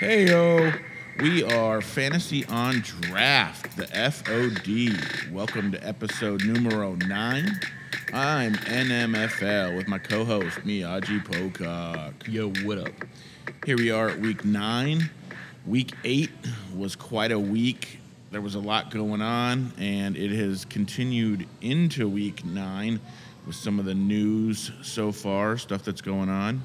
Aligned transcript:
Hey 0.00 0.28
yo, 0.28 0.72
we 1.20 1.42
are 1.42 1.82
Fantasy 1.82 2.46
on 2.46 2.76
Draught, 2.76 3.76
the 3.76 3.84
FOD. 3.84 5.30
Welcome 5.30 5.72
to 5.72 5.86
episode 5.86 6.42
numero 6.42 6.94
nine. 6.94 7.60
I'm 8.10 8.54
NMFL 8.54 9.76
with 9.76 9.88
my 9.88 9.98
co-host 9.98 10.60
Miyagi 10.60 11.22
Pocock. 11.22 12.14
Yo, 12.26 12.48
what 12.64 12.78
up? 12.78 12.94
Here 13.66 13.76
we 13.76 13.90
are 13.90 14.08
at 14.08 14.20
week 14.20 14.42
nine. 14.42 15.10
Week 15.66 15.92
eight 16.04 16.30
was 16.74 16.96
quite 16.96 17.30
a 17.30 17.38
week. 17.38 17.98
There 18.30 18.40
was 18.40 18.54
a 18.54 18.60
lot 18.60 18.90
going 18.90 19.20
on, 19.20 19.74
and 19.76 20.16
it 20.16 20.30
has 20.30 20.64
continued 20.64 21.46
into 21.60 22.08
week 22.08 22.42
nine 22.46 23.00
with 23.46 23.54
some 23.56 23.78
of 23.78 23.84
the 23.84 23.94
news 23.94 24.70
so 24.80 25.12
far, 25.12 25.58
stuff 25.58 25.82
that's 25.82 26.00
going 26.00 26.30
on. 26.30 26.62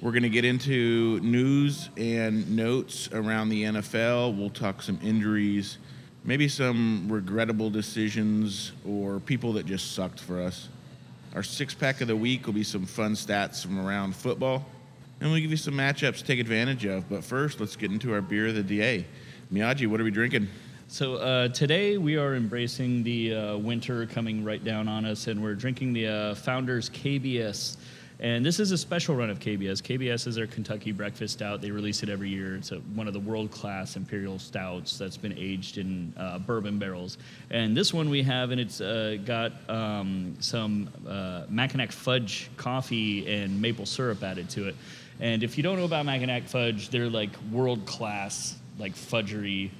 We're 0.00 0.12
going 0.12 0.22
to 0.22 0.28
get 0.28 0.44
into 0.44 1.18
news 1.24 1.88
and 1.96 2.54
notes 2.54 3.08
around 3.12 3.48
the 3.48 3.64
NFL. 3.64 4.38
We'll 4.38 4.48
talk 4.48 4.80
some 4.80 4.96
injuries, 5.02 5.78
maybe 6.22 6.46
some 6.46 7.10
regrettable 7.10 7.68
decisions, 7.68 8.70
or 8.86 9.18
people 9.18 9.54
that 9.54 9.66
just 9.66 9.96
sucked 9.96 10.20
for 10.20 10.40
us. 10.40 10.68
Our 11.34 11.42
six 11.42 11.74
pack 11.74 12.00
of 12.00 12.06
the 12.06 12.14
week 12.14 12.46
will 12.46 12.52
be 12.52 12.62
some 12.62 12.86
fun 12.86 13.14
stats 13.14 13.60
from 13.60 13.84
around 13.84 14.14
football, 14.14 14.64
and 15.20 15.32
we'll 15.32 15.40
give 15.40 15.50
you 15.50 15.56
some 15.56 15.74
matchups 15.74 16.18
to 16.18 16.24
take 16.24 16.38
advantage 16.38 16.84
of. 16.84 17.08
But 17.08 17.24
first, 17.24 17.58
let's 17.58 17.74
get 17.74 17.90
into 17.90 18.14
our 18.14 18.20
beer 18.22 18.46
of 18.46 18.54
the 18.54 18.62
day. 18.62 19.04
Miyagi, 19.52 19.88
what 19.88 20.00
are 20.00 20.04
we 20.04 20.12
drinking? 20.12 20.46
So 20.86 21.16
uh, 21.16 21.48
today 21.48 21.98
we 21.98 22.16
are 22.16 22.36
embracing 22.36 23.02
the 23.02 23.34
uh, 23.34 23.56
winter 23.56 24.06
coming 24.06 24.44
right 24.44 24.62
down 24.62 24.86
on 24.86 25.04
us, 25.04 25.26
and 25.26 25.42
we're 25.42 25.56
drinking 25.56 25.92
the 25.92 26.06
uh, 26.06 26.34
Founders 26.36 26.88
KBS. 26.88 27.78
And 28.20 28.44
this 28.44 28.58
is 28.58 28.72
a 28.72 28.78
special 28.78 29.14
run 29.14 29.30
of 29.30 29.38
KBS. 29.38 29.80
KBS 29.80 30.26
is 30.26 30.34
their 30.34 30.48
Kentucky 30.48 30.90
Breakfast 30.90 31.34
Stout. 31.34 31.60
They 31.60 31.70
release 31.70 32.02
it 32.02 32.08
every 32.08 32.28
year. 32.28 32.56
It's 32.56 32.72
a, 32.72 32.78
one 32.94 33.06
of 33.06 33.14
the 33.14 33.20
world-class 33.20 33.94
imperial 33.94 34.40
stouts 34.40 34.98
that's 34.98 35.16
been 35.16 35.38
aged 35.38 35.78
in 35.78 36.12
uh, 36.16 36.40
bourbon 36.40 36.80
barrels. 36.80 37.18
And 37.50 37.76
this 37.76 37.94
one 37.94 38.10
we 38.10 38.22
have, 38.24 38.50
and 38.50 38.60
it's 38.60 38.80
uh, 38.80 39.18
got 39.24 39.52
um, 39.70 40.36
some 40.40 40.90
uh, 41.08 41.44
Mackinac 41.48 41.92
fudge 41.92 42.50
coffee 42.56 43.32
and 43.32 43.60
maple 43.62 43.86
syrup 43.86 44.20
added 44.24 44.50
to 44.50 44.66
it. 44.66 44.74
And 45.20 45.44
if 45.44 45.56
you 45.56 45.62
don't 45.62 45.78
know 45.78 45.84
about 45.84 46.04
Mackinac 46.04 46.44
fudge, 46.44 46.88
they're 46.88 47.08
like 47.08 47.30
world-class, 47.52 48.56
like 48.80 48.96
fudgery 48.96 49.70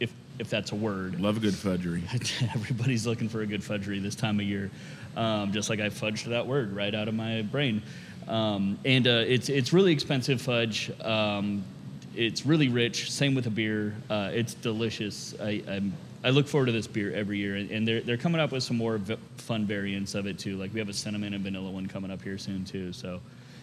if 0.00 0.12
if 0.38 0.48
that's 0.48 0.72
a 0.72 0.74
word. 0.74 1.20
Love 1.20 1.36
a 1.36 1.40
good 1.40 1.54
fudgery. 1.54 2.02
Everybody's 2.54 3.06
looking 3.06 3.28
for 3.28 3.42
a 3.42 3.46
good 3.46 3.62
fudgery 3.62 4.00
this 4.00 4.14
time 4.14 4.40
of 4.40 4.46
year, 4.46 4.70
um, 5.16 5.52
just 5.52 5.68
like 5.70 5.80
I 5.80 5.88
fudged 5.88 6.24
that 6.26 6.46
word 6.46 6.72
right 6.74 6.94
out 6.94 7.08
of 7.08 7.14
my 7.14 7.42
brain. 7.42 7.82
Um, 8.28 8.78
and 8.84 9.06
uh, 9.06 9.24
it's 9.26 9.48
it's 9.48 9.72
really 9.72 9.92
expensive 9.92 10.40
fudge. 10.40 10.90
Um, 11.00 11.64
it's 12.14 12.44
really 12.44 12.68
rich. 12.68 13.10
Same 13.10 13.34
with 13.34 13.46
a 13.46 13.50
beer. 13.50 13.94
Uh, 14.08 14.30
it's 14.32 14.54
delicious. 14.54 15.34
I, 15.40 15.62
I'm, 15.68 15.92
I 16.22 16.30
look 16.30 16.46
forward 16.48 16.66
to 16.66 16.72
this 16.72 16.86
beer 16.86 17.12
every 17.14 17.38
year, 17.38 17.56
and- 17.56 17.70
and 17.70 17.88
they're 17.88 18.00
they're 18.02 18.16
coming 18.16 18.40
up 18.40 18.52
with 18.52 18.62
some 18.62 18.76
more 18.76 18.98
v- 18.98 19.16
fun 19.38 19.64
variants 19.64 20.14
of 20.14 20.26
it 20.26 20.38
too. 20.38 20.56
Like 20.56 20.72
we 20.72 20.80
have 20.80 20.88
a 20.88 20.92
cinnamon 20.92 21.34
and 21.34 21.42
vanilla 21.42 21.70
one 21.70 21.86
coming 21.86 22.10
up 22.10 22.22
here 22.22 22.36
soon 22.38 22.64
too. 22.64 22.92
So, 22.92 23.20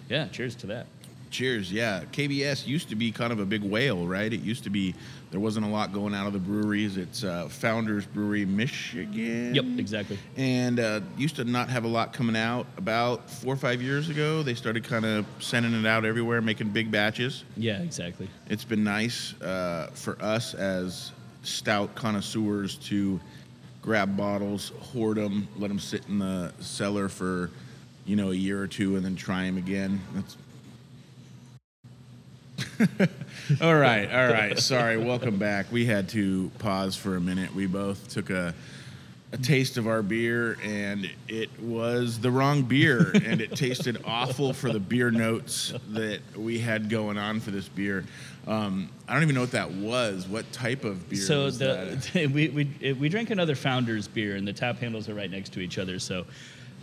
yeah, 0.09 0.27
cheers 0.29 0.55
to 0.55 0.67
that. 0.67 0.87
Cheers. 1.29 1.71
Yeah. 1.71 2.03
KBS 2.11 2.67
used 2.67 2.89
to 2.89 2.95
be 2.95 3.11
kind 3.11 3.31
of 3.33 3.39
a 3.39 3.45
big 3.45 3.63
whale, 3.63 4.05
right? 4.05 4.31
It 4.31 4.41
used 4.41 4.63
to 4.63 4.69
be, 4.69 4.95
there 5.31 5.39
wasn't 5.39 5.65
a 5.65 5.69
lot 5.69 5.93
going 5.93 6.13
out 6.13 6.27
of 6.27 6.33
the 6.33 6.39
breweries. 6.39 6.97
It's 6.97 7.23
uh, 7.23 7.47
Founders 7.49 8.05
Brewery, 8.05 8.45
Michigan. 8.45 9.53
Yep, 9.53 9.65
exactly. 9.77 10.17
And 10.37 10.79
uh, 10.79 11.01
used 11.17 11.35
to 11.37 11.43
not 11.43 11.69
have 11.69 11.83
a 11.83 11.87
lot 11.87 12.13
coming 12.13 12.35
out. 12.35 12.67
About 12.77 13.29
four 13.29 13.53
or 13.53 13.57
five 13.57 13.81
years 13.81 14.09
ago, 14.09 14.43
they 14.43 14.53
started 14.53 14.83
kind 14.83 15.05
of 15.05 15.25
sending 15.39 15.73
it 15.73 15.85
out 15.85 16.05
everywhere, 16.05 16.41
making 16.41 16.69
big 16.69 16.91
batches. 16.91 17.43
Yeah, 17.55 17.81
exactly. 17.81 18.29
It's 18.49 18.63
been 18.63 18.83
nice 18.83 19.39
uh, 19.41 19.91
for 19.93 20.21
us 20.21 20.53
as 20.53 21.11
stout 21.43 21.95
connoisseurs 21.95 22.75
to 22.75 23.19
grab 23.81 24.17
bottles, 24.17 24.73
hoard 24.91 25.17
them, 25.17 25.47
let 25.57 25.69
them 25.69 25.79
sit 25.79 26.05
in 26.07 26.19
the 26.19 26.51
cellar 26.59 27.07
for, 27.07 27.49
you 28.05 28.15
know, 28.15 28.31
a 28.31 28.35
year 28.35 28.61
or 28.61 28.67
two, 28.67 28.97
and 28.97 29.05
then 29.05 29.15
try 29.15 29.45
them 29.45 29.57
again. 29.57 30.01
That's 30.13 30.35
all 33.61 33.75
right, 33.75 34.11
all 34.11 34.27
right. 34.27 34.57
Sorry, 34.59 34.97
welcome 34.97 35.37
back. 35.37 35.71
We 35.71 35.85
had 35.85 36.09
to 36.09 36.51
pause 36.59 36.95
for 36.95 37.15
a 37.15 37.21
minute. 37.21 37.53
We 37.55 37.65
both 37.67 38.09
took 38.09 38.29
a 38.29 38.53
a 39.33 39.37
taste 39.37 39.75
of 39.75 39.87
our 39.87 40.01
beer 40.01 40.57
and 40.63 41.09
it 41.27 41.49
was 41.59 42.17
the 42.19 42.31
wrong 42.31 42.63
beer 42.63 43.11
and 43.25 43.41
it 43.41 43.53
tasted 43.57 44.01
awful 44.05 44.53
for 44.53 44.71
the 44.71 44.79
beer 44.79 45.11
notes 45.11 45.73
that 45.89 46.21
we 46.33 46.59
had 46.59 46.89
going 46.89 47.17
on 47.17 47.41
for 47.41 47.51
this 47.51 47.67
beer. 47.67 48.05
Um, 48.47 48.89
I 49.05 49.13
don't 49.13 49.23
even 49.23 49.35
know 49.35 49.41
what 49.41 49.51
that 49.51 49.69
was. 49.71 50.29
What 50.29 50.49
type 50.53 50.85
of 50.85 51.09
beer 51.09 51.19
So 51.19 51.43
was 51.43 51.59
that? 51.59 52.01
the 52.03 52.27
we, 52.33 52.47
we 52.47 52.93
we 52.93 53.09
drank 53.09 53.29
another 53.29 53.55
Founders 53.55 54.07
beer, 54.07 54.37
and 54.37 54.47
the 54.47 54.53
tap 54.53 54.79
handles 54.79 55.09
are 55.09 55.13
right 55.13 55.29
next 55.29 55.51
to 55.53 55.59
each 55.59 55.77
other. 55.77 55.99
So, 55.99 56.25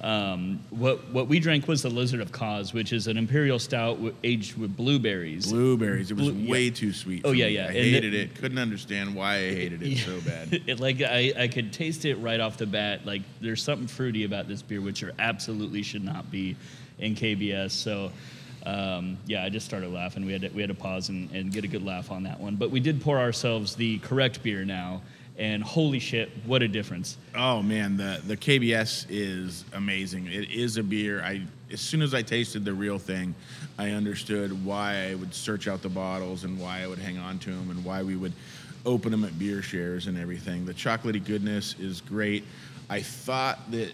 um, 0.02 0.60
what 0.70 1.08
what 1.10 1.28
we 1.28 1.38
drank 1.40 1.66
was 1.68 1.82
the 1.82 1.88
Lizard 1.88 2.20
of 2.20 2.32
Koz, 2.32 2.74
which 2.74 2.92
is 2.92 3.06
an 3.06 3.16
imperial 3.16 3.58
stout 3.58 3.96
w- 3.96 4.14
aged 4.22 4.58
with 4.58 4.76
blueberries. 4.76 5.50
Blueberries. 5.50 6.10
It 6.10 6.14
was 6.16 6.30
Blue- 6.30 6.50
way 6.50 6.64
yeah. 6.64 6.70
too 6.74 6.92
sweet. 6.92 7.22
Oh, 7.24 7.32
yeah, 7.32 7.46
me. 7.46 7.54
yeah. 7.54 7.62
I 7.62 7.66
And 7.68 7.74
hated 7.76 8.12
the- 8.12 8.20
it. 8.22 8.34
Couldn't 8.34 8.58
understand 8.58 9.14
why 9.14 9.36
I 9.36 9.54
hated 9.54 9.82
it 9.82 9.98
so 9.98 10.20
bad. 10.26 10.62
it, 10.66 10.80
like 10.80 11.00
I, 11.00 11.32
I 11.38 11.48
could 11.48 11.72
taste 11.72 12.04
it 12.04 12.16
right 12.16 12.40
off 12.40 12.56
the 12.58 12.66
bat. 12.66 13.06
Like 13.06 13.22
there's 13.40 13.62
something 13.62 13.86
fruity 13.86 14.24
about 14.24 14.48
this 14.48 14.62
beer, 14.62 14.80
which 14.80 15.00
there 15.00 15.12
absolutely 15.18 15.82
should 15.82 16.04
not 16.04 16.30
be 16.30 16.56
in 16.98 17.14
KBS. 17.14 17.70
So. 17.70 18.10
Um, 18.66 19.18
yeah, 19.26 19.44
I 19.44 19.50
just 19.50 19.66
started 19.66 19.90
laughing. 19.92 20.24
We 20.24 20.32
had 20.32 20.40
to, 20.40 20.48
we 20.48 20.62
had 20.62 20.68
to 20.70 20.74
pause 20.74 21.10
and, 21.10 21.30
and 21.32 21.52
get 21.52 21.64
a 21.64 21.68
good 21.68 21.84
laugh 21.84 22.10
on 22.10 22.22
that 22.22 22.40
one. 22.40 22.56
But 22.56 22.70
we 22.70 22.80
did 22.80 23.02
pour 23.02 23.18
ourselves 23.18 23.74
the 23.76 23.98
correct 23.98 24.42
beer 24.42 24.64
now, 24.64 25.02
and 25.38 25.62
holy 25.62 25.98
shit, 25.98 26.30
what 26.46 26.62
a 26.62 26.68
difference! 26.68 27.16
Oh 27.34 27.62
man, 27.62 27.96
the 27.96 28.20
the 28.26 28.36
KBS 28.36 29.06
is 29.08 29.64
amazing. 29.72 30.26
It 30.26 30.50
is 30.50 30.76
a 30.76 30.82
beer. 30.82 31.22
I 31.22 31.42
as 31.72 31.80
soon 31.80 32.02
as 32.02 32.14
I 32.14 32.22
tasted 32.22 32.64
the 32.64 32.72
real 32.74 32.98
thing, 32.98 33.34
I 33.78 33.90
understood 33.90 34.64
why 34.64 35.08
I 35.10 35.14
would 35.16 35.34
search 35.34 35.66
out 35.66 35.82
the 35.82 35.88
bottles 35.88 36.44
and 36.44 36.58
why 36.60 36.82
I 36.82 36.86
would 36.86 36.98
hang 37.00 37.18
on 37.18 37.38
to 37.40 37.50
them 37.50 37.70
and 37.70 37.84
why 37.84 38.02
we 38.02 38.14
would 38.16 38.32
open 38.86 39.10
them 39.10 39.24
at 39.24 39.36
beer 39.38 39.62
shares 39.62 40.06
and 40.06 40.16
everything. 40.18 40.66
The 40.66 40.74
chocolatey 40.74 41.24
goodness 41.24 41.74
is 41.80 42.00
great. 42.02 42.44
I 42.90 43.00
thought 43.00 43.70
that 43.72 43.92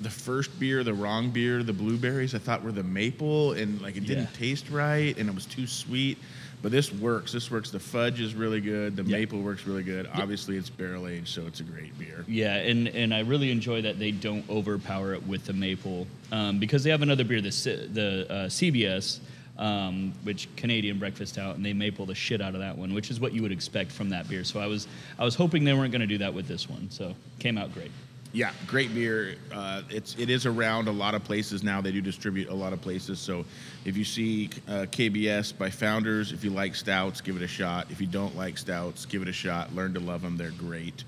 the 0.00 0.10
first 0.10 0.58
beer, 0.58 0.82
the 0.82 0.94
wrong 0.94 1.30
beer, 1.30 1.62
the 1.62 1.72
blueberries, 1.72 2.34
I 2.34 2.38
thought 2.38 2.64
were 2.64 2.72
the 2.72 2.82
maple 2.82 3.52
and 3.52 3.80
like 3.82 3.96
it 3.96 4.04
didn't 4.06 4.24
Yeah. 4.32 4.38
taste 4.38 4.68
right 4.70 5.16
and 5.16 5.28
it 5.28 5.34
was 5.34 5.46
too 5.46 5.66
sweet. 5.66 6.18
But 6.62 6.70
this 6.70 6.92
works. 6.92 7.32
This 7.32 7.50
works. 7.50 7.70
The 7.70 7.80
fudge 7.80 8.20
is 8.20 8.34
really 8.34 8.60
good. 8.60 8.94
The 8.94 9.02
Yeah. 9.02 9.18
maple 9.18 9.40
works 9.42 9.66
really 9.66 9.82
good. 9.82 10.08
Obviously, 10.14 10.56
it's 10.56 10.70
barrel 10.70 11.08
aged, 11.08 11.26
so 11.28 11.44
it's 11.46 11.58
a 11.58 11.64
great 11.64 11.98
beer. 11.98 12.24
Yeah, 12.28 12.54
and, 12.54 12.86
and 12.88 13.12
I 13.12 13.20
really 13.20 13.50
enjoy 13.50 13.82
that 13.82 13.98
they 13.98 14.12
don't 14.12 14.48
overpower 14.48 15.12
it 15.14 15.26
with 15.26 15.44
the 15.44 15.52
maple 15.52 16.06
um, 16.30 16.60
because 16.60 16.84
they 16.84 16.90
have 16.90 17.02
another 17.02 17.24
beer, 17.24 17.40
the 17.40 17.50
the 17.92 18.26
uh, 18.30 18.34
CBS, 18.48 19.18
um, 19.58 20.12
which 20.22 20.48
Canadian 20.56 20.98
breakfast 21.00 21.36
out, 21.36 21.56
and 21.56 21.64
they 21.66 21.72
maple 21.72 22.06
the 22.06 22.14
shit 22.14 22.40
out 22.40 22.54
of 22.54 22.60
that 22.60 22.78
one, 22.78 22.94
which 22.94 23.10
is 23.10 23.18
what 23.18 23.32
you 23.32 23.42
would 23.42 23.52
expect 23.52 23.90
from 23.90 24.08
that 24.10 24.28
beer. 24.28 24.44
So 24.44 24.60
I 24.60 24.66
was 24.66 24.86
I 25.18 25.24
was 25.24 25.34
hoping 25.34 25.64
they 25.64 25.74
weren't 25.74 25.90
going 25.92 26.00
to 26.00 26.06
do 26.06 26.18
that 26.18 26.32
with 26.32 26.46
this 26.46 26.68
one. 26.70 26.88
So 26.90 27.14
came 27.40 27.58
out 27.58 27.74
great. 27.74 27.90
Yeah, 28.34 28.52
great 28.66 28.94
beer. 28.94 29.36
Uh, 29.52 29.82
it's 29.90 30.16
it 30.18 30.30
is 30.30 30.46
around 30.46 30.88
a 30.88 30.92
lot 30.92 31.14
of 31.14 31.22
places 31.22 31.62
now. 31.62 31.82
They 31.82 31.92
do 31.92 32.00
distribute 32.00 32.48
a 32.48 32.54
lot 32.54 32.72
of 32.72 32.80
places. 32.80 33.18
So 33.20 33.44
if 33.84 33.94
you 33.94 34.04
see 34.04 34.48
uh, 34.66 34.86
KBS 34.90 35.56
by 35.56 35.68
Founders, 35.68 36.32
if 36.32 36.42
you 36.42 36.48
like 36.50 36.74
stouts, 36.74 37.20
give 37.20 37.36
it 37.36 37.42
a 37.42 37.46
shot. 37.48 37.88
If 37.90 38.00
you 38.00 38.06
don't 38.06 38.34
like 38.34 38.56
stouts, 38.56 39.04
give 39.04 39.20
it 39.20 39.28
a 39.28 39.32
shot. 39.34 39.74
Learn 39.74 39.92
to 39.94 40.00
love 40.00 40.22
them. 40.22 40.38
They're 40.38 40.50
great. 40.52 41.04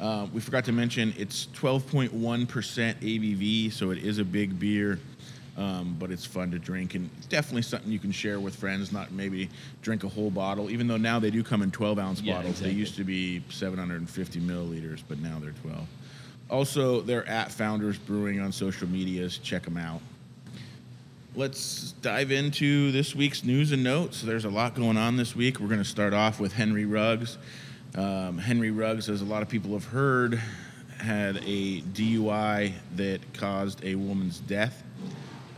Uh, 0.00 0.26
we 0.32 0.40
forgot 0.40 0.64
to 0.64 0.72
mention 0.72 1.14
it's 1.16 1.46
12.1% 1.54 2.10
ABV, 2.10 3.72
so 3.72 3.90
it 3.90 3.98
is 3.98 4.18
a 4.18 4.24
big 4.24 4.58
beer. 4.58 4.98
Um, 5.56 5.96
but 5.98 6.10
it's 6.10 6.26
fun 6.26 6.50
to 6.50 6.58
drink 6.58 6.94
and 6.96 7.08
definitely 7.30 7.62
something 7.62 7.90
you 7.90 7.98
can 7.98 8.12
share 8.12 8.40
with 8.40 8.54
friends. 8.54 8.92
Not 8.92 9.10
maybe 9.12 9.48
drink 9.80 10.04
a 10.04 10.08
whole 10.08 10.30
bottle, 10.30 10.68
even 10.68 10.86
though 10.86 10.98
now 10.98 11.18
they 11.18 11.30
do 11.30 11.42
come 11.42 11.62
in 11.62 11.70
12 11.70 11.98
ounce 11.98 12.20
Yeah, 12.20 12.34
bottles. 12.34 12.50
exactly. 12.56 12.72
They 12.74 12.78
used 12.78 12.96
to 12.96 13.04
be 13.04 13.42
750 13.48 14.40
milliliters, 14.40 15.02
but 15.08 15.18
now 15.20 15.38
they're 15.40 15.52
12. 15.62 15.86
Also, 16.48 17.00
they're 17.00 17.28
at 17.28 17.50
Founders 17.52 17.98
Brewing 17.98 18.40
on 18.40 18.52
social 18.52 18.88
medias. 18.88 19.38
Check 19.38 19.64
them 19.64 19.76
out. 19.76 20.00
Let's 21.34 21.92
dive 22.00 22.30
into 22.30 22.92
this 22.92 23.14
week's 23.14 23.44
news 23.44 23.72
and 23.72 23.82
notes. 23.82 24.22
There's 24.22 24.44
a 24.44 24.50
lot 24.50 24.74
going 24.74 24.96
on 24.96 25.16
this 25.16 25.34
week. 25.34 25.58
We're 25.58 25.68
going 25.68 25.82
to 25.82 25.84
start 25.84 26.14
off 26.14 26.38
with 26.38 26.52
Henry 26.52 26.86
Ruggs. 26.86 27.36
Um, 27.96 28.38
Henry 28.38 28.70
Ruggs, 28.70 29.08
as 29.08 29.22
a 29.22 29.24
lot 29.24 29.42
of 29.42 29.48
people 29.48 29.72
have 29.72 29.84
heard, 29.84 30.40
had 30.98 31.38
a 31.38 31.82
DUI 31.82 32.72
that 32.94 33.20
caused 33.34 33.84
a 33.84 33.96
woman's 33.96 34.38
death. 34.38 34.82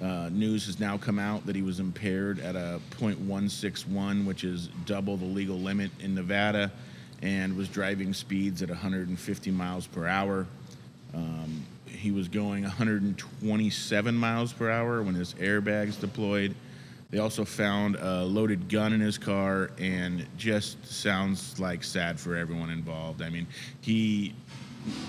Uh, 0.02 0.30
news 0.32 0.66
has 0.66 0.80
now 0.80 0.96
come 0.96 1.18
out 1.18 1.44
that 1.46 1.54
he 1.54 1.62
was 1.62 1.80
impaired 1.80 2.40
at 2.40 2.56
a 2.56 2.80
.161, 2.98 4.24
which 4.24 4.44
is 4.44 4.68
double 4.86 5.16
the 5.16 5.24
legal 5.24 5.58
limit 5.58 5.90
in 6.00 6.14
Nevada, 6.14 6.72
and 7.20 7.56
was 7.56 7.68
driving 7.68 8.14
speeds 8.14 8.62
at 8.62 8.68
150 8.68 9.50
miles 9.50 9.86
per 9.86 10.06
hour. 10.06 10.46
Um, 11.14 11.64
he 11.86 12.10
was 12.10 12.28
going 12.28 12.62
127 12.62 14.14
miles 14.14 14.52
per 14.52 14.70
hour 14.70 15.02
when 15.02 15.14
his 15.14 15.34
airbags 15.34 16.00
deployed. 16.00 16.54
They 17.10 17.18
also 17.18 17.44
found 17.44 17.96
a 17.96 18.24
loaded 18.24 18.68
gun 18.68 18.92
in 18.92 19.00
his 19.00 19.16
car, 19.16 19.70
and 19.78 20.26
just 20.36 20.84
sounds 20.86 21.58
like 21.58 21.82
sad 21.82 22.20
for 22.20 22.36
everyone 22.36 22.70
involved. 22.70 23.22
I 23.22 23.30
mean, 23.30 23.46
he 23.80 24.34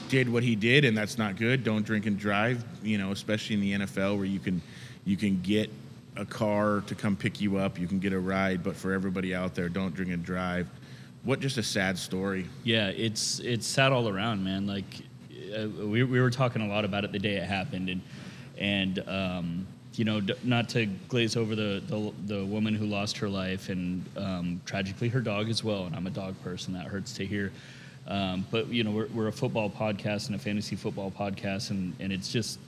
did 0.08 0.30
what 0.30 0.44
he 0.44 0.56
did, 0.56 0.86
and 0.86 0.98
that's 0.98 1.18
not 1.18 1.36
good. 1.36 1.64
Don't 1.64 1.86
drink 1.86 2.06
and 2.06 2.18
drive. 2.18 2.64
You 2.82 2.98
know, 2.98 3.12
especially 3.12 3.56
in 3.56 3.62
the 3.62 3.86
NFL 3.86 4.16
where 4.16 4.26
you 4.26 4.40
can 4.40 4.62
you 5.04 5.18
can 5.18 5.42
get 5.42 5.70
a 6.16 6.26
car 6.26 6.84
to 6.88 6.96
come 6.96 7.16
pick 7.16 7.42
you 7.42 7.58
up, 7.58 7.80
you 7.80 7.88
can 7.88 8.00
get 8.00 8.14
a 8.14 8.20
ride. 8.20 8.64
But 8.64 8.76
for 8.76 8.94
everybody 8.94 9.36
out 9.36 9.56
there, 9.56 9.70
don't 9.70 9.94
drink 9.94 10.12
and 10.12 10.24
drive. 10.24 10.70
What 11.24 11.42
just 11.42 11.58
a 11.58 11.64
sad 11.64 11.98
story. 11.98 12.48
Yeah, 12.64 12.88
it's 12.88 13.40
it's 13.40 13.68
sad 13.68 13.92
all 13.92 14.08
around, 14.08 14.44
man. 14.44 14.68
Like 14.68 15.02
uh, 15.54 15.86
we 15.86 16.04
we 16.04 16.20
were 16.20 16.30
talking 16.30 16.62
a 16.62 16.68
lot 16.68 16.86
about 16.86 17.04
it 17.04 17.12
the 17.12 17.20
day 17.20 17.36
it 17.36 17.44
happened, 17.44 17.90
and 17.90 18.02
and 18.58 19.00
um, 19.08 19.68
you 19.96 20.06
know, 20.06 20.22
d- 20.22 20.34
not 20.44 20.70
to 20.70 20.86
glaze 21.08 21.36
over 21.36 21.56
the, 21.56 21.82
the 21.88 22.14
the 22.26 22.46
woman 22.46 22.76
who 22.76 22.86
lost 22.86 23.18
her 23.18 23.30
life 23.30 23.70
and 23.70 24.06
um, 24.18 24.62
tragically 24.66 25.10
her 25.10 25.22
dog 25.22 25.50
as 25.50 25.64
well. 25.64 25.86
And 25.86 25.96
I'm 25.96 26.08
a 26.08 26.12
dog 26.12 26.42
person; 26.44 26.74
that 26.74 26.86
hurts 26.86 27.14
to 27.14 27.26
hear. 27.26 27.52
Um, 28.08 28.46
but 28.50 28.68
you 28.70 28.84
know, 28.84 28.92
we're, 28.92 29.08
we're 29.08 29.28
a 29.28 29.32
football 29.32 29.70
podcast 29.70 30.28
and 30.28 30.36
a 30.36 30.40
fantasy 30.40 30.76
football 30.76 31.12
podcast, 31.12 31.70
and 31.70 31.94
and 32.00 32.12
it's 32.14 32.32
just 32.32 32.60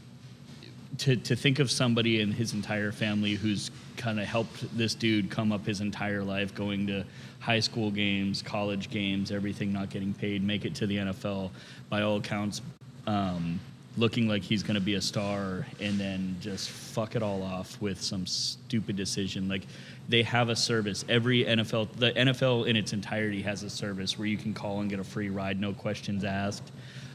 to, 0.99 1.15
to 1.15 1.35
think 1.35 1.59
of 1.59 1.71
somebody 1.71 2.21
and 2.21 2.33
his 2.33 2.53
entire 2.53 2.91
family 2.91 3.33
who's 3.33 3.71
kind 3.97 4.19
of 4.19 4.25
helped 4.25 4.77
this 4.77 4.93
dude 4.93 5.29
come 5.29 5.51
up 5.51 5.65
his 5.65 5.81
entire 5.81 6.23
life 6.23 6.53
going 6.53 6.87
to 6.87 7.05
high 7.39 7.59
school 7.59 7.91
games 7.91 8.41
college 8.41 8.89
games 8.89 9.31
everything 9.31 9.71
not 9.71 9.89
getting 9.89 10.13
paid 10.13 10.43
make 10.43 10.65
it 10.65 10.75
to 10.75 10.87
the 10.87 10.97
nfl 10.97 11.49
by 11.89 12.01
all 12.01 12.17
accounts 12.17 12.61
um, 13.07 13.59
looking 13.97 14.27
like 14.27 14.41
he's 14.41 14.63
going 14.63 14.75
to 14.75 14.81
be 14.81 14.95
a 14.95 15.01
star 15.01 15.65
and 15.79 15.99
then 15.99 16.35
just 16.39 16.69
fuck 16.69 17.15
it 17.15 17.23
all 17.23 17.43
off 17.43 17.79
with 17.81 18.01
some 18.01 18.25
stupid 18.25 18.95
decision. 18.95 19.49
Like 19.49 19.63
they 20.07 20.23
have 20.23 20.49
a 20.49 20.55
service. 20.55 21.03
Every 21.09 21.43
nfl 21.43 21.91
the 21.97 22.11
nfl 22.11 22.67
in 22.67 22.75
its 22.75 22.93
entirety 22.93 23.41
has 23.41 23.63
a 23.63 23.69
service 23.69 24.17
where 24.17 24.27
you 24.27 24.37
can 24.37 24.53
call 24.53 24.81
and 24.81 24.89
get 24.89 24.99
a 24.99 25.03
free 25.03 25.29
ride 25.29 25.59
no 25.59 25.73
questions 25.73 26.23
asked. 26.23 26.71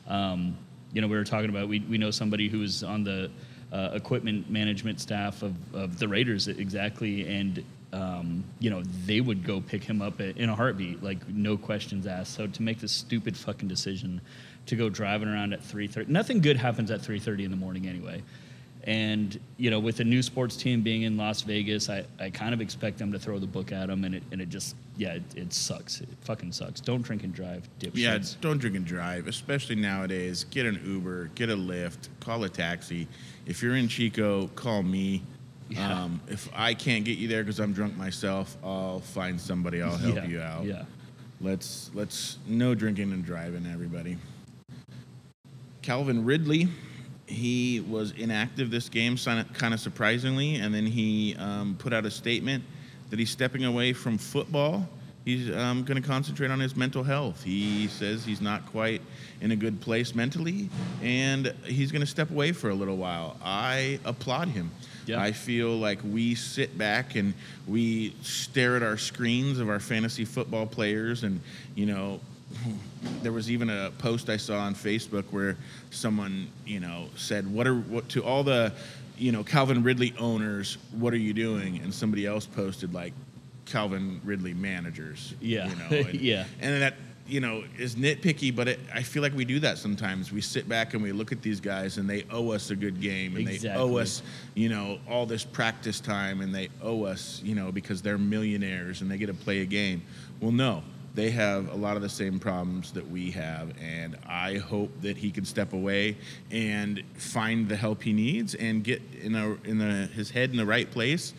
Um, 0.06 0.56
you 0.93 1.00
know 1.00 1.08
we 1.08 1.17
were 1.17 1.25
talking 1.25 1.50
about 1.50 1.69
we, 1.69 1.81
we 1.81 1.99
know 1.99 2.11
somebody 2.11 2.49
who's 2.49 2.82
on 2.82 3.05
the 3.05 3.31
uh, 3.72 3.90
equipment 3.94 4.50
management 4.50 5.00
staff 5.00 5.42
of, 5.42 5.54
of 5.74 5.98
the 5.98 6.08
Raiders 6.08 6.48
exactly, 6.48 7.26
and 7.26 7.64
um, 7.92 8.44
you 8.58 8.70
know 8.70 8.82
they 9.04 9.20
would 9.20 9.44
go 9.44 9.60
pick 9.60 9.82
him 9.82 10.02
up 10.02 10.20
in 10.20 10.48
a 10.48 10.54
heartbeat, 10.54 11.02
like 11.02 11.28
no 11.28 11.56
questions 11.56 12.06
asked. 12.06 12.34
So 12.34 12.46
to 12.46 12.62
make 12.62 12.80
this 12.80 12.92
stupid 12.92 13.36
fucking 13.36 13.68
decision 13.68 14.20
to 14.66 14.76
go 14.76 14.88
driving 14.88 15.28
around 15.28 15.52
at 15.52 15.62
3:30, 15.62 16.08
nothing 16.08 16.40
good 16.40 16.56
happens 16.56 16.90
at 16.90 17.00
3:30 17.00 17.44
in 17.44 17.50
the 17.50 17.56
morning 17.56 17.86
anyway. 17.86 18.22
And 18.86 19.38
you 19.56 19.70
know, 19.70 19.80
with 19.80 19.98
a 19.98 20.04
new 20.04 20.22
sports 20.22 20.56
team 20.56 20.80
being 20.80 21.02
in 21.02 21.16
Las 21.16 21.42
Vegas, 21.42 21.90
I, 21.90 22.04
I 22.20 22.30
kind 22.30 22.54
of 22.54 22.60
expect 22.60 22.98
them 22.98 23.10
to 23.12 23.18
throw 23.18 23.40
the 23.40 23.46
book 23.46 23.72
at 23.72 23.88
them, 23.88 24.04
and 24.04 24.14
it 24.14 24.22
and 24.30 24.40
it 24.40 24.48
just 24.48 24.76
yeah, 24.96 25.14
it, 25.14 25.22
it 25.34 25.52
sucks. 25.52 26.00
It 26.00 26.08
fucking 26.20 26.52
sucks. 26.52 26.80
Don't 26.80 27.02
drink 27.02 27.24
and 27.24 27.34
drive, 27.34 27.68
dipshits. 27.80 27.92
Yeah, 27.94 28.18
don't 28.40 28.58
drink 28.58 28.76
and 28.76 28.86
drive, 28.86 29.26
especially 29.26 29.74
nowadays. 29.74 30.44
Get 30.44 30.66
an 30.66 30.80
Uber, 30.86 31.30
get 31.34 31.50
a 31.50 31.56
Lyft, 31.56 32.08
call 32.20 32.44
a 32.44 32.48
taxi. 32.48 33.08
If 33.44 33.60
you're 33.60 33.74
in 33.74 33.88
Chico, 33.88 34.46
call 34.54 34.84
me. 34.84 35.22
Yeah. 35.68 36.04
Um, 36.04 36.20
if 36.28 36.48
I 36.54 36.74
can't 36.74 37.04
get 37.04 37.18
you 37.18 37.26
there 37.26 37.42
because 37.42 37.58
I'm 37.58 37.72
drunk 37.72 37.96
myself, 37.96 38.56
I'll 38.62 39.00
find 39.00 39.40
somebody. 39.40 39.82
I'll 39.82 39.96
help 39.96 40.14
yeah, 40.14 40.26
you 40.26 40.40
out. 40.40 40.64
Yeah. 40.64 40.84
Let's 41.40 41.90
let's 41.92 42.38
no 42.46 42.76
drinking 42.76 43.12
and 43.12 43.24
driving, 43.24 43.66
everybody. 43.66 44.16
Calvin 45.82 46.24
Ridley, 46.24 46.68
he 47.26 47.81
was 47.81 48.12
inactive 48.12 48.70
this 48.70 48.88
game, 48.88 49.17
kind 49.17 49.75
of 49.75 49.81
surprisingly, 49.81 50.56
and 50.56 50.75
then 50.75 50.87
he 50.87 51.37
um, 51.38 51.76
put 51.78 51.93
out 51.93 52.06
a 52.06 52.11
statement 52.11 52.64
that 53.11 53.19
he's 53.19 53.31
stepping 53.31 53.64
away 53.64 53.93
from 53.93 54.19
football. 54.19 54.88
He's 55.25 55.50
um, 55.55 55.82
going 55.82 56.00
to 56.00 56.06
concentrate 56.06 56.52
on 56.52 56.61
his 56.61 56.76
mental 56.76 57.02
health. 57.02 57.43
He 57.43 57.88
says 57.88 58.25
he's 58.25 58.40
not 58.40 58.64
quite 58.67 59.02
in 59.40 59.50
a 59.50 59.56
good 59.56 59.81
place 59.81 60.14
mentally, 60.14 60.70
and 61.02 61.52
he's 61.64 61.90
going 61.90 62.00
to 62.00 62.06
step 62.06 62.31
away 62.31 62.52
for 62.52 62.70
a 62.70 62.75
little 62.75 62.96
while. 62.96 63.37
I 63.43 63.99
applaud 64.05 64.49
him. 64.49 64.70
Yeah. 65.06 65.20
I 65.20 65.32
feel 65.32 65.76
like 65.76 65.99
we 66.05 66.37
sit 66.37 66.78
back 66.78 67.17
and 67.17 67.34
we 67.67 68.14
stare 68.23 68.76
at 68.76 68.82
our 68.84 68.96
screens 68.96 69.58
of 69.58 69.69
our 69.69 69.81
fantasy 69.81 70.25
football 70.25 70.67
players, 70.67 71.25
and 71.25 71.40
you 71.75 71.87
know, 71.87 72.20
there 73.22 73.32
was 73.32 73.50
even 73.50 73.70
a 73.70 73.90
post 73.98 74.28
I 74.28 74.36
saw 74.36 74.58
on 74.58 74.74
Facebook 74.74 75.24
where 75.30 75.56
someone, 75.90 76.48
you 76.66 76.80
know, 76.80 77.08
said, 77.16 77.46
"What 77.52 77.66
are 77.66 77.74
what 77.76 78.08
to 78.10 78.24
all 78.24 78.44
the, 78.44 78.72
you 79.18 79.32
know, 79.32 79.44
Calvin 79.44 79.82
Ridley 79.82 80.14
owners? 80.18 80.78
What 80.92 81.12
are 81.12 81.18
you 81.18 81.32
doing?" 81.32 81.78
And 81.78 81.92
somebody 81.92 82.26
else 82.26 82.46
posted 82.46 82.94
like, 82.94 83.12
"Calvin 83.64 84.20
Ridley 84.24 84.54
managers." 84.54 85.34
Yeah. 85.40 85.68
You 85.68 85.76
know, 85.76 85.86
and, 86.08 86.20
Yeah. 86.20 86.44
And 86.60 86.82
that 86.82 86.94
you 87.28 87.40
know 87.40 87.64
is 87.78 87.96
nitpicky, 87.96 88.54
but 88.54 88.68
it, 88.68 88.80
I 88.94 89.02
feel 89.02 89.22
like 89.22 89.34
we 89.34 89.44
do 89.44 89.58
that 89.60 89.78
sometimes. 89.78 90.32
We 90.32 90.40
sit 90.40 90.68
back 90.68 90.94
and 90.94 91.02
we 91.02 91.12
look 91.12 91.32
at 91.32 91.42
these 91.42 91.60
guys, 91.60 91.98
and 91.98 92.08
they 92.08 92.24
owe 92.30 92.50
us 92.50 92.70
a 92.70 92.76
good 92.76 93.00
game, 93.00 93.36
and 93.36 93.46
they 93.46 93.68
owe 93.70 93.96
us, 93.96 94.22
you 94.54 94.68
know, 94.68 94.98
all 95.08 95.26
this 95.26 95.44
practice 95.44 96.00
time, 96.00 96.40
and 96.40 96.54
they 96.54 96.68
owe 96.82 97.04
us, 97.04 97.40
you 97.44 97.54
know, 97.54 97.72
because 97.72 98.02
they're 98.02 98.18
millionaires 98.18 99.00
and 99.00 99.10
they 99.10 99.18
get 99.18 99.26
to 99.26 99.34
play 99.34 99.60
a 99.60 99.66
game. 99.66 100.02
Well, 100.40 100.52
no, 100.52 100.82
they 101.16 101.30
have 101.30 101.72
a 101.72 101.74
lot 101.74 101.96
of 101.96 102.02
the 102.02 102.08
same 102.08 102.38
problems 102.38 102.92
that 102.92 103.10
we 103.10 103.30
have, 103.30 103.72
and 103.82 104.16
I 104.28 104.58
hope 104.58 104.90
that 105.00 105.16
he 105.16 105.30
can 105.30 105.46
step 105.46 105.72
away 105.72 106.18
and 106.50 107.02
find 107.14 107.68
the 107.68 107.74
help 107.74 108.02
he 108.02 108.12
needs 108.12 108.54
and 108.54 108.84
get 108.84 109.02
in 109.22 109.34
a 109.34 109.56
in 109.64 109.78
the, 109.78 110.06
his 110.14 110.30
head 110.30 110.50
in 110.50 110.56
the 110.58 110.66
right 110.66 110.88
place. 110.88 111.32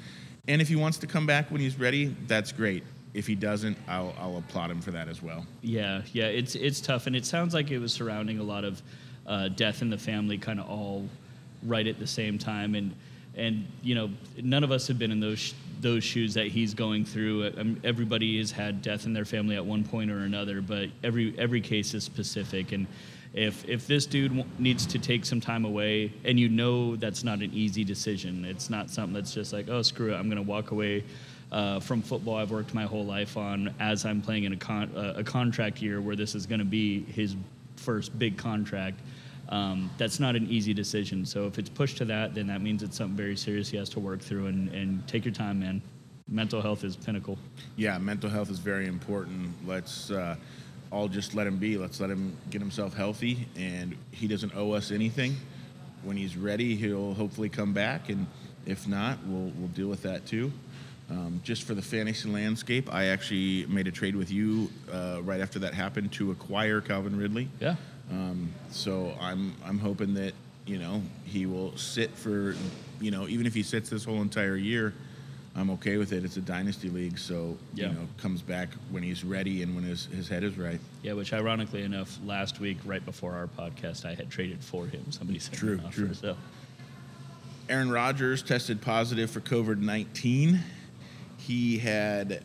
And 0.47 0.62
if 0.62 0.68
he 0.68 0.75
wants 0.75 0.97
to 1.00 1.07
come 1.07 1.27
back 1.27 1.51
when 1.51 1.62
he's 1.62 1.79
ready, 1.79 2.15
that's 2.25 2.51
great. 2.51 2.83
If 3.13 3.27
he 3.27 3.35
doesn't, 3.35 3.77
I'll, 3.88 4.15
I'll 4.19 4.38
applaud 4.38 4.71
him 4.71 4.81
for 4.81 4.91
that 4.91 5.07
as 5.07 5.21
well. 5.21 5.45
Yeah, 5.62 6.01
yeah, 6.12 6.25
it's 6.25 6.56
it's 6.56 6.81
tough, 6.81 7.06
and 7.06 7.15
it 7.15 7.25
sounds 7.25 7.53
like 7.53 7.69
it 7.69 7.79
was 7.79 7.94
surrounding 7.94 8.39
a 8.39 8.44
lot 8.44 8.63
of 8.63 8.81
uh, 9.27 9.50
death 9.50 9.83
in 9.83 9.89
the 9.91 9.97
family, 9.97 10.39
kind 10.39 10.59
of 10.59 10.68
all 10.69 11.07
right 11.63 11.85
at 11.85 12.00
the 12.00 12.07
same 12.07 12.39
time, 12.39 12.74
and 12.74 12.95
and 13.38 13.66
you 13.81 13.95
know, 13.95 14.10
none 14.42 14.63
of 14.63 14.72
us 14.72 14.88
have 14.88 15.00
been 15.00 15.12
in 15.12 15.19
those 15.19 15.39
sh- 15.39 15.54
those 15.80 16.04
shoes 16.04 16.34
that 16.34 16.48
he's 16.48 16.74
going 16.74 17.06
through. 17.06 17.54
Um, 17.57 17.80
everybody 17.84 18.39
has 18.39 18.51
had 18.51 18.81
death 18.81 19.06
in 19.06 19.13
their 19.13 19.25
family 19.25 19.56
at 19.56 19.66
one 19.66 19.84
point 19.84 20.12
or 20.12 20.19
another, 20.19 20.62
but 20.62 20.89
every 21.04 21.34
every 21.38 21.62
case 21.62 21.94
is 21.94 22.04
specific, 22.04 22.72
and 22.72 22.88
if 23.34 23.68
if 23.69 23.88
this 23.88 24.06
dude 24.06 24.36
w- 24.36 24.50
needs 24.60 24.86
to 24.88 25.00
take 25.00 25.24
some 25.25 25.39
time 25.39 25.65
away, 25.65 26.12
and 26.25 26.39
you 26.39 26.50
know 26.50 26.96
that's 26.96 27.24
not 27.24 27.39
an 27.39 27.53
easy 27.53 27.84
decision, 27.84 28.44
it's 28.44 28.70
not 28.70 28.89
something 28.89 29.13
that's 29.13 29.34
just 29.34 29.53
like, 29.53 29.70
oh 29.70 29.82
screw 29.82 30.13
it, 30.13 30.17
I'm 30.17 30.27
gonna 30.27 30.41
walk 30.41 30.72
away 30.72 31.03
uh, 31.51 31.79
from 31.79 32.01
football 32.01 32.36
I've 32.36 32.51
worked 32.51 32.74
my 32.74 32.84
whole 32.84 33.06
life 33.06 33.38
on 33.38 33.74
as 33.79 34.06
I'm 34.06 34.22
playing 34.22 34.44
in 34.46 34.53
a, 34.53 34.58
con- 34.58 34.91
uh, 34.96 35.13
a 35.17 35.24
contract 35.24 35.82
year 35.82 36.01
where 36.01 36.15
this 36.15 36.36
is 36.36 36.46
going 36.46 36.60
to 36.60 36.65
be 36.65 37.03
his 37.03 37.36
first 37.77 38.17
big 38.17 38.38
contract. 38.38 39.00
Um, 39.50 39.89
that's 39.98 40.20
not 40.20 40.36
an 40.36 40.48
easy 40.50 40.74
decision. 40.74 41.25
So 41.25 41.46
if 41.46 41.58
it's 41.58 41.70
pushed 41.70 41.98
to 41.98 42.06
that, 42.06 42.36
then 42.36 42.48
that 42.48 42.62
means 42.62 42.84
it's 42.84 42.98
something 42.98 43.16
very 43.16 43.38
serious 43.38 43.70
he 43.70 43.77
has 43.77 43.89
to 43.89 44.00
work 44.00 44.20
through 44.20 44.48
and, 44.48 44.70
and 44.70 45.08
take 45.08 45.24
your 45.24 45.34
time, 45.34 45.60
man. 45.60 45.82
Mental 46.27 46.62
health 46.62 46.84
is 46.84 46.98
pinnacle. 46.98 47.38
Yeah, 47.77 47.98
mental 47.98 48.30
health 48.30 48.51
is 48.51 48.60
very 48.60 48.88
important. 48.88 49.54
Let's 49.66 50.12
uh, 50.12 50.36
all 50.92 51.08
just 51.08 51.34
let 51.34 51.48
him 51.48 51.58
be. 51.58 51.77
Let's 51.77 52.01
let 52.01 52.10
him 52.10 52.36
get 52.50 52.60
himself 52.60 52.94
healthy, 52.94 53.48
and 53.56 53.96
he 54.12 54.27
doesn't 54.27 54.54
owe 54.54 54.72
us 54.74 54.92
anything. 54.92 55.38
When 56.04 56.18
he's 56.18 56.36
ready, 56.36 56.75
he'll 56.75 57.13
hopefully 57.13 57.48
come 57.48 57.72
back, 57.74 58.10
and 58.10 58.27
if 58.66 58.88
not, 58.88 59.20
we'll 59.25 59.51
we'll 59.58 59.70
deal 59.70 59.88
with 59.88 60.04
that 60.04 60.25
too. 60.25 60.51
Um, 61.10 61.39
just 61.44 61.63
for 61.63 61.74
the 61.74 61.82
fantasy 61.82 62.27
landscape, 62.27 62.94
I 62.94 63.06
actually 63.06 63.66
made 63.68 63.88
a 63.88 63.92
trade 63.92 64.16
with 64.16 64.30
you 64.30 64.70
uh, 64.92 65.22
right 65.24 65.39
after 65.39 65.60
that 65.60 65.74
happened 65.74 66.12
to 66.13 66.32
acquire 66.32 66.82
Calvin 66.82 67.16
Ridley. 67.16 67.48
Yeah. 67.62 67.77
Um, 68.11 68.53
so 68.71 69.13
I'm 69.19 69.53
I'm 69.65 69.79
hoping 69.79 70.13
that 70.15 70.33
you 70.65 70.77
know 70.79 71.01
he 71.25 71.45
will 71.45 71.75
sit 71.77 72.11
for 72.15 72.55
you 73.01 73.11
know 73.11 73.27
even 73.27 73.45
if 73.45 73.53
he 73.53 73.63
sits 73.63 73.89
this 73.89 74.03
whole 74.05 74.21
entire 74.21 74.55
year, 74.55 74.93
I'm 75.55 75.69
okay 75.71 75.97
with 75.97 76.13
it. 76.13 76.23
It's 76.23 76.37
a 76.37 76.41
dynasty 76.41 76.89
league, 76.89 77.17
so 77.17 77.57
Yeah. 77.73 77.87
you 77.89 77.93
know 77.95 78.07
comes 78.17 78.41
back 78.41 78.69
when 78.91 79.03
he's 79.03 79.23
ready 79.23 79.61
and 79.63 79.75
when 79.75 79.83
his 79.83 80.05
his 80.07 80.27
head 80.29 80.43
is 80.43 80.57
right. 80.57 80.79
Yeah, 81.03 81.13
which 81.13 81.33
ironically 81.33 81.83
enough, 81.83 82.17
last 82.25 82.59
week, 82.59 82.77
right 82.85 83.03
before 83.05 83.33
our 83.33 83.47
podcast, 83.47 84.05
I 84.05 84.13
had 84.13 84.29
traded 84.29 84.63
for 84.63 84.85
him. 84.87 85.11
Somebody 85.11 85.39
sent 85.39 85.57
True, 85.57 85.79
offer, 85.85 85.93
true. 85.93 86.13
So 86.13 86.37
Aaron 87.69 87.89
Rodgers 87.91 88.41
tested 88.43 88.81
positive 88.81 89.29
for 89.29 89.41
COVID 89.41 89.79
19. 89.79 90.59
He 91.37 91.77
had 91.77 92.43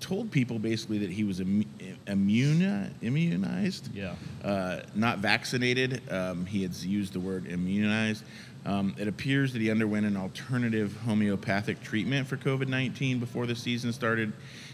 told 0.00 0.30
people 0.30 0.58
basically 0.58 0.98
that 0.98 1.10
he 1.10 1.24
was 1.24 1.40
immu- 1.40 1.66
immune, 2.06 2.94
immunized. 3.02 3.94
yeah, 3.94 4.14
uh, 4.42 4.80
not 4.94 5.18
vaccinated. 5.18 6.02
Um, 6.10 6.46
he 6.46 6.62
had 6.62 6.74
used 6.76 7.12
the 7.12 7.20
word 7.20 7.46
immunized. 7.46 8.24
Um, 8.66 8.94
it 8.98 9.08
appears 9.08 9.52
that 9.52 9.62
he 9.62 9.70
underwent 9.70 10.04
an 10.04 10.16
alternative 10.16 10.96
homeopathic 11.04 11.82
treatment 11.82 12.26
for 12.26 12.36
COVID 12.36 12.68
19 12.68 13.18
before 13.18 13.46
the 13.46 13.56
season 13.56 13.92
started. 13.92 14.32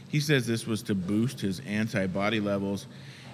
He 0.08 0.20
says 0.20 0.46
this 0.46 0.66
was 0.66 0.82
to 0.84 0.94
boost 0.94 1.40
his 1.40 1.60
antibody 1.60 2.40
levels. 2.40 2.86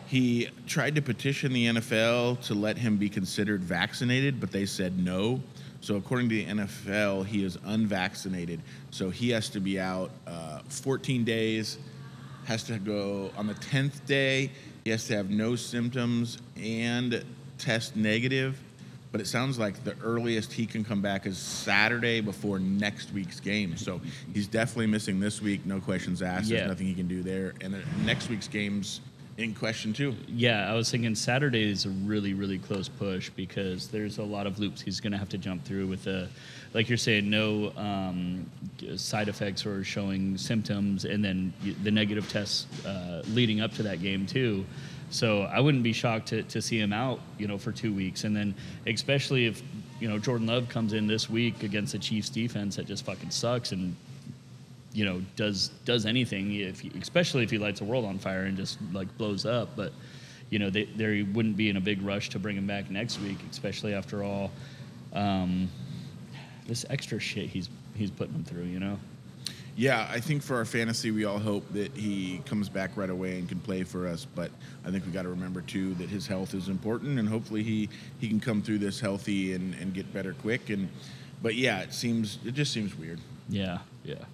He 0.07 0.51
tried 0.67 0.95
to 0.97 1.03
petition 1.03 1.53
the 1.55 1.67
NFL 1.67 2.43
to 2.43 2.55
let 2.55 2.77
him 2.77 2.99
be 2.99 3.09
considered 3.09 3.63
vaccinated, 3.63 4.41
but 4.41 4.53
they 4.53 4.67
said 4.67 4.99
no. 4.99 5.41
So 5.83 5.97
according 5.97 6.29
to 6.29 6.37
the 6.37 6.47
NFL, 6.47 7.27
he 7.27 7.45
is 7.45 7.59
unvaccinated, 7.65 8.63
so 8.93 9.11
he 9.11 9.31
has 9.31 9.49
to 9.51 9.59
be 9.59 9.81
out 9.81 10.13
uh, 10.29 10.61
14 10.69 11.25
days. 11.25 11.77
Has 12.45 12.63
to 12.65 12.79
go 12.79 13.33
on 13.37 13.49
the 13.49 13.55
10th 13.55 14.07
day. 14.07 14.51
He 14.85 14.91
has 14.91 15.07
to 15.09 15.17
have 15.17 15.31
no 15.31 15.57
symptoms 15.57 16.39
and 16.57 17.25
test 17.59 17.97
negative. 17.97 18.61
But 19.11 19.21
it 19.21 19.27
sounds 19.27 19.59
like 19.59 19.85
the 19.85 19.95
earliest 20.03 20.53
he 20.53 20.67
can 20.67 20.85
come 20.85 21.03
back 21.03 21.27
is 21.27 21.37
Saturday 21.37 22.21
before 22.21 22.59
next 22.59 23.13
week's 23.13 23.41
game. 23.41 23.77
So 23.77 24.01
he's 24.33 24.47
definitely 24.47 24.87
missing 24.87 25.21
this 25.21 25.43
week. 25.43 25.67
No 25.67 25.81
questions 25.81 26.23
asked. 26.23 26.49
Yeah. 26.49 26.59
There's 26.59 26.71
nothing 26.71 26.87
he 26.87 26.95
can 26.95 27.09
do 27.09 27.23
there. 27.23 27.53
And 27.61 27.75
the 27.75 27.83
next 28.05 28.31
week's 28.31 28.49
game's 28.49 29.01
in 29.39 29.55
question 29.55 29.93
too. 29.93 30.15
Yeah, 30.29 30.71
I 30.71 30.75
was 30.75 30.91
thinking 30.91 31.15
Saturday 31.15 31.71
is 31.71 31.87
a 31.87 31.91
really, 31.91 32.35
really 32.35 32.59
close 32.59 32.89
push 32.89 33.31
because 33.31 33.89
there's 33.89 34.19
a 34.19 34.23
lot 34.23 34.47
of 34.47 34.59
loops 34.59 34.81
he's 34.81 35.01
going 35.01 35.13
to 35.13 35.19
have 35.19 35.31
to 35.31 35.39
jump 35.39 35.65
through 35.65 35.87
with 35.87 36.05
the, 36.05 36.29
like 36.75 36.89
you're 36.89 36.99
saying, 36.99 37.31
no 37.31 37.73
um, 37.77 38.51
side 38.97 39.29
effects 39.29 39.65
or 39.65 39.83
showing 39.85 40.37
symptoms, 40.37 41.05
and 41.05 41.25
then 41.25 41.53
the 41.83 41.91
negative 41.91 42.29
tests 42.29 42.67
uh, 42.85 43.23
leading 43.29 43.61
up 43.61 43.73
to 43.75 43.83
that 43.83 44.03
game 44.03 44.27
too. 44.27 44.65
So 45.11 45.43
I 45.43 45.61
wouldn't 45.61 45.83
be 45.83 45.93
shocked 45.93 46.29
to, 46.29 46.43
to 46.45 46.63
see 46.63 46.79
him 46.79 46.93
out, 46.93 47.21
you 47.39 47.47
know, 47.47 47.59
for 47.59 47.73
two 47.73 47.93
weeks, 47.93 48.25
and 48.25 48.35
then 48.35 48.55
especially 48.87 49.47
if 49.47 49.63
you 50.01 50.09
know 50.09 50.19
Jordan 50.19 50.47
Love 50.47 50.69
comes 50.69 50.95
in 50.95 51.07
this 51.07 51.29
week 51.29 51.63
against 51.63 51.93
the 51.93 51.99
Chiefs 51.99 52.29
defense 52.29 52.77
that 52.77 52.87
just 52.87 53.05
fucking 53.05 53.31
sucks 53.31 53.73
and 53.73 53.95
you 54.93 55.05
know 55.05 55.23
does 55.37 55.69
does 55.85 56.05
anything 56.07 56.55
if 56.55 56.85
especially 56.97 57.43
if 57.43 57.51
he 57.51 57.59
lights 57.59 57.79
the 57.81 57.85
world 57.85 58.05
on 58.05 58.19
fire 58.19 58.43
and 58.43 58.57
just 58.57 58.79
like 58.93 59.09
blows 59.17 59.47
up 59.47 59.71
but 59.75 59.93
you 60.51 60.59
know 60.59 60.69
they, 60.71 60.85
there 60.85 61.25
wouldn't 61.33 61.57
be 61.57 61.71
in 61.71 61.77
a 61.77 61.81
big 61.81 62.03
rush 62.03 62.29
to 62.29 62.39
bring 62.39 62.57
him 62.57 62.67
back 62.67 62.91
next 62.91 63.21
week 63.21 63.39
especially 63.51 63.95
after 63.95 64.23
all 64.23 64.51
um, 65.15 65.69
this 66.67 66.85
extra 66.91 67.19
shit 67.19 67.49
he's 67.49 67.69
he's 67.95 68.11
putting 68.11 68.35
them 68.35 68.45
through 68.45 68.65
you 68.65 68.79
know 68.81 68.99
Yeah, 69.75 70.07
I 70.11 70.21
think 70.21 70.43
for 70.43 70.57
our 70.57 70.67
fantasy, 70.67 71.11
we 71.11 71.25
all 71.25 71.39
hope 71.39 71.65
that 71.73 71.97
he 71.97 72.43
comes 72.45 72.69
back 72.69 72.91
right 72.95 73.09
away 73.09 73.39
and 73.39 73.49
can 73.49 73.59
play 73.59 73.85
for 73.85 74.07
us. 74.07 74.27
But 74.27 74.51
I 74.85 74.91
think 74.91 75.07
we 75.07 75.13
got 75.13 75.23
to 75.23 75.31
remember 75.31 75.63
too 75.63 75.95
that 75.95 76.11
his 76.11 76.27
health 76.27 76.53
is 76.53 76.69
important, 76.69 77.19
and 77.19 77.27
hopefully 77.27 77.63
he 77.63 77.89
he 78.21 78.29
can 78.29 78.39
come 78.39 78.61
through 78.61 78.81
this 78.81 79.01
healthy 79.01 79.55
and, 79.55 79.75
and 79.81 79.95
get 79.95 80.13
better 80.13 80.35
quick. 80.35 80.69
And 80.69 80.91
but 81.41 81.55
yeah, 81.55 81.81
it 81.81 81.95
seems 81.95 82.39
it 82.45 82.53
just 82.53 82.71
seems 82.71 82.95
weird. 82.99 83.19
yeah 83.49 83.79
yeah 84.05 84.25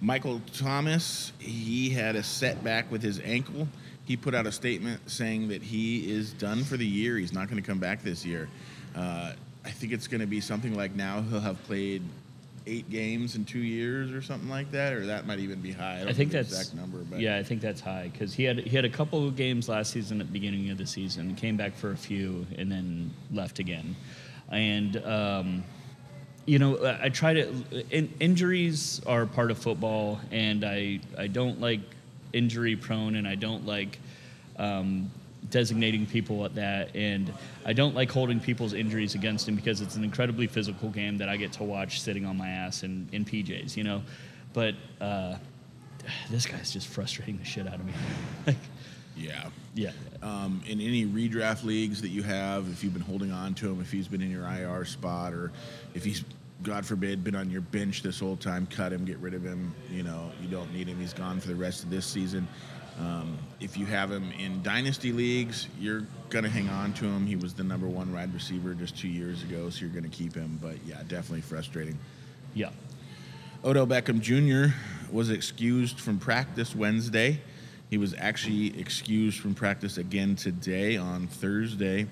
Michael 0.00 0.40
Thomas, 0.54 1.32
he 1.38 1.90
had 1.90 2.16
a 2.16 2.22
setback 2.22 2.90
with 2.90 3.02
his 3.02 3.20
ankle. 3.20 3.68
He 4.04 4.16
put 4.16 4.34
out 4.34 4.46
a 4.46 4.52
statement 4.52 5.08
saying 5.10 5.48
that 5.48 5.62
he 5.62 6.10
is 6.10 6.32
done 6.32 6.64
for 6.64 6.76
the 6.76 6.86
year. 6.86 7.16
He's 7.16 7.32
not 7.32 7.48
going 7.48 7.62
to 7.62 7.66
come 7.66 7.78
back 7.78 8.02
this 8.02 8.24
year. 8.24 8.48
Uh, 8.96 9.32
I 9.64 9.70
think 9.70 9.92
it's 9.92 10.08
going 10.08 10.20
to 10.22 10.26
be 10.26 10.40
something 10.40 10.74
like 10.74 10.94
now 10.94 11.20
he'll 11.20 11.40
have 11.40 11.62
played 11.64 12.02
eight 12.66 12.88
games 12.90 13.36
in 13.36 13.44
two 13.44 13.60
years 13.60 14.12
or 14.12 14.22
something 14.22 14.48
like 14.48 14.70
that, 14.72 14.92
or 14.92 15.06
that 15.06 15.26
might 15.26 15.38
even 15.38 15.60
be 15.60 15.72
high. 15.72 15.96
I, 15.96 15.98
don't 16.00 16.08
I 16.08 16.12
think 16.12 16.32
know 16.32 16.42
the 16.42 16.48
that's 16.48 16.60
exact 16.60 16.76
number, 16.76 16.98
but 16.98 17.20
yeah 17.20 17.36
I 17.36 17.42
think 17.42 17.60
that's 17.60 17.80
high 17.80 18.10
because 18.12 18.34
he 18.34 18.44
had 18.44 18.58
he 18.58 18.76
had 18.76 18.84
a 18.84 18.90
couple 18.90 19.26
of 19.26 19.36
games 19.36 19.68
last 19.68 19.92
season 19.92 20.20
at 20.20 20.26
the 20.26 20.32
beginning 20.32 20.70
of 20.70 20.78
the 20.78 20.86
season 20.86 21.34
came 21.36 21.56
back 21.56 21.74
for 21.74 21.90
a 21.92 21.96
few 21.96 22.46
and 22.58 22.70
then 22.70 23.10
left 23.32 23.58
again 23.60 23.96
and 24.50 24.96
um, 24.98 25.64
you 26.46 26.58
know 26.58 26.98
I 27.00 27.08
try 27.08 27.34
to 27.34 27.52
in, 27.90 28.12
injuries 28.20 29.00
are 29.06 29.26
part 29.26 29.50
of 29.50 29.58
football 29.58 30.20
and 30.30 30.64
I 30.64 31.00
I 31.18 31.26
don't 31.26 31.60
like 31.60 31.80
injury 32.32 32.76
prone 32.76 33.16
and 33.16 33.26
I 33.26 33.34
don't 33.34 33.66
like 33.66 33.98
um, 34.58 35.10
designating 35.48 36.06
people 36.06 36.44
at 36.44 36.54
that 36.54 36.94
and 36.94 37.32
I 37.64 37.72
don't 37.72 37.94
like 37.94 38.10
holding 38.10 38.40
people's 38.40 38.72
injuries 38.72 39.14
against 39.14 39.48
him 39.48 39.56
because 39.56 39.80
it's 39.80 39.96
an 39.96 40.04
incredibly 40.04 40.46
physical 40.46 40.90
game 40.90 41.18
that 41.18 41.28
I 41.28 41.36
get 41.36 41.52
to 41.54 41.64
watch 41.64 42.00
sitting 42.00 42.24
on 42.26 42.36
my 42.36 42.48
ass 42.48 42.82
in, 42.82 43.08
in 43.12 43.24
PJs 43.24 43.76
you 43.76 43.84
know? 43.84 44.02
But 44.52 44.74
uh, 45.00 45.36
this 46.30 46.46
guy's 46.46 46.72
just 46.72 46.88
frustrating 46.88 47.38
the 47.38 47.44
shit 47.44 47.66
out 47.66 47.74
of 47.74 47.84
me. 47.84 47.92
Like 48.46 48.56
yeah. 49.20 49.48
yeah 49.74 49.90
Um, 50.22 50.62
in 50.66 50.80
any 50.80 51.06
redraft 51.06 51.64
leagues 51.64 52.00
that 52.02 52.08
you 52.08 52.22
have, 52.22 52.68
if 52.68 52.82
you've 52.82 52.92
been 52.92 53.02
holding 53.02 53.32
on 53.32 53.54
to 53.54 53.70
him, 53.70 53.80
if 53.80 53.90
he's 53.90 54.08
been 54.08 54.22
in 54.22 54.30
your 54.30 54.44
IR 54.44 54.84
spot, 54.84 55.32
or 55.32 55.52
if 55.94 56.04
he's, 56.04 56.24
God 56.62 56.84
forbid, 56.84 57.22
been 57.24 57.34
on 57.34 57.50
your 57.50 57.60
bench 57.60 58.02
this 58.02 58.20
whole 58.20 58.36
time, 58.36 58.66
cut 58.66 58.92
him, 58.92 59.04
get 59.04 59.18
rid 59.18 59.34
of 59.34 59.42
him. 59.42 59.74
You 59.90 60.02
know, 60.02 60.30
you 60.40 60.48
don't 60.48 60.72
need 60.74 60.88
him. 60.88 60.98
He's 60.98 61.14
gone 61.14 61.40
for 61.40 61.48
the 61.48 61.54
rest 61.54 61.84
of 61.84 61.90
this 61.90 62.06
season. 62.06 62.46
Um, 62.98 63.38
if 63.60 63.78
you 63.78 63.86
have 63.86 64.10
him 64.10 64.30
in 64.38 64.62
dynasty 64.62 65.12
leagues, 65.12 65.68
you're 65.78 66.02
going 66.28 66.44
to 66.44 66.50
hang 66.50 66.68
on 66.68 66.92
to 66.94 67.06
him. 67.06 67.26
He 67.26 67.36
was 67.36 67.54
the 67.54 67.64
number 67.64 67.86
one 67.86 68.12
wide 68.12 68.34
receiver 68.34 68.74
just 68.74 68.98
two 68.98 69.08
years 69.08 69.42
ago, 69.42 69.70
so 69.70 69.80
you're 69.80 69.90
going 69.90 70.04
to 70.04 70.10
keep 70.10 70.34
him. 70.34 70.58
But 70.60 70.76
yeah, 70.86 70.98
definitely 71.08 71.40
frustrating. 71.40 71.98
yeah 72.54 72.70
Odell 73.62 73.86
Beckham 73.86 74.20
Jr. 74.20 74.74
was 75.12 75.28
excused 75.28 76.00
from 76.00 76.18
practice 76.18 76.74
Wednesday. 76.74 77.40
He 77.90 77.98
was 77.98 78.14
actually 78.16 78.78
excused 78.78 79.40
from 79.40 79.52
practice 79.52 79.98
again 79.98 80.36
today 80.36 80.96
on 80.96 81.26
Thursday, 81.26 82.06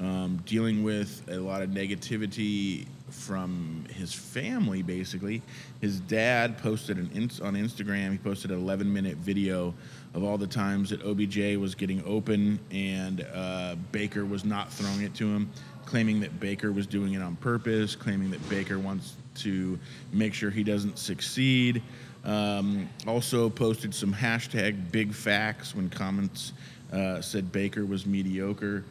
um, 0.00 0.42
dealing 0.44 0.82
with 0.82 1.22
a 1.28 1.36
lot 1.36 1.62
of 1.62 1.70
negativity 1.70 2.86
from 3.08 3.84
his 3.88 4.12
family, 4.12 4.82
basically. 4.82 5.40
His 5.80 6.00
dad 6.00 6.58
posted 6.58 6.96
an 6.96 7.08
ins- 7.14 7.40
on 7.40 7.54
Instagram, 7.54 8.10
he 8.10 8.18
posted 8.18 8.50
an 8.50 8.58
11 8.58 8.92
minute 8.92 9.16
video 9.18 9.74
of 10.12 10.24
all 10.24 10.36
the 10.36 10.46
times 10.46 10.90
that 10.90 11.00
OBJ 11.04 11.56
was 11.56 11.76
getting 11.76 12.02
open 12.04 12.58
and 12.72 13.24
uh, 13.32 13.76
Baker 13.92 14.24
was 14.24 14.44
not 14.44 14.72
throwing 14.72 15.02
it 15.02 15.14
to 15.14 15.26
him, 15.26 15.48
claiming 15.86 16.18
that 16.18 16.40
Baker 16.40 16.72
was 16.72 16.88
doing 16.88 17.12
it 17.12 17.22
on 17.22 17.36
purpose, 17.36 17.94
claiming 17.94 18.32
that 18.32 18.48
Baker 18.50 18.80
wants 18.80 19.14
to 19.36 19.78
make 20.12 20.34
sure 20.34 20.50
he 20.50 20.64
doesn't 20.64 20.98
succeed. 20.98 21.80
Um, 22.24 22.88
also 23.06 23.50
posted 23.50 23.94
some 23.94 24.14
hashtag 24.14 24.92
big 24.92 25.12
facts 25.12 25.74
when 25.74 25.90
comments 25.90 26.52
uh, 26.92 27.20
said 27.20 27.50
Baker 27.50 27.84
was 27.84 28.06
mediocre. 28.06 28.84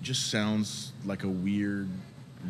Just 0.00 0.30
sounds 0.30 0.92
like 1.04 1.24
a 1.24 1.28
weird, 1.28 1.88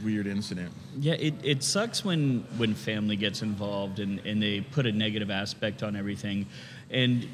weird 0.04 0.26
incident. 0.26 0.72
Yeah, 0.98 1.14
it, 1.14 1.34
it 1.42 1.62
sucks 1.62 2.04
when 2.04 2.46
when 2.56 2.74
family 2.74 3.16
gets 3.16 3.42
involved 3.42 3.98
and, 3.98 4.20
and 4.20 4.40
they 4.40 4.60
put 4.60 4.86
a 4.86 4.92
negative 4.92 5.30
aspect 5.30 5.82
on 5.82 5.96
everything. 5.96 6.46
And, 6.90 7.26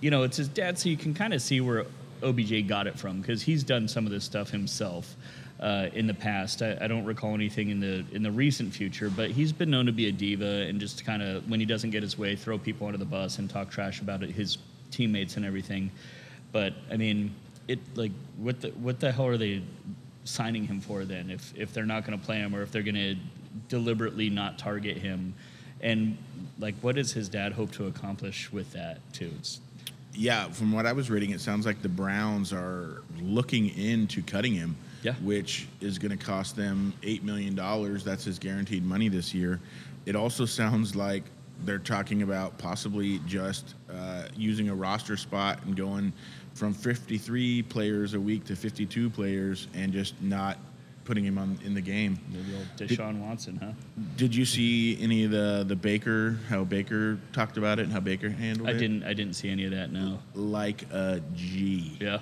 you 0.00 0.10
know, 0.10 0.22
it's 0.22 0.38
his 0.38 0.48
dad, 0.48 0.78
so 0.78 0.88
you 0.88 0.96
can 0.96 1.14
kind 1.14 1.34
of 1.34 1.42
see 1.42 1.60
where 1.60 1.86
OBJ 2.22 2.66
got 2.66 2.86
it 2.86 2.98
from 2.98 3.20
because 3.20 3.42
he's 3.42 3.62
done 3.62 3.86
some 3.86 4.06
of 4.06 4.12
this 4.12 4.24
stuff 4.24 4.50
himself 4.50 5.16
uh, 5.62 5.88
in 5.94 6.06
the 6.06 6.14
past. 6.14 6.60
I, 6.60 6.76
I 6.80 6.88
don't 6.88 7.04
recall 7.04 7.34
anything 7.34 7.70
in 7.70 7.80
the 7.80 8.04
in 8.12 8.22
the 8.22 8.30
recent 8.30 8.74
future, 8.74 9.08
but 9.08 9.30
he's 9.30 9.52
been 9.52 9.70
known 9.70 9.86
to 9.86 9.92
be 9.92 10.08
a 10.08 10.12
diva 10.12 10.66
and 10.68 10.80
just 10.80 11.04
kind 11.06 11.22
of, 11.22 11.48
when 11.48 11.60
he 11.60 11.66
doesn't 11.66 11.90
get 11.90 12.02
his 12.02 12.18
way, 12.18 12.36
throw 12.36 12.58
people 12.58 12.86
under 12.86 12.98
the 12.98 13.04
bus 13.04 13.38
and 13.38 13.48
talk 13.48 13.70
trash 13.70 14.00
about 14.00 14.22
it, 14.22 14.30
his 14.30 14.58
teammates 14.90 15.36
and 15.36 15.46
everything. 15.46 15.90
But, 16.50 16.74
I 16.90 16.96
mean, 16.96 17.32
it 17.68 17.78
like 17.94 18.12
what 18.36 18.60
the 18.60 18.68
what 18.70 18.98
the 19.00 19.12
hell 19.12 19.28
are 19.28 19.38
they 19.38 19.62
signing 20.24 20.66
him 20.66 20.80
for 20.80 21.04
then 21.04 21.30
if 21.30 21.52
if 21.56 21.72
they're 21.72 21.86
not 21.86 22.04
going 22.04 22.18
to 22.18 22.24
play 22.24 22.36
him 22.36 22.54
or 22.54 22.62
if 22.62 22.70
they're 22.70 22.82
going 22.82 22.94
to 22.94 23.16
deliberately 23.68 24.30
not 24.30 24.58
target 24.58 24.96
him 24.96 25.34
and 25.80 26.16
like 26.60 26.74
what 26.80 26.94
does 26.94 27.12
his 27.12 27.28
dad 27.28 27.52
hope 27.52 27.72
to 27.72 27.86
accomplish 27.86 28.52
with 28.52 28.72
that 28.72 29.00
too 29.12 29.30
it's 29.38 29.60
Yeah, 30.14 30.50
from 30.50 30.72
what 30.72 30.86
I 30.86 30.92
was 30.92 31.10
reading, 31.10 31.30
it 31.30 31.40
sounds 31.40 31.64
like 31.64 31.80
the 31.80 31.88
Browns 31.88 32.52
are 32.52 33.02
looking 33.20 33.68
into 33.76 34.22
cutting 34.22 34.52
him. 34.52 34.76
Yeah. 35.02 35.14
Which 35.14 35.68
is 35.80 35.98
going 35.98 36.16
to 36.16 36.24
cost 36.24 36.56
them 36.56 36.92
eight 37.02 37.24
million 37.24 37.54
dollars. 37.54 38.04
That's 38.04 38.24
his 38.24 38.38
guaranteed 38.38 38.84
money 38.84 39.08
this 39.08 39.34
year. 39.34 39.60
It 40.06 40.16
also 40.16 40.44
sounds 40.44 40.96
like 40.96 41.24
they're 41.64 41.78
talking 41.78 42.22
about 42.22 42.58
possibly 42.58 43.20
just 43.26 43.74
uh, 43.92 44.24
using 44.36 44.68
a 44.68 44.74
roster 44.74 45.16
spot 45.16 45.60
and 45.64 45.76
going 45.76 46.12
from 46.54 46.74
53 46.74 47.62
players 47.62 48.14
a 48.14 48.20
week 48.20 48.44
to 48.44 48.56
52 48.56 49.08
players 49.10 49.68
and 49.74 49.92
just 49.92 50.20
not 50.20 50.58
putting 51.04 51.24
him 51.24 51.38
on 51.38 51.58
in 51.64 51.74
the 51.74 51.80
game. 51.80 52.18
maybe 52.28 52.56
old 52.56 52.66
Deshaun 52.76 53.20
Watson 53.20 53.56
huh 53.56 53.72
Did 54.16 54.34
you 54.34 54.44
see 54.44 54.98
any 55.00 55.24
of 55.24 55.30
the 55.30 55.64
the 55.66 55.74
Baker 55.76 56.38
how 56.48 56.64
Baker 56.64 57.18
talked 57.32 57.56
about 57.56 57.78
it 57.78 57.82
and 57.82 57.92
how 57.92 58.00
Baker 58.00 58.30
handled 58.30 58.68
I 58.68 58.72
it? 58.72 58.76
I 58.76 58.78
didn't 58.78 59.02
I 59.04 59.12
didn't 59.12 59.34
see 59.34 59.50
any 59.50 59.64
of 59.64 59.72
that 59.72 59.92
no 59.92 60.20
Like 60.34 60.82
a 60.92 61.20
G 61.34 61.96
yeah 62.00 62.20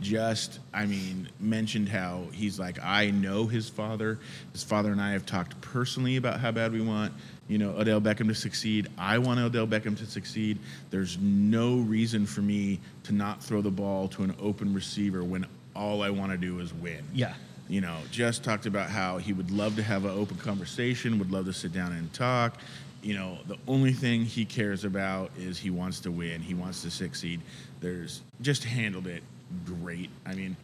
just 0.00 0.60
i 0.72 0.86
mean 0.86 1.28
mentioned 1.40 1.88
how 1.88 2.22
he's 2.32 2.58
like 2.58 2.78
i 2.82 3.10
know 3.10 3.46
his 3.46 3.68
father. 3.68 4.18
His 4.52 4.62
father 4.62 4.92
and 4.92 5.00
i 5.00 5.12
have 5.12 5.26
talked 5.26 5.60
personally 5.60 6.16
about 6.16 6.40
how 6.40 6.50
bad 6.50 6.72
we 6.72 6.80
want 6.80 7.12
you 7.48 7.58
know 7.58 7.70
odell 7.76 8.00
beckham 8.00 8.28
to 8.28 8.34
succeed. 8.34 8.88
I 8.96 9.18
want 9.18 9.40
odell 9.40 9.66
beckham 9.66 9.96
to 9.98 10.06
succeed. 10.06 10.58
There's 10.90 11.18
no 11.18 11.78
reason 11.78 12.26
for 12.26 12.40
me 12.40 12.80
to 13.04 13.14
not 13.14 13.42
throw 13.42 13.62
the 13.62 13.70
ball 13.70 14.08
to 14.08 14.22
an 14.22 14.34
open 14.40 14.74
receiver 14.74 15.24
when 15.24 15.46
all 15.74 16.02
i 16.02 16.10
want 16.10 16.32
to 16.32 16.38
do 16.38 16.60
is 16.60 16.72
win. 16.74 17.04
Yeah. 17.12 17.34
You 17.68 17.82
know, 17.82 17.98
just 18.10 18.44
talked 18.44 18.64
about 18.64 18.88
how 18.88 19.18
he 19.18 19.34
would 19.34 19.50
love 19.50 19.76
to 19.76 19.82
have 19.82 20.06
an 20.06 20.10
open 20.12 20.38
conversation, 20.38 21.18
would 21.18 21.30
love 21.30 21.44
to 21.44 21.52
sit 21.52 21.72
down 21.72 21.92
and 21.92 22.10
talk. 22.14 22.60
You 23.02 23.14
know, 23.14 23.38
the 23.46 23.58
only 23.68 23.92
thing 23.92 24.24
he 24.24 24.44
cares 24.46 24.84
about 24.84 25.30
is 25.38 25.58
he 25.58 25.70
wants 25.70 26.00
to 26.00 26.10
win, 26.10 26.40
he 26.40 26.54
wants 26.54 26.82
to 26.82 26.90
succeed. 26.90 27.40
There's 27.80 28.22
just 28.40 28.64
handled 28.64 29.06
it 29.06 29.22
great. 29.64 30.10
I 30.26 30.34
mean, 30.34 30.56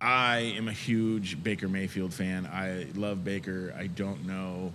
I 0.00 0.38
am 0.56 0.68
a 0.68 0.72
huge 0.72 1.42
Baker 1.42 1.68
Mayfield 1.68 2.14
fan. 2.14 2.46
I 2.46 2.86
love 2.94 3.24
Baker. 3.24 3.74
I 3.76 3.88
don't 3.88 4.26
know 4.26 4.72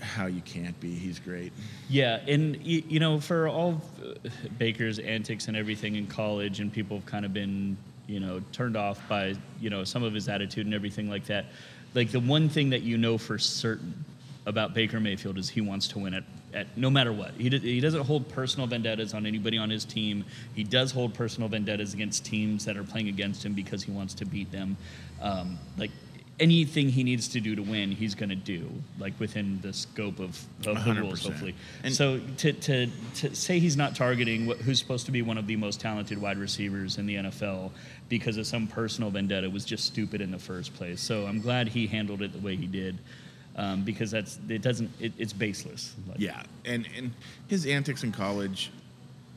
how 0.00 0.26
you 0.26 0.40
can't 0.42 0.78
be. 0.80 0.94
He's 0.94 1.18
great. 1.18 1.52
Yeah, 1.88 2.20
and 2.26 2.58
you 2.64 3.00
know, 3.00 3.20
for 3.20 3.48
all 3.48 3.80
uh, 4.02 4.28
Baker's 4.58 4.98
antics 4.98 5.48
and 5.48 5.56
everything 5.56 5.96
in 5.96 6.06
college, 6.06 6.60
and 6.60 6.72
people 6.72 6.98
have 6.98 7.06
kind 7.06 7.24
of 7.24 7.32
been, 7.32 7.76
you 8.06 8.20
know, 8.20 8.40
turned 8.52 8.76
off 8.76 9.00
by, 9.08 9.34
you 9.60 9.70
know, 9.70 9.84
some 9.84 10.02
of 10.02 10.12
his 10.14 10.28
attitude 10.28 10.66
and 10.66 10.74
everything 10.74 11.08
like 11.08 11.26
that. 11.26 11.46
Like 11.94 12.10
the 12.10 12.20
one 12.20 12.48
thing 12.48 12.70
that 12.70 12.82
you 12.82 12.98
know 12.98 13.18
for 13.18 13.38
certain 13.38 14.04
about 14.46 14.74
Baker 14.74 15.00
Mayfield 15.00 15.38
is 15.38 15.48
he 15.48 15.60
wants 15.60 15.88
to 15.88 15.98
win 15.98 16.14
at, 16.14 16.24
at 16.54 16.76
no 16.76 16.90
matter 16.90 17.12
what. 17.12 17.32
He, 17.32 17.48
he 17.50 17.80
doesn't 17.80 18.04
hold 18.04 18.28
personal 18.28 18.66
vendettas 18.66 19.12
on 19.14 19.26
anybody 19.26 19.58
on 19.58 19.70
his 19.70 19.84
team. 19.84 20.24
He 20.54 20.64
does 20.64 20.92
hold 20.92 21.14
personal 21.14 21.48
vendettas 21.48 21.94
against 21.94 22.24
teams 22.24 22.64
that 22.64 22.76
are 22.76 22.84
playing 22.84 23.08
against 23.08 23.44
him 23.44 23.52
because 23.52 23.82
he 23.82 23.90
wants 23.90 24.14
to 24.14 24.24
beat 24.24 24.50
them. 24.52 24.76
Um, 25.20 25.58
like 25.76 25.90
anything 26.40 26.88
he 26.88 27.04
needs 27.04 27.28
to 27.28 27.40
do 27.40 27.54
to 27.54 27.62
win, 27.62 27.92
he's 27.92 28.14
going 28.14 28.28
to 28.28 28.34
do, 28.34 28.68
like 28.98 29.18
within 29.20 29.60
the 29.62 29.72
scope 29.72 30.18
of, 30.18 30.44
of 30.66 30.84
the 30.84 30.94
rules, 30.94 31.24
hopefully. 31.24 31.54
And- 31.82 31.94
so 31.94 32.20
to, 32.38 32.52
to, 32.52 32.88
to 33.16 33.34
say 33.34 33.58
he's 33.58 33.76
not 33.76 33.94
targeting 33.94 34.48
wh- 34.48 34.60
who's 34.62 34.78
supposed 34.78 35.06
to 35.06 35.12
be 35.12 35.22
one 35.22 35.38
of 35.38 35.46
the 35.46 35.56
most 35.56 35.80
talented 35.80 36.20
wide 36.20 36.38
receivers 36.38 36.98
in 36.98 37.06
the 37.06 37.16
NFL 37.16 37.70
because 38.08 38.36
of 38.36 38.46
some 38.46 38.66
personal 38.66 39.10
vendetta 39.10 39.48
was 39.48 39.64
just 39.64 39.84
stupid 39.84 40.20
in 40.20 40.30
the 40.30 40.38
first 40.38 40.74
place. 40.74 41.00
So 41.00 41.26
I'm 41.26 41.40
glad 41.40 41.68
he 41.68 41.86
handled 41.86 42.22
it 42.22 42.32
the 42.32 42.40
way 42.40 42.56
he 42.56 42.66
did. 42.66 42.98
Um, 43.56 43.82
because 43.84 44.10
that's 44.10 44.38
it 44.48 44.62
doesn't 44.62 44.90
it, 45.00 45.12
it's 45.16 45.32
baseless. 45.32 45.94
Like, 46.08 46.18
Yeah, 46.18 46.42
and 46.64 46.88
and 46.96 47.12
his 47.46 47.66
antics 47.66 48.02
in 48.02 48.10
college 48.10 48.70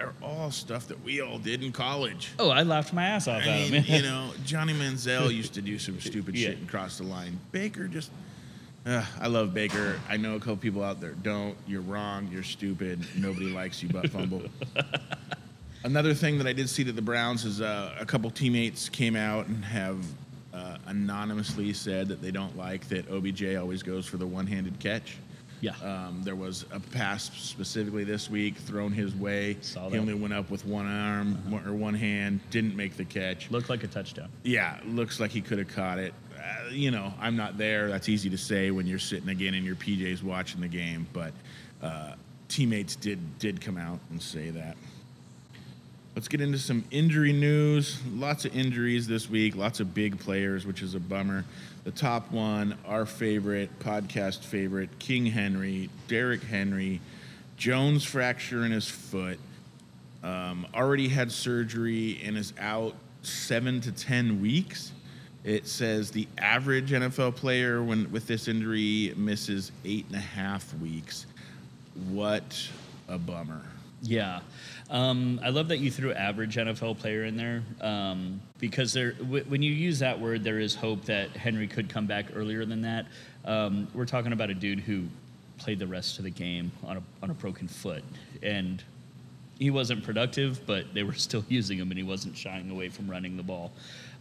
are 0.02 0.14
all 0.24 0.50
stuff 0.52 0.88
that 0.88 1.04
we 1.04 1.22
all 1.22 1.38
did 1.40 1.64
in 1.64 1.72
college. 1.72 2.32
Oh, 2.40 2.50
I 2.50 2.64
laughed 2.64 2.94
my 2.94 3.04
ass 3.06 3.28
off 3.28 3.42
I 3.44 3.48
at 3.48 3.72
mean, 3.72 3.84
him. 3.84 3.96
you 3.96 4.02
know, 4.10 4.32
Johnny 4.46 4.74
Manziel 4.74 5.34
used 5.34 5.54
to 5.56 5.62
do 5.62 5.78
some 5.80 6.00
stupid 6.00 6.36
Yeah. 6.36 6.50
shit 6.50 6.58
and 6.60 6.68
cross 6.70 6.98
the 6.98 7.04
line. 7.04 7.40
Baker 7.52 7.88
just. 7.88 8.10
Uh, 8.86 9.04
I 9.20 9.28
love 9.28 9.54
Baker. 9.54 10.00
I 10.08 10.16
know 10.16 10.36
a 10.36 10.40
couple 10.40 10.56
people 10.58 10.82
out 10.84 11.02
there 11.02 11.12
don't. 11.12 11.56
You're 11.68 11.82
wrong. 11.82 12.30
You're 12.32 12.42
stupid. 12.44 13.06
Nobody 13.18 13.48
likes 13.50 13.84
you, 13.84 13.90
butt 13.90 14.10
fumble. 14.10 14.44
Another 15.84 16.14
thing 16.14 16.38
that 16.40 16.48
I 16.48 16.54
did 16.54 16.70
see 16.70 16.84
to 16.86 16.92
the 16.92 17.02
Browns 17.02 17.46
is 17.46 17.62
uh, 17.62 17.94
a 18.00 18.06
couple 18.06 18.30
teammates 18.32 18.90
came 18.90 19.16
out 19.16 19.48
and 19.48 19.64
have 19.64 19.98
anonymously 20.88 21.74
said 21.74 22.08
that 22.10 22.22
they 22.22 22.32
don't 22.32 22.58
like 22.58 22.88
that 22.90 23.10
OBJ 23.10 23.56
always 23.56 23.84
goes 23.84 24.06
for 24.06 24.18
the 24.18 24.28
one-handed 24.28 24.80
catch. 24.80 25.18
yeah. 25.62 25.72
Um, 25.84 26.22
there 26.24 26.36
was 26.36 26.66
a 26.72 26.80
pass 26.80 27.32
specifically 27.38 28.04
this 28.04 28.30
week 28.30 28.58
thrown 28.58 28.92
his 28.92 29.16
way. 29.16 29.58
Saw 29.62 29.90
he 29.90 29.98
only 29.98 30.14
went 30.14 30.34
up 30.34 30.50
with 30.50 30.66
one 30.66 30.86
arm 30.86 31.52
one- 31.52 31.66
or 31.68 31.74
one 31.74 31.94
hand, 31.94 32.40
didn't 32.52 32.76
make 32.76 32.96
the 32.98 33.06
catch. 33.06 33.50
Looked 33.52 33.70
like 33.70 33.84
a 33.84 33.88
touchdown. 33.88 34.30
Yeah, 34.44 34.80
looks 34.86 35.20
like 35.20 35.32
he 35.32 35.42
could 35.42 35.58
have 35.60 35.70
caught 35.70 36.00
it. 36.00 36.14
Uh, 36.38 36.70
you 36.70 36.92
know, 36.92 37.14
I'm 37.20 37.36
not 37.36 37.58
there. 37.58 37.90
That's 37.90 38.08
easy 38.10 38.30
to 38.30 38.38
say 38.38 38.72
when 38.72 38.86
you're 38.88 39.00
sitting 39.00 39.30
again 39.30 39.54
in 39.54 39.64
your 39.64 39.76
PJs 39.76 40.24
watching 40.24 40.62
the 40.62 40.68
game, 40.68 41.08
but 41.12 41.34
uh, 41.82 42.14
teammates 42.48 42.96
did 42.96 43.40
did 43.40 43.60
come 43.60 43.78
out 43.78 44.00
and 44.12 44.22
say 44.22 44.52
that. 44.52 44.78
Let's 46.18 46.28
get 46.28 46.42
into 46.42 46.58
some 46.58 46.84
injury 46.90 47.32
news. 47.32 48.02
Lots 48.12 48.46
of 48.46 48.56
injuries 48.58 49.06
this 49.06 49.30
week, 49.30 49.56
lots 49.56 49.80
of 49.80 49.94
big 49.94 50.18
players, 50.18 50.66
which 50.66 50.82
is 50.82 50.96
a 50.96 51.00
bummer. 51.00 51.46
The 51.84 51.92
top 51.92 52.32
one, 52.32 52.76
our 52.88 53.06
favorite, 53.06 53.70
podcast 53.78 54.40
favorite, 54.40 54.90
King 54.98 55.28
Henry, 55.28 55.92
Derrick 56.08 56.42
Henry, 56.42 57.02
Jones 57.56 58.04
fracture 58.04 58.66
in 58.66 58.72
his 58.72 58.90
foot, 58.90 59.38
um, 60.24 60.66
already 60.74 61.08
had 61.08 61.32
surgery 61.32 62.20
and 62.26 62.36
is 62.36 62.52
out 62.60 62.96
seven 63.22 63.80
to 63.82 63.92
10 63.92 64.42
weeks. 64.42 64.94
It 65.44 65.68
says 65.68 66.10
the 66.10 66.28
average 66.40 66.90
NFL 66.90 67.36
player 67.36 67.84
when 67.84 68.12
with 68.12 68.26
this 68.26 68.48
injury 68.48 69.14
misses 69.16 69.72
eight 69.86 70.08
and 70.08 70.16
a 70.16 70.20
half 70.20 70.74
weeks. 70.80 71.28
What 72.10 72.68
a 73.08 73.20
bummer. 73.20 73.62
Yeah, 74.02 74.42
um, 74.90 75.40
I 75.44 75.50
love 75.50 75.68
that 75.68 75.80
you 75.80 75.92
threw 75.92 76.14
average 76.14 76.56
NFL 76.56 77.00
player 77.00 77.26
in 77.26 77.36
there 77.36 77.62
um, 77.82 78.42
because 78.58 78.94
there, 78.94 79.12
w- 79.14 79.44
when 79.48 79.62
you 79.62 79.72
use 79.72 80.00
that 80.00 80.20
word, 80.20 80.44
there 80.44 80.60
is 80.60 80.76
hope 80.76 81.04
that 81.06 81.32
Henry 81.32 81.68
could 81.68 81.90
come 81.90 82.08
back 82.08 82.28
earlier 82.34 82.64
than 82.66 82.82
that. 82.84 83.06
Um, 83.44 83.88
we're 83.94 84.06
talking 84.06 84.32
about 84.32 84.50
a 84.50 84.54
dude 84.54 84.80
who 84.80 85.06
played 85.58 85.80
the 85.80 85.88
rest 85.88 86.20
of 86.20 86.24
the 86.24 86.30
game 86.30 86.72
on 86.86 86.98
a 86.98 87.04
on 87.22 87.30
a 87.30 87.34
broken 87.34 87.68
foot, 87.68 88.04
and 88.42 88.82
he 89.60 89.72
wasn't 89.72 90.04
productive, 90.04 90.66
but 90.66 90.94
they 90.94 91.04
were 91.04 91.14
still 91.28 91.44
using 91.50 91.78
him, 91.78 91.92
and 91.92 91.98
he 91.98 92.04
wasn't 92.04 92.38
shying 92.38 92.70
away 92.70 92.88
from 92.90 93.10
running 93.10 93.36
the 93.36 93.44
ball. 93.44 93.74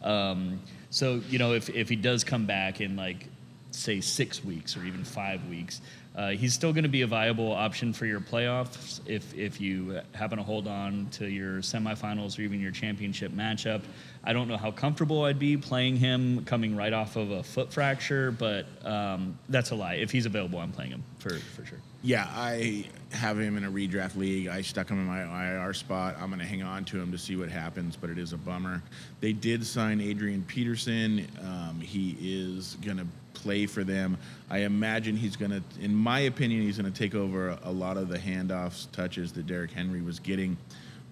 Um, 0.02 0.60
so 0.90 1.20
you 1.28 1.38
know, 1.38 1.52
if 1.52 1.68
if 1.70 1.88
he 1.88 1.96
does 1.96 2.24
come 2.24 2.44
back 2.44 2.80
in 2.80 2.96
like 2.96 3.26
say 3.70 4.00
six 4.00 4.44
weeks 4.44 4.76
or 4.76 4.84
even 4.84 5.04
five 5.04 5.46
weeks, 5.48 5.80
uh, 6.16 6.30
he's 6.30 6.54
still 6.54 6.72
going 6.72 6.84
to 6.84 6.88
be 6.88 7.02
a 7.02 7.06
viable 7.06 7.52
option 7.52 7.92
for 7.92 8.06
your 8.06 8.20
playoffs 8.20 9.00
if 9.06 9.34
if 9.34 9.60
you 9.60 10.00
happen 10.14 10.38
to 10.38 10.44
hold 10.44 10.66
on 10.66 11.08
to 11.10 11.26
your 11.26 11.58
semifinals 11.58 12.38
or 12.38 12.42
even 12.42 12.60
your 12.60 12.70
championship 12.70 13.32
matchup. 13.32 13.82
I 14.24 14.32
don't 14.32 14.48
know 14.48 14.56
how 14.56 14.70
comfortable 14.70 15.24
I'd 15.24 15.38
be 15.38 15.56
playing 15.56 15.96
him 15.96 16.44
coming 16.46 16.74
right 16.74 16.92
off 16.92 17.16
of 17.16 17.30
a 17.30 17.42
foot 17.42 17.72
fracture, 17.72 18.30
but 18.30 18.66
um, 18.84 19.38
that's 19.50 19.70
a 19.70 19.74
lie. 19.74 19.94
If 19.94 20.10
he's 20.10 20.26
available, 20.26 20.58
I'm 20.58 20.72
playing 20.72 20.92
him 20.92 21.04
for 21.18 21.34
for 21.34 21.66
sure. 21.66 21.80
Yeah, 22.02 22.26
I 22.30 22.84
have 23.10 23.38
him 23.38 23.56
in 23.56 23.64
a 23.64 23.70
redraft 23.70 24.16
league. 24.16 24.48
I 24.48 24.60
stuck 24.60 24.88
him 24.88 24.98
in 25.00 25.06
my 25.06 25.22
IR 25.66 25.72
spot. 25.74 26.16
I'm 26.20 26.28
going 26.28 26.38
to 26.40 26.46
hang 26.46 26.62
on 26.62 26.84
to 26.86 27.00
him 27.00 27.10
to 27.10 27.18
see 27.18 27.34
what 27.36 27.48
happens, 27.48 27.96
but 27.96 28.10
it 28.10 28.18
is 28.18 28.32
a 28.32 28.36
bummer. 28.36 28.82
They 29.20 29.32
did 29.32 29.66
sign 29.66 30.00
Adrian 30.00 30.44
Peterson. 30.46 31.26
Um, 31.42 31.80
he 31.80 32.16
is 32.20 32.76
going 32.84 32.98
to 32.98 33.06
play 33.34 33.66
for 33.66 33.82
them. 33.82 34.18
I 34.50 34.58
imagine 34.58 35.16
he's 35.16 35.36
going 35.36 35.50
to, 35.50 35.62
in 35.80 35.94
my 35.94 36.20
opinion, 36.20 36.62
he's 36.62 36.78
going 36.78 36.92
to 36.92 36.96
take 36.96 37.14
over 37.14 37.48
a, 37.50 37.58
a 37.64 37.72
lot 37.72 37.96
of 37.96 38.08
the 38.08 38.18
handoffs, 38.18 38.90
touches 38.92 39.32
that 39.32 39.46
Derrick 39.46 39.72
Henry 39.72 40.00
was 40.02 40.20
getting. 40.20 40.56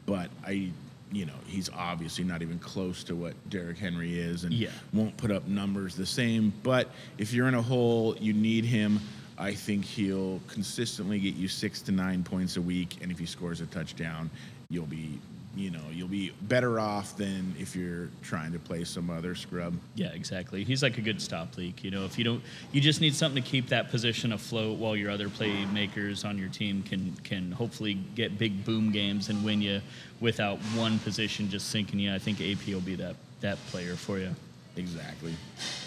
But 0.07 0.31
I, 0.47 0.70
you 1.11 1.27
know, 1.27 1.33
he's 1.47 1.70
obviously 1.70 2.25
not 2.25 2.42
even 2.42 2.59
close 2.61 3.03
to 3.05 3.16
what 3.16 3.35
Derrick 3.51 3.79
Henry 3.79 4.18
is, 4.18 4.44
and 4.44 4.53
Yeah. 4.53 4.70
won't 4.92 5.16
put 5.16 5.31
up 5.33 5.49
numbers 5.49 5.97
the 5.97 6.07
same. 6.07 6.53
But 6.62 6.88
if 7.18 7.33
you're 7.33 7.49
in 7.49 7.55
a 7.55 7.62
hole, 7.62 8.16
you 8.20 8.33
need 8.33 8.64
him. 8.64 9.01
I 9.38 9.53
think 9.53 9.85
he'll 9.85 10.40
consistently 10.49 11.18
get 11.18 11.35
you 11.35 11.49
six 11.49 11.83
to 11.83 11.92
nine 11.92 12.23
points 12.23 12.57
a 12.57 12.62
week, 12.62 12.99
and 13.03 13.11
if 13.11 13.18
he 13.18 13.27
scores 13.27 13.61
a 13.61 13.66
touchdown, 13.66 14.31
you'll 14.70 14.87
be, 14.87 15.18
you 15.57 15.70
know, 15.70 15.83
you'll 15.92 16.09
be 16.09 16.33
better 16.42 16.79
off 16.79 17.16
than 17.16 17.55
if 17.59 17.75
you're 17.75 18.09
trying 18.23 18.53
to 18.53 18.59
play 18.59 18.85
some 18.85 19.11
other 19.11 19.35
scrub. 19.35 19.77
Yeah, 19.97 20.12
exactly. 20.12 20.62
He's 20.62 20.83
like 20.83 20.99
a 20.99 21.01
good 21.01 21.20
stop 21.20 21.57
leak. 21.57 21.83
You 21.83 21.90
know, 21.90 22.05
if 22.05 22.16
you 22.16 22.25
don't, 22.25 22.42
you 22.70 22.81
just 22.81 23.01
need 23.01 23.14
something 23.14 23.42
to 23.42 23.49
keep 23.49 23.68
that 23.68 23.90
position 23.90 24.33
afloat 24.33 24.79
while 24.79 24.94
your 24.94 25.11
other 25.11 25.29
playmakers 25.29 26.25
on 26.25 26.38
your 26.38 26.49
team 26.49 26.83
can 26.83 27.14
can 27.25 27.51
hopefully 27.51 27.94
get 28.14 28.38
big 28.38 28.64
boom 28.64 28.92
games 28.92 29.29
and 29.29 29.44
win 29.44 29.61
you 29.61 29.81
without 30.20 30.59
one 30.77 30.99
position 31.01 31.51
just 31.51 31.70
sinking 31.70 31.99
you. 31.99 32.14
I 32.14 32.18
think 32.18 32.40
AP 32.40 32.66
will 32.68 32.81
be 32.81 32.94
that 32.97 33.16
that 33.40 33.59
player 33.66 33.97
for 33.97 34.18
you. 34.18 34.35
Exactly. 34.77 35.33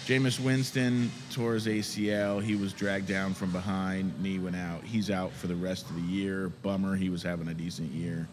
Jameis 0.06 0.40
Winston 0.40 1.10
tore 1.30 1.54
his 1.54 1.66
ACL. 1.66 2.42
He 2.42 2.56
was 2.56 2.72
dragged 2.72 3.06
down 3.06 3.34
from 3.34 3.52
behind. 3.52 4.20
Knee 4.22 4.38
went 4.38 4.56
out. 4.56 4.82
He's 4.82 5.10
out 5.10 5.32
for 5.32 5.46
the 5.46 5.54
rest 5.54 5.90
of 5.90 5.96
the 5.96 6.02
year. 6.02 6.48
Bummer. 6.62 6.96
He 6.96 7.10
was 7.10 7.22
having 7.22 7.48
a 7.48 7.54
decent 7.54 7.92
year. 7.92 8.26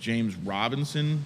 James 0.00 0.34
Robinson, 0.36 1.24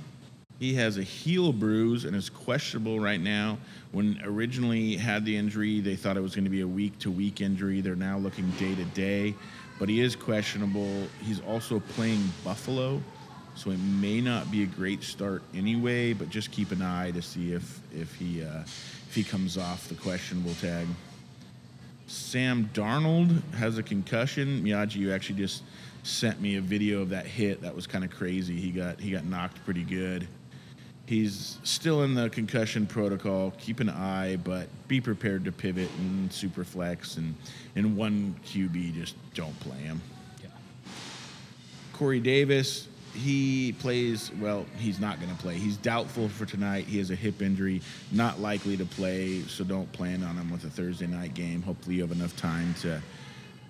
he 0.59 0.75
has 0.75 0.99
a 0.99 1.03
heel 1.03 1.53
bruise 1.53 2.05
and 2.05 2.15
is 2.15 2.29
questionable 2.29 3.01
right 3.01 3.21
now. 3.21 3.59
When 3.93 4.21
originally 4.25 4.97
had 4.97 5.25
the 5.25 5.37
injury, 5.37 5.81
they 5.81 5.97
thought 5.97 6.17
it 6.17 6.23
was 6.23 6.35
going 6.35 6.45
to 6.45 6.51
be 6.51 6.61
a 6.61 6.69
week 6.69 6.99
to 7.01 7.11
week 7.11 7.41
injury. 7.41 7.81
They're 7.81 7.97
now 7.97 8.19
looking 8.19 8.51
day 8.53 8.75
to 8.75 8.85
day, 8.87 9.35
but 9.79 9.88
he 9.88 10.01
is 10.01 10.15
questionable. 10.15 11.07
He's 11.21 11.41
also 11.41 11.81
playing 11.81 12.23
Buffalo, 12.45 13.03
so 13.62 13.70
it 13.70 13.79
may 13.79 14.20
not 14.20 14.51
be 14.51 14.64
a 14.64 14.66
great 14.66 15.05
start 15.05 15.42
anyway. 15.55 16.12
But 16.12 16.31
just 16.31 16.51
keep 16.51 16.72
an 16.72 16.83
eye 16.83 17.12
to 17.12 17.22
see 17.22 17.53
if 17.53 17.81
if 17.92 18.14
he 18.14 18.42
uh, 18.42 18.62
if 18.62 19.14
he 19.14 19.22
comes 19.22 19.57
off 19.57 19.88
the 19.88 19.94
questionable 19.94 20.55
tag. 20.55 20.87
Sam 22.07 22.68
Darnold 22.75 23.42
has 23.55 23.79
a 23.79 23.83
concussion. 23.83 24.64
Miyagi, 24.64 24.96
you 24.96 25.12
actually 25.12 25.38
just 25.38 25.62
sent 26.03 26.40
me 26.40 26.57
a 26.57 26.61
video 26.61 27.01
of 27.03 27.11
that 27.11 27.27
hit. 27.27 27.62
That 27.62 27.75
was 27.75 27.87
kind 27.87 28.05
of 28.05 28.11
crazy. 28.11 28.57
He 28.57 28.70
got 28.70 28.98
he 28.98 29.12
got 29.12 29.25
knocked 29.25 29.64
pretty 29.64 29.85
good. 29.85 30.27
He's 31.07 31.59
still 31.62 32.03
in 32.03 32.14
the 32.14 32.31
concussion 32.31 32.87
protocol. 32.87 33.53
Keep 33.59 33.81
an 33.81 33.90
eye, 33.90 34.37
but 34.37 34.68
be 34.88 35.01
prepared 35.01 35.44
to 35.44 35.53
pivot 35.53 35.90
and 35.98 36.33
super 36.33 36.64
flex 36.64 37.16
and 37.16 37.35
in 37.77 37.96
one 37.96 38.35
QB. 38.44 38.94
Just 38.94 39.14
don't 39.35 39.59
play 39.61 39.79
him. 39.79 40.01
Yeah. 40.42 40.48
Corey 41.92 42.20
Davis, 42.20 42.88
he 43.14 43.72
plays, 43.72 44.31
well, 44.40 44.66
he's 44.79 44.98
not 44.98 45.20
going 45.20 45.35
to 45.35 45.42
play. 45.42 45.57
He's 45.57 45.77
doubtful 45.77 46.29
for 46.29 46.46
tonight. 46.46 46.87
He 46.87 46.98
has 46.98 47.11
a 47.11 47.14
hip 47.14 47.42
injury, 47.42 47.83
not 48.11 48.40
likely 48.40 48.77
to 48.77 48.85
play, 48.85 49.42
so 49.42 49.64
don't 49.64 49.90
plan 49.92 50.22
on 50.22 50.37
him 50.37 50.51
with 50.51 50.64
a 50.64 50.70
Thursday 50.70 51.07
night 51.07 51.35
game. 51.35 51.62
Hopefully, 51.62 51.96
you 51.96 52.03
have 52.03 52.12
enough 52.12 52.37
time 52.37 52.75
to, 52.81 53.03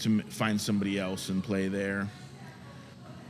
to 0.01 0.23
find 0.23 0.61
somebody 0.61 0.99
else 0.99 1.29
and 1.29 1.43
play 1.43 1.69
there. 1.69 2.09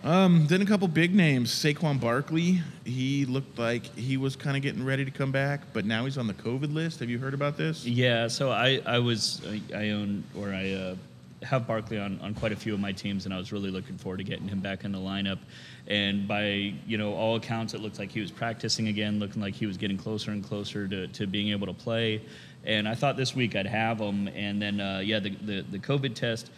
Um, 0.05 0.49
then 0.49 0.61
a 0.63 0.67
couple 0.67 0.89
big 0.89 1.15
names. 1.15 1.53
Saquon 1.53 2.01
Barkley, 2.01 2.61
he 2.85 3.25
looked 3.25 3.57
like 3.59 3.87
he 3.97 4.17
was 4.17 4.35
kind 4.35 4.57
of 4.57 4.63
getting 4.63 4.85
ready 4.85 5.05
to 5.05 5.13
come 5.13 5.31
back, 5.31 5.61
but 5.73 5.85
now 5.85 6.05
he's 6.05 6.19
on 6.19 6.27
the 6.27 6.35
COVID 6.35 6.75
list. 6.75 6.99
Have 7.01 7.09
you 7.09 7.19
heard 7.19 7.35
about 7.35 7.57
this? 7.57 7.87
Yeah, 7.87 8.27
so 8.27 8.51
I, 8.51 8.83
I 8.85 8.99
was 8.99 9.41
I 9.75 9.91
own 9.91 10.25
or 10.37 10.53
I 10.53 10.73
uh, 10.73 10.97
have 11.43 11.67
Barkley 11.67 11.99
on, 11.99 12.21
on 12.21 12.35
quite 12.35 12.53
a 12.53 12.57
few 12.57 12.75
of 12.75 12.81
my 12.81 12.93
teams, 12.93 13.25
and 13.25 13.35
I 13.35 13.39
was 13.39 13.53
really 13.53 13.71
looking 13.71 13.99
forward 13.99 14.19
to 14.19 14.25
getting 14.25 14.49
him 14.49 14.61
back 14.61 14.85
in 14.85 14.93
the 14.93 14.99
lineup. 14.99 15.39
And 15.87 16.27
by 16.27 16.75
you 16.87 16.99
know 16.99 17.15
all 17.15 17.37
accounts, 17.37 17.75
it 17.75 17.81
looked 17.81 17.99
like 17.99 18.11
he 18.11 18.21
was 18.21 18.31
practicing 18.31 18.89
again, 18.89 19.19
looking 19.19 19.43
like 19.43 19.55
he 19.55 19.67
was 19.67 19.77
getting 19.77 19.97
closer 19.97 20.31
and 20.31 20.45
closer 20.45 20.89
to, 20.89 21.09
to 21.09 21.27
being 21.27 21.51
able 21.51 21.67
to 21.67 21.75
play. 21.75 22.23
And 22.65 22.89
I 22.89 22.95
thought 22.95 23.17
this 23.17 23.35
week 23.35 23.57
I'd 23.57 23.67
have 23.67 23.99
him, 23.99 24.29
and 24.29 24.63
then 24.63 24.81
uh, 24.81 25.01
yeah, 25.05 25.19
the, 25.19 25.31
the 25.31 25.63
the 25.63 25.79
COVID 25.79 26.15
test. 26.15 26.51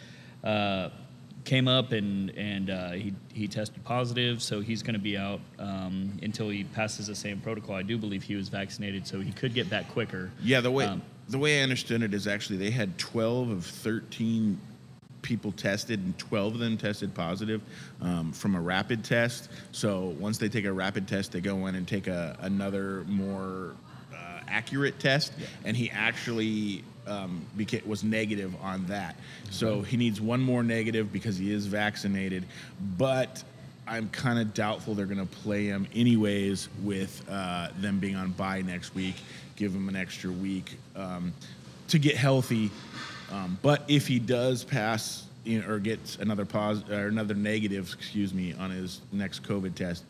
Uh, 0.43 0.89
came 1.45 1.67
up 1.67 1.91
and 1.91 2.31
and 2.31 2.69
uh, 2.69 2.91
he 2.91 3.13
he 3.31 3.47
tested 3.47 3.83
positive, 3.83 4.41
so 4.41 4.59
he's 4.59 4.81
going 4.81 4.95
to 4.95 4.99
be 4.99 5.15
out 5.15 5.39
um, 5.59 6.17
until 6.21 6.49
he 6.49 6.63
passes 6.63 7.07
the 7.07 7.15
same 7.15 7.39
protocol. 7.39 7.75
I 7.75 7.83
do 7.83 7.97
believe 7.97 8.23
he 8.23 8.35
was 8.35 8.49
vaccinated, 8.49 9.07
so 9.07 9.21
he 9.21 9.31
could 9.31 9.53
get 9.53 9.69
back 9.69 9.87
quicker. 9.89 10.31
Yeah, 10.41 10.59
the 10.61 10.71
way 10.71 10.85
Um, 10.85 11.01
the 11.29 11.37
way 11.39 11.59
I 11.59 11.63
understood 11.63 12.03
it 12.03 12.13
is 12.13 12.27
actually 12.27 12.57
they 12.57 12.71
had 12.71 12.97
12 12.97 13.49
of 13.49 13.65
13 13.65 14.59
people 15.25 15.51
tested, 15.51 15.99
and 15.99 16.17
12 16.19 16.53
of 16.53 16.59
them 16.59 16.77
tested 16.77 17.13
positive 17.15 17.59
um, 17.99 18.31
from 18.31 18.53
a 18.55 18.61
rapid 18.61 19.03
test. 19.03 19.49
So 19.71 20.15
once 20.19 20.37
they 20.37 20.47
take 20.47 20.65
a 20.65 20.71
rapid 20.71 21.07
test, 21.07 21.31
they 21.31 21.41
go 21.41 21.65
in 21.65 21.73
and 21.73 21.87
take 21.87 22.05
a 22.07 22.37
another 22.41 23.03
more 23.07 23.73
uh, 24.13 24.39
accurate 24.47 24.99
test, 24.99 25.33
and 25.65 25.75
he 25.75 25.89
actually 25.89 26.83
um, 27.07 27.43
was 27.85 28.03
negative 28.03 28.53
on 28.61 28.85
that. 28.85 29.17
So 29.49 29.81
he 29.81 29.97
needs 29.97 30.21
one 30.21 30.41
more 30.41 30.63
negative 30.63 31.11
because 31.11 31.37
he 31.37 31.51
is 31.51 31.65
vaccinated, 31.65 32.45
but. 32.97 33.43
I'm 33.87 34.09
kind 34.09 34.39
of 34.39 34.55
doubtful 34.55 34.95
they're 34.95 35.05
going 35.05 35.19
to 35.19 35.31
play 35.43 35.65
him 35.65 35.85
anyways 35.93 36.69
with 36.81 37.23
uh, 37.29 37.67
them 37.77 37.99
being 37.99 38.15
on 38.15 38.31
bye 38.31 38.63
next 38.63 38.95
week. 38.95 39.13
Give 39.57 39.71
him 39.71 39.89
an 39.89 39.95
extra 39.95 40.31
week 40.31 40.79
um, 40.95 41.31
to 41.89 41.99
get 41.99 42.15
healthy. 42.15 42.71
Um, 43.31 43.57
but 43.61 43.83
if 43.87 44.07
he 44.07 44.19
does 44.19 44.63
pass 44.63 45.25
you 45.43 45.61
know, 45.61 45.67
or 45.67 45.79
gets 45.79 46.17
another 46.17 46.45
pos 46.45 46.87
or 46.89 47.07
another 47.07 47.33
negative, 47.33 47.93
excuse 47.93 48.33
me, 48.33 48.53
on 48.53 48.71
his 48.71 49.01
next 49.11 49.43
COVID 49.43 49.75
test, 49.75 50.03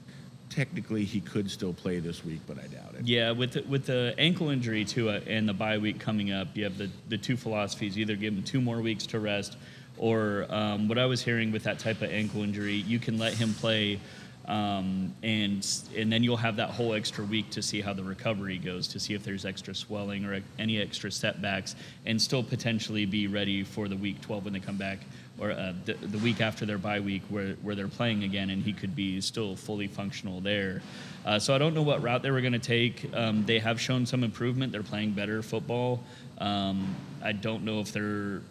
technically 0.49 1.03
he 1.03 1.19
could 1.19 1.49
still 1.51 1.73
play 1.73 1.99
this 1.99 2.23
week, 2.23 2.39
but 2.47 2.57
I 2.57 2.67
doubt 2.67 2.95
it. 2.97 3.05
Yeah, 3.05 3.31
with 3.31 3.53
the, 3.53 3.61
with 3.63 3.85
the 3.85 4.15
ankle 4.17 4.49
injury 4.49 4.85
too, 4.85 5.09
uh, 5.09 5.19
and 5.27 5.47
the 5.47 5.53
bye 5.53 5.77
week 5.77 5.99
coming 5.99 6.31
up, 6.31 6.47
you 6.53 6.63
have 6.63 6.77
the, 6.77 6.89
the 7.09 7.17
two 7.17 7.37
philosophies: 7.37 7.97
either 7.97 8.15
give 8.15 8.33
him 8.33 8.43
two 8.43 8.61
more 8.61 8.81
weeks 8.81 9.05
to 9.07 9.19
rest, 9.19 9.57
or 9.97 10.45
um, 10.49 10.87
what 10.87 10.97
I 10.97 11.05
was 11.05 11.21
hearing 11.21 11.51
with 11.51 11.63
that 11.63 11.79
type 11.79 12.01
of 12.01 12.11
ankle 12.11 12.43
injury, 12.43 12.75
you 12.75 12.99
can 12.99 13.17
let 13.17 13.33
him 13.33 13.53
play, 13.53 13.99
um, 14.47 15.13
and 15.23 15.65
and 15.95 16.11
then 16.11 16.23
you'll 16.23 16.37
have 16.37 16.55
that 16.57 16.69
whole 16.69 16.93
extra 16.93 17.23
week 17.23 17.49
to 17.51 17.61
see 17.61 17.81
how 17.81 17.93
the 17.93 18.03
recovery 18.03 18.57
goes, 18.57 18.87
to 18.89 18.99
see 18.99 19.13
if 19.13 19.23
there's 19.23 19.45
extra 19.45 19.73
swelling 19.73 20.23
or 20.25 20.39
any 20.59 20.79
extra 20.79 21.11
setbacks, 21.11 21.75
and 22.05 22.21
still 22.21 22.43
potentially 22.43 23.05
be 23.05 23.27
ready 23.27 23.63
for 23.63 23.87
the 23.87 23.95
week 23.95 24.21
12 24.21 24.43
when 24.45 24.53
they 24.53 24.59
come 24.59 24.77
back. 24.77 24.99
Or 25.37 25.51
uh, 25.51 25.73
the, 25.83 25.93
the 25.95 26.17
week 26.19 26.39
after 26.39 26.65
their 26.65 26.77
bye 26.77 27.01
week, 27.01 27.23
where, 27.27 27.55
where 27.55 27.75
they're 27.75 27.89
playing 27.89 28.23
again, 28.23 28.51
and 28.51 28.63
he 28.63 28.71
could 28.71 28.95
be 28.95 29.19
still 29.19 29.57
fully 29.57 29.87
functional 29.87 30.39
there. 30.39 30.81
Uh, 31.25 31.39
so 31.39 31.53
I 31.53 31.57
don't 31.57 31.73
know 31.73 31.81
what 31.81 32.01
route 32.01 32.21
they 32.21 32.31
were 32.31 32.39
going 32.39 32.53
to 32.53 32.59
take. 32.59 33.09
Um, 33.13 33.45
they 33.45 33.59
have 33.59 33.81
shown 33.81 34.05
some 34.05 34.23
improvement. 34.23 34.71
They're 34.71 34.83
playing 34.83 35.11
better 35.11 35.41
football. 35.41 36.01
Um, 36.37 36.95
I 37.21 37.33
don't 37.33 37.65
know 37.65 37.81
if 37.81 37.91
they're 37.91 38.43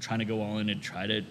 trying 0.00 0.18
to 0.18 0.24
go 0.24 0.42
all 0.42 0.58
in 0.58 0.70
and 0.70 0.82
try 0.82 1.06
to 1.06 1.22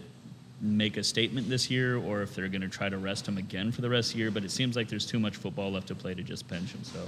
make 0.62 0.98
a 0.98 1.04
statement 1.04 1.50
this 1.50 1.70
year, 1.70 1.98
or 1.98 2.22
if 2.22 2.34
they're 2.34 2.48
going 2.48 2.62
to 2.62 2.70
try 2.70 2.90
to 2.90 2.98
rest 2.98 3.28
him 3.28 3.38
again 3.38 3.72
for 3.72 3.82
the 3.82 3.90
rest 3.90 4.12
of 4.12 4.14
the 4.14 4.20
year. 4.20 4.32
But 4.32 4.44
it 4.44 4.52
seems 4.52 4.76
like 4.76 4.88
there's 4.88 5.06
too 5.06 5.20
much 5.20 5.36
football 5.36 5.72
left 5.72 5.88
to 5.88 5.96
play 5.96 6.14
to 6.14 6.24
just 6.24 6.48
bench 6.48 6.72
him. 6.72 6.84
So 6.84 7.08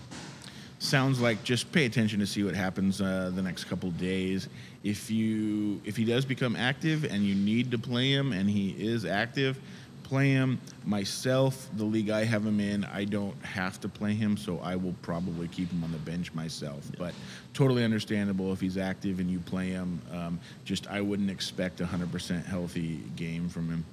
sounds 0.80 1.20
like 1.20 1.44
just 1.44 1.72
pay 1.72 1.86
attention 1.86 2.20
to 2.20 2.28
see 2.28 2.44
what 2.44 2.56
happens 2.56 3.02
uh, 3.02 3.32
the 3.34 3.42
next 3.42 3.66
couple 3.66 3.90
days. 3.92 4.48
If 4.84 5.10
you 5.10 5.82
if 5.86 5.98
he 5.98 6.06
does 6.06 6.26
become 6.26 6.56
active 6.56 7.04
and 7.04 7.24
you 7.24 7.36
need 7.36 7.72
to 7.72 7.78
play 7.78 8.12
him 8.12 8.32
and 8.32 8.50
he 8.50 8.70
is 8.72 9.06
active, 9.06 9.60
play 10.04 10.30
him. 10.30 10.60
Myself, 10.86 11.70
the 11.76 11.84
league 11.84 12.10
I 12.10 12.24
have 12.24 12.46
him 12.46 12.60
in, 12.60 12.86
I 12.86 13.04
don't 13.04 13.44
have 13.44 13.80
to 13.82 13.90
play 13.90 14.14
him, 14.14 14.38
so 14.38 14.60
I 14.60 14.76
will 14.76 14.96
probably 15.02 15.48
keep 15.50 15.70
him 15.70 15.84
on 15.84 15.92
the 15.92 15.98
bench 16.00 16.34
myself. 16.34 16.90
But 16.98 17.14
totally 17.58 17.84
understandable 17.84 18.54
if 18.54 18.62
he's 18.62 18.78
active 18.78 19.20
and 19.20 19.32
you 19.32 19.40
play 19.40 19.70
him. 19.70 20.00
Um, 20.14 20.40
just 20.64 20.86
I 20.92 21.02
wouldn't 21.02 21.32
expect 21.32 21.82
a 21.82 21.86
100% 21.86 22.46
healthy 22.46 23.00
game 23.16 23.50
from 23.50 23.68
him. 23.68 23.86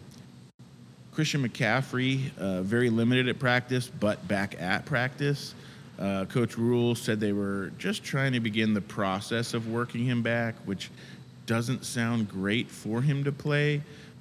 Christian 1.13 1.49
McCaffrey, 1.49 2.37
uh, 2.37 2.61
very 2.61 2.91
limited 2.91 3.27
at 3.27 3.39
practice, 3.39 3.89
but 3.89 4.29
back 4.29 4.61
at 4.61 4.85
practice. 4.85 5.55
Uh, 5.99 6.27
Coach 6.27 6.59
Rhule 6.59 6.95
said 6.95 7.21
they 7.21 7.33
were 7.33 7.73
just 7.79 8.05
trying 8.05 8.35
to 8.35 8.41
begin 8.41 8.75
the 8.75 8.83
process 8.83 9.55
of 9.55 9.71
working 9.71 10.05
him 10.05 10.21
back, 10.21 10.57
which 10.67 10.91
doesn't 11.47 11.87
sound 11.87 12.29
great 12.29 12.71
for 12.71 13.01
him 13.01 13.25
to 13.25 13.33
play. 13.33 13.81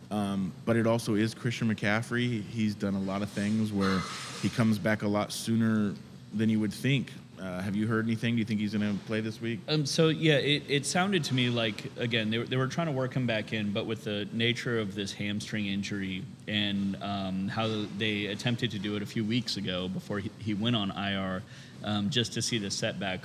Um, 0.09 0.53
but 0.63 0.77
it 0.77 0.87
also 0.87 1.15
is 1.15 1.33
Christian 1.33 1.73
McCaffrey. 1.73 2.43
He's 2.43 2.75
done 2.75 2.93
a 2.93 3.01
lot 3.01 3.21
of 3.21 3.29
things 3.29 3.73
where 3.73 3.99
he 4.41 4.47
comes 4.47 4.79
back 4.79 5.01
a 5.01 5.07
lot 5.07 5.33
sooner 5.33 5.93
than 6.33 6.49
you 6.49 6.61
would 6.61 6.73
think. 6.73 7.11
Uh, 7.43 7.61
have 7.61 7.75
you 7.75 7.87
heard 7.87 8.05
anything? 8.05 8.35
Do 8.35 8.39
you 8.39 8.45
think 8.45 8.61
he's 8.61 8.73
going 8.73 8.97
to 8.97 9.05
play 9.05 9.19
this 9.19 9.41
week? 9.41 9.59
Um, 9.67 9.85
so 9.85 10.07
yeah, 10.07 10.35
it, 10.35 10.63
it 10.69 10.85
sounded 10.85 11.25
to 11.25 11.33
me 11.33 11.49
like 11.49 11.91
again 11.97 12.29
they 12.29 12.37
were, 12.37 12.45
they 12.45 12.55
were 12.55 12.67
trying 12.67 12.87
to 12.87 12.93
work 12.93 13.13
him 13.13 13.27
back 13.27 13.51
in, 13.51 13.73
but 13.73 13.85
with 13.85 14.05
the 14.05 14.29
nature 14.31 14.79
of 14.79 14.95
this 14.95 15.11
hamstring 15.11 15.67
injury 15.67 16.23
and 16.47 16.95
um, 17.01 17.49
how 17.49 17.85
they 17.97 18.27
attempted 18.27 18.71
to 18.71 18.79
do 18.79 18.95
it 18.95 19.01
a 19.01 19.05
few 19.05 19.25
weeks 19.25 19.57
ago 19.57 19.89
before 19.89 20.19
he, 20.19 20.31
he 20.39 20.53
went 20.53 20.77
on 20.77 20.91
IR, 20.91 21.43
um, 21.83 22.09
just 22.09 22.31
to 22.33 22.41
see 22.41 22.57
the 22.57 22.71
setback. 22.71 23.19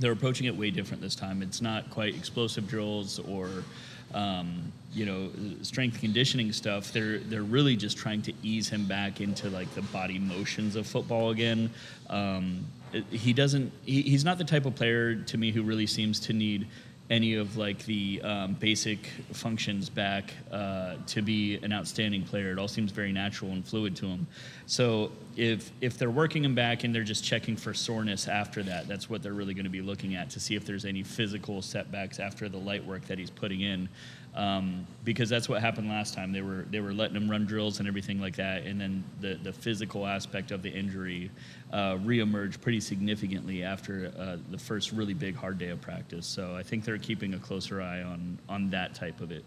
They're 0.00 0.12
approaching 0.12 0.46
it 0.46 0.54
way 0.54 0.70
different 0.70 1.02
this 1.02 1.14
time. 1.14 1.40
It's 1.40 1.62
not 1.62 1.88
quite 1.88 2.14
explosive 2.14 2.68
drills 2.68 3.20
or 3.20 3.64
um, 4.12 4.70
you 4.92 5.06
know 5.06 5.30
strength 5.62 5.98
conditioning 5.98 6.52
stuff. 6.52 6.92
They're 6.92 7.20
they're 7.20 7.42
really 7.42 7.76
just 7.76 7.96
trying 7.96 8.20
to 8.22 8.34
ease 8.42 8.68
him 8.68 8.84
back 8.84 9.22
into 9.22 9.48
like 9.48 9.72
the 9.74 9.82
body 9.82 10.18
motions 10.18 10.76
of 10.76 10.86
football 10.86 11.30
again. 11.30 11.70
Um, 12.10 12.66
he 13.10 13.32
doesn't. 13.32 13.72
He, 13.84 14.02
he's 14.02 14.24
not 14.24 14.38
the 14.38 14.44
type 14.44 14.66
of 14.66 14.74
player 14.74 15.14
to 15.16 15.38
me 15.38 15.52
who 15.52 15.62
really 15.62 15.86
seems 15.86 16.20
to 16.20 16.32
need 16.32 16.66
any 17.10 17.34
of 17.34 17.56
like 17.56 17.84
the 17.86 18.22
um, 18.22 18.54
basic 18.54 19.08
functions 19.32 19.90
back 19.90 20.32
uh, 20.52 20.94
to 21.08 21.20
be 21.20 21.56
an 21.56 21.72
outstanding 21.72 22.22
player. 22.22 22.52
It 22.52 22.58
all 22.58 22.68
seems 22.68 22.92
very 22.92 23.10
natural 23.10 23.50
and 23.50 23.66
fluid 23.66 23.96
to 23.96 24.06
him. 24.06 24.28
So 24.66 25.10
if 25.36 25.72
if 25.80 25.98
they're 25.98 26.10
working 26.10 26.44
him 26.44 26.54
back 26.54 26.84
and 26.84 26.94
they're 26.94 27.02
just 27.02 27.24
checking 27.24 27.56
for 27.56 27.74
soreness 27.74 28.28
after 28.28 28.62
that, 28.62 28.86
that's 28.86 29.10
what 29.10 29.22
they're 29.22 29.32
really 29.32 29.54
going 29.54 29.64
to 29.64 29.70
be 29.70 29.82
looking 29.82 30.14
at 30.14 30.30
to 30.30 30.40
see 30.40 30.54
if 30.54 30.64
there's 30.64 30.84
any 30.84 31.02
physical 31.02 31.62
setbacks 31.62 32.20
after 32.20 32.48
the 32.48 32.58
light 32.58 32.84
work 32.84 33.04
that 33.06 33.18
he's 33.18 33.30
putting 33.30 33.62
in. 33.62 33.88
Um, 34.34 34.86
because 35.02 35.28
that's 35.28 35.48
what 35.48 35.60
happened 35.60 35.88
last 35.88 36.14
time. 36.14 36.30
They 36.30 36.40
were 36.40 36.64
they 36.70 36.78
were 36.78 36.92
letting 36.92 37.16
him 37.16 37.28
run 37.28 37.46
drills 37.46 37.80
and 37.80 37.88
everything 37.88 38.20
like 38.20 38.36
that, 38.36 38.62
and 38.62 38.80
then 38.80 39.02
the 39.20 39.34
the 39.42 39.52
physical 39.52 40.06
aspect 40.06 40.52
of 40.52 40.62
the 40.62 40.70
injury 40.70 41.32
uh, 41.72 41.96
reemerged 41.96 42.60
pretty 42.60 42.78
significantly 42.78 43.64
after 43.64 44.12
uh, 44.16 44.36
the 44.50 44.58
first 44.58 44.92
really 44.92 45.14
big 45.14 45.34
hard 45.34 45.58
day 45.58 45.70
of 45.70 45.80
practice. 45.80 46.26
So 46.26 46.54
I 46.54 46.62
think 46.62 46.84
they're 46.84 46.98
keeping 46.98 47.34
a 47.34 47.38
closer 47.38 47.82
eye 47.82 48.02
on 48.02 48.38
on 48.48 48.70
that 48.70 48.94
type 48.94 49.20
of 49.20 49.32
it. 49.32 49.44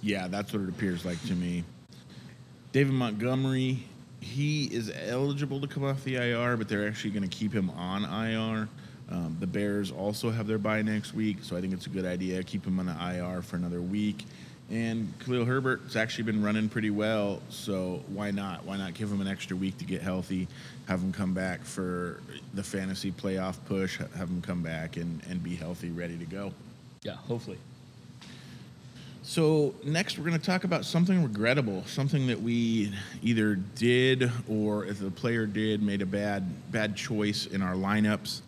Yeah, 0.00 0.28
that's 0.28 0.52
what 0.52 0.62
it 0.62 0.68
appears 0.68 1.04
like 1.04 1.20
to 1.26 1.34
me. 1.34 1.64
David 2.70 2.92
Montgomery, 2.92 3.82
he 4.20 4.64
is 4.66 4.92
eligible 5.08 5.60
to 5.60 5.66
come 5.66 5.82
off 5.84 6.04
the 6.04 6.16
IR, 6.16 6.56
but 6.56 6.68
they're 6.68 6.86
actually 6.86 7.10
going 7.10 7.28
to 7.28 7.36
keep 7.36 7.52
him 7.52 7.70
on 7.70 8.04
IR. 8.04 8.68
Um, 9.10 9.36
the 9.38 9.46
Bears 9.46 9.90
also 9.90 10.30
have 10.30 10.46
their 10.46 10.58
bye 10.58 10.82
next 10.82 11.14
week, 11.14 11.38
so 11.42 11.56
I 11.56 11.60
think 11.60 11.72
it's 11.72 11.86
a 11.86 11.90
good 11.90 12.04
idea. 12.04 12.42
Keep 12.42 12.66
him 12.66 12.80
on 12.80 12.86
the 12.86 12.96
IR 13.14 13.42
for 13.42 13.56
another 13.56 13.80
week. 13.80 14.24
And 14.68 15.12
Khalil 15.20 15.44
Herbert's 15.44 15.94
actually 15.94 16.24
been 16.24 16.42
running 16.42 16.68
pretty 16.68 16.90
well, 16.90 17.40
so 17.50 18.02
why 18.08 18.32
not? 18.32 18.64
Why 18.64 18.76
not 18.76 18.94
give 18.94 19.12
him 19.12 19.20
an 19.20 19.28
extra 19.28 19.56
week 19.56 19.78
to 19.78 19.84
get 19.84 20.02
healthy, 20.02 20.48
have 20.88 21.00
him 21.00 21.12
come 21.12 21.32
back 21.32 21.64
for 21.64 22.20
the 22.54 22.64
fantasy 22.64 23.12
playoff 23.12 23.56
push, 23.66 23.98
have 23.98 24.28
him 24.28 24.42
come 24.42 24.62
back 24.62 24.96
and, 24.96 25.22
and 25.28 25.40
be 25.40 25.54
healthy, 25.54 25.90
ready 25.90 26.18
to 26.18 26.24
go. 26.24 26.52
Yeah, 27.02 27.14
hopefully. 27.14 27.58
So 29.22 29.74
next, 29.84 30.18
we're 30.18 30.24
going 30.24 30.38
to 30.38 30.44
talk 30.44 30.64
about 30.64 30.84
something 30.84 31.22
regrettable, 31.22 31.84
something 31.86 32.26
that 32.26 32.40
we 32.40 32.92
either 33.22 33.54
did 33.54 34.30
or 34.48 34.84
if 34.86 34.98
the 34.98 35.10
player 35.10 35.46
did 35.46 35.82
made 35.82 36.02
a 36.02 36.06
bad 36.06 36.72
bad 36.72 36.96
choice 36.96 37.46
in 37.46 37.62
our 37.62 37.74
lineups. 37.74 38.40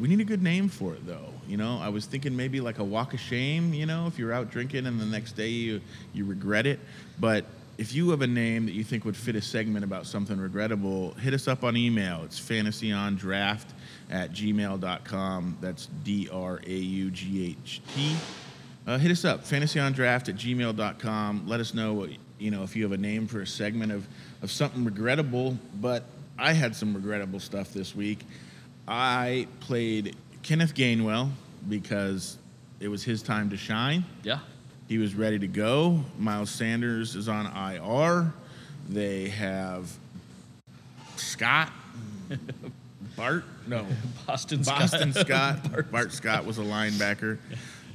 We 0.00 0.08
need 0.08 0.20
a 0.20 0.24
good 0.24 0.42
name 0.42 0.70
for 0.70 0.94
it, 0.94 1.06
though. 1.06 1.28
You 1.46 1.58
know, 1.58 1.78
I 1.78 1.90
was 1.90 2.06
thinking 2.06 2.34
maybe 2.34 2.60
like 2.60 2.78
a 2.78 2.84
walk 2.84 3.12
of 3.12 3.20
shame. 3.20 3.74
You 3.74 3.84
know, 3.84 4.06
if 4.06 4.18
you're 4.18 4.32
out 4.32 4.50
drinking 4.50 4.86
and 4.86 4.98
the 4.98 5.04
next 5.04 5.32
day 5.32 5.48
you 5.48 5.82
you 6.14 6.24
regret 6.24 6.66
it. 6.66 6.80
But 7.18 7.44
if 7.76 7.94
you 7.94 8.08
have 8.10 8.22
a 8.22 8.26
name 8.26 8.64
that 8.66 8.72
you 8.72 8.82
think 8.82 9.04
would 9.04 9.16
fit 9.16 9.36
a 9.36 9.42
segment 9.42 9.84
about 9.84 10.06
something 10.06 10.38
regrettable, 10.38 11.12
hit 11.14 11.34
us 11.34 11.48
up 11.48 11.64
on 11.64 11.76
email. 11.76 12.22
It's 12.24 12.40
fantasyondraught 12.40 13.64
at 14.10 14.32
gmail.com. 14.32 15.58
That's 15.60 15.86
D 16.02 16.28
R 16.32 16.60
A 16.66 16.74
U 16.74 17.10
G 17.10 17.50
H 17.50 17.82
T. 17.94 18.16
Uh, 18.86 18.96
hit 18.96 19.10
us 19.10 19.26
up, 19.26 19.44
fantasyondraught 19.44 20.28
at 20.28 20.36
gmail.com. 20.36 21.46
Let 21.46 21.60
us 21.60 21.74
know 21.74 21.92
what 21.92 22.10
you 22.38 22.50
know, 22.50 22.62
if 22.62 22.74
you 22.74 22.82
have 22.84 22.92
a 22.92 22.98
name 22.98 23.26
for 23.26 23.42
a 23.42 23.46
segment 23.46 23.92
of, 23.92 24.06
of 24.40 24.50
something 24.50 24.82
regrettable, 24.82 25.58
but 25.78 26.04
I 26.38 26.54
had 26.54 26.74
some 26.74 26.94
regrettable 26.94 27.38
stuff 27.38 27.74
this 27.74 27.94
week. 27.94 28.20
I 28.92 29.46
played 29.60 30.16
Kenneth 30.42 30.74
Gainwell 30.74 31.30
because 31.68 32.36
it 32.80 32.88
was 32.88 33.04
his 33.04 33.22
time 33.22 33.48
to 33.50 33.56
shine. 33.56 34.04
Yeah. 34.24 34.40
He 34.88 34.98
was 34.98 35.14
ready 35.14 35.38
to 35.38 35.46
go. 35.46 36.02
Miles 36.18 36.50
Sanders 36.50 37.14
is 37.14 37.28
on 37.28 37.46
IR. 37.46 38.32
They 38.88 39.28
have 39.28 39.88
Scott, 41.14 41.70
Bart, 43.16 43.44
no, 43.68 43.86
Boston 44.26 44.64
Scott. 44.64 44.80
Boston 44.80 45.12
Scott. 45.12 45.62
Bart 45.70 45.92
Bart, 45.92 46.12
Scott 46.12 46.44
was 46.44 46.58
a 46.58 46.62
linebacker. 46.62 47.38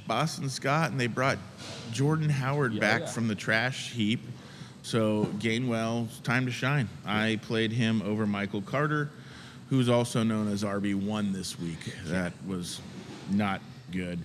Boston 0.07 0.47
Scott, 0.49 0.91
and 0.91 0.99
they 0.99 1.07
brought 1.07 1.37
Jordan 1.91 2.29
Howard 2.29 2.73
Yeah, 2.75 2.79
back 2.79 3.01
yeah. 3.01 3.07
from 3.07 3.27
the 3.27 3.35
trash 3.35 3.91
heap. 3.91 4.21
So 4.83 5.25
Gainwell, 5.39 6.07
time 6.23 6.45
to 6.45 6.51
shine. 6.51 6.87
I 7.05 7.39
played 7.41 7.71
him 7.73 8.01
over 8.03 8.25
Michael 8.27 8.61
Carter, 8.61 9.09
who's 9.69 9.89
also 9.89 10.23
known 10.23 10.51
as 10.51 10.63
RB1 10.63 11.33
this 11.33 11.59
week. 11.59 11.93
That 12.05 12.33
was 12.47 12.81
not 13.31 13.61
good. 13.91 14.19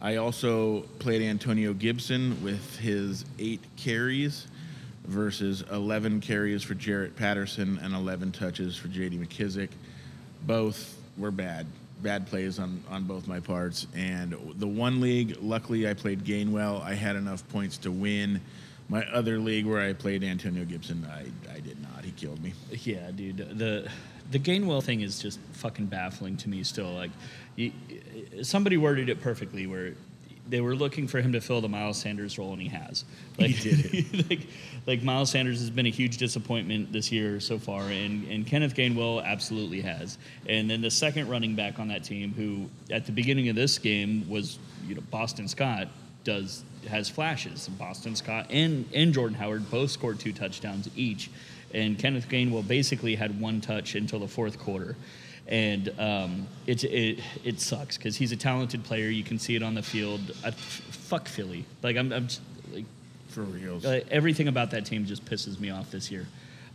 I 0.00 0.16
also 0.16 0.80
played 0.98 1.22
Antonio 1.22 1.72
Gibson 1.72 2.42
with 2.42 2.78
his 2.78 3.24
eight 3.38 3.60
carries 3.76 4.48
versus 5.04 5.64
11 5.70 6.20
carries 6.20 6.62
for 6.62 6.74
Jaret 6.74 7.16
Patterson 7.16 7.78
and 7.78 7.94
11 7.94 8.32
touches 8.32 8.76
for 8.76 8.88
JD 8.88 9.24
McKissic. 9.24 9.68
Both 10.44 10.96
were 11.16 11.30
bad. 11.30 11.66
Bad 12.02 12.26
plays 12.26 12.58
on, 12.58 12.82
on 12.90 13.04
both 13.04 13.28
my 13.28 13.38
parts. 13.38 13.86
And 13.94 14.36
the 14.56 14.66
one 14.66 15.00
league, 15.00 15.36
luckily 15.40 15.88
I 15.88 15.94
played 15.94 16.24
Gainwell. 16.24 16.82
I 16.82 16.94
had 16.94 17.14
enough 17.16 17.46
points 17.48 17.78
to 17.78 17.92
win. 17.92 18.40
My 18.88 19.04
other 19.12 19.38
league 19.38 19.66
where 19.66 19.80
I 19.80 19.92
played 19.92 20.24
Antonio 20.24 20.64
Gibson, 20.64 21.06
I, 21.10 21.26
I 21.54 21.60
did 21.60 21.80
not. 21.80 22.04
He 22.04 22.10
killed 22.10 22.42
me. 22.42 22.52
Yeah, 22.72 23.10
dude. 23.12 23.56
The 23.56 23.88
the 24.32 24.38
Gainwell 24.38 24.82
thing 24.82 25.02
is 25.02 25.20
just 25.20 25.38
fucking 25.52 25.86
baffling 25.86 26.36
to 26.38 26.48
me 26.48 26.64
still. 26.64 26.92
Like, 26.92 27.10
you, 27.54 27.72
somebody 28.42 28.76
worded 28.76 29.08
it 29.08 29.20
perfectly 29.20 29.66
where 29.66 29.92
they 30.48 30.60
were 30.60 30.74
looking 30.74 31.06
for 31.06 31.20
him 31.20 31.32
to 31.32 31.40
fill 31.40 31.60
the 31.60 31.68
Miles 31.68 31.98
Sanders 31.98 32.36
role, 32.38 32.52
and 32.52 32.60
he 32.60 32.68
has. 32.68 33.04
Like, 33.38 33.50
He 33.50 33.70
did 33.70 33.94
it. 33.94 34.30
like, 34.30 34.46
like 34.86 35.02
Miles 35.02 35.30
Sanders 35.30 35.60
has 35.60 35.70
been 35.70 35.86
a 35.86 35.90
huge 35.90 36.16
disappointment 36.16 36.92
this 36.92 37.12
year 37.12 37.40
so 37.40 37.58
far, 37.58 37.82
and 37.84 38.26
and 38.28 38.46
Kenneth 38.46 38.74
Gainwell 38.74 39.24
absolutely 39.24 39.82
has. 39.82 40.18
And 40.48 40.68
then 40.68 40.80
the 40.80 40.90
second 40.90 41.28
running 41.28 41.54
back 41.54 41.78
on 41.78 41.88
that 41.88 42.04
team, 42.04 42.32
who 42.34 42.68
at 42.92 43.06
the 43.06 43.12
beginning 43.12 43.48
of 43.48 43.56
this 43.56 43.78
game 43.78 44.28
was 44.28 44.58
you 44.86 44.94
know 44.94 45.02
Boston 45.10 45.46
Scott, 45.46 45.88
does 46.24 46.64
has 46.88 47.08
flashes. 47.08 47.68
Boston 47.78 48.16
Scott 48.16 48.46
and 48.50 48.88
and 48.92 49.12
Jordan 49.12 49.36
Howard 49.38 49.70
both 49.70 49.90
scored 49.90 50.18
two 50.18 50.32
touchdowns 50.32 50.88
each, 50.96 51.30
and 51.74 51.98
Kenneth 51.98 52.28
Gainwell 52.28 52.66
basically 52.66 53.14
had 53.14 53.40
one 53.40 53.60
touch 53.60 53.94
until 53.94 54.18
the 54.18 54.28
fourth 54.28 54.58
quarter. 54.58 54.96
And 55.48 55.92
um, 55.98 56.46
it, 56.66 56.84
it 56.84 57.18
it 57.44 57.60
sucks 57.60 57.96
because 57.96 58.16
he's 58.16 58.30
a 58.32 58.36
talented 58.36 58.84
player. 58.84 59.08
You 59.08 59.24
can 59.24 59.38
see 59.38 59.56
it 59.56 59.62
on 59.62 59.74
the 59.74 59.82
field. 59.82 60.20
I, 60.44 60.48
f- 60.48 60.54
fuck 60.54 61.26
Philly. 61.28 61.64
Like 61.82 61.96
I'm, 61.96 62.12
I'm 62.12 62.28
just, 62.28 62.40
like 62.72 62.84
For 63.28 63.42
reals. 63.42 63.84
uh, 63.84 64.00
everything 64.10 64.46
about 64.48 64.70
that 64.70 64.86
team 64.86 65.04
just 65.04 65.24
pisses 65.24 65.58
me 65.58 65.70
off 65.70 65.90
this 65.90 66.10
year. 66.12 66.26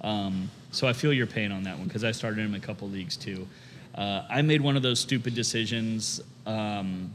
Um, 0.02 0.52
so 0.72 0.86
I 0.88 0.94
feel 0.94 1.14
your 1.14 1.28
pain 1.28 1.52
on 1.52 1.64
that 1.64 1.78
one 1.78 1.88
because 1.88 2.04
I 2.04 2.12
started 2.12 2.40
him 2.40 2.54
in 2.54 2.62
a 2.62 2.66
couple 2.66 2.90
leagues 2.90 3.16
too. 3.16 3.48
Uh, 3.96 4.24
I 4.30 4.42
made 4.42 4.62
one 4.62 4.76
of 4.76 4.84
those 4.84 5.00
stupid 5.00 5.34
decisions, 5.34 6.22
um, 6.46 7.10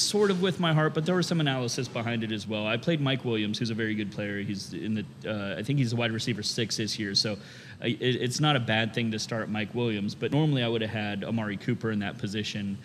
sort 0.00 0.30
of 0.30 0.42
with 0.42 0.58
my 0.60 0.72
heart, 0.72 0.94
but 0.94 1.06
there 1.06 1.14
was 1.14 1.26
some 1.26 1.40
analysis 1.40 1.88
behind 1.88 2.24
it 2.24 2.32
as 2.32 2.46
well. 2.46 2.66
I 2.66 2.76
played 2.76 3.00
Mike 3.00 3.24
Williams, 3.24 3.58
who's 3.58 3.70
a 3.70 3.74
very 3.74 3.94
good 3.94 4.10
player. 4.10 4.40
He's 4.40 4.72
in 4.72 4.94
the, 4.94 5.04
uh, 5.30 5.58
I 5.58 5.62
think 5.62 5.78
he's 5.78 5.92
a 5.92 5.96
wide 5.96 6.12
receiver 6.12 6.42
six 6.42 6.76
this 6.76 6.98
year, 6.98 7.14
so 7.14 7.36
I, 7.80 7.88
it, 7.88 8.16
it's 8.16 8.40
not 8.40 8.56
a 8.56 8.60
bad 8.60 8.94
thing 8.94 9.10
to 9.12 9.18
start 9.18 9.48
Mike 9.48 9.74
Williams. 9.74 10.14
But 10.14 10.32
normally 10.32 10.62
I 10.62 10.68
would 10.68 10.80
have 10.80 10.90
had 10.90 11.24
Amari 11.24 11.56
Cooper 11.56 11.90
in 11.90 11.98
that 12.00 12.18
position 12.18 12.78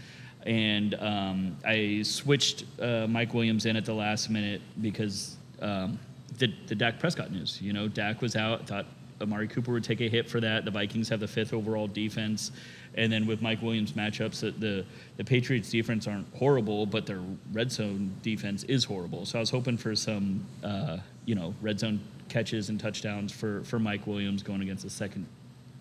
and 0.46 0.94
um, 0.96 1.58
I 1.66 2.04
switched 2.04 2.66
uh, 2.80 3.08
Mike 3.08 3.34
Williams 3.34 3.66
in 3.66 3.76
at 3.76 3.86
the 3.86 3.94
last 3.94 4.30
minute 4.30 4.62
because 4.82 5.38
um, 5.62 5.98
the 6.38 6.54
the 6.68 6.76
Dak 6.76 7.00
Prescott 7.00 7.32
news. 7.32 7.60
You 7.62 7.74
know, 7.74 7.88
Dak 7.88 8.22
was 8.22 8.36
out. 8.36 8.68
Thought 8.68 8.86
Amari 9.22 9.48
Cooper 9.48 9.72
would 9.74 9.84
take 9.84 10.02
a 10.02 10.10
hit 10.10 10.30
for 10.30 10.40
that. 10.42 10.66
The 10.66 10.72
Vikings 10.72 11.10
have 11.10 11.20
the 11.20 11.28
fifth 11.28 11.54
overall 11.54 11.88
defense, 11.88 12.52
and 12.96 13.12
then 13.12 13.26
with 13.26 13.42
Mike 13.42 13.62
Williams 13.62 13.94
matchups, 13.94 14.42
the 14.60 14.86
the, 15.18 15.24
Patriots 15.24 15.70
defense 15.70 16.08
aren't 16.08 16.28
horrible, 16.36 16.86
but 16.86 17.06
their 17.06 17.22
red 17.52 17.72
zone 17.72 18.14
defense 18.22 18.64
is 18.64 18.84
horrible. 18.84 19.26
So 19.26 19.40
I 19.40 19.42
was 19.42 19.50
hoping 19.50 19.78
for 19.78 19.96
some 19.96 20.46
uh, 20.64 20.98
you 21.26 21.36
know 21.36 21.54
red 21.62 21.80
zone 21.80 22.00
catches 22.30 22.70
and 22.70 22.80
touchdowns 22.80 23.32
for 23.32 23.64
for 23.64 23.80
Mike 23.80 24.06
Williams 24.08 24.44
going 24.44 24.62
against 24.62 24.84
the 24.84 24.90
second 24.90 25.26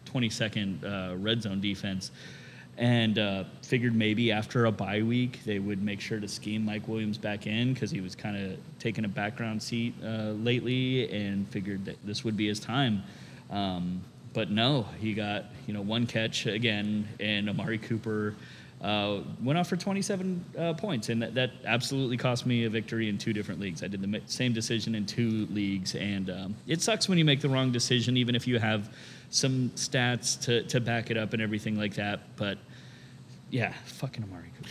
22nd 0.06 0.84
uh, 0.84 1.16
red 1.16 1.42
zone 1.42 1.60
defense 1.60 2.10
and 2.76 3.18
uh, 3.18 3.44
figured 3.62 3.94
maybe 3.94 4.32
after 4.32 4.66
a 4.66 4.72
bye 4.72 5.02
week 5.02 5.40
they 5.44 5.58
would 5.58 5.82
make 5.82 6.00
sure 6.00 6.18
to 6.18 6.26
scheme 6.26 6.64
Mike 6.64 6.88
Williams 6.88 7.18
back 7.18 7.46
in 7.46 7.72
because 7.72 7.90
he 7.90 8.00
was 8.00 8.14
kind 8.14 8.36
of 8.36 8.58
taking 8.78 9.04
a 9.04 9.08
background 9.08 9.62
seat 9.62 9.94
uh, 10.02 10.32
lately, 10.32 11.10
and 11.12 11.48
figured 11.48 11.84
that 11.84 11.96
this 12.04 12.24
would 12.24 12.36
be 12.36 12.48
his 12.48 12.58
time. 12.58 13.02
Um, 13.50 14.02
but 14.32 14.50
no, 14.50 14.86
he 15.00 15.14
got 15.14 15.46
you 15.66 15.74
know 15.74 15.82
one 15.82 16.06
catch 16.06 16.46
again, 16.46 17.08
and 17.20 17.48
Amari 17.48 17.78
Cooper 17.78 18.34
uh, 18.84 19.20
went 19.42 19.58
off 19.58 19.68
for 19.68 19.76
27 19.76 20.44
uh, 20.58 20.74
points, 20.74 21.08
and 21.08 21.22
that, 21.22 21.34
that 21.34 21.52
absolutely 21.64 22.18
cost 22.18 22.44
me 22.44 22.64
a 22.64 22.70
victory 22.70 23.08
in 23.08 23.16
two 23.16 23.32
different 23.32 23.58
leagues. 23.58 23.82
I 23.82 23.88
did 23.88 24.02
the 24.02 24.20
same 24.26 24.52
decision 24.52 24.94
in 24.94 25.06
two 25.06 25.46
leagues, 25.50 25.94
and 25.94 26.28
um, 26.28 26.54
it 26.66 26.82
sucks 26.82 27.08
when 27.08 27.16
you 27.16 27.24
make 27.24 27.40
the 27.40 27.48
wrong 27.48 27.72
decision, 27.72 28.16
even 28.18 28.34
if 28.34 28.46
you 28.46 28.58
have 28.58 28.92
some 29.30 29.70
stats 29.70 30.38
to, 30.42 30.64
to 30.64 30.80
back 30.80 31.10
it 31.10 31.16
up 31.16 31.32
and 31.32 31.40
everything 31.40 31.76
like 31.78 31.94
that. 31.94 32.20
But 32.36 32.58
yeah, 33.50 33.72
fucking 33.86 34.22
Amari 34.24 34.50
Cooper. 34.56 34.70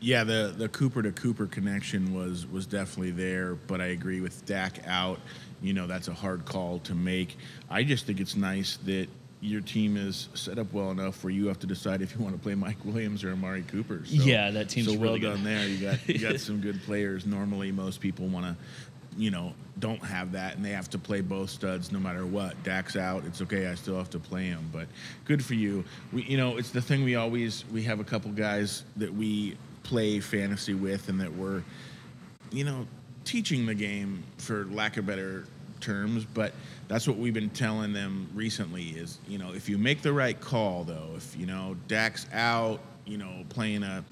Yeah, 0.00 0.24
the 0.24 0.52
the 0.54 0.68
Cooper 0.68 1.02
to 1.02 1.12
Cooper 1.12 1.46
connection 1.46 2.12
was 2.12 2.46
was 2.46 2.66
definitely 2.66 3.12
there, 3.12 3.54
but 3.54 3.80
I 3.80 3.86
agree 3.86 4.20
with 4.20 4.44
Dak 4.44 4.80
out. 4.86 5.18
You 5.64 5.72
know, 5.72 5.86
that's 5.86 6.08
a 6.08 6.12
hard 6.14 6.44
call 6.44 6.78
to 6.80 6.94
make. 6.94 7.38
I 7.70 7.84
just 7.84 8.04
think 8.04 8.20
it's 8.20 8.36
nice 8.36 8.76
that 8.84 9.08
your 9.40 9.62
team 9.62 9.96
is 9.96 10.28
set 10.34 10.58
up 10.58 10.70
well 10.74 10.90
enough 10.90 11.24
where 11.24 11.32
you 11.32 11.46
have 11.46 11.58
to 11.60 11.66
decide 11.66 12.02
if 12.02 12.14
you 12.14 12.22
want 12.22 12.34
to 12.36 12.40
play 12.40 12.54
Mike 12.54 12.76
Williams 12.84 13.24
or 13.24 13.32
Amari 13.32 13.62
Cooper. 13.62 14.02
So, 14.04 14.22
Yeah, 14.24 14.50
that 14.50 14.68
team's 14.68 14.88
so 14.88 14.92
well 14.92 15.02
really 15.02 15.20
good. 15.20 15.36
done 15.36 15.44
there. 15.44 15.66
You 15.66 15.78
got 15.78 16.06
you 16.08 16.18
got 16.18 16.38
some 16.48 16.60
good 16.60 16.82
players. 16.82 17.24
Normally, 17.24 17.72
most 17.72 18.00
people 18.02 18.26
want 18.26 18.44
to, 18.44 18.56
you 19.16 19.30
know, 19.30 19.54
don't 19.78 20.04
have 20.04 20.32
that, 20.32 20.56
and 20.56 20.64
they 20.64 20.70
have 20.70 20.90
to 20.90 20.98
play 20.98 21.22
both 21.22 21.48
studs 21.48 21.90
no 21.90 21.98
matter 21.98 22.26
what. 22.26 22.62
Dak's 22.62 22.94
out. 22.96 23.24
It's 23.24 23.40
okay. 23.40 23.66
I 23.68 23.74
still 23.74 23.96
have 23.96 24.10
to 24.10 24.18
play 24.18 24.44
him, 24.44 24.68
but 24.70 24.86
good 25.24 25.42
for 25.42 25.54
you. 25.54 25.82
We, 26.12 26.24
you 26.24 26.36
know, 26.36 26.58
it's 26.58 26.72
the 26.72 26.82
thing 26.82 27.04
we 27.04 27.14
always 27.14 27.64
we 27.72 27.82
have 27.84 28.00
a 28.00 28.04
couple 28.04 28.30
guys 28.32 28.84
that 28.96 29.12
we 29.14 29.56
play 29.82 30.20
fantasy 30.20 30.74
with, 30.74 31.08
and 31.08 31.18
that 31.22 31.32
we're, 31.32 31.62
you 32.52 32.64
know, 32.64 32.86
teaching 33.24 33.64
the 33.64 33.74
game 33.74 34.22
for 34.36 34.66
lack 34.66 34.98
of 34.98 35.06
better 35.06 35.46
terms, 35.84 36.24
but 36.24 36.54
that's 36.88 37.06
what 37.06 37.16
we've 37.16 37.34
been 37.34 37.50
telling 37.50 37.92
them 37.92 38.28
recently 38.34 38.84
is, 38.90 39.18
you 39.28 39.38
know, 39.38 39.52
if 39.52 39.68
you 39.68 39.78
make 39.78 40.02
the 40.02 40.12
right 40.12 40.40
call 40.40 40.84
though, 40.84 41.12
if 41.16 41.36
you 41.36 41.46
know 41.46 41.76
Dak's 41.88 42.26
out, 42.32 42.80
you 43.04 43.18
know, 43.18 43.44
playing 43.50 43.82
a 43.82 44.04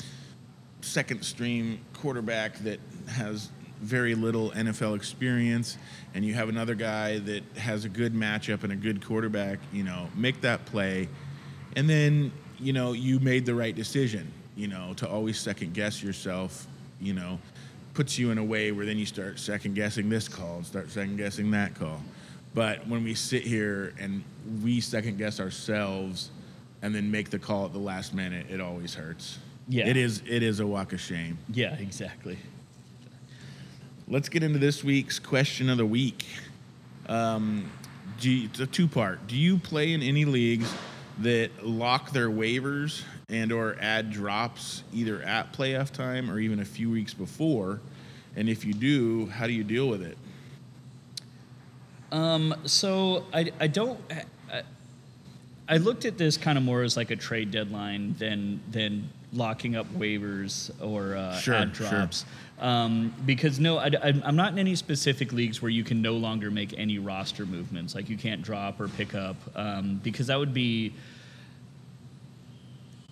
second 0.82 1.24
stream 1.24 1.80
quarterback 1.94 2.58
that 2.58 2.78
has 3.08 3.50
very 3.80 4.14
little 4.14 4.50
NFL 4.50 4.94
experience, 4.94 5.78
and 6.14 6.24
you 6.24 6.34
have 6.34 6.48
another 6.48 6.74
guy 6.74 7.18
that 7.20 7.42
has 7.56 7.84
a 7.84 7.88
good 7.88 8.14
matchup 8.14 8.62
and 8.62 8.72
a 8.72 8.76
good 8.76 9.04
quarterback, 9.04 9.58
you 9.72 9.82
know, 9.82 10.08
make 10.14 10.40
that 10.42 10.64
play. 10.66 11.08
And 11.74 11.88
then, 11.88 12.32
you 12.60 12.72
know, 12.72 12.92
you 12.92 13.18
made 13.18 13.44
the 13.46 13.54
right 13.54 13.74
decision, 13.74 14.30
you 14.56 14.68
know, 14.68 14.92
to 14.98 15.08
always 15.08 15.38
second 15.38 15.74
guess 15.74 16.02
yourself, 16.02 16.66
you 17.00 17.14
know, 17.14 17.40
puts 17.94 18.18
you 18.18 18.30
in 18.30 18.38
a 18.38 18.44
way 18.44 18.72
where 18.72 18.86
then 18.86 18.98
you 18.98 19.06
start 19.06 19.38
second 19.38 19.74
guessing 19.74 20.08
this 20.08 20.28
call 20.28 20.56
and 20.56 20.66
start 20.66 20.90
second 20.90 21.16
guessing 21.16 21.50
that 21.50 21.74
call. 21.74 22.00
But 22.54 22.86
when 22.86 23.04
we 23.04 23.14
sit 23.14 23.42
here 23.42 23.94
and 23.98 24.22
we 24.62 24.80
second 24.80 25.18
guess 25.18 25.40
ourselves 25.40 26.30
and 26.82 26.94
then 26.94 27.10
make 27.10 27.30
the 27.30 27.38
call 27.38 27.66
at 27.66 27.72
the 27.72 27.78
last 27.78 28.14
minute, 28.14 28.46
it 28.50 28.60
always 28.60 28.94
hurts. 28.94 29.38
Yeah. 29.68 29.86
It 29.86 29.96
is 29.96 30.22
it 30.26 30.42
is 30.42 30.60
a 30.60 30.66
walk 30.66 30.92
of 30.92 31.00
shame. 31.00 31.38
Yeah, 31.52 31.74
exactly. 31.76 32.38
Let's 34.08 34.28
get 34.28 34.42
into 34.42 34.58
this 34.58 34.82
week's 34.84 35.18
question 35.18 35.70
of 35.70 35.78
the 35.78 35.86
week. 35.86 36.26
Um, 37.08 37.70
do 38.20 38.30
you, 38.30 38.46
it's 38.46 38.60
a 38.60 38.66
two 38.66 38.88
part. 38.88 39.26
Do 39.26 39.36
you 39.36 39.58
play 39.58 39.92
in 39.92 40.02
any 40.02 40.24
leagues 40.24 40.72
that 41.20 41.64
lock 41.64 42.10
their 42.10 42.28
waivers 42.28 43.02
and 43.32 43.50
or 43.50 43.76
add 43.80 44.10
drops 44.10 44.84
either 44.92 45.22
at 45.22 45.52
playoff 45.52 45.90
time 45.90 46.30
or 46.30 46.38
even 46.38 46.60
a 46.60 46.64
few 46.64 46.90
weeks 46.90 47.14
before? 47.14 47.80
And 48.36 48.48
if 48.48 48.64
you 48.64 48.72
do, 48.72 49.26
how 49.26 49.46
do 49.46 49.52
you 49.52 49.64
deal 49.64 49.88
with 49.88 50.02
it? 50.02 50.16
Um, 52.10 52.54
so 52.66 53.24
I, 53.32 53.50
I 53.58 53.66
don't. 53.66 53.98
I, 54.10 54.62
I 55.68 55.78
looked 55.78 56.04
at 56.04 56.18
this 56.18 56.36
kind 56.36 56.58
of 56.58 56.64
more 56.64 56.82
as 56.82 56.96
like 56.96 57.10
a 57.10 57.16
trade 57.16 57.50
deadline 57.50 58.14
than 58.18 58.60
than 58.70 59.08
locking 59.32 59.76
up 59.76 59.86
waivers 59.94 60.70
or 60.82 61.16
uh, 61.16 61.38
Sure, 61.38 61.54
ad 61.54 61.74
sure. 61.74 61.88
drops. 61.88 62.26
Um, 62.58 63.14
because 63.24 63.58
no, 63.58 63.78
I, 63.78 63.90
am 64.02 64.36
not 64.36 64.52
in 64.52 64.58
any 64.58 64.76
specific 64.76 65.32
leagues 65.32 65.62
where 65.62 65.70
you 65.70 65.82
can 65.82 66.02
no 66.02 66.12
longer 66.12 66.50
make 66.50 66.78
any 66.78 66.98
roster 66.98 67.46
movements. 67.46 67.94
Like 67.94 68.08
you 68.10 68.18
can't 68.18 68.42
drop 68.42 68.78
or 68.80 68.88
pick 68.88 69.14
up 69.14 69.36
um, 69.56 70.00
because 70.02 70.26
that 70.28 70.38
would 70.38 70.54
be. 70.54 70.92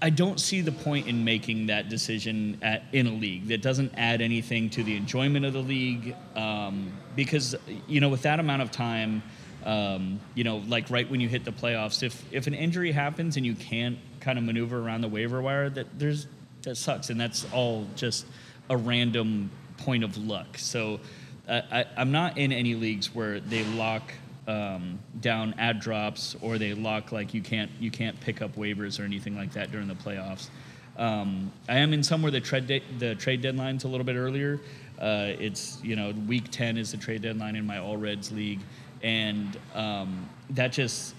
I 0.03 0.11
don't 0.11 0.41
see 0.41 0.63
the 0.63 0.73
point 0.73 1.09
in 1.09 1.25
making 1.25 1.67
that 1.67 1.89
decision 1.89 2.59
at, 2.63 2.85
in 2.93 3.07
a 3.07 3.13
league 3.13 3.49
that 3.49 3.61
doesn't 3.61 3.93
add 3.97 4.23
anything 4.23 4.71
to 4.71 4.83
the 4.83 4.97
enjoyment 4.97 5.45
of 5.45 5.53
the 5.53 5.61
league. 5.61 6.17
Um, 6.35 6.93
because 7.17 7.55
you 7.87 8.01
know, 8.01 8.09
with 8.09 8.23
that 8.23 8.41
amount 8.41 8.63
of 8.63 8.71
time, 8.71 9.23
um, 9.65 10.21
you 10.35 10.45
know, 10.45 10.59
like 10.69 10.89
right 10.91 11.09
when 11.11 11.21
you 11.21 11.29
hit 11.29 11.45
the 11.45 11.53
playoffs, 11.53 12.03
if 12.03 12.25
if 12.33 12.47
an 12.47 12.55
injury 12.55 12.93
happens 12.93 13.37
and 13.37 13.45
you 13.45 13.55
can't 13.55 13.99
kind 14.21 14.39
of 14.39 14.45
maneuver 14.45 14.79
around 14.79 15.03
the 15.03 15.09
waiver 15.09 15.43
wire, 15.43 15.69
that 15.69 15.87
there's 15.99 16.27
that 16.63 16.77
sucks, 16.77 17.11
and 17.11 17.21
that's 17.21 17.47
all 17.53 17.87
just 17.95 18.27
a 18.71 18.77
random 18.77 19.51
point 19.77 20.05
of 20.05 20.17
luck. 20.17 20.57
So 20.57 21.01
uh, 21.49 21.61
I, 21.71 21.85
I'm 21.97 22.13
not 22.13 22.39
in 22.39 22.53
any 22.53 22.75
leagues 22.75 23.15
where 23.15 23.41
they 23.41 23.65
lock 23.65 24.13
um, 24.51 24.99
down 25.21 25.55
ad 25.59 25.79
drops 25.79 26.35
or 26.43 26.59
they 26.59 26.75
lock 26.75 27.13
like 27.13 27.33
you 27.33 27.41
can't 27.41 27.71
you 27.79 27.91
can't 27.91 28.19
pick 28.21 28.43
up 28.43 28.57
waivers 28.57 28.99
or 28.99 29.05
anything 29.05 29.37
like 29.37 29.53
that 29.53 29.71
during 29.71 29.87
the 29.87 29.95
playoffs. 29.95 30.49
Um, 30.97 31.53
I 31.69 31.79
am 31.79 31.93
in 31.93 32.03
some 32.03 32.21
where 32.21 32.33
the 32.33 32.41
trade 32.41 32.67
de- 32.67 32.83
the 32.99 33.15
trade 33.15 33.43
deadline's 33.43 33.85
a 33.85 33.89
little 33.89 34.05
bit 34.05 34.17
earlier. 34.17 34.61
Uh, 34.99 35.33
it's 35.39 35.79
you 35.85 35.95
know 35.95 36.13
week 36.27 36.51
10 36.51 36.77
is 36.77 36.91
the 36.91 36.97
trade 36.97 37.23
deadline 37.23 37.55
in 37.55 37.65
my 37.65 37.79
All 37.79 37.97
Reds 37.97 38.33
league, 38.33 38.61
and 39.03 39.57
um, 39.75 40.29
that 40.51 40.73
just 40.73 41.15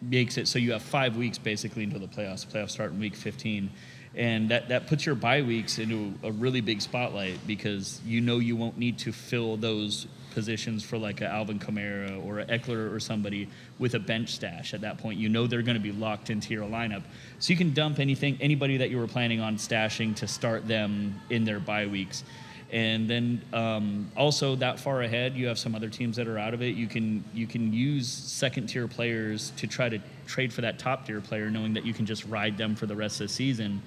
makes 0.00 0.36
it 0.36 0.46
so 0.46 0.58
you 0.58 0.72
have 0.72 0.82
five 0.82 1.16
weeks 1.16 1.36
basically 1.36 1.82
until 1.82 2.00
the 2.00 2.06
playoffs. 2.06 2.46
The 2.46 2.58
playoffs 2.58 2.70
start 2.70 2.92
in 2.92 3.00
week 3.00 3.16
15. 3.16 3.70
And 4.16 4.48
that, 4.50 4.68
that 4.68 4.86
puts 4.86 5.04
your 5.04 5.16
bye 5.16 5.42
weeks 5.42 5.80
into 5.80 6.14
a 6.22 6.30
really 6.30 6.60
big 6.60 6.80
spotlight 6.80 7.44
because 7.48 8.00
you 8.06 8.20
know 8.20 8.38
you 8.38 8.54
won't 8.54 8.78
need 8.78 8.96
to 8.98 9.10
fill 9.10 9.56
those 9.56 10.06
positions 10.34 10.84
for 10.84 10.98
like 10.98 11.20
a 11.20 11.26
Alvin 11.26 11.58
Kamara 11.58 12.24
or 12.24 12.40
a 12.40 12.46
Ekeler 12.46 12.92
or 12.92 13.00
somebody 13.00 13.48
with 13.78 13.94
a 13.94 13.98
bench 13.98 14.34
stash 14.34 14.74
at 14.74 14.80
that 14.82 14.98
point. 14.98 15.18
You 15.18 15.28
know 15.28 15.46
they're 15.46 15.62
going 15.62 15.76
to 15.76 15.82
be 15.82 15.92
locked 15.92 16.30
into 16.30 16.52
your 16.52 16.64
lineup. 16.64 17.02
So 17.38 17.52
you 17.52 17.56
can 17.56 17.72
dump 17.72 17.98
anything, 17.98 18.36
anybody 18.40 18.76
that 18.78 18.90
you 18.90 18.98
were 18.98 19.06
planning 19.06 19.40
on 19.40 19.56
stashing 19.56 20.16
to 20.16 20.26
start 20.26 20.66
them 20.66 21.20
in 21.30 21.44
their 21.44 21.60
bye 21.60 21.86
weeks. 21.86 22.24
And 22.70 23.08
then 23.08 23.40
um, 23.52 24.10
also 24.16 24.56
that 24.56 24.80
far 24.80 25.02
ahead, 25.02 25.34
you 25.36 25.46
have 25.46 25.58
some 25.58 25.76
other 25.76 25.88
teams 25.88 26.16
that 26.16 26.26
are 26.26 26.38
out 26.38 26.54
of 26.54 26.62
it. 26.62 26.74
You 26.74 26.88
can 26.88 27.22
you 27.32 27.46
can 27.46 27.72
use 27.72 28.08
second 28.08 28.66
tier 28.66 28.88
players 28.88 29.52
to 29.58 29.68
try 29.68 29.88
to 29.88 30.00
trade 30.26 30.52
for 30.52 30.62
that 30.62 30.78
top 30.78 31.06
tier 31.06 31.20
player, 31.20 31.50
knowing 31.50 31.74
that 31.74 31.86
you 31.86 31.94
can 31.94 32.04
just 32.04 32.24
ride 32.24 32.58
them 32.58 32.74
for 32.74 32.86
the 32.86 32.96
rest 32.96 33.20
of 33.20 33.28
the 33.28 33.32
season. 33.32 33.80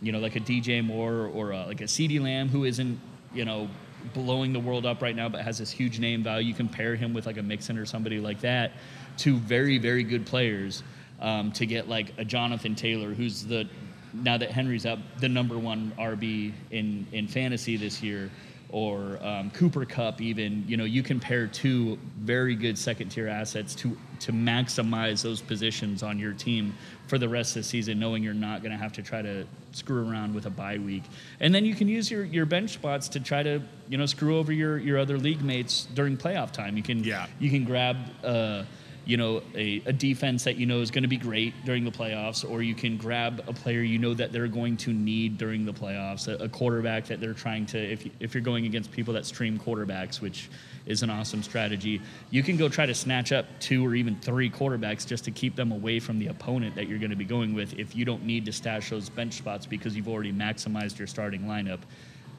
You 0.00 0.12
know, 0.12 0.20
like 0.20 0.36
a 0.36 0.40
DJ 0.40 0.84
Moore 0.84 1.26
or 1.34 1.50
a, 1.50 1.66
like 1.66 1.80
a 1.80 1.84
CeeDee 1.84 2.20
Lamb, 2.20 2.48
who 2.48 2.64
isn't 2.64 3.00
you 3.34 3.44
know 3.44 3.68
blowing 4.12 4.52
the 4.52 4.60
world 4.60 4.86
up 4.86 5.02
right 5.02 5.14
now, 5.14 5.28
but 5.28 5.42
has 5.42 5.58
this 5.58 5.70
huge 5.70 5.98
name 5.98 6.22
value. 6.22 6.48
You 6.48 6.54
pair 6.68 6.96
him 6.96 7.14
with 7.14 7.26
like 7.26 7.36
a 7.36 7.42
Mixon 7.42 7.78
or 7.78 7.86
somebody 7.86 8.20
like 8.20 8.40
that, 8.40 8.72
two 9.16 9.36
very 9.36 9.78
very 9.78 10.02
good 10.02 10.26
players. 10.26 10.82
Um, 11.20 11.50
to 11.52 11.66
get 11.66 11.88
like 11.88 12.12
a 12.16 12.24
Jonathan 12.24 12.76
Taylor, 12.76 13.12
who's 13.12 13.44
the 13.44 13.68
now 14.12 14.38
that 14.38 14.50
Henry's 14.50 14.86
up, 14.86 15.00
the 15.18 15.28
number 15.28 15.58
one 15.58 15.92
RB 15.98 16.52
in 16.70 17.06
in 17.12 17.26
fantasy 17.26 17.76
this 17.76 18.02
year, 18.02 18.30
or 18.70 19.18
um, 19.22 19.50
Cooper 19.50 19.84
Kupp, 19.84 20.20
even 20.20 20.64
you 20.66 20.76
know 20.76 20.84
you 20.84 21.02
pair 21.20 21.46
two 21.46 21.98
very 22.18 22.54
good 22.54 22.78
second 22.78 23.08
tier 23.08 23.28
assets 23.28 23.74
to 23.76 23.96
to 24.20 24.32
maximize 24.32 25.22
those 25.22 25.40
positions 25.40 26.02
on 26.02 26.18
your 26.18 26.32
team 26.32 26.74
for 27.06 27.18
the 27.18 27.28
rest 27.28 27.56
of 27.56 27.62
the 27.62 27.68
season, 27.68 27.98
knowing 27.98 28.22
you're 28.22 28.34
not 28.34 28.62
going 28.62 28.72
to 28.72 28.78
have 28.78 28.92
to 28.94 29.02
try 29.02 29.22
to 29.22 29.46
screw 29.72 30.08
around 30.10 30.34
with 30.34 30.46
a 30.46 30.50
bye 30.50 30.78
week, 30.78 31.04
and 31.40 31.54
then 31.54 31.64
you 31.64 31.74
can 31.74 31.88
use 31.88 32.10
your 32.10 32.24
your 32.24 32.46
bench 32.46 32.70
spots 32.70 33.08
to 33.08 33.20
try 33.20 33.42
to 33.42 33.60
you 33.88 33.96
know 33.98 34.06
screw 34.06 34.36
over 34.38 34.52
your 34.52 34.78
your 34.78 34.98
other 34.98 35.18
league 35.18 35.42
mates 35.42 35.86
during 35.94 36.16
playoff 36.16 36.52
time. 36.52 36.76
You 36.76 36.82
can 36.82 37.02
Yeah. 37.04 37.26
you 37.38 37.50
can 37.50 37.64
grab. 37.64 37.96
Uh, 38.24 38.64
you 39.04 39.16
know, 39.16 39.40
a, 39.54 39.80
a 39.86 39.92
defense 39.94 40.44
that 40.44 40.56
you 40.56 40.66
know 40.66 40.82
is 40.82 40.90
going 40.90 41.00
to 41.00 41.08
be 41.08 41.16
great 41.16 41.54
during 41.64 41.82
the 41.82 41.90
playoffs, 41.90 42.46
or 42.46 42.60
you 42.60 42.74
can 42.74 42.98
grab 42.98 43.42
a 43.48 43.54
player 43.54 43.80
you 43.80 43.98
know 43.98 44.12
that 44.12 44.32
they're 44.32 44.46
going 44.48 44.76
to 44.76 44.92
need 44.92 45.38
during 45.38 45.64
the 45.64 45.72
playoffs, 45.72 46.28
a, 46.28 46.44
a 46.44 46.48
quarterback 46.50 47.06
that 47.06 47.18
they're 47.18 47.32
trying 47.32 47.64
to, 47.64 47.78
if, 47.78 48.04
you- 48.04 48.10
if 48.20 48.34
you're 48.34 48.42
going 48.42 48.66
against 48.66 48.92
people 48.92 49.14
that 49.14 49.24
stream 49.24 49.58
quarterbacks, 49.58 50.20
which 50.20 50.50
is 50.88 51.02
an 51.02 51.10
awesome 51.10 51.42
strategy, 51.42 52.00
you 52.30 52.42
can 52.42 52.56
go 52.56 52.68
try 52.68 52.86
to 52.86 52.94
snatch 52.94 53.30
up 53.30 53.46
two 53.60 53.86
or 53.86 53.94
even 53.94 54.16
three 54.16 54.50
quarterbacks 54.50 55.06
just 55.06 55.22
to 55.24 55.30
keep 55.30 55.54
them 55.54 55.70
away 55.70 56.00
from 56.00 56.18
the 56.18 56.26
opponent 56.26 56.74
that 56.74 56.88
you're 56.88 56.98
going 56.98 57.10
to 57.10 57.16
be 57.16 57.24
going 57.24 57.54
with 57.54 57.78
if 57.78 57.94
you 57.94 58.04
don't 58.04 58.24
need 58.24 58.44
to 58.46 58.52
stash 58.52 58.90
those 58.90 59.08
bench 59.08 59.34
spots 59.34 59.66
because 59.66 59.94
you've 59.94 60.08
already 60.08 60.32
maximized 60.32 60.98
your 60.98 61.06
starting 61.06 61.42
lineup. 61.42 61.80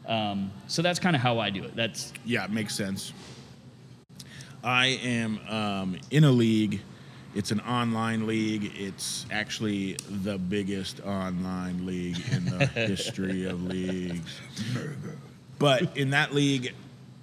Um, 0.07 0.51
so 0.67 0.81
that's 0.81 0.99
kind 0.99 1.15
of 1.15 1.21
how 1.21 1.39
I 1.39 1.51
do 1.51 1.63
it. 1.63 1.75
That's 1.75 2.12
Yeah, 2.25 2.43
it 2.43 2.51
makes 2.51 2.75
sense. 2.75 3.13
I 4.63 4.88
am 5.03 5.39
um, 5.47 5.97
in 6.12 6.23
a 6.23 6.31
league. 6.31 6.81
It's 7.35 7.51
an 7.51 7.59
online 7.62 8.25
league. 8.25 8.71
It's 8.75 9.27
actually 9.31 9.97
the 10.09 10.39
biggest 10.39 10.99
online 11.01 11.85
league 11.85 12.17
in 12.31 12.45
the 12.45 12.65
history 12.73 13.45
of 13.45 13.63
leagues. 13.63 14.41
But 15.59 15.95
in 15.95 16.09
that 16.09 16.33
league, 16.33 16.73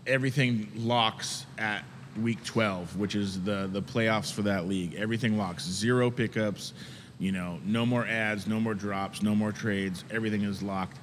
everything 0.07 0.69
locks 0.77 1.47
at 1.59 1.85
week 2.21 2.43
12, 2.45 2.97
which 2.97 3.15
is 3.15 3.43
the 3.43 3.69
the 3.73 3.83
playoffs 3.83 4.33
for 4.33 4.43
that 4.43 4.67
league. 4.67 4.95
Everything 4.95 5.37
locks. 5.37 5.65
Zero 5.65 6.11
pickups, 6.11 6.73
you 7.19 7.33
know, 7.33 7.59
no 7.65 7.85
more 7.85 8.07
ads, 8.07 8.47
no 8.47 8.61
more 8.61 8.75
drops, 8.75 9.23
no 9.23 9.35
more 9.35 9.53
trades. 9.53 10.05
Everything 10.11 10.43
is 10.43 10.63
locked. 10.63 10.99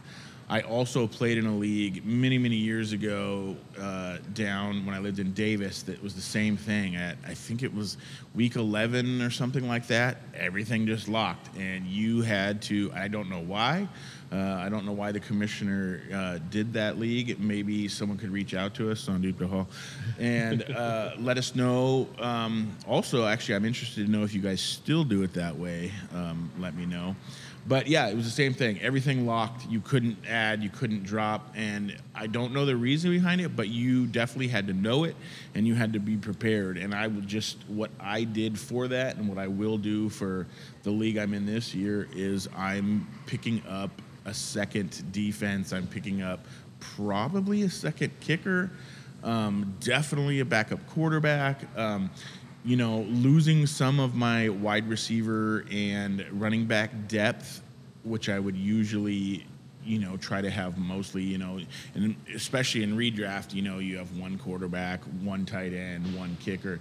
I 0.50 0.62
also 0.62 1.08
played 1.08 1.38
in 1.38 1.46
a 1.46 1.56
league 1.56 2.06
many, 2.06 2.38
many 2.38 2.58
years 2.58 2.92
ago 2.92 3.56
uh, 3.80 4.18
down 4.34 4.86
when 4.86 4.94
I 4.94 5.00
lived 5.00 5.20
in 5.20 5.34
Davis 5.34 5.84
that 5.84 6.04
was 6.04 6.16
the 6.16 6.22
same 6.22 6.58
thing. 6.58 6.96
At 6.96 7.18
I 7.26 7.34
think 7.34 7.64
it 7.64 7.74
was 7.74 7.98
week 8.36 8.56
11 8.56 9.22
or 9.22 9.30
something 9.30 9.68
like 9.68 9.88
that. 9.88 10.18
Everything 10.36 10.86
just 10.86 11.08
locked, 11.08 11.56
and 11.58 11.88
you 11.88 12.22
had 12.22 12.62
to. 12.64 12.92
I 12.94 13.08
don't 13.08 13.30
know 13.30 13.40
why. 13.40 13.88
Uh, 14.34 14.56
I 14.60 14.68
don't 14.70 14.84
know 14.84 14.94
why 14.94 15.12
the 15.12 15.20
commissioner 15.20 16.02
uh, 16.12 16.40
did 16.50 16.74
that 16.74 16.98
league. 16.98 17.40
Maybe 17.40 17.88
someone 17.88 18.18
could 18.18 18.32
reach 18.32 18.56
out 18.56 18.74
to 18.76 18.90
us 18.90 19.08
on 19.08 19.22
Duke 19.22 19.40
Hall 19.44 19.68
and 20.18 20.64
uh, 20.72 21.12
let 21.20 21.38
us 21.38 21.54
know. 21.54 22.08
Um, 22.18 22.76
also, 22.88 23.28
actually, 23.28 23.56
I'm 23.56 23.66
interested 23.66 24.08
to 24.08 24.12
know 24.12 24.24
if 24.24 24.34
you 24.34 24.42
guys 24.42 24.60
still 24.60 25.04
do 25.04 25.22
it 25.22 25.34
that 25.36 25.56
way. 25.56 25.92
Um, 26.16 26.52
let 26.58 26.76
me 26.76 26.88
know. 26.88 27.16
But 27.66 27.88
yeah, 27.88 28.08
it 28.08 28.16
was 28.16 28.26
the 28.26 28.32
same 28.32 28.54
thing. 28.54 28.82
Everything 28.82 29.26
locked. 29.26 29.68
You 29.70 29.80
couldn't 29.80 30.18
add, 30.28 30.62
you 30.62 30.70
couldn't 30.70 31.04
drop, 31.04 31.54
and 31.56 31.96
I 32.14 32.28
don't 32.28 32.54
know 32.54 32.66
the 32.66 32.76
reason 32.76 33.12
behind 33.12 33.40
it, 33.40 33.56
but 33.56 33.70
you 33.70 34.06
definitely 34.06 34.50
had 34.50 34.68
to 34.68 34.74
know 34.74 35.06
it, 35.06 35.16
and 35.56 35.66
you 35.66 35.74
had 35.74 35.94
to 35.94 36.00
be 36.00 36.18
prepared. 36.18 36.78
And 36.78 36.94
I 36.94 37.08
would 37.08 37.28
just 37.28 37.58
what 37.70 37.92
I 38.02 38.26
did 38.26 38.60
for 38.60 38.90
that, 38.90 39.16
and 39.16 39.30
what 39.30 39.38
I 39.38 39.48
will 39.48 39.78
do 39.78 40.10
for 40.10 40.46
the 40.82 40.92
league 40.92 41.18
I'm 41.18 41.34
in 41.34 41.46
this 41.46 41.74
year 41.74 42.10
is 42.14 42.50
I'm 42.58 43.08
picking 43.28 43.64
up 43.70 44.02
a 44.26 44.34
second 44.34 45.12
defense. 45.12 45.74
I'm 45.74 45.88
picking 45.88 46.22
up 46.22 46.46
probably 46.80 47.64
a 47.64 47.70
second 47.70 48.12
kicker, 48.20 48.72
um, 49.24 49.76
definitely 49.80 50.40
a 50.40 50.46
backup 50.46 50.86
quarterback. 50.88 51.62
Um, 51.78 52.10
you 52.66 52.78
know, 52.78 53.02
losing 53.10 53.68
some 53.68 54.00
of 54.00 54.16
my 54.16 54.50
wide 54.50 54.88
receiver 54.88 55.66
and 55.72 56.26
running 56.32 56.66
back 56.66 57.08
depth, 57.08 57.62
which 58.04 58.30
I 58.30 58.40
would 58.40 58.56
usually, 58.56 59.46
you 59.84 60.00
know, 60.00 60.16
try 60.18 60.42
to 60.42 60.50
have 60.50 60.78
mostly, 60.78 61.24
you 61.24 61.38
know, 61.38 61.60
and 61.94 62.16
especially 62.34 62.84
in 62.84 62.96
redraft, 62.96 63.54
you 63.54 63.62
know, 63.62 63.80
you 63.80 63.98
have 63.98 64.18
one 64.18 64.38
quarterback, 64.38 65.04
one 65.22 65.46
tight 65.46 65.74
end, 65.74 66.18
one 66.18 66.38
kicker. 66.40 66.80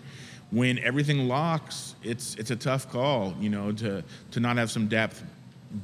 When 0.53 0.79
everything 0.81 1.27
locks, 1.27 1.97
it's 2.03 2.37
it's 2.37 2.51
a 2.51 2.57
tough 2.57 2.91
call, 2.93 3.35
you 3.41 3.49
know, 3.49 3.73
to 3.73 4.05
to 4.33 4.41
not 4.41 4.59
have 4.59 4.71
some 4.71 4.87
depth. 4.87 5.25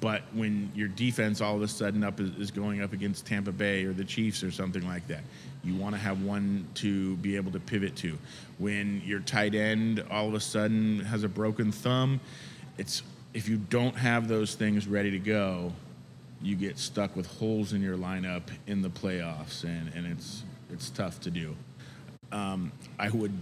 But 0.01 0.22
when 0.35 0.70
your 0.74 0.88
defense 0.88 1.40
all 1.40 1.57
of 1.57 1.62
a 1.62 1.68
sudden 1.68 2.05
up 2.05 2.20
is, 2.20 2.31
is 2.37 2.51
going 2.51 2.83
up 2.83 2.92
against 2.92 3.27
Tampa 3.27 3.53
Bay 3.53 3.85
or 3.85 3.92
the 3.92 4.05
Chiefs 4.05 4.42
or 4.42 4.51
something 4.51 4.87
like 4.87 5.07
that, 5.09 5.22
you 5.64 5.74
want 5.74 5.94
to 5.94 6.01
have 6.01 6.22
one 6.22 6.66
to 6.74 7.16
be 7.16 7.37
able 7.37 7.53
to 7.53 7.61
pivot 7.61 7.96
to. 7.96 8.18
When 8.59 9.03
your 9.05 9.20
tight 9.20 9.55
end 9.55 10.05
all 10.10 10.29
of 10.29 10.35
a 10.35 10.40
sudden 10.40 11.00
has 11.00 11.25
a 11.25 11.29
broken 11.29 11.73
thumb, 11.73 12.21
it's 12.77 13.02
if 13.33 13.48
you 13.48 13.56
don't 13.56 13.96
have 13.96 14.29
those 14.29 14.54
things 14.54 14.87
ready 14.87 15.10
to 15.10 15.19
go, 15.19 15.73
you 16.42 16.54
get 16.54 16.79
stuck 16.79 17.17
with 17.17 17.27
holes 17.27 17.73
in 17.73 17.83
your 17.83 17.96
lineup 17.96 18.42
in 18.67 18.83
the 18.83 18.88
playoffs, 18.88 19.65
and, 19.65 19.92
and 19.94 20.06
it's 20.06 20.44
it's 20.71 20.90
tough 20.90 21.21
to 21.21 21.31
do. 21.31 21.56
Um, 22.31 22.73
I 22.98 23.08
would 23.08 23.33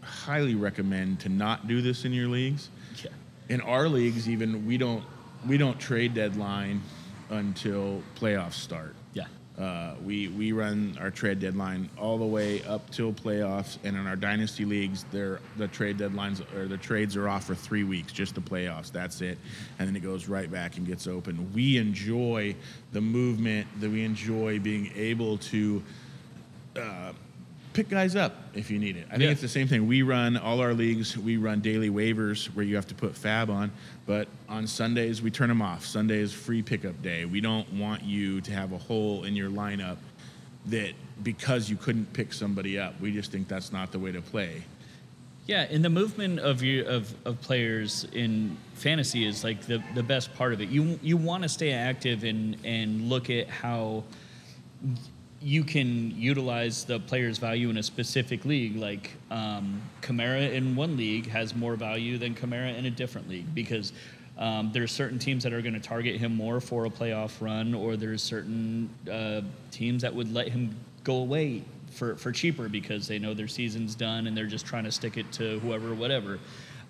highly 0.00 0.54
recommend 0.54 1.20
to 1.20 1.28
not 1.28 1.68
do 1.68 1.82
this 1.82 2.04
in 2.04 2.12
your 2.12 2.28
leagues 2.28 2.70
yeah. 3.02 3.10
in 3.48 3.60
our 3.60 3.88
leagues 3.88 4.28
even 4.28 4.66
we 4.66 4.78
don't 4.78 5.04
we 5.46 5.56
don't 5.58 5.78
trade 5.78 6.14
deadline 6.14 6.82
until 7.30 8.02
playoffs 8.16 8.54
start 8.54 8.94
Yeah. 9.12 9.26
Uh, 9.58 9.96
we 10.04 10.28
we 10.28 10.52
run 10.52 10.96
our 11.00 11.10
trade 11.10 11.40
deadline 11.40 11.90
all 11.98 12.16
the 12.16 12.24
way 12.24 12.62
up 12.62 12.88
till 12.90 13.12
playoffs, 13.12 13.76
and 13.82 13.96
in 13.96 14.06
our 14.06 14.14
dynasty 14.14 14.64
leagues, 14.64 15.04
the 15.10 15.40
trade 15.72 15.98
deadlines 15.98 16.40
or 16.54 16.68
the 16.68 16.76
trades 16.76 17.16
are 17.16 17.28
off 17.28 17.46
for 17.46 17.56
three 17.56 17.82
weeks, 17.82 18.12
just 18.12 18.36
the 18.36 18.40
playoffs. 18.40 18.92
That's 18.92 19.20
it, 19.20 19.36
and 19.80 19.88
then 19.88 19.96
it 19.96 20.00
goes 20.00 20.28
right 20.28 20.48
back 20.48 20.76
and 20.76 20.86
gets 20.86 21.08
open. 21.08 21.52
We 21.52 21.76
enjoy 21.76 22.54
the 22.92 23.00
movement. 23.00 23.66
That 23.80 23.90
we 23.90 24.04
enjoy 24.04 24.60
being 24.60 24.92
able 24.94 25.38
to. 25.38 25.82
Uh, 26.76 27.12
pick 27.78 27.88
guys 27.88 28.16
up 28.16 28.34
if 28.54 28.72
you 28.72 28.78
need 28.80 28.96
it. 28.96 29.06
I 29.06 29.10
think 29.12 29.22
Yeah. 29.22 29.30
it's 29.30 29.40
the 29.40 29.46
same 29.46 29.68
thing. 29.68 29.86
We 29.86 30.02
run 30.02 30.36
all 30.36 30.60
our 30.60 30.74
leagues. 30.74 31.16
We 31.16 31.36
run 31.36 31.60
daily 31.60 31.90
waivers 31.90 32.46
where 32.46 32.64
you 32.64 32.74
have 32.74 32.88
to 32.88 32.94
put 32.96 33.14
FAAB 33.14 33.50
on, 33.50 33.70
but 34.04 34.26
on 34.48 34.66
Sundays 34.66 35.22
we 35.22 35.30
turn 35.30 35.48
them 35.48 35.62
off. 35.62 35.86
Sunday 35.86 36.18
is 36.18 36.32
free 36.32 36.60
pickup 36.60 37.00
day. 37.04 37.24
We 37.24 37.40
don't 37.40 37.72
want 37.74 38.02
you 38.02 38.40
to 38.40 38.50
have 38.50 38.72
a 38.72 38.78
hole 38.78 39.22
in 39.22 39.36
your 39.36 39.48
lineup 39.48 39.98
that 40.66 40.90
because 41.22 41.70
you 41.70 41.76
couldn't 41.76 42.12
pick 42.12 42.32
somebody 42.32 42.80
up. 42.80 43.00
We 43.00 43.12
just 43.12 43.30
think 43.30 43.46
that's 43.46 43.70
not 43.72 43.92
the 43.92 44.00
way 44.00 44.10
to 44.10 44.20
play. 44.22 44.64
Yeah, 45.46 45.62
and 45.70 45.84
the 45.84 45.88
movement 45.88 46.40
of 46.40 46.64
you 46.64 46.84
of, 46.84 47.14
of 47.24 47.40
players 47.42 48.08
in 48.12 48.56
fantasy 48.74 49.24
is 49.24 49.44
like 49.44 49.60
the, 49.68 49.80
the 49.94 50.02
best 50.02 50.34
part 50.34 50.52
of 50.52 50.60
it. 50.60 50.68
You 50.68 50.98
you 51.00 51.16
want 51.16 51.44
to 51.44 51.48
stay 51.48 51.70
active 51.70 52.24
and 52.24 52.56
and 52.64 53.08
look 53.08 53.30
at 53.30 53.48
how 53.48 54.02
you 55.40 55.62
can 55.62 56.10
utilize 56.20 56.84
the 56.84 56.98
player's 57.00 57.38
value 57.38 57.70
in 57.70 57.76
a 57.76 57.82
specific 57.82 58.44
league. 58.44 58.76
Like 58.76 59.12
um, 59.30 59.80
Kamara 60.02 60.52
in 60.52 60.74
one 60.74 60.96
league 60.96 61.28
has 61.28 61.54
more 61.54 61.76
value 61.76 62.18
than 62.18 62.34
Kamara 62.34 62.76
in 62.76 62.86
a 62.86 62.90
different 62.90 63.28
league 63.28 63.54
because 63.54 63.92
um, 64.36 64.70
there's 64.72 64.92
certain 64.92 65.18
teams 65.18 65.42
that 65.44 65.52
are 65.52 65.62
going 65.62 65.74
to 65.74 65.80
target 65.80 66.16
him 66.16 66.34
more 66.34 66.60
for 66.60 66.86
a 66.86 66.90
playoff 66.90 67.40
run, 67.40 67.74
or 67.74 67.96
there's 67.96 68.22
certain 68.22 68.88
uh, 69.10 69.40
teams 69.70 70.02
that 70.02 70.14
would 70.14 70.32
let 70.32 70.48
him 70.48 70.76
go 71.04 71.16
away 71.16 71.64
for, 71.90 72.16
for 72.16 72.30
cheaper 72.32 72.68
because 72.68 73.08
they 73.08 73.18
know 73.18 73.34
their 73.34 73.48
season's 73.48 73.94
done 73.94 74.26
and 74.26 74.36
they're 74.36 74.46
just 74.46 74.66
trying 74.66 74.84
to 74.84 74.92
stick 74.92 75.16
it 75.16 75.30
to 75.32 75.58
whoever, 75.60 75.94
whatever. 75.94 76.38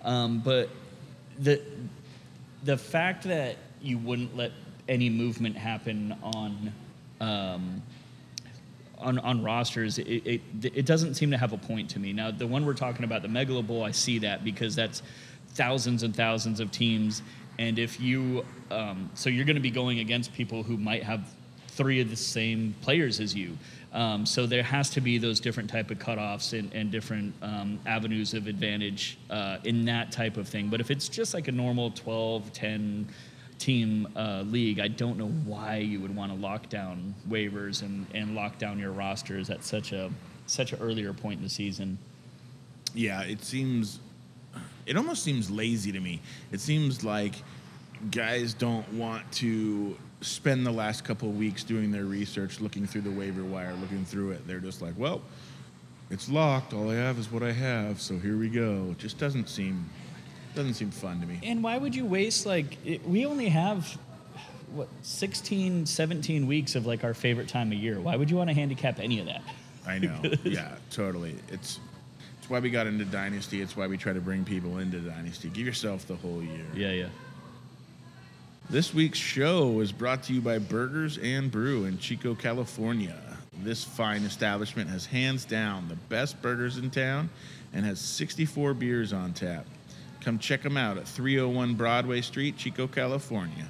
Um, 0.03 0.39
but 0.39 0.69
the 1.39 1.61
the 2.63 2.77
fact 2.77 3.23
that 3.23 3.55
you 3.81 3.97
wouldn't 3.97 4.35
let 4.35 4.51
any 4.89 5.09
movement 5.09 5.55
happen 5.55 6.15
on 6.21 6.73
um, 7.21 7.81
on, 8.99 9.19
on 9.19 9.43
rosters, 9.43 9.97
it, 9.97 10.07
it, 10.07 10.41
it 10.63 10.85
doesn't 10.85 11.15
seem 11.15 11.31
to 11.31 11.37
have 11.37 11.53
a 11.53 11.57
point 11.57 11.89
to 11.91 11.99
me. 11.99 12.13
Now, 12.13 12.31
the 12.31 12.47
one 12.47 12.65
we're 12.65 12.73
talking 12.73 13.03
about, 13.03 13.21
the 13.21 13.27
Megalo 13.27 13.65
Bowl, 13.65 13.83
I 13.83 13.91
see 13.91 14.19
that 14.19 14.43
because 14.43 14.75
that's 14.75 15.01
thousands 15.49 16.03
and 16.03 16.15
thousands 16.15 16.59
of 16.59 16.71
teams. 16.71 17.21
And 17.57 17.79
if 17.79 17.99
you, 17.99 18.45
um, 18.71 19.09
so 19.13 19.29
you're 19.29 19.45
going 19.45 19.55
to 19.55 19.61
be 19.61 19.71
going 19.71 19.99
against 19.99 20.33
people 20.33 20.63
who 20.63 20.77
might 20.77 21.03
have 21.03 21.33
three 21.67 22.01
of 22.01 22.09
the 22.09 22.15
same 22.15 22.75
players 22.81 23.19
as 23.19 23.33
you. 23.33 23.57
Um, 23.93 24.25
so 24.25 24.45
there 24.45 24.63
has 24.63 24.89
to 24.91 25.01
be 25.01 25.17
those 25.17 25.39
different 25.39 25.69
type 25.69 25.89
of 25.91 25.97
cutoffs 25.97 26.57
and, 26.57 26.71
and 26.73 26.91
different 26.91 27.33
um, 27.41 27.79
avenues 27.85 28.33
of 28.33 28.47
advantage 28.47 29.17
uh, 29.29 29.57
in 29.63 29.85
that 29.85 30.11
type 30.11 30.37
of 30.37 30.47
thing. 30.47 30.69
But 30.69 30.79
if 30.79 30.91
it's 30.91 31.09
just 31.09 31.33
like 31.33 31.47
a 31.47 31.51
normal 31.51 31.91
12, 31.91 32.53
10 32.53 33.07
team 33.59 34.07
uh, 34.15 34.43
league, 34.47 34.79
I 34.79 34.87
don't 34.87 35.17
know 35.17 35.27
why 35.27 35.77
you 35.77 35.99
would 35.99 36.15
want 36.15 36.31
to 36.31 36.37
lock 36.37 36.69
down 36.69 37.13
waivers 37.29 37.81
and, 37.81 38.07
and 38.13 38.35
lock 38.35 38.57
down 38.57 38.79
your 38.79 38.91
rosters 38.91 39.49
at 39.49 39.63
such 39.63 39.91
a 39.91 40.09
such 40.47 40.73
an 40.73 40.79
earlier 40.81 41.13
point 41.13 41.37
in 41.37 41.43
the 41.43 41.49
season. 41.49 41.97
Yeah, 42.93 43.21
it 43.21 43.43
seems. 43.43 43.99
It 44.85 44.97
almost 44.97 45.23
seems 45.23 45.51
lazy 45.51 45.91
to 45.91 45.99
me. 45.99 46.21
It 46.51 46.59
seems 46.59 47.03
like 47.03 47.35
guys 48.09 48.55
don't 48.55 48.91
want 48.93 49.31
to 49.33 49.95
spend 50.21 50.65
the 50.65 50.71
last 50.71 51.03
couple 51.03 51.29
of 51.29 51.37
weeks 51.37 51.63
doing 51.63 51.91
their 51.91 52.05
research, 52.05 52.59
looking 52.59 52.87
through 52.87 53.01
the 53.01 53.11
waiver 53.11 53.43
wire, 53.43 53.73
looking 53.73 54.03
through 54.03 54.31
it. 54.31 54.47
They're 54.47 54.59
just 54.59 54.81
like, 54.81 54.95
well, 54.97 55.21
it's 56.09 56.29
locked. 56.29 56.73
All 56.73 56.89
I 56.89 56.95
have 56.95 57.19
is 57.19 57.31
what 57.31 57.43
I 57.43 57.51
have. 57.51 58.01
So 58.01 58.17
here 58.17 58.37
we 58.37 58.49
go. 58.49 58.87
It 58.91 58.97
just 58.97 59.19
doesn't 59.19 59.47
seem 59.47 59.87
doesn't 60.55 60.73
seem 60.73 60.91
fun 60.91 61.21
to 61.21 61.27
me. 61.27 61.39
And 61.43 61.63
why 61.63 61.77
would 61.77 61.95
you 61.95 62.05
waste 62.05 62.45
like 62.45 62.77
it, 62.85 63.07
we 63.07 63.25
only 63.25 63.49
have 63.49 63.97
what 64.73 64.87
16 65.01 65.85
17 65.85 66.47
weeks 66.47 66.75
of 66.75 66.85
like 66.85 67.03
our 67.03 67.13
favorite 67.13 67.47
time 67.47 67.71
of 67.71 67.77
year. 67.77 67.99
Why 67.99 68.15
would 68.15 68.29
you 68.29 68.37
want 68.37 68.49
to 68.49 68.53
handicap 68.53 68.99
any 68.99 69.19
of 69.19 69.25
that? 69.25 69.41
I 69.87 69.99
know. 69.99 70.19
yeah, 70.43 70.75
totally. 70.91 71.35
It's 71.49 71.79
it's 72.39 72.49
why 72.49 72.59
we 72.59 72.69
got 72.69 72.87
into 72.87 73.05
Dynasty. 73.05 73.61
It's 73.61 73.75
why 73.75 73.87
we 73.87 73.97
try 73.97 74.13
to 74.13 74.21
bring 74.21 74.45
people 74.45 74.77
into 74.79 74.99
Dynasty. 74.99 75.49
Give 75.49 75.65
yourself 75.65 76.07
the 76.07 76.15
whole 76.15 76.41
year. 76.41 76.65
Yeah, 76.75 76.91
yeah. 76.91 77.07
This 78.69 78.93
week's 78.93 79.17
show 79.17 79.79
is 79.79 79.91
brought 79.91 80.23
to 80.23 80.33
you 80.33 80.41
by 80.41 80.59
Burgers 80.59 81.17
and 81.17 81.49
Brew 81.49 81.85
in 81.85 81.97
Chico, 81.97 82.35
California. 82.35 83.15
This 83.63 83.83
fine 83.83 84.23
establishment 84.23 84.89
has 84.91 85.07
hands 85.07 85.43
down 85.43 85.87
the 85.89 85.95
best 85.95 86.39
burgers 86.41 86.77
in 86.77 86.91
town 86.91 87.29
and 87.73 87.83
has 87.83 87.99
64 87.99 88.75
beers 88.75 89.11
on 89.11 89.33
tap. 89.33 89.65
Come 90.21 90.37
check 90.37 90.61
them 90.63 90.77
out 90.77 90.97
at 90.97 91.07
301 91.07 91.75
Broadway 91.75 92.21
Street, 92.21 92.57
Chico, 92.57 92.87
California. 92.87 93.67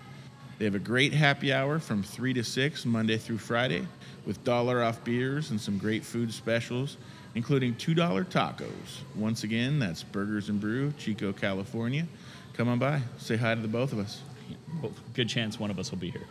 They 0.57 0.65
have 0.65 0.75
a 0.75 0.79
great 0.79 1.13
happy 1.13 1.53
hour 1.53 1.79
from 1.79 2.03
3 2.03 2.33
to 2.33 2.43
6 2.43 2.85
Monday 2.85 3.17
through 3.17 3.37
Friday 3.37 3.87
with 4.25 4.43
dollar 4.43 4.83
off 4.83 5.03
beers 5.03 5.51
and 5.51 5.61
some 5.61 5.77
great 5.77 6.03
food 6.03 6.33
specials, 6.33 6.97
including 7.35 7.75
$2 7.75 7.95
tacos. 8.25 8.67
Once 9.15 9.43
again, 9.43 9.79
that's 9.79 10.03
Burgers 10.03 10.49
and 10.49 10.59
Brew, 10.59 10.91
Chico, 10.97 11.31
California. 11.31 12.05
Come 12.53 12.67
on 12.67 12.79
by. 12.79 13.01
Say 13.17 13.37
hi 13.37 13.55
to 13.55 13.61
the 13.61 13.67
both 13.67 13.93
of 13.93 13.99
us. 13.99 14.21
Well, 14.81 14.91
good 15.13 15.29
chance 15.29 15.59
one 15.59 15.71
of 15.71 15.79
us 15.79 15.91
will 15.91 15.99
be 15.99 16.09
here. 16.09 16.27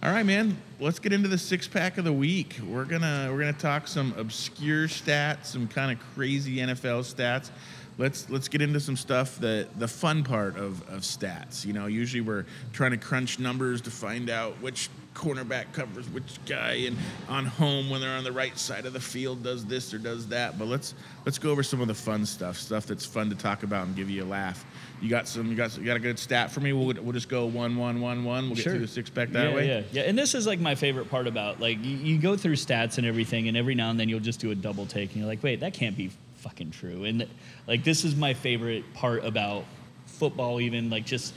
All 0.00 0.12
right, 0.12 0.26
man. 0.26 0.56
Let's 0.78 1.00
get 1.00 1.12
into 1.12 1.28
the 1.28 1.38
six 1.38 1.66
pack 1.66 1.98
of 1.98 2.04
the 2.04 2.12
week. 2.12 2.60
We're 2.64 2.84
gonna 2.84 3.30
we're 3.32 3.40
gonna 3.40 3.52
talk 3.52 3.88
some 3.88 4.14
obscure 4.16 4.86
stats, 4.86 5.46
some 5.46 5.66
kind 5.66 5.90
of 5.90 6.14
crazy 6.14 6.58
NFL 6.58 7.02
stats. 7.02 7.50
Let's 7.98 8.30
let's 8.30 8.46
get 8.46 8.62
into 8.62 8.78
some 8.78 8.96
stuff 8.96 9.38
that 9.40 9.76
the 9.78 9.88
fun 9.88 10.22
part 10.22 10.56
of, 10.56 10.88
of 10.88 11.00
stats. 11.00 11.66
You 11.66 11.72
know, 11.72 11.86
usually 11.86 12.20
we're 12.20 12.46
trying 12.72 12.92
to 12.92 12.96
crunch 12.96 13.40
numbers 13.40 13.80
to 13.82 13.90
find 13.90 14.30
out 14.30 14.54
which 14.62 14.88
cornerback 15.14 15.72
covers 15.72 16.08
which 16.10 16.38
guy 16.46 16.74
and 16.74 16.96
on 17.28 17.44
home 17.44 17.90
when 17.90 18.00
they're 18.00 18.16
on 18.16 18.22
the 18.22 18.30
right 18.30 18.56
side 18.56 18.86
of 18.86 18.92
the 18.92 19.00
field 19.00 19.42
does 19.42 19.66
this 19.66 19.92
or 19.92 19.98
does 19.98 20.28
that. 20.28 20.56
But 20.56 20.68
let's 20.68 20.94
let's 21.26 21.40
go 21.40 21.50
over 21.50 21.64
some 21.64 21.80
of 21.80 21.88
the 21.88 21.94
fun 21.94 22.24
stuff, 22.24 22.56
stuff 22.56 22.86
that's 22.86 23.04
fun 23.04 23.28
to 23.30 23.34
talk 23.34 23.64
about 23.64 23.88
and 23.88 23.96
give 23.96 24.08
you 24.08 24.22
a 24.22 24.26
laugh. 24.26 24.64
You 25.00 25.08
got 25.08 25.26
some 25.26 25.48
you 25.48 25.56
got 25.56 25.76
you 25.76 25.84
got 25.84 25.96
a 25.96 26.00
good 26.00 26.20
stat 26.20 26.52
for 26.52 26.60
me? 26.60 26.72
We'll 26.72 26.94
we'll 27.02 27.12
just 27.12 27.28
go 27.28 27.46
one 27.46 27.76
one 27.76 28.00
one 28.00 28.22
one. 28.22 28.46
We'll 28.46 28.54
get 28.54 28.62
Sure. 28.62 28.72
through 28.74 28.82
the 28.82 28.88
six 28.88 29.10
pack 29.10 29.30
that 29.30 29.48
yeah, 29.48 29.54
way. 29.56 29.66
Yeah, 29.66 29.82
yeah. 29.90 30.02
And 30.02 30.16
this 30.16 30.36
is 30.36 30.46
like 30.46 30.60
my 30.60 30.76
favorite 30.76 31.10
part 31.10 31.26
about 31.26 31.58
like 31.58 31.84
you, 31.84 31.96
you 31.96 32.18
go 32.18 32.36
through 32.36 32.54
stats 32.54 32.98
and 32.98 33.06
everything, 33.06 33.48
and 33.48 33.56
every 33.56 33.74
now 33.74 33.90
and 33.90 33.98
then 33.98 34.08
you'll 34.08 34.20
just 34.20 34.38
do 34.38 34.52
a 34.52 34.54
double 34.54 34.86
take, 34.86 35.10
and 35.10 35.18
you're 35.18 35.26
like, 35.26 35.42
wait, 35.42 35.60
that 35.60 35.74
can't 35.74 35.96
be 35.96 36.12
fucking 36.48 36.70
true. 36.70 37.04
And 37.04 37.26
like 37.66 37.84
this 37.84 38.04
is 38.04 38.16
my 38.16 38.32
favorite 38.32 38.94
part 38.94 39.24
about 39.24 39.64
football, 40.06 40.60
even 40.60 40.88
like 40.88 41.04
just 41.04 41.34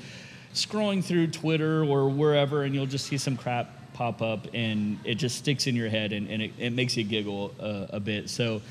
scrolling 0.54 1.04
through 1.04 1.28
Twitter 1.28 1.84
or 1.84 2.10
wherever, 2.10 2.64
and 2.64 2.74
you'll 2.74 2.86
just 2.86 3.08
see 3.08 3.18
some 3.18 3.36
crap 3.36 3.94
pop 3.94 4.22
up, 4.22 4.48
and 4.54 5.00
it 5.04 5.16
just 5.16 5.38
sticks 5.38 5.68
in 5.68 5.76
your 5.76 5.90
head, 5.90 6.14
and, 6.14 6.30
and 6.30 6.42
it, 6.42 6.52
it 6.58 6.70
makes 6.72 6.96
you 6.96 7.04
giggle 7.04 7.54
uh, 7.60 7.88
a 7.90 8.00
bit. 8.00 8.30
So. 8.30 8.62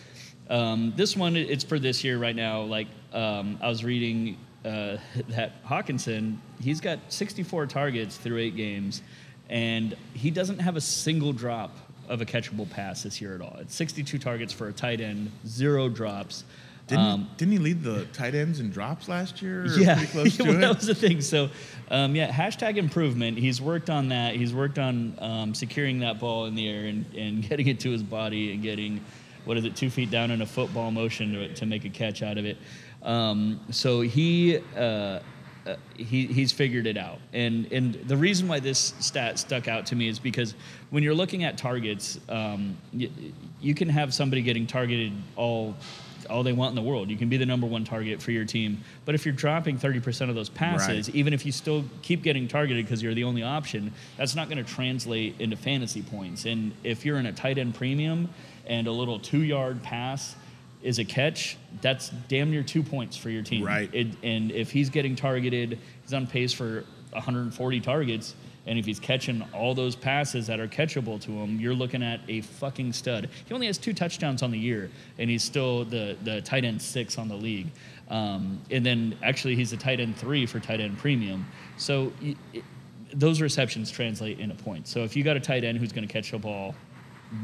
Um, 0.49 0.93
this 0.97 1.16
one, 1.16 1.36
it's 1.36 1.62
for 1.62 1.78
this 1.78 2.03
year 2.03 2.18
right 2.18 2.34
now. 2.34 2.62
Like 2.62 2.88
um, 3.12 3.57
I 3.62 3.68
was 3.68 3.84
reading 3.84 4.36
uh, 4.64 4.97
that 5.28 5.64
Hockenson, 5.64 6.38
he's 6.61 6.80
got 6.80 6.99
64 7.07 7.66
targets 7.66 8.16
through 8.16 8.38
eight 8.38 8.57
games, 8.57 9.01
and 9.49 9.97
he 10.12 10.32
doesn't 10.32 10.59
have 10.59 10.74
a 10.74 10.80
single 10.80 11.32
drop 11.32 11.76
of 12.11 12.20
a 12.20 12.26
catchable 12.26 12.68
pass 12.68 13.02
this 13.04 13.20
year 13.20 13.34
at 13.34 13.40
all. 13.40 13.56
It's 13.61 13.74
62 13.74 14.18
targets 14.18 14.52
for 14.52 14.68
a 14.68 14.72
tight 14.72 15.00
end, 15.00 15.30
zero 15.46 15.88
drops. 15.88 16.44
Didn't, 16.88 17.04
Um, 17.04 17.30
didn't 17.36 17.52
he 17.52 17.58
lead 17.58 17.82
the 17.84 18.04
tight 18.06 18.34
ends 18.34 18.58
in 18.58 18.70
drops 18.70 19.08
last 19.08 19.40
year? 19.40 19.62
or 19.62 19.66
yeah, 19.78 19.94
pretty 19.94 20.11
close 20.11 20.36
to 20.38 20.42
well, 20.42 20.54
it. 20.56 20.61
that 20.61 20.76
was 20.76 20.86
the 20.86 20.94
thing. 20.94 21.20
So, 21.20 21.48
um, 21.90 22.16
yeah, 22.16 22.30
hashtag 22.32 22.76
improvement. 22.78 23.38
He's 23.38 23.62
worked 23.62 23.88
on 23.90 24.08
that. 24.08 24.34
He's 24.34 24.52
worked 24.52 24.78
on 24.78 25.14
um, 25.20 25.54
securing 25.54 26.00
that 26.00 26.18
ball 26.18 26.46
in 26.46 26.56
the 26.56 26.68
air 26.68 26.86
and, 26.86 27.06
and 27.14 27.42
getting 27.48 27.68
it 27.68 27.78
to 27.80 27.90
his 27.90 28.02
body 28.02 28.52
and 28.52 28.61
getting, 28.62 29.00
what 29.44 29.56
is 29.56 29.64
it, 29.64 29.76
two 29.76 29.88
feet 29.88 30.11
down 30.11 30.32
in 30.32 30.42
a 30.42 30.46
football 30.46 30.90
motion 30.90 31.32
to, 31.34 31.54
to 31.54 31.64
make 31.64 31.84
a 31.84 31.90
catch 31.90 32.22
out 32.22 32.36
of 32.38 32.44
it. 32.44 32.58
Um, 33.04 33.61
so 33.70 34.00
he. 34.00 34.58
Uh, 34.76 35.20
uh, 35.66 35.76
he, 35.94 36.26
he's 36.26 36.52
figured 36.52 36.86
it 36.86 36.96
out. 36.96 37.18
And, 37.32 37.70
and 37.72 37.94
the 37.94 38.16
reason 38.16 38.48
why 38.48 38.61
this 38.61 38.94
stat 39.00 39.38
stuck 39.38 39.68
out 39.68 39.86
to 39.86 39.96
me 39.96 40.08
is 40.08 40.18
because 40.18 40.54
when 40.90 41.02
you're 41.02 41.14
looking 41.14 41.44
at 41.44 41.58
targets, 41.58 42.18
um, 42.28 42.76
you, 42.92 43.11
you 43.61 43.74
can 43.74 43.88
have 43.88 44.14
somebody 44.14 44.42
getting 44.42 44.66
targeted 44.66 45.12
all 45.36 45.76
all 46.28 46.42
they 46.44 46.52
want 46.52 46.70
in 46.70 46.76
the 46.76 46.88
world. 46.88 47.11
You 47.11 47.16
can 47.16 47.28
be 47.28 47.36
the 47.36 47.46
number 47.46 47.66
one 47.66 47.82
target 47.82 48.22
for 48.22 48.30
your 48.30 48.44
team. 48.44 48.84
But 49.04 49.14
if 49.16 49.26
you're 49.26 49.34
dropping 49.34 49.78
30% 49.78 50.28
of 50.28 50.36
those 50.36 50.48
passes, 50.48 51.08
Right. 51.08 51.14
even 51.16 51.32
if 51.32 51.44
you 51.44 51.50
still 51.50 51.84
keep 52.02 52.22
getting 52.22 52.46
targeted 52.46 52.84
because 52.84 53.02
you're 53.02 53.14
the 53.14 53.24
only 53.24 53.42
option, 53.42 53.92
that's 54.16 54.36
not 54.36 54.48
going 54.48 54.64
to 54.64 54.70
translate 54.70 55.34
into 55.40 55.56
fantasy 55.56 56.02
points. 56.02 56.44
And 56.44 56.72
if 56.84 57.04
you're 57.04 57.16
in 57.18 57.26
a 57.26 57.32
tight 57.32 57.58
end 57.58 57.74
premium 57.74 58.28
and 58.66 58.86
a 58.86 58.92
little 58.92 59.18
two 59.18 59.42
yard 59.42 59.82
pass 59.82 60.36
is 60.82 60.98
a 60.98 61.04
catch, 61.04 61.56
that's 61.80 62.10
damn 62.28 62.50
near 62.50 62.62
two 62.62 62.82
points 62.82 63.16
for 63.16 63.30
your 63.30 63.42
team. 63.42 63.64
Right. 63.64 63.92
It, 63.92 64.08
and 64.22 64.50
if 64.50 64.70
he's 64.70 64.90
getting 64.90 65.14
targeted, 65.16 65.78
he's 66.02 66.14
on 66.14 66.26
pace 66.26 66.52
for 66.52 66.84
140 67.12 67.80
targets. 67.80 68.34
And 68.66 68.78
if 68.78 68.84
he's 68.84 69.00
catching 69.00 69.42
all 69.54 69.74
those 69.74 69.96
passes 69.96 70.46
that 70.46 70.60
are 70.60 70.68
catchable 70.68 71.20
to 71.22 71.30
him, 71.32 71.58
you're 71.58 71.74
looking 71.74 72.02
at 72.02 72.20
a 72.28 72.42
fucking 72.42 72.92
stud. 72.92 73.28
He 73.46 73.54
only 73.54 73.66
has 73.66 73.78
two 73.78 73.94
touchdowns 73.94 74.42
on 74.42 74.50
the 74.50 74.58
year, 74.58 74.90
and 75.18 75.30
he's 75.30 75.42
still 75.42 75.84
the, 75.84 76.16
the 76.24 76.42
tight 76.42 76.64
end 76.64 76.80
six 76.80 77.16
on 77.16 77.28
the 77.28 77.34
league. 77.34 77.68
Um, 78.10 78.60
and 78.70 78.84
then 78.84 79.16
actually, 79.22 79.56
he's 79.56 79.72
a 79.72 79.76
tight 79.76 79.98
end 79.98 80.16
three 80.16 80.44
for 80.44 80.60
tight 80.60 80.80
end 80.80 80.98
premium. 80.98 81.46
So 81.78 82.12
it, 82.20 82.36
those 83.12 83.40
receptions 83.40 83.90
translate 83.90 84.38
into 84.38 84.54
points. 84.54 84.90
So 84.90 85.04
if 85.04 85.16
you 85.16 85.24
got 85.24 85.36
a 85.36 85.40
tight 85.40 85.64
end 85.64 85.78
who's 85.78 85.92
going 85.92 86.06
to 86.06 86.12
catch 86.12 86.30
the 86.30 86.38
ball, 86.38 86.74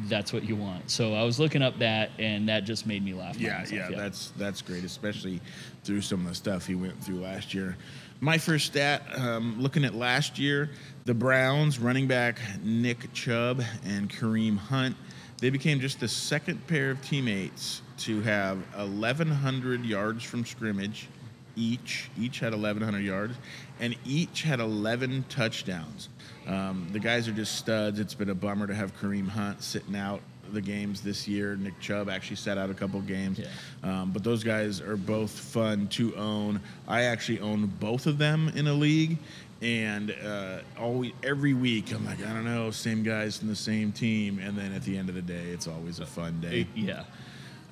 that's 0.08 0.32
what 0.32 0.44
you 0.44 0.56
want. 0.56 0.90
So 0.90 1.14
I 1.14 1.22
was 1.22 1.38
looking 1.38 1.62
up 1.62 1.78
that, 1.78 2.10
and 2.18 2.48
that 2.48 2.64
just 2.64 2.86
made 2.86 3.04
me 3.04 3.14
laugh. 3.14 3.36
Yeah, 3.38 3.58
myself. 3.58 3.90
yeah, 3.90 3.96
that's 3.96 4.32
that's 4.36 4.62
great, 4.62 4.84
especially 4.84 5.40
through 5.84 6.00
some 6.00 6.20
of 6.20 6.28
the 6.28 6.34
stuff 6.34 6.66
he 6.66 6.74
went 6.74 7.02
through 7.02 7.20
last 7.20 7.54
year. 7.54 7.76
My 8.20 8.38
first 8.38 8.66
stat, 8.66 9.02
um, 9.18 9.60
looking 9.60 9.84
at 9.84 9.94
last 9.94 10.38
year, 10.38 10.70
the 11.04 11.14
Browns 11.14 11.78
running 11.78 12.06
back 12.06 12.40
Nick 12.62 13.12
Chubb 13.12 13.62
and 13.84 14.10
Kareem 14.10 14.56
Hunt, 14.56 14.96
they 15.38 15.50
became 15.50 15.80
just 15.80 16.00
the 16.00 16.08
second 16.08 16.66
pair 16.66 16.90
of 16.90 17.02
teammates 17.02 17.82
to 17.98 18.22
have 18.22 18.58
1,100 18.74 19.84
yards 19.84 20.24
from 20.24 20.46
scrimmage 20.46 21.08
each. 21.56 22.10
Each 22.18 22.38
had 22.38 22.52
1,100 22.52 23.00
yards, 23.00 23.36
and 23.80 23.96
each 24.04 24.42
had 24.42 24.60
11 24.60 25.26
touchdowns. 25.28 26.08
Um, 26.46 26.88
the 26.92 27.00
guys 27.00 27.28
are 27.28 27.32
just 27.32 27.56
studs. 27.56 27.98
It's 27.98 28.14
been 28.14 28.30
a 28.30 28.34
bummer 28.34 28.66
to 28.66 28.74
have 28.74 28.96
Kareem 29.00 29.28
Hunt 29.28 29.62
sitting 29.62 29.96
out 29.96 30.20
the 30.52 30.60
games 30.60 31.00
this 31.00 31.26
year. 31.26 31.56
Nick 31.56 31.78
Chubb 31.80 32.08
actually 32.08 32.36
sat 32.36 32.56
out 32.58 32.70
a 32.70 32.74
couple 32.74 33.00
games. 33.00 33.38
Yeah. 33.38 33.46
Um, 33.82 34.12
but 34.12 34.22
those 34.22 34.44
guys 34.44 34.80
are 34.80 34.96
both 34.96 35.30
fun 35.30 35.88
to 35.88 36.14
own. 36.16 36.60
I 36.86 37.02
actually 37.02 37.40
own 37.40 37.66
both 37.80 38.06
of 38.06 38.18
them 38.18 38.50
in 38.54 38.66
a 38.66 38.72
league. 38.72 39.18
And 39.62 40.14
uh, 40.24 40.58
always, 40.78 41.12
every 41.22 41.54
week, 41.54 41.92
I'm 41.92 42.04
like, 42.04 42.20
I 42.20 42.32
don't 42.32 42.44
know, 42.44 42.70
same 42.70 43.02
guys 43.02 43.38
from 43.38 43.48
the 43.48 43.56
same 43.56 43.90
team. 43.90 44.38
And 44.38 44.56
then 44.56 44.72
at 44.72 44.82
the 44.82 44.96
end 44.98 45.08
of 45.08 45.14
the 45.14 45.22
day, 45.22 45.48
it's 45.50 45.66
always 45.66 45.98
a 45.98 46.06
fun 46.06 46.40
day. 46.40 46.66
yeah. 46.74 47.04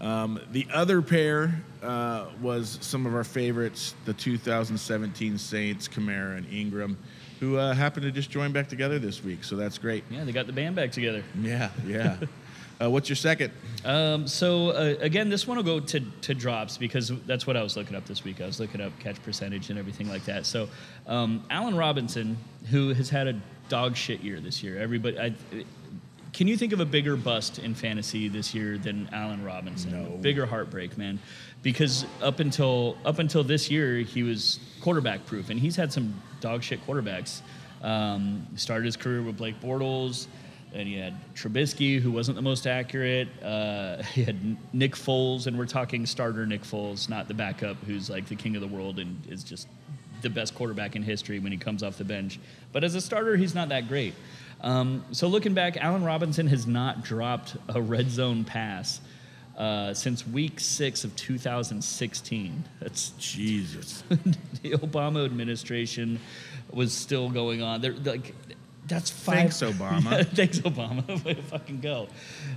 Um, 0.01 0.41
the 0.51 0.67
other 0.73 1.01
pair 1.03 1.55
uh, 1.83 2.27
was 2.43 2.79
some 2.81 3.07
of 3.07 3.15
our 3.15 3.25
favorites, 3.25 3.95
the 4.07 4.13
2017 4.13 5.39
Saints, 5.39 5.89
Kamara 5.89 6.37
and 6.37 6.53
Ingram, 6.53 6.99
who 7.41 7.57
uh, 7.57 7.75
happened 7.75 8.05
to 8.05 8.13
just 8.13 8.31
join 8.31 8.53
back 8.53 8.69
together 8.69 8.99
this 8.99 9.23
week. 9.23 9.45
So 9.45 9.57
that's 9.57 9.79
great. 9.79 10.05
Yeah, 10.11 10.25
they 10.25 10.33
got 10.33 10.47
the 10.47 10.53
band 10.53 10.77
back 10.77 10.93
together. 10.93 11.23
Yeah, 11.41 11.71
yeah. 11.87 12.17
uh, 12.81 12.91
what's 12.91 13.09
your 13.09 13.17
second? 13.17 13.53
Um, 13.85 14.27
so 14.27 14.71
uh, 14.71 14.95
again, 15.01 15.29
this 15.29 15.47
one 15.47 15.57
will 15.57 15.65
go 15.65 15.81
to, 15.81 16.01
to 16.01 16.35
drops 16.35 16.77
because 16.77 17.13
that's 17.27 17.47
what 17.47 17.57
I 17.57 17.63
was 17.63 17.77
looking 17.77 17.97
up 17.97 18.07
this 18.07 18.25
week. 18.25 18.41
I 18.41 18.47
was 18.47 18.61
looking 18.61 18.81
up 18.81 18.99
catch 19.01 19.23
percentage 19.23 19.71
and 19.71 19.79
everything 19.79 20.09
like 20.09 20.25
that. 20.25 20.47
So 20.47 20.69
um, 21.07 21.45
Allen 21.51 21.77
Robinson, 21.77 22.37
who 22.71 22.95
has 22.95 23.11
had 23.11 23.27
a 23.27 23.41
dog 23.69 23.97
shit 23.97 24.21
year 24.21 24.41
this 24.41 24.63
year, 24.63 24.79
everybody. 24.79 25.19
I, 25.19 25.35
can 26.33 26.49
you 26.49 26.57
think 26.57 26.73
of 26.73 26.81
a 26.81 26.85
bigger 26.85 27.17
bust 27.17 27.61
in 27.61 27.77
fantasy 27.77 28.27
this 28.27 28.55
year 28.55 28.77
than 28.77 29.09
Allen 29.13 29.45
Robinson? 29.45 29.93
No. 29.93 30.17
Bigger 30.17 30.47
heartbreak, 30.47 30.99
man. 30.99 31.21
Because 31.65 32.07
up 32.23 32.39
until 32.39 32.97
up 33.05 33.19
until 33.19 33.43
this 33.43 33.71
year, 33.71 33.99
he 33.99 34.23
was 34.23 34.61
quarterback 34.81 35.27
proof, 35.27 35.51
and 35.51 35.59
he's 35.59 35.75
had 35.75 35.93
some 35.93 36.23
dog 36.41 36.63
shit 36.63 36.87
quarterbacks. 36.87 37.41
Um, 37.83 38.47
started 38.55 38.87
his 38.87 38.97
career 38.97 39.23
with 39.23 39.37
Blake 39.37 39.61
Bortles. 39.61 40.29
And 40.73 40.89
he 40.89 40.97
had 40.97 41.15
Trubisky, 41.37 42.01
who 42.01 42.11
wasn't 42.11 42.35
the 42.35 42.43
most 42.43 42.67
accurate. 42.67 43.29
Uh, 43.41 44.03
he 44.15 44.25
had 44.25 44.57
Nick 44.75 44.97
Foles, 44.97 45.47
and 45.47 45.57
we're 45.57 45.67
talking 45.67 46.05
starter 46.05 46.47
Nick 46.47 46.63
Foles, 46.63 47.09
not 47.09 47.29
the 47.29 47.35
backup, 47.35 47.77
who's 47.85 48.11
like 48.11 48.27
the 48.27 48.35
king 48.35 48.57
of 48.57 48.61
the 48.61 48.67
world 48.67 48.99
and 48.99 49.25
is 49.29 49.45
just 49.45 49.69
the 50.23 50.31
best 50.31 50.55
quarterback 50.55 50.97
in 50.97 51.03
history 51.03 51.39
when 51.39 51.53
he 51.53 51.59
comes 51.59 51.85
off 51.85 51.97
the 51.97 52.05
bench. 52.05 52.41
But 52.73 52.83
as 52.83 52.97
a 52.97 53.01
starter, 53.01 53.37
he's 53.37 53.55
not 53.55 53.69
that 53.69 53.87
great. 53.87 54.15
Um, 54.63 55.05
so 55.13 55.29
looking 55.29 55.55
back, 55.55 55.77
Allen 55.77 56.03
Robinson 56.03 56.49
has 56.49 56.67
not 56.67 57.05
dropped 57.05 57.57
a 57.69 57.81
red 57.81 58.11
zone 58.11 58.45
pass 58.45 59.01
uh, 59.57 59.95
since 59.95 60.27
week 60.27 60.61
six 60.61 61.05
of 61.05 61.15
2016. 61.17 62.65
That's 62.81 63.11
Jesus. 63.19 64.03
the 64.09 64.73
Obama 64.73 65.25
administration 65.25 66.19
was 66.73 66.93
still 66.93 67.31
going 67.31 67.63
on. 67.63 67.81
They're 67.81 67.93
like, 67.93 68.35
that's 68.87 69.11
five. 69.11 69.37
Thanks, 69.37 69.61
Obama. 69.63 70.27
Thanks, 70.27 70.59
Obama. 70.61 71.07
Way 71.25 71.35
to 71.35 71.43
fucking 71.43 71.81
go. 71.81 72.09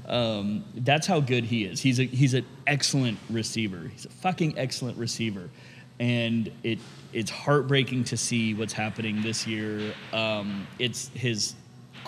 Um, 0.07 0.65
that's 0.75 1.07
how 1.07 1.19
good 1.19 1.45
he 1.45 1.65
is. 1.65 1.81
He's 1.81 1.99
a 1.99 2.03
he's 2.03 2.33
an 2.33 2.45
excellent 2.65 3.19
receiver. 3.29 3.89
He's 3.91 4.05
a 4.05 4.09
fucking 4.09 4.57
excellent 4.57 4.97
receiver, 4.97 5.49
and 5.99 6.51
it 6.63 6.79
it's 7.13 7.31
heartbreaking 7.31 8.03
to 8.05 8.17
see 8.17 8.53
what's 8.53 8.73
happening 8.73 9.21
this 9.21 9.47
year. 9.47 9.93
Um, 10.11 10.67
it's 10.79 11.09
his 11.09 11.55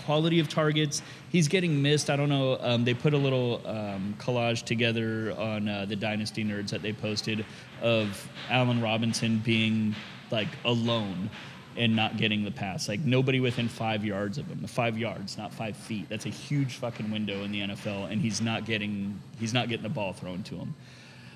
quality 0.10 0.40
of 0.40 0.50
targets. 0.50 1.04
He's 1.30 1.48
getting 1.48 1.84
missed. 1.84 2.10
I 2.10 2.16
don't 2.16 2.30
know. 2.30 2.58
Um, 2.62 2.84
they 2.84 2.96
put 2.96 3.14
a 3.14 3.18
little 3.18 3.62
um, 3.64 4.16
collage 4.18 4.64
together 4.64 5.36
on 5.38 5.70
uh, 5.70 5.86
the 5.86 5.96
Dynasty 5.96 6.44
Nerds 6.44 6.72
that 6.72 6.82
they 6.82 6.94
posted 6.94 7.46
of 7.80 8.28
Allen 8.50 8.82
Robinson 8.82 9.38
being 9.38 9.96
like 10.32 10.48
alone 10.66 11.30
and 11.78 11.96
not 11.96 12.18
getting 12.18 12.44
the 12.44 12.50
pass. 12.50 12.90
Like 12.90 13.02
nobody 13.02 13.40
within 13.40 13.70
five 13.70 14.04
yards 14.04 14.40
of 14.40 14.48
him. 14.48 14.66
Five 14.66 14.98
yards, 14.98 15.38
not 15.38 15.54
five 15.54 15.78
feet. 15.78 16.10
That's 16.10 16.26
a 16.26 16.30
huge 16.30 16.78
fucking 16.78 17.12
window 17.12 17.44
in 17.44 17.52
the 17.52 17.62
NFL, 17.62 18.12
and 18.12 18.20
he's 18.20 18.42
not 18.42 18.66
getting 18.66 19.22
he's 19.40 19.54
not 19.54 19.70
getting 19.70 19.84
the 19.84 19.90
ball 19.90 20.14
thrown 20.14 20.42
to 20.42 20.56
him. 20.56 20.74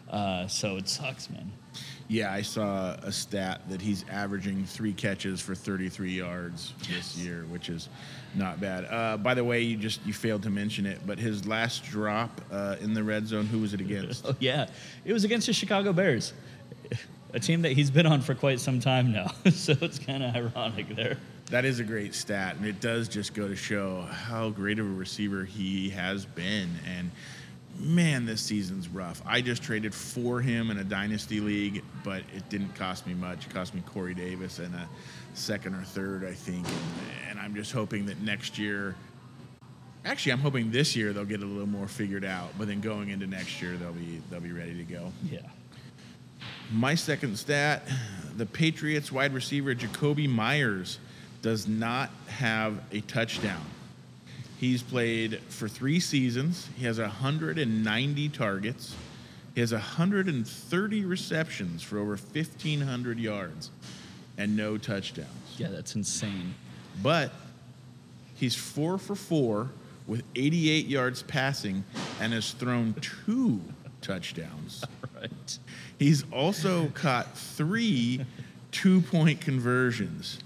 Uh, 0.10 0.48
so 0.48 0.78
it 0.78 0.90
sucks, 0.90 1.30
man. 1.30 1.52
Yeah, 2.08 2.34
I 2.34 2.42
saw 2.42 2.94
a 3.04 3.12
stat 3.12 3.62
that 3.70 3.82
he's 3.82 4.04
averaging 4.10 4.66
three 4.66 4.94
catches 4.94 5.42
for 5.42 5.54
33 5.56 6.12
yards 6.12 6.74
this 6.88 7.18
year, 7.18 7.46
which 7.50 7.70
is 7.70 7.90
not 8.36 8.60
bad. 8.60 8.86
Uh, 8.86 9.18
by 9.18 9.34
the 9.34 9.44
way, 9.44 9.62
you 9.62 9.78
just 9.78 10.06
you 10.06 10.14
failed 10.14 10.44
to 10.44 10.50
mention 10.50 10.86
it, 10.86 11.00
but 11.06 11.20
his 11.20 11.46
last 11.46 11.84
drop 11.84 12.42
uh, 12.52 12.76
in 12.82 12.94
the 12.94 13.04
red 13.04 13.28
zone, 13.28 13.46
who 13.46 13.60
was 13.60 13.74
it 13.74 13.82
against? 13.82 14.26
Oh 14.34 14.36
yeah, 14.40 14.68
it 15.06 15.14
was 15.14 15.24
against 15.24 15.48
the 15.48 15.54
Chicago 15.54 15.94
Bears, 15.94 16.34
a 17.34 17.40
team 17.40 17.62
that 17.64 17.74
he's 17.74 17.92
been 17.92 18.06
on 18.06 18.22
for 18.22 18.36
quite 18.36 18.60
some 18.60 18.80
time 18.80 19.12
now. 19.12 19.32
so 19.52 19.76
it's 19.82 20.00
kind 20.00 20.24
of 20.24 20.36
ironic 20.36 20.96
there. 20.96 21.18
That 21.48 21.66
is 21.66 21.80
a 21.80 21.84
great 21.84 22.16
stat, 22.16 22.56
and 22.56 22.66
it 22.66 22.80
does 22.80 23.08
just 23.08 23.34
go 23.34 23.48
to 23.48 23.56
show 23.56 24.02
how 24.04 24.50
great 24.50 24.80
of 24.80 24.86
a 24.86 24.90
receiver 24.90 25.44
he 25.44 25.90
has 25.90 26.26
been. 26.26 26.70
And 26.98 27.12
man, 27.80 28.26
this 28.26 28.42
season's 28.42 28.88
rough. 28.88 29.22
I 29.26 29.42
just 29.42 29.64
traded 29.64 29.94
for 29.94 30.42
him 30.42 30.72
in 30.72 30.78
a 30.78 30.84
dynasty 30.84 31.40
league, 31.40 31.84
but 32.04 32.24
it 32.36 32.48
didn't 32.50 32.76
cost 32.76 33.08
me 33.08 33.14
much. 33.14 33.48
It 33.48 33.54
cost 33.54 33.74
me 33.74 33.82
Corey 33.86 34.14
Davis 34.14 34.60
and 34.60 34.74
a 34.76 34.88
second 35.34 35.76
or 35.76 35.84
third, 35.84 36.24
I 36.24 36.34
think. 36.34 36.68
And, 36.68 36.78
and 37.32 37.40
I'm 37.40 37.56
just 37.56 37.72
hoping 37.72 38.06
that 38.08 38.22
next 38.22 38.58
year. 38.58 38.96
Actually, 40.06 40.34
I'm 40.34 40.40
hoping 40.40 40.72
this 40.72 40.96
year 40.96 41.14
they'll 41.14 41.26
get 41.26 41.42
a 41.42 41.46
little 41.46 41.68
more 41.68 41.88
figured 41.88 42.26
out, 42.26 42.50
but 42.58 42.68
then 42.68 42.82
going 42.82 43.10
into 43.10 43.26
next 43.26 43.62
year 43.62 43.78
they'll 43.78 43.94
be 43.94 44.22
they'll 44.30 44.42
be 44.42 44.52
ready 44.52 44.76
to 44.76 44.84
go. 44.84 45.12
Yeah. 45.32 45.40
My 46.72 46.96
second 46.96 47.38
stat 47.38 47.88
the 48.36 48.46
Patriots 48.46 49.12
wide 49.12 49.34
receiver 49.34 49.76
Jakobi 49.76 50.28
Meyers 50.28 51.00
does 51.42 51.68
not 51.68 52.10
have 52.28 52.82
a 52.92 53.02
touchdown. 53.02 53.62
He's 54.64 54.82
played 54.82 55.41
for 55.49 55.68
three 55.68 55.99
seasons. 55.99 56.70
He 56.78 56.86
has 56.86 56.97
190 56.97 58.30
targets. 58.30 58.95
He 59.53 59.59
has 59.59 59.74
130 59.74 61.03
receptions 61.03 61.84
for 61.84 61.99
over 61.99 62.11
1,500 62.11 63.20
yards 63.20 63.72
and 64.38 64.55
no 64.55 64.78
touchdowns. 64.78 65.28
Yeah, 65.57 65.68
that's 65.68 65.95
insane. 65.95 66.55
But 67.01 67.34
he's 68.36 68.55
four 68.55 68.97
for 68.97 69.16
four 69.16 69.70
with 70.07 70.24
88 70.34 70.86
yards 70.86 71.24
passing 71.24 71.84
and 72.22 72.32
has 72.32 72.51
thrown 72.51 72.95
two 73.01 73.59
touchdowns. 74.01 74.86
Right. 75.14 75.59
He's 75.99 76.24
also 76.32 76.88
caught 76.93 77.38
three 77.38 78.26
two 78.72 79.01
point 79.01 79.41
conversions, 79.41 80.39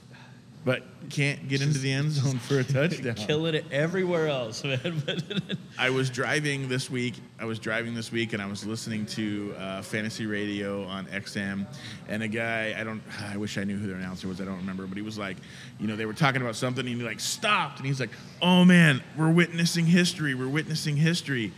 but 0.68 0.84
can't 1.10 1.48
get 1.48 1.62
into 1.62 1.80
the 1.80 1.90
end 1.90 2.12
zone 2.12 2.40
for 2.40 2.60
a 2.60 2.64
touchdown. 2.66 3.16
Killing 3.16 3.56
it 3.56 3.64
everywhere 3.72 4.28
else, 4.28 4.66
man. 4.66 5.02
I 5.80 5.92
was 5.92 6.10
driving 6.10 6.68
this 6.68 6.92
week. 6.92 7.14
I 7.40 7.46
was 7.46 7.58
driving 7.58 7.96
this 7.96 8.12
week, 8.12 8.34
and 8.34 8.42
I 8.42 8.48
was 8.48 8.68
listening 8.68 9.06
to 9.06 9.56
uh, 9.58 9.82
fantasy 9.82 10.26
radio 10.26 10.84
on 10.84 11.06
XM, 11.06 11.66
and 12.10 12.22
a 12.22 12.28
guy 12.28 12.76
I 12.78 12.84
don't. 12.84 13.02
I 13.32 13.38
wish 13.38 13.58
I 13.58 13.64
knew 13.64 13.78
who 13.78 13.88
their 13.88 13.96
announcer 13.96 14.28
was. 14.28 14.42
I 14.42 14.44
don't 14.44 14.58
remember, 14.58 14.86
but 14.88 14.98
he 14.98 15.04
was 15.04 15.18
like, 15.18 15.38
you 15.80 15.88
know, 15.88 15.96
they 15.96 16.06
were 16.06 16.12
talking 16.12 16.42
about 16.42 16.58
something, 16.58 16.86
and 16.86 16.98
he 16.98 17.02
like 17.02 17.22
stopped, 17.22 17.78
and 17.78 17.88
he's 17.88 18.02
like, 18.02 18.12
"Oh 18.42 18.66
man, 18.66 19.02
we're 19.18 19.32
witnessing 19.32 19.86
history. 19.86 20.36
We're 20.36 20.50
witnessing 20.50 20.98
history." 20.98 21.54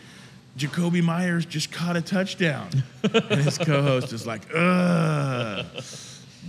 Jakobi 0.56 1.02
Meyers 1.02 1.48
just 1.48 1.72
caught 1.72 1.98
a 1.98 2.02
touchdown, 2.02 2.70
and 3.02 3.42
his 3.42 3.58
co-host 3.58 4.14
is 4.14 4.28
like, 4.28 4.44
"Ugh." 4.54 5.66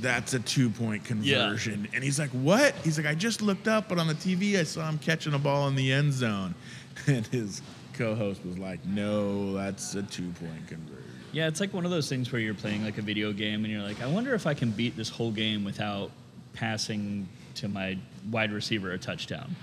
That's 0.00 0.34
a 0.34 0.40
two-point 0.40 1.04
conversion, 1.04 1.88
and 1.94 2.02
he's 2.02 2.18
like, 2.18 2.30
"What?" 2.30 2.74
He's 2.84 2.96
like, 2.98 3.06
"I 3.06 3.14
just 3.14 3.42
looked 3.42 3.68
up, 3.68 3.88
but 3.88 3.98
on 3.98 4.06
the 4.06 4.14
TV, 4.14 4.58
I 4.58 4.62
saw 4.64 4.88
him 4.88 4.98
catching 4.98 5.34
a 5.34 5.38
ball 5.38 5.68
in 5.68 5.74
the 5.74 5.92
end 5.92 6.12
zone." 6.12 6.54
And 7.06 7.26
his 7.28 7.62
co-host 7.94 8.44
was 8.44 8.58
like, 8.58 8.84
"No, 8.84 9.54
that's 9.54 9.94
a 9.94 10.02
two-point 10.02 10.66
conversion." 10.68 11.04
yeah, 11.32 11.46
it's 11.46 11.60
like 11.60 11.72
one 11.72 11.84
of 11.84 11.90
those 11.90 12.08
things 12.08 12.32
where 12.32 12.40
you're 12.40 12.54
playing 12.54 12.84
like 12.84 12.98
a 12.98 13.02
video 13.02 13.32
game 13.32 13.64
and 13.64 13.72
you're 13.72 13.82
like, 13.82 14.02
I 14.02 14.06
wonder 14.06 14.34
if 14.34 14.46
I 14.46 14.54
can 14.54 14.70
beat 14.70 14.96
this 14.96 15.08
whole 15.08 15.30
game 15.30 15.64
without 15.64 16.10
passing 16.54 17.28
to 17.54 17.68
my 17.68 17.96
wide 18.30 18.52
receiver 18.52 18.90
a 18.92 18.98
touchdown. 18.98 19.54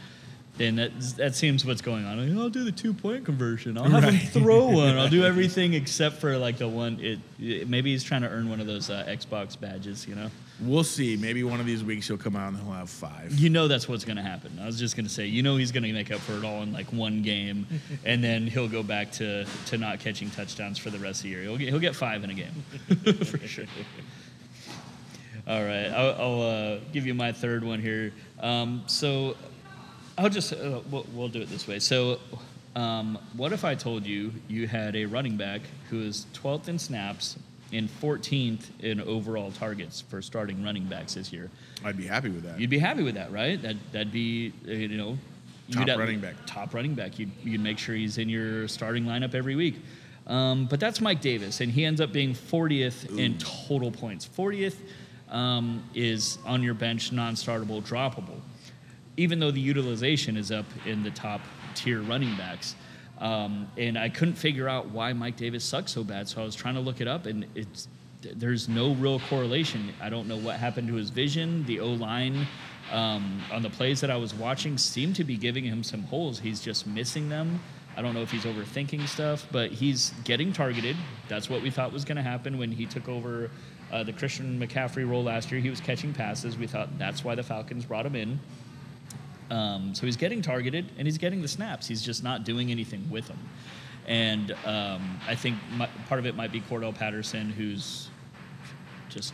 Then 0.58 0.76
that 0.78 0.92
that 1.18 1.36
seems 1.36 1.64
what's 1.66 1.82
going 1.82 2.06
on. 2.06 2.18
Like, 2.18 2.38
I'll 2.38 2.50
do 2.50 2.64
the 2.64 2.72
two 2.72 2.94
point 2.94 3.26
conversion. 3.26 3.78
I'll 3.78 3.84
have 3.86 4.04
him 4.04 4.20
throw 4.42 4.68
one. 4.70 4.98
I'll 4.98 5.10
do 5.10 5.24
everything 5.24 5.74
except 5.74 6.18
for 6.18 6.38
like 6.38 6.58
the 6.58 6.68
one. 6.68 7.00
It, 7.00 7.20
it 7.40 7.70
maybe 7.70 7.92
he's 7.92 8.04
trying 8.04 8.24
to 8.24 8.30
earn 8.30 8.50
one 8.50 8.60
of 8.60 8.68
those 8.68 8.90
uh, 8.90 9.06
Xbox 9.08 9.60
badges. 9.60 10.08
You 10.08 10.16
know. 10.16 10.30
We'll 10.60 10.84
see. 10.84 11.16
Maybe 11.18 11.44
one 11.44 11.60
of 11.60 11.68
these 11.68 11.84
weeks 11.84 12.08
he'll 12.08 12.18
come 12.18 12.36
out 12.36 12.48
and 12.48 12.58
he'll 12.58 12.74
have 12.74 12.90
five. 12.90 13.32
You 13.34 13.50
know 13.50 13.68
that's 13.68 13.88
what's 13.88 14.04
going 14.04 14.18
to 14.18 14.24
happen. 14.24 14.58
I 14.60 14.66
was 14.66 14.80
just 14.80 14.96
going 14.96 15.06
to 15.06 15.12
say, 15.12 15.28
you 15.28 15.44
know, 15.44 15.56
he's 15.58 15.72
going 15.72 15.84
to 15.84 15.94
make 15.94 16.12
up 16.12 16.20
for 16.20 16.34
it 16.34 16.44
all 16.44 16.64
in 16.64 16.74
like 16.74 16.92
one 16.92 17.22
game, 17.22 17.68
and 18.06 18.24
then 18.24 18.48
he'll 18.48 18.68
go 18.68 18.82
back 18.82 19.12
to, 19.14 19.46
to 19.68 19.78
not 19.78 20.00
catching 20.00 20.32
touchdowns 20.32 20.80
for 20.80 20.90
the 20.90 20.98
rest 20.98 21.20
of 21.20 21.24
the 21.24 21.30
year. 21.30 21.42
He'll 21.44 21.58
get, 21.58 21.70
he'll 21.70 21.80
get 21.80 21.96
five 21.96 22.24
in 22.24 22.32
a 22.32 22.34
game 22.34 22.64
for 23.24 23.38
sure. 23.48 23.66
All 25.48 25.64
right, 25.64 25.88
I'll, 25.88 26.16
I'll 26.22 26.42
uh, 26.42 26.80
give 26.92 27.06
you 27.06 27.14
my 27.14 27.32
third 27.32 27.64
one 27.64 27.80
here. 27.80 28.12
Um, 28.40 28.84
so 28.88 29.38
I'll 30.18 30.30
just 30.30 30.54
uh, 30.54 30.82
we'll, 30.90 31.06
we'll 31.14 31.28
do 31.28 31.42
it 31.42 31.50
this 31.50 31.68
way. 31.68 31.80
So, 31.80 32.20
um, 32.76 33.18
what 33.36 33.54
if 33.54 33.64
I 33.64 33.76
told 33.76 34.06
you 34.06 34.34
you 34.48 34.68
had 34.68 34.96
a 34.96 35.06
running 35.06 35.38
back 35.38 35.62
who 35.90 36.02
is 36.02 36.26
12th 36.34 36.68
in 36.68 36.80
snaps 36.80 37.38
and 37.74 37.90
14th 38.02 38.66
in 38.80 39.02
overall 39.02 39.52
targets 39.52 40.02
for 40.02 40.22
starting 40.22 40.64
running 40.64 40.86
backs 40.86 41.14
this 41.14 41.32
year? 41.32 41.50
I'd 41.84 41.98
be 41.98 42.08
happy 42.08 42.30
with 42.30 42.44
that. 42.44 42.60
You'd 42.60 42.70
be 42.70 42.80
happy 42.80 43.04
with 43.04 43.16
that, 43.16 43.32
right? 43.32 43.62
That 43.62 43.76
that'd 43.92 44.12
be 44.12 44.54
uh, 44.68 44.72
you 44.72 44.98
know 44.98 45.18
Top 45.72 45.88
running 46.00 46.20
back. 46.20 46.36
Top 46.46 46.74
running 46.74 46.94
back. 46.94 47.20
You'd 47.20 47.32
you'd 47.44 47.62
make 47.62 47.78
sure 47.78 47.94
he's 47.94 48.18
in 48.18 48.30
your 48.30 48.68
starting 48.68 49.06
lineup 49.06 49.36
every 49.36 49.56
week. 49.56 49.76
Um, 50.26 50.66
but 50.66 50.80
that's 50.80 51.00
Mike 51.00 51.22
Davis, 51.22 51.62
and 51.62 51.72
he 51.72 51.86
ends 51.86 52.02
up 52.02 52.12
being 52.12 52.34
40th 52.34 53.18
in 53.18 53.38
total 53.38 53.92
points. 53.92 54.28
40th 54.28 54.76
um, 55.30 55.84
is 55.96 56.38
on 56.46 56.64
your 56.64 56.74
bench, 56.74 57.14
non-startable, 57.14 57.82
droppable. 57.82 58.42
Even 59.18 59.40
though 59.40 59.52
the 59.52 59.60
utilization 59.60 60.38
is 60.38 60.52
up 60.52 60.66
in 60.86 61.04
the 61.04 61.12
top 61.12 61.42
tier 61.76 62.02
running 62.02 62.36
backs. 62.38 62.76
Um, 63.20 63.68
and 63.78 63.98
I 63.98 64.10
couldn't 64.10 64.36
figure 64.36 64.70
out 64.70 64.90
why 64.90 65.12
Mike 65.14 65.38
Davis 65.38 65.64
sucks 65.64 65.92
so 65.92 66.04
bad, 66.04 66.28
so 66.28 66.42
I 66.42 66.46
was 66.46 66.56
trying 66.56 66.76
to 66.76 66.82
look 66.82 67.02
it 67.02 67.08
up, 67.08 67.26
and 67.26 67.46
it's 67.56 67.88
there's 68.22 68.68
no 68.68 68.94
real 68.94 69.20
correlation. 69.22 69.94
I 70.02 70.10
don't 70.10 70.28
know 70.28 70.38
what 70.38 70.56
happened 70.58 70.88
to 70.88 70.96
his 70.96 71.10
vision. 71.10 71.66
The 71.66 71.80
O 71.80 71.88
line 71.88 72.48
um, 72.92 73.42
on 73.52 73.62
the 73.62 73.70
plays 73.70 74.02
that 74.02 74.10
I 74.10 74.18
was 74.18 74.34
watching 74.34 74.78
seemed 74.78 75.16
to 75.18 75.24
be 75.24 75.38
giving 75.38 75.64
him 75.64 75.84
some 75.84 76.04
holes. 76.04 76.40
He's 76.40 76.60
just 76.60 76.88
missing 76.88 77.30
them. 77.30 77.60
I 77.96 78.02
don't 78.02 78.14
know 78.14 78.22
if 78.22 78.32
he's 78.32 78.44
overthinking 78.44 79.08
stuff, 79.08 79.48
but 79.52 79.72
he's 79.72 80.14
getting 80.24 80.54
targeted. 80.54 80.96
That's 81.28 81.50
what 81.50 81.62
we 81.64 81.72
thought 81.72 81.92
was 81.92 82.06
going 82.06 82.18
to 82.18 82.24
happen 82.24 82.58
when 82.58 82.72
he 82.72 82.86
took 82.86 83.08
over 83.10 83.50
uh, 83.92 84.04
the 84.04 84.14
Christian 84.14 84.60
McCaffrey 84.60 85.10
role 85.10 85.24
last 85.24 85.52
year. 85.52 85.60
He 85.60 85.70
was 85.70 85.82
catching 85.82 86.14
passes. 86.14 86.58
We 86.58 86.68
thought 86.68 86.98
that's 87.00 87.24
why 87.24 87.34
the 87.36 87.44
Falcons 87.44 87.86
brought 87.86 88.06
him 88.06 88.16
in. 88.16 88.40
Um, 89.50 89.94
so 89.96 90.06
he's 90.06 90.18
getting 90.18 90.42
targeted 90.42 90.86
and 90.98 91.08
he's 91.08 91.18
getting 91.18 91.42
the 91.42 91.48
snaps. 91.48 91.88
He's 91.88 92.02
just 92.02 92.24
not 92.24 92.44
doing 92.44 92.72
anything 92.72 93.10
with 93.10 93.28
them. 93.28 93.40
And 94.08 94.52
um, 94.66 95.20
I 95.28 95.36
think 95.36 95.58
my, 95.74 95.88
part 96.08 96.20
of 96.20 96.26
it 96.26 96.36
might 96.36 96.52
be 96.52 96.62
Cordarrelle 96.62 96.96
Patterson, 96.96 97.50
who's 97.50 98.10
just 99.10 99.34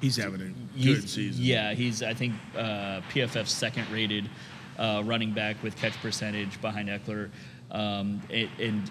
He's 0.00 0.16
having 0.16 0.40
a 0.42 0.78
He's- 0.78 1.00
good 1.00 1.08
season. 1.08 1.42
Yeah, 1.44 1.72
he's 1.72 2.02
I 2.02 2.12
think 2.14 2.34
uh, 2.56 3.00
PFF's 3.12 3.52
second 3.52 3.88
rated 3.90 4.28
uh, 4.78 5.02
running 5.04 5.32
back 5.32 5.62
with 5.62 5.76
catch 5.76 5.94
percentage 6.02 6.60
behind 6.60 6.88
Ekeler, 6.88 7.30
um, 7.70 8.20
and 8.30 8.90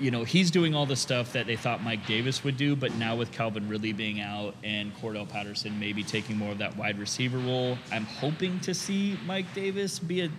you 0.00 0.10
know 0.10 0.24
he's 0.24 0.50
doing 0.50 0.74
all 0.74 0.86
the 0.86 0.96
stuff 0.96 1.32
that 1.32 1.46
they 1.46 1.56
thought 1.56 1.82
Mike 1.82 2.06
Davis 2.06 2.44
would 2.44 2.56
do, 2.56 2.76
but 2.76 2.94
now 2.94 3.16
with 3.16 3.32
Calvin 3.32 3.68
Ridley 3.68 3.92
being 3.92 4.20
out 4.20 4.54
and 4.62 4.94
Cordarrelle 4.96 5.28
Patterson 5.28 5.78
maybe 5.78 6.02
taking 6.02 6.36
more 6.36 6.52
of 6.52 6.58
that 6.58 6.76
wide 6.76 6.98
receiver 6.98 7.38
role, 7.38 7.78
I'm 7.90 8.04
hoping 8.04 8.60
to 8.60 8.74
see 8.74 9.18
Mike 9.26 9.52
Davis 9.54 9.98
be 9.98 10.22
a 10.22 10.30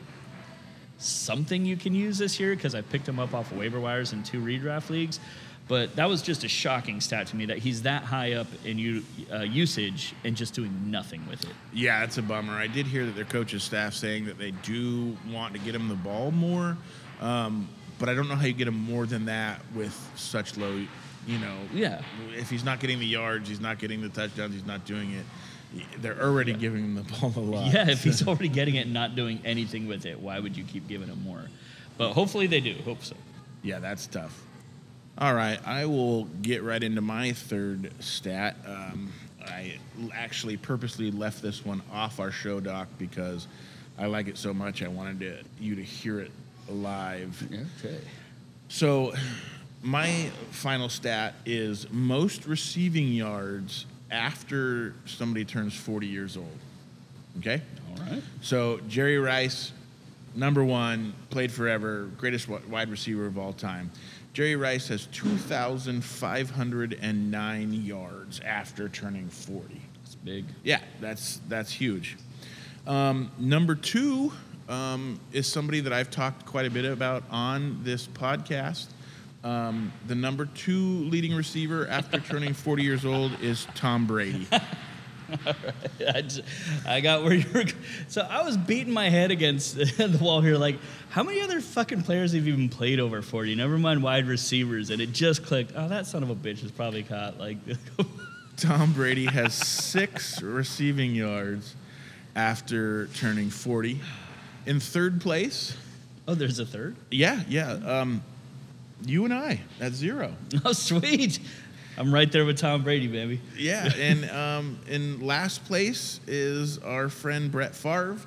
something 0.98 1.66
you 1.66 1.78
can 1.78 1.96
use 1.96 2.18
this 2.18 2.40
year 2.40 2.56
because 2.56 2.76
I 2.76 2.82
picked 2.82 3.08
him 3.08 3.20
up 3.20 3.34
off 3.34 3.52
of 3.52 3.58
waiver 3.58 3.80
wires 3.80 4.14
in 4.14 4.22
two 4.24 4.42
redraft 4.42 4.90
leagues. 4.90 5.20
But 5.70 5.96
that 5.98 6.10
was 6.10 6.24
just 6.24 6.44
a 6.44 6.48
shocking 6.48 7.00
stat 7.00 7.28
to 7.28 7.36
me 7.36 7.46
that 7.46 7.60
he's 7.60 7.84
that 7.84 8.04
high 8.04 8.34
up 8.34 8.48
in 8.66 8.80
u- 8.80 9.04
uh, 9.32 9.42
usage 9.42 10.16
and 10.24 10.36
just 10.36 10.56
doing 10.56 10.90
nothing 10.90 11.22
with 11.30 11.44
it. 11.46 11.52
Yeah, 11.72 12.04
it's 12.04 12.18
a 12.18 12.24
bummer. 12.24 12.54
I 12.54 12.66
did 12.66 12.88
hear 12.88 13.06
that 13.06 13.16
their 13.16 13.24
coach's 13.24 13.64
staff 13.64 13.94
saying 13.94 14.26
that 14.26 14.40
they 14.40 14.50
do 14.50 15.16
want 15.32 15.54
to 15.54 15.60
get 15.60 15.76
him 15.76 15.88
the 15.88 15.94
ball 15.94 16.32
more, 16.32 16.76
um, 17.22 17.70
but 18.00 18.10
I 18.10 18.16
don't 18.16 18.28
know 18.28 18.36
how 18.36 18.46
you 18.46 18.54
get 18.54 18.68
him 18.68 18.80
more 18.80 19.06
than 19.06 19.26
that 19.26 19.62
with 19.76 19.94
such 20.16 20.58
low, 20.58 20.82
you 21.28 21.38
know. 21.38 21.58
Yeah. 21.74 22.02
If 22.36 22.50
he's 22.50 22.64
not 22.64 22.80
getting 22.80 23.00
the 23.00 23.06
yards, 23.06 23.48
he's 23.48 23.60
not 23.60 23.78
getting 23.78 24.02
the 24.02 24.10
touchdowns, 24.10 24.54
he's 24.54 24.66
not 24.66 24.86
doing 24.86 25.12
it. 25.12 25.26
They're 26.00 26.20
already 26.20 26.54
giving 26.54 26.84
him 26.84 26.96
the 26.96 27.04
ball 27.04 27.32
a 27.36 27.40
lot. 27.40 27.74
Yeah, 27.74 27.90
if 27.90 28.04
he's 28.04 28.28
already 28.28 28.50
getting 28.50 28.76
it 28.76 28.86
and 28.86 28.94
not 28.94 29.16
doing 29.16 29.40
anything 29.46 29.88
with 29.88 30.08
it, 30.08 30.20
why 30.20 30.40
would 30.40 30.58
you 30.58 30.64
keep 30.64 30.88
giving 30.88 31.10
him 31.10 31.22
more? 31.24 31.44
But 31.98 32.14
hopefully 32.14 32.48
they 32.48 32.60
do. 32.60 32.74
Hope 32.86 33.04
so. 33.04 33.16
Yeah, 33.62 33.80
that's 33.80 34.08
tough. 34.08 34.42
All 35.18 35.36
right, 35.36 35.60
I 35.68 35.86
will 35.86 36.24
get 36.42 36.64
right 36.64 36.82
into 36.82 37.02
my 37.02 37.34
third 37.34 37.92
stat. 38.00 38.56
Um, 38.66 39.12
I 39.46 39.78
actually 40.14 40.58
purposely 40.58 41.12
left 41.12 41.42
this 41.42 41.66
one 41.66 41.82
off 41.92 42.20
our 42.20 42.32
show 42.32 42.60
doc 42.60 42.88
because 42.98 43.48
I 43.98 44.06
like 44.06 44.28
it 44.28 44.38
so 44.38 44.54
much. 44.54 44.82
I 44.82 44.88
wanted 44.88 45.20
to, 45.20 45.44
you 45.60 45.76
to 45.76 45.84
hear 45.84 46.20
it 46.20 46.32
live. 46.70 47.48
Okay. 47.84 48.00
So, 48.68 49.14
my 49.82 50.30
final 50.52 50.90
stat 50.90 51.36
is 51.46 51.88
most 51.92 52.46
receiving 52.46 53.10
yards 53.10 53.86
after 54.12 54.94
somebody 55.06 55.46
turns 55.46 55.74
40 55.74 56.08
years 56.08 56.36
old. 56.38 56.58
Okay? 57.40 57.62
All 57.90 57.96
right. 58.06 58.22
So 58.42 58.80
Jerry 58.88 59.18
Rice, 59.18 59.72
number 60.36 60.64
one, 60.64 61.14
played 61.30 61.52
forever, 61.52 62.10
greatest 62.18 62.48
wide 62.50 62.90
receiver 62.90 63.26
of 63.26 63.38
all 63.38 63.52
time. 63.54 63.92
Jerry 64.34 64.56
Rice 64.56 64.88
has 64.90 65.06
2,509 65.08 67.74
yards 67.74 68.40
after 68.42 68.90
turning 68.90 69.28
40. 69.30 69.82
That's 70.02 70.14
big. 70.16 70.46
Yeah, 70.64 70.82
that's 71.02 71.42
that's 71.48 71.72
huge. 71.72 72.18
Um, 72.88 73.32
number 73.38 73.76
two 73.76 74.32
um, 74.70 75.20
is 75.34 75.48
somebody 75.48 75.82
that 75.82 75.92
I've 75.92 76.12
talked 76.12 76.46
quite 76.46 76.66
a 76.66 76.70
bit 76.70 76.86
about 76.86 77.24
on 77.30 77.80
this 77.84 78.08
podcast. 78.08 78.88
Um, 79.44 79.92
the 80.08 80.16
number 80.16 80.46
two 80.46 80.80
leading 81.06 81.34
receiver 81.36 81.88
after 81.88 82.20
turning 82.30 82.54
40 82.54 82.84
years 82.84 83.06
old 83.06 83.32
is 83.42 83.68
Tom 83.76 84.06
Brady. 84.06 84.48
I, 86.08 86.22
just- 86.22 86.42
I 86.88 87.02
got 87.02 87.24
where 87.24 87.34
you 87.34 87.46
were. 87.54 87.66
So 88.08 88.22
I 88.22 88.42
was 88.44 88.58
beating 88.58 88.94
my 88.94 89.10
head 89.10 89.32
against 89.32 89.76
the 89.98 90.18
wall 90.22 90.42
here, 90.42 90.58
like, 90.58 90.78
how 91.10 91.24
many 91.24 91.42
other 91.42 91.62
fucking 91.62 92.04
players 92.04 92.34
have 92.34 92.48
even 92.48 92.70
played 92.70 93.00
over 93.00 93.22
40? 93.22 93.56
Never 93.56 93.78
mind 93.78 94.04
wide 94.04 94.28
receivers. 94.28 94.90
And 94.90 95.02
it 95.02 95.12
just 95.12 95.44
clicked. 95.46 95.74
Oh, 95.76 95.88
that 95.88 96.06
son 96.06 96.24
of 96.24 96.30
a 96.30 96.36
bitch 96.36 96.64
is 96.64 96.72
probably 96.72 97.04
caught. 97.04 97.40
Like, 97.40 97.58
Tom 98.58 98.92
Brady 98.94 99.26
has 99.26 99.54
six 99.54 100.42
receiving 100.42 101.16
yards 101.16 101.76
after 102.36 103.08
turning 103.08 103.50
40. 103.50 104.02
In 104.70 104.80
third 104.80 105.20
place, 105.20 105.76
oh, 106.28 106.36
there's 106.36 106.60
a 106.60 106.66
third? 106.66 106.96
yeah, 107.10 107.42
yeah, 107.50 107.72
um, 107.72 108.22
you 109.04 109.26
and 109.26 109.34
I 109.34 109.62
at 109.82 109.94
zero. 109.94 110.36
Oh, 110.64 110.74
sweet. 110.74 111.40
I'm 111.98 112.14
right 112.14 112.32
there 112.32 112.46
with 112.46 112.60
Tom 112.60 112.84
Brady, 112.84 113.08
baby. 113.08 113.42
Yeah, 113.58 113.92
and 113.98 114.30
um, 114.30 114.78
in 114.88 115.26
last 115.26 115.66
place 115.66 116.20
is 116.28 116.78
our 116.78 117.10
friend 117.10 117.52
Brett 117.52 117.74
Favre 117.74 118.18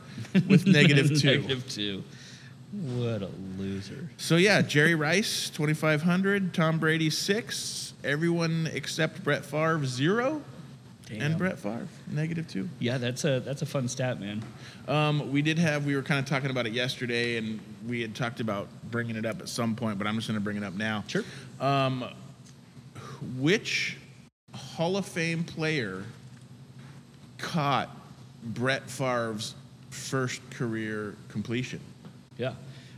with 0.49 0.66
negative 0.80 1.16
two. 1.20 1.43
Negative 1.43 1.68
two. 1.68 2.03
What 2.72 3.22
a 3.22 3.30
loser. 3.57 4.11
So 4.16 4.34
yeah, 4.34 4.62
Jerry 4.62 4.97
Rice 4.97 5.49
2,500, 5.51 6.53
Tom 6.53 6.80
Brady 6.80 7.11
six, 7.11 7.95
everyone 8.03 8.68
except 8.74 9.22
Brett 9.22 9.45
Favre 9.45 9.86
zero, 9.86 10.43
Damn. 11.13 11.23
and 11.23 11.39
Brett 11.39 11.59
Favre 11.59 11.87
negative 12.11 12.49
two. 12.49 12.69
Yeah, 12.79 12.99
that's 12.99 13.25
a 13.25 13.41
that's 13.41 13.63
a 13.63 13.67
fun 13.67 13.89
stat, 13.89 14.19
man. 14.21 14.43
Um, 14.89 15.31
we 15.31 15.43
did 15.43 15.59
have, 15.59 15.85
we 15.87 15.95
were 15.95 16.03
kind 16.03 16.19
of 16.19 16.27
talking 16.27 16.51
about 16.51 16.67
it 16.67 16.73
yesterday, 16.73 17.37
and 17.37 17.61
we 17.87 18.01
had 18.01 18.15
talked 18.15 18.41
about 18.41 18.69
bringing 18.91 19.17
it 19.17 19.25
up 19.27 19.41
at 19.41 19.49
some 19.49 19.75
point, 19.75 19.99
but 19.99 20.07
I'm 20.07 20.17
just 20.17 20.29
going 20.29 20.39
to 20.39 20.45
bring 20.45 20.57
it 20.57 20.65
up 20.65 20.75
now. 20.75 21.05
Sure. 21.07 21.25
Um, 21.61 22.05
which 23.39 23.97
Hall 24.55 24.97
of 24.97 25.07
Fame 25.07 25.45
player 25.45 26.05
caught 27.39 27.89
Brett 28.43 28.89
Favre's 28.91 29.55
first 29.91 30.41
career 30.51 31.15
completion? 31.29 31.81
Yeah. 32.39 32.55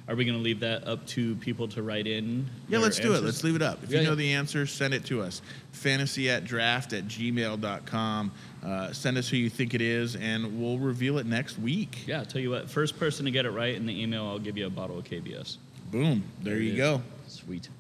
Are 0.07 0.14
we 0.14 0.26
going 0.26 0.36
to 0.36 0.42
leave 0.42 0.61
that 0.61 0.86
up 0.86 1.07
to 1.09 1.34
people 1.36 1.66
to 1.68 1.82
write 1.82 2.07
in? 2.07 2.46
Yeah, 2.68 2.78
let's 2.78 2.98
do 2.98 3.14
it. 3.14 3.22
Let's 3.24 3.42
leave 3.42 3.57
it 3.57 3.62
up. 3.62 3.82
If 3.82 3.90
Yeah, 3.90 4.00
you 4.00 4.05
know 4.05 4.11
yeah. 4.11 4.16
the 4.16 4.32
answer, 4.34 4.66
send 4.66 4.92
it 4.92 5.05
to 5.07 5.22
us. 5.22 5.40
Fantasy 5.72 6.28
at 6.28 6.44
draft 6.44 6.92
at 6.92 7.07
gmail.com. 7.09 8.32
Uh, 8.62 8.92
send 8.92 9.16
us 9.16 9.28
who 9.30 9.38
you 9.38 9.48
think 9.48 9.72
it 9.72 9.80
is, 9.80 10.14
and 10.16 10.61
we'll 10.61 10.78
reveal 10.78 11.16
it 11.18 11.24
next 11.26 11.59
week. 11.59 12.07
Yeah, 12.07 12.18
I'll 12.18 12.26
tell 12.26 12.42
you 12.42 12.50
what. 12.50 12.68
First 12.68 12.98
person 12.98 13.24
to 13.24 13.30
get 13.30 13.46
it 13.46 13.50
right 13.50 13.74
in 13.74 13.86
the 13.86 13.98
email, 14.02 14.26
I'll 14.26 14.38
give 14.38 14.59
you 14.59 14.66
a 14.66 14.70
bottle 14.70 14.98
of 14.98 15.05
KBS. 15.05 15.57
Boom. 15.90 16.22
There, 16.42 16.57
it 16.57 16.62
you 16.64 16.72
is. 16.72 16.76
go. 16.76 17.02
Sweet. 17.26 17.70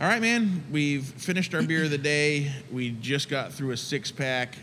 All 0.00 0.08
right, 0.08 0.22
man. 0.22 0.64
We've 0.72 1.04
finished 1.04 1.54
our 1.54 1.62
beer 1.62 1.84
of 1.84 1.90
the 1.90 1.98
day. 1.98 2.50
We 2.72 2.90
just 2.92 3.28
got 3.28 3.52
through 3.52 3.72
a 3.72 3.76
six 3.76 4.10
pack. 4.10 4.56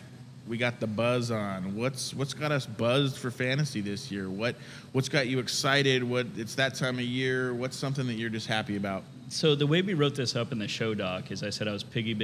We 0.50 0.58
got 0.58 0.80
the 0.80 0.88
buzz 0.88 1.30
on. 1.30 1.76
What's 1.76 2.14
what's 2.14 2.34
got 2.34 2.52
us 2.52 2.66
buzzed 2.66 3.18
for 3.18 3.30
fantasy 3.30 3.82
this 3.82 4.12
year? 4.12 4.30
What 4.30 4.56
what's 4.92 5.08
got 5.08 5.28
you 5.28 5.38
excited? 5.38 6.04
What 6.04 6.26
it's 6.36 6.56
that 6.56 6.74
time 6.74 6.96
of 6.96 7.06
year. 7.06 7.54
What's 7.54 7.78
something 7.78 8.08
that 8.08 8.16
you're 8.16 8.32
just 8.32 8.48
happy 8.48 8.76
about? 8.76 9.04
So 9.30 9.54
the 9.54 9.68
way 9.68 9.84
we 9.84 9.94
wrote 9.94 10.16
this 10.16 10.36
up 10.36 10.52
in 10.52 10.58
the 10.58 10.68
show 10.68 10.96
doc 10.96 11.30
is 11.32 11.44
I 11.44 11.52
said 11.52 11.68
I 11.68 11.72
was 11.72 11.84
piggy 11.84 12.16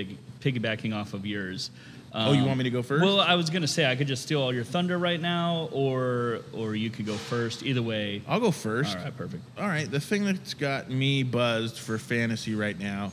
piggybacking 0.42 0.94
off 0.94 1.14
of 1.14 1.24
yours. 1.24 1.70
oh, 2.14 2.34
you 2.34 2.44
want 2.44 2.58
me 2.58 2.64
to 2.64 2.72
go 2.72 2.82
first? 2.82 3.04
Well, 3.04 3.20
I 3.20 3.36
was 3.36 3.52
gonna 3.52 3.68
say 3.68 3.86
I 3.86 3.96
could 3.96 4.08
just 4.08 4.24
steal 4.24 4.42
all 4.42 4.54
your 4.54 4.64
thunder 4.64 4.98
right 4.98 5.22
now, 5.22 5.70
or 5.72 6.40
or 6.52 6.76
you 6.76 6.90
could 6.90 7.06
go 7.06 7.16
first. 7.16 7.62
Either 7.62 7.84
way. 7.84 8.24
I'll 8.28 8.40
go 8.40 8.50
first. 8.50 8.98
All 8.98 9.04
right, 9.04 9.16
perfect. 9.16 9.44
All 9.56 9.68
right. 9.68 9.90
The 9.90 10.00
thing 10.00 10.26
that's 10.26 10.56
got 10.56 10.90
me 10.90 11.22
buzzed 11.22 11.78
for 11.78 12.00
fantasy 12.00 12.56
right 12.56 12.78
now 12.78 13.12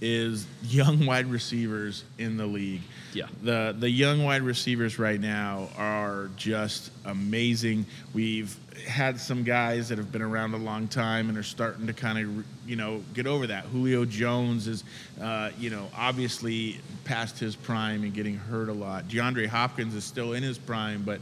is 0.00 0.46
young 0.62 1.06
wide 1.06 1.26
receivers 1.26 2.04
in 2.18 2.36
the 2.36 2.46
league. 2.46 2.82
Yeah. 3.12 3.26
The 3.42 3.74
the 3.78 3.90
young 3.90 4.22
wide 4.22 4.42
receivers 4.42 4.98
right 4.98 5.20
now 5.20 5.68
are 5.76 6.30
just 6.36 6.90
amazing. 7.04 7.86
We've 8.14 8.56
had 8.86 9.18
some 9.18 9.42
guys 9.42 9.88
that 9.88 9.98
have 9.98 10.12
been 10.12 10.22
around 10.22 10.54
a 10.54 10.58
long 10.58 10.86
time 10.86 11.28
and 11.28 11.36
are 11.36 11.42
starting 11.42 11.86
to 11.88 11.92
kind 11.92 12.18
of 12.18 12.44
you 12.66 12.76
know 12.76 13.02
get 13.14 13.26
over 13.26 13.46
that. 13.48 13.64
Julio 13.64 14.04
Jones 14.04 14.68
is 14.68 14.84
uh, 15.20 15.50
you 15.58 15.70
know 15.70 15.88
obviously 15.96 16.80
past 17.04 17.38
his 17.38 17.56
prime 17.56 18.04
and 18.04 18.14
getting 18.14 18.36
hurt 18.36 18.68
a 18.68 18.72
lot. 18.72 19.08
DeAndre 19.08 19.46
Hopkins 19.46 19.94
is 19.94 20.04
still 20.04 20.32
in 20.32 20.42
his 20.42 20.58
prime, 20.58 21.02
but 21.02 21.20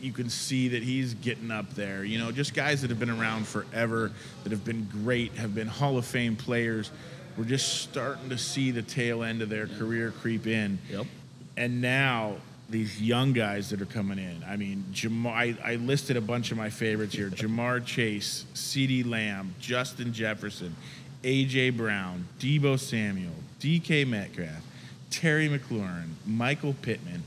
you 0.00 0.12
can 0.12 0.28
see 0.28 0.68
that 0.68 0.82
he's 0.82 1.14
getting 1.14 1.50
up 1.50 1.74
there. 1.74 2.04
You 2.04 2.18
know, 2.18 2.30
just 2.30 2.54
guys 2.54 2.82
that 2.82 2.90
have 2.90 3.00
been 3.00 3.10
around 3.10 3.48
forever, 3.48 4.12
that 4.44 4.52
have 4.52 4.64
been 4.64 4.88
great, 5.02 5.32
have 5.34 5.54
been 5.54 5.66
Hall 5.66 5.98
of 5.98 6.04
Fame 6.04 6.36
players. 6.36 6.90
We're 7.36 7.44
just 7.44 7.82
starting 7.82 8.28
to 8.28 8.38
see 8.38 8.70
the 8.70 8.82
tail 8.82 9.22
end 9.22 9.42
of 9.42 9.48
their 9.48 9.66
career 9.66 10.12
creep 10.20 10.46
in. 10.46 10.78
Yep. 10.90 11.06
And 11.56 11.80
now 11.80 12.36
these 12.72 13.00
young 13.00 13.32
guys 13.32 13.70
that 13.70 13.80
are 13.80 13.86
coming 13.86 14.18
in. 14.18 14.42
I 14.48 14.56
mean, 14.56 14.84
Ja'Marr, 14.92 15.32
I, 15.32 15.72
I 15.72 15.74
listed 15.76 16.16
a 16.16 16.20
bunch 16.20 16.50
of 16.50 16.56
my 16.56 16.70
favorites 16.70 17.14
here: 17.14 17.28
Ja'Marr 17.28 17.84
Chase, 17.84 18.44
CeeDee 18.54 19.06
Lamb, 19.06 19.54
Justin 19.60 20.12
Jefferson, 20.12 20.74
A.J. 21.22 21.70
Brown, 21.70 22.26
Deebo 22.40 22.80
Samuel, 22.80 23.34
D.K. 23.60 24.04
Metcalf, 24.04 24.62
Terry 25.10 25.48
McLaurin, 25.48 26.14
Michael 26.26 26.74
Pittman. 26.82 27.22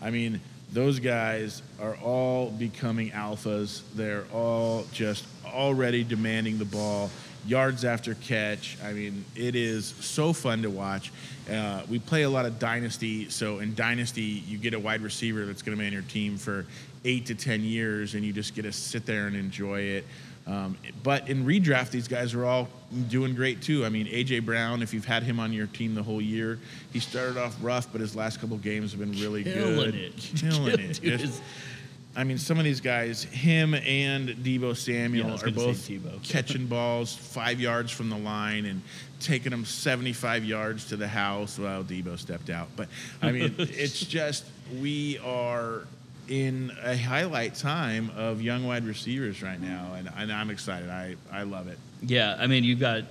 I 0.00 0.10
mean, 0.10 0.40
those 0.72 1.00
guys 1.00 1.62
are 1.80 1.96
all 1.96 2.50
becoming 2.50 3.10
alphas. 3.10 3.82
They're 3.94 4.26
all 4.32 4.84
just 4.92 5.26
already 5.44 6.04
demanding 6.04 6.58
the 6.58 6.64
ball 6.64 7.10
yards 7.46 7.84
after 7.84 8.14
catch. 8.14 8.76
I 8.84 8.92
mean, 8.92 9.24
it 9.34 9.54
is 9.56 9.86
so 10.00 10.32
fun 10.32 10.62
to 10.62 10.70
watch. 10.70 11.12
Uh, 11.50 11.82
we 11.88 11.98
play 11.98 12.22
a 12.22 12.30
lot 12.30 12.46
of 12.46 12.58
dynasty, 12.58 13.28
so 13.28 13.58
in 13.58 13.74
dynasty, 13.74 14.22
you 14.46 14.58
get 14.58 14.74
a 14.74 14.78
wide 14.78 15.00
receiver 15.00 15.46
that's 15.46 15.62
going 15.62 15.76
to 15.76 15.80
be 15.80 15.86
on 15.86 15.92
your 15.92 16.02
team 16.02 16.36
for 16.36 16.66
eight 17.04 17.26
to 17.26 17.34
ten 17.34 17.62
years, 17.62 18.14
and 18.14 18.24
you 18.24 18.32
just 18.32 18.54
get 18.54 18.62
to 18.62 18.72
sit 18.72 19.06
there 19.06 19.26
and 19.26 19.34
enjoy 19.34 19.80
it. 19.80 20.04
Um, 20.46 20.76
but 21.02 21.28
in 21.28 21.44
redraft, 21.44 21.90
these 21.90 22.08
guys 22.08 22.34
are 22.34 22.44
all 22.44 22.68
doing 23.08 23.34
great 23.34 23.62
too. 23.62 23.84
I 23.84 23.88
mean, 23.88 24.06
AJ 24.06 24.44
Brown, 24.44 24.82
if 24.82 24.92
you've 24.94 25.04
had 25.04 25.22
him 25.22 25.38
on 25.38 25.52
your 25.52 25.66
team 25.68 25.94
the 25.94 26.02
whole 26.02 26.20
year, 26.20 26.58
he 26.92 26.98
started 26.98 27.36
off 27.36 27.56
rough, 27.62 27.90
but 27.92 28.00
his 28.00 28.16
last 28.16 28.40
couple 28.40 28.56
games 28.56 28.90
have 28.92 29.00
been 29.00 29.12
really 29.20 29.42
good. 29.44 29.54
Killing 29.54 29.76
good. 29.90 29.94
it. 29.94 30.30
Killing 30.36 30.68
it. 30.80 31.00
Dude, 31.00 31.20
Just- 31.20 31.42
I 32.16 32.24
mean, 32.24 32.38
some 32.38 32.58
of 32.58 32.64
these 32.64 32.80
guys, 32.80 33.22
him 33.22 33.74
and 33.74 34.30
Deebo 34.30 34.76
Samuel 34.76 35.30
was 35.30 35.44
are 35.44 35.50
both 35.50 35.88
catching 36.24 36.66
balls 36.66 37.14
five 37.14 37.60
yards 37.60 37.92
from 37.92 38.10
the 38.10 38.18
line 38.18 38.66
and 38.66 38.82
taking 39.20 39.50
them 39.50 39.64
75 39.64 40.44
yards 40.44 40.86
to 40.88 40.96
the 40.96 41.06
house. 41.06 41.58
Well, 41.58 41.84
Deebo 41.84 42.18
stepped 42.18 42.50
out, 42.50 42.68
but 42.74 42.88
I 43.22 43.30
mean, 43.30 43.54
it's 43.58 44.00
just 44.00 44.44
we 44.80 45.18
are 45.18 45.86
in 46.28 46.72
a 46.82 46.96
highlight 46.96 47.54
time 47.54 48.10
of 48.16 48.40
young 48.42 48.66
wide 48.66 48.84
receivers 48.84 49.42
right 49.42 49.60
now, 49.60 49.94
and, 49.96 50.10
and 50.16 50.32
I'm 50.32 50.50
excited. 50.50 50.88
I, 50.88 51.16
I 51.30 51.42
love 51.42 51.68
it. 51.68 51.78
Yeah, 52.02 52.36
I 52.38 52.46
mean, 52.46 52.64
you've 52.64 52.80
got. 52.80 53.04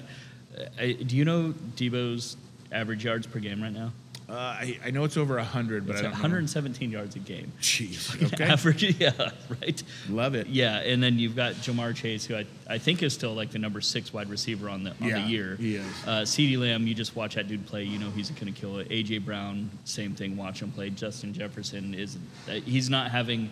Uh, 0.58 0.86
do 1.06 1.16
you 1.16 1.24
know 1.26 1.54
Deebo's 1.76 2.36
average 2.72 3.06
yards 3.06 3.28
per 3.28 3.40
game 3.40 3.62
right 3.62 3.72
now? 3.74 3.92
Uh, 4.30 4.34
I, 4.36 4.80
I 4.86 4.92
know 4.92 5.04
it's 5.06 5.18
over 5.18 5.36
100, 5.38 5.88
but 5.88 5.94
It's 5.94 6.00
I 6.02 6.04
don't 6.04 6.12
117 6.12 6.92
yards 6.92 7.16
a 7.16 7.20
game. 7.20 7.46
know. 7.56 7.62
Jeez. 7.62 8.16
Okay. 8.34 8.44
Average, 8.44 8.84
yeah, 9.00 9.32
right. 9.62 9.82
Love 10.08 10.36
it. 10.36 10.48
Yeah, 10.48 10.78
and 10.80 11.02
then 11.02 11.18
you've 11.18 11.36
got 11.36 11.54
Ja'Marr 11.56 11.96
Chase, 11.96 12.26
who 12.26 12.36
I, 12.36 12.46
I 12.68 12.78
think 12.78 13.02
is 13.02 13.14
still 13.14 13.34
like 13.34 13.50
the 13.52 13.58
number 13.60 13.82
six 13.82 14.14
wide 14.14 14.30
receiver 14.30 14.70
on 14.70 14.84
the 14.84 14.92
on 14.92 15.08
Yeah, 15.08 15.24
the 15.24 15.28
year. 15.30 15.56
he 15.56 15.76
is. 15.78 15.86
Uh, 16.06 16.22
CeeDee 16.22 16.60
Lamb, 16.60 16.86
you 16.86 16.94
just 16.94 17.16
watch 17.16 17.36
that 17.36 17.48
dude 17.48 17.66
play, 17.66 17.84
you 17.84 17.98
know 17.98 18.10
he's 18.12 18.30
going 18.30 18.54
to 18.54 18.60
kill 18.60 18.78
it. 18.78 18.90
AJ 18.90 19.26
Brown, 19.26 19.70
same 19.86 20.14
thing. 20.14 20.38
Watch 20.38 20.62
him 20.62 20.72
play. 20.72 20.92
Justin 20.92 21.34
Jefferson 21.34 21.94
is 21.96 22.18
uh, 22.48 22.54
he's 22.54 22.90
not 22.90 23.10
having 23.10 23.50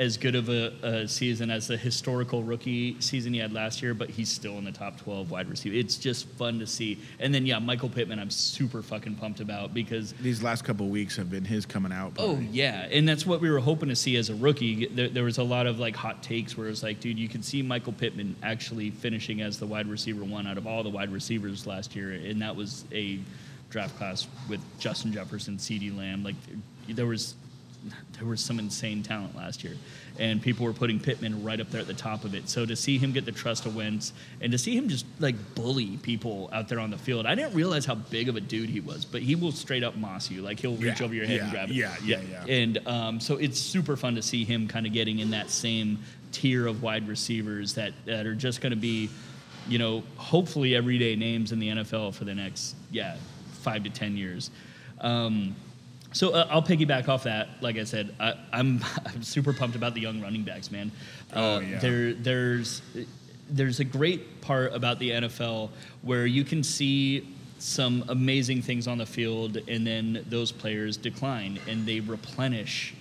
as 0.00 0.16
good 0.16 0.34
of 0.34 0.48
a, 0.48 0.72
a 0.82 1.06
season 1.06 1.50
as 1.50 1.66
the 1.66 1.76
historical 1.76 2.42
rookie 2.42 2.98
season 3.00 3.34
he 3.34 3.38
had 3.38 3.52
last 3.52 3.82
year, 3.82 3.92
but 3.92 4.08
he's 4.08 4.30
still 4.30 4.56
in 4.56 4.64
the 4.64 4.72
top 4.72 4.98
12 4.98 5.30
wide 5.30 5.46
receiver. 5.46 5.76
It's 5.76 5.96
just 5.96 6.26
fun 6.30 6.58
to 6.60 6.66
see. 6.66 6.98
And 7.18 7.34
then 7.34 7.44
yeah, 7.44 7.58
Michael 7.58 7.90
Pittman, 7.90 8.18
I'm 8.18 8.30
super 8.30 8.80
fucking 8.80 9.16
pumped 9.16 9.40
about 9.40 9.74
because 9.74 10.14
These 10.14 10.42
last 10.42 10.64
couple 10.64 10.86
of 10.86 10.92
weeks 10.92 11.16
have 11.18 11.30
been 11.30 11.44
his 11.44 11.66
coming 11.66 11.92
out. 11.92 12.14
Oh 12.18 12.40
yeah, 12.50 12.88
and 12.90 13.06
that's 13.06 13.26
what 13.26 13.42
we 13.42 13.50
were 13.50 13.60
hoping 13.60 13.90
to 13.90 13.96
see 13.96 14.16
as 14.16 14.30
a 14.30 14.34
rookie. 14.34 14.86
There, 14.86 15.10
there 15.10 15.24
was 15.24 15.36
a 15.36 15.44
lot 15.44 15.66
of 15.66 15.78
like 15.78 15.94
hot 15.94 16.22
takes 16.22 16.56
where 16.56 16.68
it's 16.68 16.82
like, 16.82 17.00
dude, 17.00 17.18
you 17.18 17.28
can 17.28 17.42
see 17.42 17.60
Michael 17.60 17.92
Pittman 17.92 18.36
actually 18.42 18.88
finishing 18.88 19.42
as 19.42 19.58
the 19.58 19.66
wide 19.66 19.86
receiver 19.86 20.24
one 20.24 20.46
out 20.46 20.56
of 20.56 20.66
all 20.66 20.82
the 20.82 20.88
wide 20.88 21.12
receivers 21.12 21.66
last 21.66 21.94
year, 21.94 22.12
and 22.12 22.40
that 22.40 22.56
was 22.56 22.86
a 22.90 23.18
draft 23.68 23.98
class 23.98 24.26
with 24.48 24.60
Justin 24.78 25.12
Jefferson, 25.12 25.58
CeeDee 25.58 25.94
Lamb. 25.94 26.24
Like 26.24 26.36
there 26.88 27.06
was 27.06 27.34
there 28.18 28.26
was 28.28 28.40
some 28.40 28.58
insane 28.58 29.02
talent 29.02 29.34
last 29.36 29.64
year, 29.64 29.76
and 30.18 30.42
people 30.42 30.66
were 30.66 30.72
putting 30.72 31.00
Pittman 31.00 31.42
right 31.42 31.58
up 31.60 31.70
there 31.70 31.80
at 31.80 31.86
the 31.86 31.94
top 31.94 32.24
of 32.24 32.34
it. 32.34 32.48
So 32.48 32.66
to 32.66 32.76
see 32.76 32.98
him 32.98 33.12
get 33.12 33.24
the 33.24 33.32
trust 33.32 33.64
of 33.66 33.74
Wentz 33.74 34.12
and 34.40 34.52
to 34.52 34.58
see 34.58 34.76
him 34.76 34.88
just 34.88 35.06
like 35.18 35.34
bully 35.54 35.96
people 35.98 36.50
out 36.52 36.68
there 36.68 36.78
on 36.78 36.90
the 36.90 36.98
field, 36.98 37.24
I 37.26 37.34
didn't 37.34 37.54
realize 37.54 37.86
how 37.86 37.94
big 37.94 38.28
of 38.28 38.36
a 38.36 38.40
dude 38.40 38.68
he 38.68 38.80
was. 38.80 39.04
But 39.04 39.22
he 39.22 39.34
will 39.34 39.52
straight 39.52 39.82
up 39.82 39.96
moss 39.96 40.30
you, 40.30 40.42
like 40.42 40.60
he'll 40.60 40.76
reach 40.76 41.00
Yeah, 41.00 41.04
over 41.06 41.14
your 41.14 41.26
head 41.26 41.40
and 41.40 41.50
grab 41.50 41.70
it. 41.70 41.74
yeah, 41.74 41.94
yeah, 42.04 42.20
yeah. 42.30 42.44
And 42.46 42.86
um, 42.86 43.20
so 43.20 43.36
it's 43.36 43.58
super 43.58 43.96
fun 43.96 44.14
to 44.16 44.22
see 44.22 44.44
him 44.44 44.68
kind 44.68 44.86
of 44.86 44.92
getting 44.92 45.20
in 45.20 45.30
that 45.30 45.48
same 45.50 45.98
tier 46.32 46.66
of 46.66 46.82
wide 46.82 47.08
receivers 47.08 47.74
that 47.74 47.92
that 48.04 48.26
are 48.26 48.34
just 48.34 48.60
going 48.60 48.70
to 48.70 48.76
be, 48.78 49.08
you 49.68 49.78
know, 49.78 50.02
hopefully 50.16 50.74
everyday 50.76 51.16
names 51.16 51.50
in 51.52 51.58
the 51.58 51.68
NFL 51.68 52.14
for 52.14 52.24
the 52.24 52.34
next 52.34 52.76
yeah 52.90 53.16
five 53.62 53.84
to 53.84 53.90
ten 53.90 54.16
years. 54.16 54.50
Um, 55.00 55.56
so 56.12 56.30
uh, 56.30 56.46
I'll 56.50 56.62
piggyback 56.62 57.08
off 57.08 57.24
that. 57.24 57.48
Like 57.60 57.76
I 57.76 57.84
said, 57.84 58.14
I, 58.18 58.34
I'm 58.52 58.84
I'm 59.06 59.22
super 59.22 59.52
pumped 59.52 59.76
about 59.76 59.94
the 59.94 60.00
young 60.00 60.20
running 60.20 60.42
backs, 60.42 60.70
man. 60.70 60.90
Oh, 61.34 61.56
Uh, 61.56 61.60
yeah. 61.60 61.78
There 61.78 62.12
there's 62.14 62.82
there's 63.48 63.80
a 63.80 63.84
great 63.84 64.40
part 64.40 64.72
about 64.74 64.98
the 64.98 65.10
NFL 65.10 65.70
where 66.02 66.26
you 66.26 66.44
can 66.44 66.62
see 66.62 67.34
some 67.58 68.04
amazing 68.08 68.62
things 68.62 68.86
on 68.88 68.98
the 68.98 69.06
field, 69.06 69.58
and 69.68 69.86
then 69.86 70.24
those 70.28 70.50
players 70.52 70.96
decline 70.96 71.58
and 71.68 71.84
they 71.86 72.00
replenish 72.00 72.94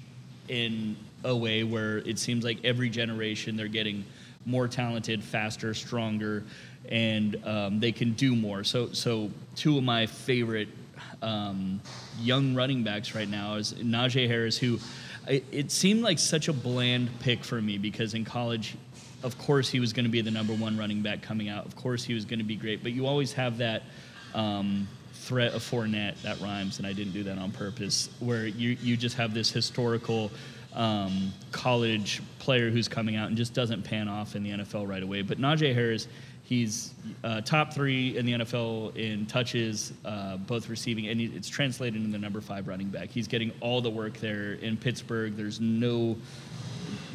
in 0.50 0.98
a 1.24 1.36
way 1.36 1.64
where 1.64 2.00
it 2.00 2.18
seems 2.18 2.44
like 2.44 2.58
every 2.64 2.90
generation 2.90 3.56
they're 3.56 3.68
getting 3.68 4.04
more 4.46 4.68
talented, 4.68 5.24
faster, 5.24 5.74
stronger, 5.74 6.44
and 6.90 7.36
um, 7.46 7.80
they 7.80 7.92
can 7.92 8.14
do 8.14 8.36
more. 8.36 8.64
So, 8.64 8.92
so 8.94 9.30
two 9.56 9.78
of 9.78 9.84
my 9.84 10.06
favorite 10.06 10.70
um, 11.22 11.80
young 12.22 12.56
running 12.56 12.84
backs 12.84 13.16
right 13.16 13.30
now 13.30 13.56
is 13.56 13.74
Najee 13.74 14.28
Harris, 14.28 14.58
who 14.58 14.80
I, 15.28 15.44
it 15.52 15.72
seemed 15.72 16.02
like 16.02 16.20
such 16.20 16.48
a 16.48 16.54
bland 16.54 17.10
pick 17.20 17.44
for 17.44 17.62
me 17.62 17.78
because 17.78 18.14
in 18.14 18.26
college, 18.26 18.76
of 19.24 19.38
course, 19.38 19.70
he 19.70 19.80
was 19.80 19.94
going 19.94 20.06
to 20.06 20.12
be 20.12 20.22
the 20.22 20.32
number 20.32 20.54
one 20.54 20.78
running 20.78 21.02
back 21.02 21.22
coming 21.22 21.50
out. 21.50 21.66
Of 21.66 21.76
course, 21.76 22.04
he 22.04 22.14
was 22.14 22.26
going 22.26 22.40
to 22.40 22.46
be 22.46 22.56
great, 22.56 22.84
but 22.84 22.92
you 22.92 23.06
always 23.08 23.34
have 23.34 23.58
that. 23.60 23.84
Um, 24.34 24.88
threat 25.12 25.54
of 25.54 25.62
Fournette 25.62 26.20
that 26.22 26.40
rhymes, 26.40 26.78
and 26.78 26.88
I 26.88 26.94
didn't 26.94 27.14
do 27.14 27.24
that 27.24 27.38
on 27.38 27.52
purpose. 27.52 28.10
Where 28.20 28.48
you 28.48 28.78
you 28.82 28.98
just 28.98 29.16
have 29.18 29.34
this 29.34 29.52
historical 29.52 30.32
um, 30.76 31.34
college 31.52 32.22
player 32.40 32.70
who's 32.70 32.88
coming 32.88 33.16
out 33.16 33.28
and 33.28 33.38
just 33.38 33.54
doesn't 33.54 33.84
pan 33.84 34.08
off 34.08 34.36
in 34.36 34.44
the 34.44 34.52
NFL 34.52 34.88
right 34.88 35.04
away. 35.04 35.22
But 35.22 35.40
Najee 35.40 35.74
Harris, 35.74 36.08
he's 36.44 36.94
uh, 37.24 37.42
top 37.42 37.74
three 37.74 38.18
in 38.18 38.26
the 38.26 38.34
NFL 38.34 38.96
in 38.96 39.26
touches, 39.26 39.94
uh, 40.06 40.38
both 40.38 40.70
receiving, 40.70 41.08
and 41.08 41.20
it's 41.20 41.50
translated 41.50 42.00
into 42.00 42.12
the 42.12 42.20
number 42.20 42.42
five 42.42 42.68
running 42.68 42.90
back. 42.90 43.10
He's 43.10 43.28
getting 43.28 43.52
all 43.62 43.82
the 43.82 43.90
work 43.90 44.18
there 44.20 44.54
in 44.54 44.78
Pittsburgh. 44.78 45.36
There's 45.36 45.60
no 45.60 46.18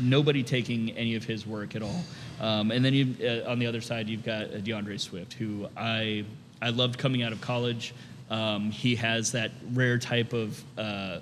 nobody 0.01 0.43
taking 0.43 0.91
any 0.93 1.15
of 1.15 1.25
his 1.25 1.47
work 1.47 1.77
at 1.77 1.83
all. 1.83 2.05
Um, 2.41 2.71
and 2.71 2.85
then 2.85 2.95
you, 2.95 3.15
uh, 3.25 3.51
on 3.51 3.59
the 3.59 3.67
other 3.67 3.81
side, 3.81 4.09
you've 4.09 4.25
got 4.25 4.53
uh, 4.53 4.59
D'Andre 4.59 4.99
Swift, 4.99 5.35
who 5.35 5.69
I 5.77 6.25
I 6.61 6.71
loved 6.71 6.99
coming 6.99 7.23
out 7.23 7.33
of 7.33 7.41
college. 7.41 7.95
Um, 8.31 8.71
he 8.71 8.97
has 8.97 9.33
that 9.33 9.53
rare 9.73 9.99
type 9.99 10.33
of 10.33 10.63
uh, 10.79 11.21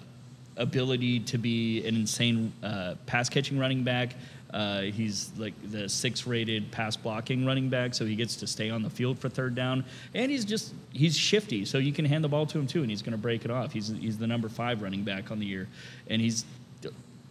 ability 0.57 1.21
to 1.21 1.39
be 1.39 1.87
an 1.87 1.95
insane 1.97 2.53
uh, 2.63 2.95
pass 3.07 3.29
catching 3.29 3.59
running 3.59 3.83
back. 3.85 4.15
Uh, 4.53 4.83
he's 4.83 5.31
like 5.39 5.55
the 5.71 5.89
six 5.89 6.27
rated 6.27 6.71
pass 6.71 6.95
blocking 6.95 7.47
running 7.47 7.71
back, 7.71 7.95
so 7.95 8.05
he 8.05 8.15
gets 8.15 8.37
to 8.37 8.47
stay 8.47 8.69
on 8.69 8.83
the 8.83 8.91
field 8.91 9.19
for 9.19 9.31
third 9.31 9.55
down. 9.55 9.83
And 10.15 10.31
he's 10.31 10.45
just 10.45 10.75
he's 10.93 11.17
shifty, 11.17 11.65
so 11.65 11.79
you 11.79 11.93
can 11.93 12.05
hand 12.05 12.23
the 12.23 12.29
ball 12.29 12.45
to 12.47 12.59
him 12.59 12.67
too, 12.67 12.83
and 12.83 12.91
he's 12.91 13.01
going 13.01 13.13
to 13.13 13.19
break 13.19 13.47
it 13.47 13.51
off. 13.51 13.73
He's 13.73 13.89
he's 13.89 14.19
the 14.19 14.27
number 14.27 14.51
five 14.51 14.83
running 14.83 15.05
back 15.05 15.31
on 15.31 15.39
the 15.39 15.47
year, 15.47 15.69
and 16.09 16.21
he's. 16.21 16.45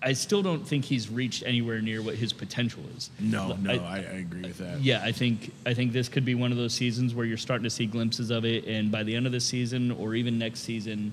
I 0.04 0.14
still 0.14 0.42
don't 0.42 0.68
think 0.68 0.84
he's 0.84 1.12
reached 1.12 1.44
anywhere 1.46 1.80
near 1.80 2.02
what 2.02 2.16
his 2.16 2.34
potential 2.34 2.82
is. 2.98 3.12
No, 3.20 3.54
no, 3.58 3.70
I- 3.74 3.76
I, 3.76 3.98
I 3.98 4.00
agree 4.18 4.42
with 4.42 4.58
that. 4.58 4.80
yeah, 4.82 5.04
I 5.04 5.12
think 5.12 5.54
I 5.64 5.76
think 5.76 5.94
this 5.94 6.10
could 6.10 6.26
be 6.26 6.34
one 6.34 6.52
of 6.52 6.58
those 6.58 6.74
seasons 6.74 7.14
where 7.14 7.24
you're 7.28 7.38
starting 7.38 7.66
to 7.66 7.70
see 7.70 7.86
glimpses 7.86 8.32
of 8.32 8.44
it, 8.44 8.66
and 8.66 8.92
by 8.92 9.04
the 9.04 9.16
end 9.16 9.28
of 9.28 9.32
the 9.32 9.40
season 9.40 9.92
or 9.92 10.16
even 10.16 10.40
next 10.40 10.62
season, 10.62 11.12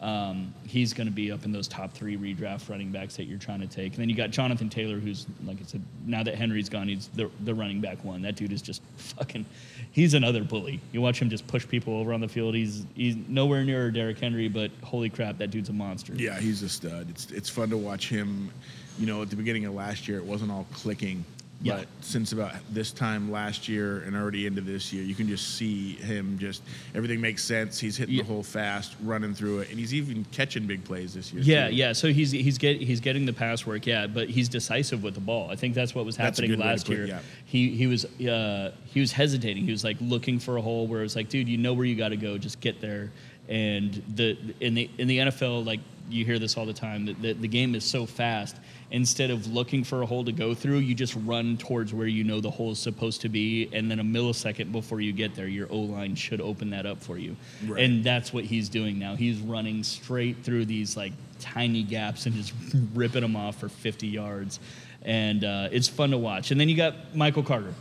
um, 0.00 0.54
he's 0.66 0.94
going 0.94 1.06
to 1.06 1.12
be 1.12 1.30
up 1.30 1.44
in 1.44 1.52
those 1.52 1.68
top 1.68 1.92
three 1.92 2.16
redraft 2.16 2.70
running 2.70 2.90
backs 2.90 3.16
that 3.16 3.24
you're 3.24 3.38
trying 3.38 3.60
to 3.60 3.66
take. 3.66 3.92
And 3.92 4.00
then 4.00 4.08
you 4.08 4.14
got 4.14 4.30
Jonathan 4.30 4.70
Taylor, 4.70 4.98
who's 4.98 5.26
like 5.44 5.58
I 5.60 5.64
said, 5.64 5.82
now 6.06 6.22
that 6.22 6.36
Henry's 6.36 6.70
gone, 6.70 6.88
he's 6.88 7.08
the 7.08 7.30
the 7.44 7.54
running 7.54 7.80
back 7.80 8.02
one. 8.02 8.22
That 8.22 8.36
dude 8.36 8.52
is 8.52 8.62
just 8.62 8.82
fucking. 8.96 9.44
He's 9.92 10.14
another 10.14 10.42
bully. 10.42 10.80
You 10.92 11.02
watch 11.02 11.20
him 11.20 11.28
just 11.28 11.46
push 11.46 11.66
people 11.68 11.94
over 11.94 12.12
on 12.12 12.20
the 12.20 12.28
field. 12.28 12.54
He's 12.54 12.86
he's 12.94 13.16
nowhere 13.28 13.62
near 13.62 13.90
Derrick 13.90 14.18
Henry, 14.18 14.48
but 14.48 14.70
holy 14.82 15.10
crap, 15.10 15.36
that 15.38 15.50
dude's 15.50 15.68
a 15.68 15.74
monster. 15.74 16.14
Yeah, 16.14 16.38
he's 16.40 16.62
a 16.62 16.68
stud. 16.68 17.10
It's 17.10 17.30
it's 17.30 17.50
fun 17.50 17.68
to 17.70 17.76
watch 17.76 18.08
him. 18.08 18.50
You 18.98 19.06
know, 19.06 19.22
at 19.22 19.30
the 19.30 19.36
beginning 19.36 19.66
of 19.66 19.74
last 19.74 20.08
year, 20.08 20.18
it 20.18 20.24
wasn't 20.24 20.50
all 20.50 20.66
clicking. 20.72 21.24
Yeah. 21.62 21.76
But 21.78 21.88
since 22.00 22.32
about 22.32 22.54
this 22.72 22.90
time 22.90 23.30
last 23.30 23.68
year 23.68 23.98
and 24.06 24.16
already 24.16 24.46
into 24.46 24.62
this 24.62 24.92
year, 24.94 25.02
you 25.04 25.14
can 25.14 25.28
just 25.28 25.56
see 25.56 25.92
him 25.96 26.38
just 26.38 26.62
everything 26.94 27.20
makes 27.20 27.44
sense. 27.44 27.78
He's 27.78 27.98
hitting 27.98 28.14
Yeah. 28.14 28.22
the 28.22 28.28
hole 28.28 28.42
fast, 28.42 28.96
running 29.02 29.34
through 29.34 29.58
it, 29.60 29.70
and 29.70 29.78
he's 29.78 29.92
even 29.92 30.24
catching 30.32 30.66
big 30.66 30.84
plays 30.84 31.12
this 31.12 31.32
year. 31.32 31.42
Yeah, 31.42 31.68
too. 31.68 31.74
yeah. 31.74 31.92
So 31.92 32.08
he's 32.12 32.30
he's 32.30 32.56
get 32.56 32.80
he's 32.80 33.00
getting 33.00 33.26
the 33.26 33.32
pass 33.34 33.66
work, 33.66 33.86
yeah, 33.86 34.06
but 34.06 34.30
he's 34.30 34.48
decisive 34.48 35.02
with 35.02 35.14
the 35.14 35.20
ball. 35.20 35.50
I 35.50 35.56
think 35.56 35.74
that's 35.74 35.94
what 35.94 36.06
was 36.06 36.16
happening 36.16 36.50
good 36.50 36.58
way 36.60 36.64
to 36.64 36.70
last 36.70 36.86
put 36.86 36.96
year. 36.96 37.06
yeah. 37.06 37.20
He 37.44 37.68
he 37.76 37.86
was 37.86 38.06
uh, 38.06 38.72
he 38.86 39.00
was 39.00 39.12
hesitating. 39.12 39.64
He 39.64 39.70
was 39.70 39.84
like 39.84 39.98
looking 40.00 40.38
for 40.38 40.56
a 40.56 40.62
hole 40.62 40.86
where 40.86 41.00
it 41.00 41.02
was 41.02 41.14
like, 41.16 41.28
dude, 41.28 41.46
you 41.48 41.58
know 41.58 41.74
where 41.74 41.84
you 41.84 41.94
got 41.94 42.08
to 42.08 42.16
go, 42.16 42.38
just 42.38 42.60
get 42.60 42.80
there. 42.80 43.10
And 43.50 44.02
the 44.14 44.38
in 44.60 44.74
the 44.74 44.88
in 44.96 45.08
the 45.08 45.18
NFL, 45.18 45.66
like 45.66 45.80
you 46.08 46.24
hear 46.24 46.38
this 46.38 46.56
all 46.56 46.64
the 46.66 46.72
time, 46.72 47.04
that 47.06 47.20
the, 47.20 47.34
the 47.34 47.48
game 47.48 47.74
is 47.74 47.84
so 47.84 48.06
fast. 48.06 48.56
Instead 48.92 49.30
of 49.30 49.46
looking 49.46 49.84
for 49.84 50.02
a 50.02 50.06
hole 50.06 50.24
to 50.24 50.32
go 50.32 50.52
through, 50.52 50.78
you 50.78 50.94
just 50.94 51.14
run 51.24 51.56
towards 51.56 51.94
where 51.94 52.08
you 52.08 52.24
know 52.24 52.40
the 52.40 52.50
hole 52.50 52.72
is 52.72 52.78
supposed 52.78 53.20
to 53.20 53.28
be, 53.28 53.68
and 53.72 53.90
then 53.90 54.00
a 54.00 54.04
millisecond 54.04 54.72
before 54.72 55.00
you 55.00 55.12
get 55.12 55.34
there, 55.34 55.46
your 55.46 55.68
O 55.70 55.78
line 55.78 56.16
should 56.16 56.40
open 56.40 56.70
that 56.70 56.86
up 56.86 57.00
for 57.00 57.16
you. 57.16 57.36
Right. 57.66 57.84
And 57.84 58.02
that's 58.02 58.32
what 58.32 58.44
he's 58.44 58.68
doing 58.68 58.98
now. 58.98 59.14
He's 59.14 59.38
running 59.38 59.84
straight 59.84 60.38
through 60.42 60.64
these 60.64 60.96
like 60.96 61.12
tiny 61.38 61.84
gaps 61.84 62.26
and 62.26 62.34
just 62.34 62.52
ripping 62.94 63.22
them 63.22 63.36
off 63.36 63.60
for 63.60 63.68
50 63.68 64.08
yards, 64.08 64.58
and 65.02 65.44
uh, 65.44 65.68
it's 65.70 65.88
fun 65.88 66.10
to 66.10 66.18
watch. 66.18 66.50
And 66.50 66.60
then 66.60 66.68
you 66.68 66.76
got 66.76 67.14
Michael 67.14 67.44
Carter. 67.44 67.74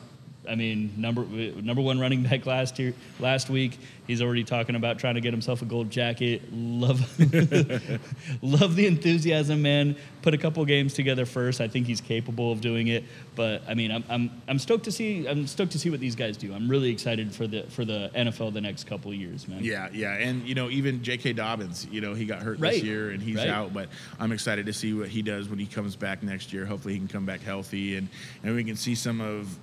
I 0.49 0.55
mean, 0.55 0.93
number 0.97 1.23
number 1.23 1.81
one 1.81 1.99
running 1.99 2.23
back 2.23 2.45
last 2.45 2.79
year, 2.79 2.93
last 3.19 3.49
week. 3.49 3.77
He's 4.07 4.23
already 4.23 4.43
talking 4.43 4.75
about 4.75 4.97
trying 4.97 5.15
to 5.15 5.21
get 5.21 5.33
himself 5.33 5.61
a 5.61 5.65
gold 5.65 5.91
jacket. 5.91 6.41
Love, 6.51 6.99
love 8.41 8.75
the 8.75 8.87
enthusiasm, 8.87 9.61
man. 9.61 9.95
Put 10.23 10.33
a 10.33 10.37
couple 10.39 10.65
games 10.65 10.95
together 10.95 11.27
first. 11.27 11.61
I 11.61 11.67
think 11.67 11.85
he's 11.85 12.01
capable 12.01 12.51
of 12.51 12.59
doing 12.59 12.87
it. 12.87 13.03
But 13.35 13.61
I 13.67 13.75
mean, 13.75 13.91
I'm, 13.91 14.03
I'm 14.09 14.31
I'm 14.47 14.57
stoked 14.57 14.85
to 14.85 14.91
see 14.91 15.27
I'm 15.27 15.45
stoked 15.45 15.73
to 15.73 15.79
see 15.79 15.91
what 15.91 15.99
these 15.99 16.15
guys 16.15 16.37
do. 16.37 16.53
I'm 16.53 16.67
really 16.67 16.89
excited 16.89 17.33
for 17.33 17.45
the 17.45 17.63
for 17.69 17.85
the 17.85 18.09
NFL 18.15 18.51
the 18.53 18.61
next 18.61 18.87
couple 18.87 19.13
years, 19.13 19.47
man. 19.47 19.63
Yeah, 19.63 19.89
yeah, 19.93 20.13
and 20.15 20.47
you 20.47 20.55
know 20.55 20.69
even 20.69 21.03
J.K. 21.03 21.33
Dobbins, 21.33 21.87
you 21.91 22.01
know 22.01 22.15
he 22.15 22.25
got 22.25 22.41
hurt 22.41 22.59
Right, 22.59 22.73
this 22.73 22.83
year 22.83 23.11
and 23.11 23.21
he's 23.21 23.37
right. 23.37 23.47
out, 23.47 23.73
but 23.73 23.89
I'm 24.19 24.31
excited 24.31 24.65
to 24.65 24.73
see 24.73 24.93
what 24.93 25.09
he 25.09 25.21
does 25.21 25.49
when 25.49 25.59
he 25.59 25.67
comes 25.67 25.95
back 25.95 26.23
next 26.23 26.51
year. 26.51 26.65
Hopefully 26.65 26.95
he 26.95 26.99
can 26.99 27.07
come 27.07 27.25
back 27.25 27.41
healthy 27.41 27.95
and 27.95 28.07
and 28.43 28.55
we 28.55 28.63
can 28.63 28.75
see 28.75 28.95
some 28.95 29.21
of 29.21 29.55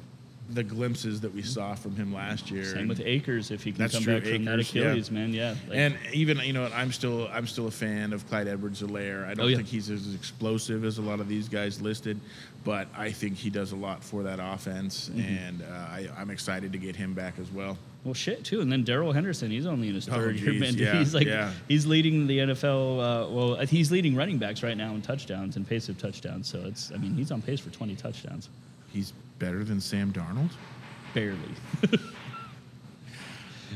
the 0.50 0.62
glimpses 0.62 1.20
that 1.22 1.34
we 1.34 1.42
saw 1.42 1.74
from 1.74 1.96
him 1.96 2.14
last 2.14 2.50
year. 2.50 2.64
Same 2.64 2.78
And- 2.80 2.88
with 2.88 3.00
Akers 3.00 3.50
if 3.50 3.64
he 3.64 3.72
can 3.72 3.88
come 3.88 4.02
true, 4.02 4.14
back 4.20 4.22
from 4.24 4.44
that 4.44 4.54
Akers, 4.60 4.74
yeah. 4.74 4.82
Achilles, 4.82 5.10
man. 5.10 5.34
Yeah. 5.34 5.54
like- 5.68 5.76
and 5.78 5.96
even 6.12 6.38
you 6.38 6.52
know 6.52 6.70
I'm 6.74 6.92
still 6.92 7.28
I'm 7.32 7.46
still 7.46 7.66
a 7.66 7.70
fan 7.70 8.12
of 8.12 8.28
Clyde 8.28 8.46
Edwards-Helaire. 8.48 9.24
I 9.26 9.34
don't 9.34 9.46
Oh, 9.46 9.48
yeah. 9.48 9.56
think 9.56 9.68
he's 9.68 9.90
as 9.90 10.14
explosive 10.14 10.84
as 10.84 10.98
a 10.98 11.02
lot 11.02 11.18
of 11.20 11.28
these 11.28 11.48
guys 11.48 11.80
listed, 11.82 12.20
but 12.64 12.86
I 12.96 13.10
think 13.10 13.36
he 13.36 13.50
does 13.50 13.72
a 13.72 13.76
lot 13.76 14.04
for 14.04 14.22
that 14.22 14.38
offense, 14.40 15.08
Mm-hmm. 15.08 15.20
and 15.20 15.62
uh, 15.62 15.66
I, 15.66 16.08
I'm 16.16 16.30
excited 16.30 16.72
to 16.72 16.78
get 16.78 16.94
him 16.96 17.12
back 17.12 17.38
as 17.40 17.50
well. 17.50 17.76
Well, 18.04 18.14
shit 18.14 18.44
too, 18.44 18.60
and 18.60 18.70
then 18.70 18.84
Darrell 18.84 19.10
Henderson, 19.12 19.50
he's 19.50 19.66
only 19.66 19.88
in 19.88 19.96
his 19.96 20.08
Oh, 20.08 20.12
third 20.12 20.36
year, 20.38 20.52
man. 20.54 20.74
yeah, 20.78 20.96
he's 20.96 21.12
like, 21.12 21.26
yeah. 21.26 21.50
he's 21.66 21.86
leading 21.86 22.28
the 22.28 22.38
NFL. 22.38 23.00
Uh, 23.00 23.28
well, 23.30 23.56
he's 23.66 23.90
leading 23.90 24.14
running 24.14 24.38
backs 24.38 24.62
right 24.62 24.76
now 24.76 24.94
in 24.94 25.02
touchdowns 25.02 25.56
and 25.56 25.66
pace 25.68 25.88
of 25.88 25.98
touchdowns. 25.98 26.46
So 26.46 26.60
it's, 26.66 26.92
I 26.92 26.98
mean, 26.98 27.14
he's 27.16 27.32
on 27.32 27.42
pace 27.42 27.58
for 27.58 27.70
20 27.70 27.96
touchdowns, 27.96 28.48
He's 28.92 29.12
better 29.38 29.64
than 29.64 29.80
Sam 29.80 30.12
Darnold. 30.12 30.50
barely. 31.14 31.38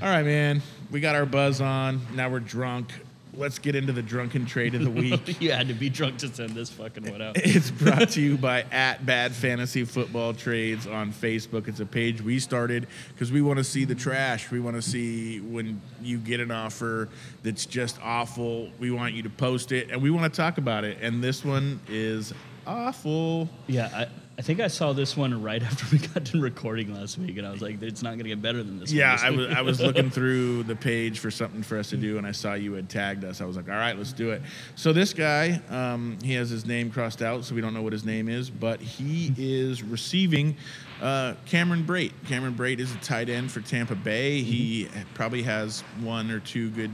All 0.03 0.09
right, 0.09 0.25
man. 0.25 0.63
We 0.91 1.01
got 1.01 1.15
our 1.15 1.27
buzz 1.27 1.61
on. 1.61 2.01
Now 2.15 2.31
we're 2.31 2.41
drunk. 2.41 2.93
Let's 3.35 3.59
get 3.61 3.77
into 3.77 3.93
the 3.93 4.03
drunken 4.03 4.45
trade 4.45 4.75
of 4.75 4.83
the 4.83 4.91
week. 5.01 5.41
you 5.41 5.53
had 5.53 5.69
to 5.69 5.75
be 5.75 5.89
drunk 5.89 6.19
to 6.19 6.29
send 6.35 6.51
this 6.51 6.69
fucking 6.71 7.09
one 7.11 7.23
out. 7.23 7.37
It's 7.37 7.71
brought 7.71 8.09
to 8.11 8.21
you 8.21 8.37
by 8.37 8.63
at 8.73 9.05
Bad 9.07 9.33
Fantasy 9.33 9.85
Football 9.85 10.35
Trades 10.35 10.87
on 10.87 11.13
Facebook. 11.13 11.69
It's 11.69 11.81
a 11.81 11.87
page 11.87 12.23
we 12.23 12.39
started 12.41 12.87
because 13.15 13.31
we 13.31 13.41
want 13.43 13.59
to 13.59 13.65
see 13.65 13.85
the 13.85 13.95
trash. 13.95 14.51
We 14.51 14.59
want 14.59 14.77
to 14.77 14.83
see 14.83 15.41
when 15.41 15.81
you 16.03 16.19
get 16.19 16.41
an 16.41 16.51
offer 16.51 17.09
that's 17.43 17.67
just 17.67 17.99
awful. 18.03 18.71
We 18.81 18.91
want 18.91 19.15
you 19.15 19.23
to 19.23 19.31
post 19.31 19.71
it 19.71 19.91
and 19.91 20.03
we 20.03 20.11
want 20.11 20.33
to 20.33 20.37
talk 20.37 20.59
about 20.59 20.85
it. 20.85 20.99
And 21.01 21.23
this 21.23 21.45
one 21.45 21.79
is 21.89 22.33
awful. 22.67 23.49
Yeah, 23.69 23.91
I, 23.95 24.09
I 24.41 24.43
think 24.43 24.59
I 24.61 24.69
saw 24.69 24.95
this 24.95 25.19
one 25.19 25.43
right 25.43 25.63
after 25.71 25.85
we 25.93 25.99
got 25.99 26.25
done 26.25 26.41
recording 26.41 26.95
last 26.95 27.19
week, 27.19 27.37
and 27.37 27.47
I 27.47 27.51
was 27.51 27.61
like, 27.61 27.83
it's 27.83 28.03
not 28.03 28.13
going 28.13 28.21
to 28.21 28.31
get 28.31 28.41
better 28.41 28.63
than 28.63 28.81
this. 28.81 28.91
Yeah, 28.91 29.13
one 29.13 29.23
I 29.25 29.31
was. 29.31 29.57
I 29.57 29.61
was 29.61 29.81
looking 29.83 30.09
through 30.09 30.63
the 30.63 30.75
page 30.75 31.19
for 31.19 31.31
something 31.31 31.63
for 31.63 31.77
us 31.77 31.91
to 31.91 31.99
do, 31.99 32.17
and 32.17 32.27
I 32.27 32.33
saw 32.33 32.55
you 32.55 32.73
had 32.73 32.89
tagged 32.89 33.23
us. 33.23 33.43
I 33.43 33.45
was 33.45 33.55
like, 33.59 33.69
all 33.69 33.75
right, 33.75 33.95
let's 33.99 34.15
do 34.15 34.31
it. 34.31 34.41
So 34.77 34.95
this 34.95 35.13
guy, 35.13 35.61
um, 35.69 36.17
he 36.25 36.33
has 36.35 36.49
his 36.49 36.65
name 36.65 36.91
crossed 36.91 37.21
out, 37.21 37.45
so 37.45 37.55
we 37.55 37.61
don't 37.61 37.75
know 37.75 37.83
what 37.83 37.93
his 37.93 38.07
name 38.07 38.31
is, 38.31 38.49
but 38.49 38.81
he 38.81 39.35
is 39.37 39.83
receiving 39.83 40.57
uh, 41.03 41.35
Cameron 41.45 41.85
Brate. 41.85 42.13
Cameron 42.27 42.55
Brate 42.55 42.79
is 42.79 42.95
a 42.95 42.99
tight 43.01 43.29
end 43.29 43.53
for 43.53 43.61
Tampa 43.61 43.95
Bay. 43.95 44.41
He 44.41 44.89
probably 45.13 45.43
has 45.43 45.83
one 46.01 46.31
or 46.31 46.41
two 46.41 46.71
good 46.71 46.93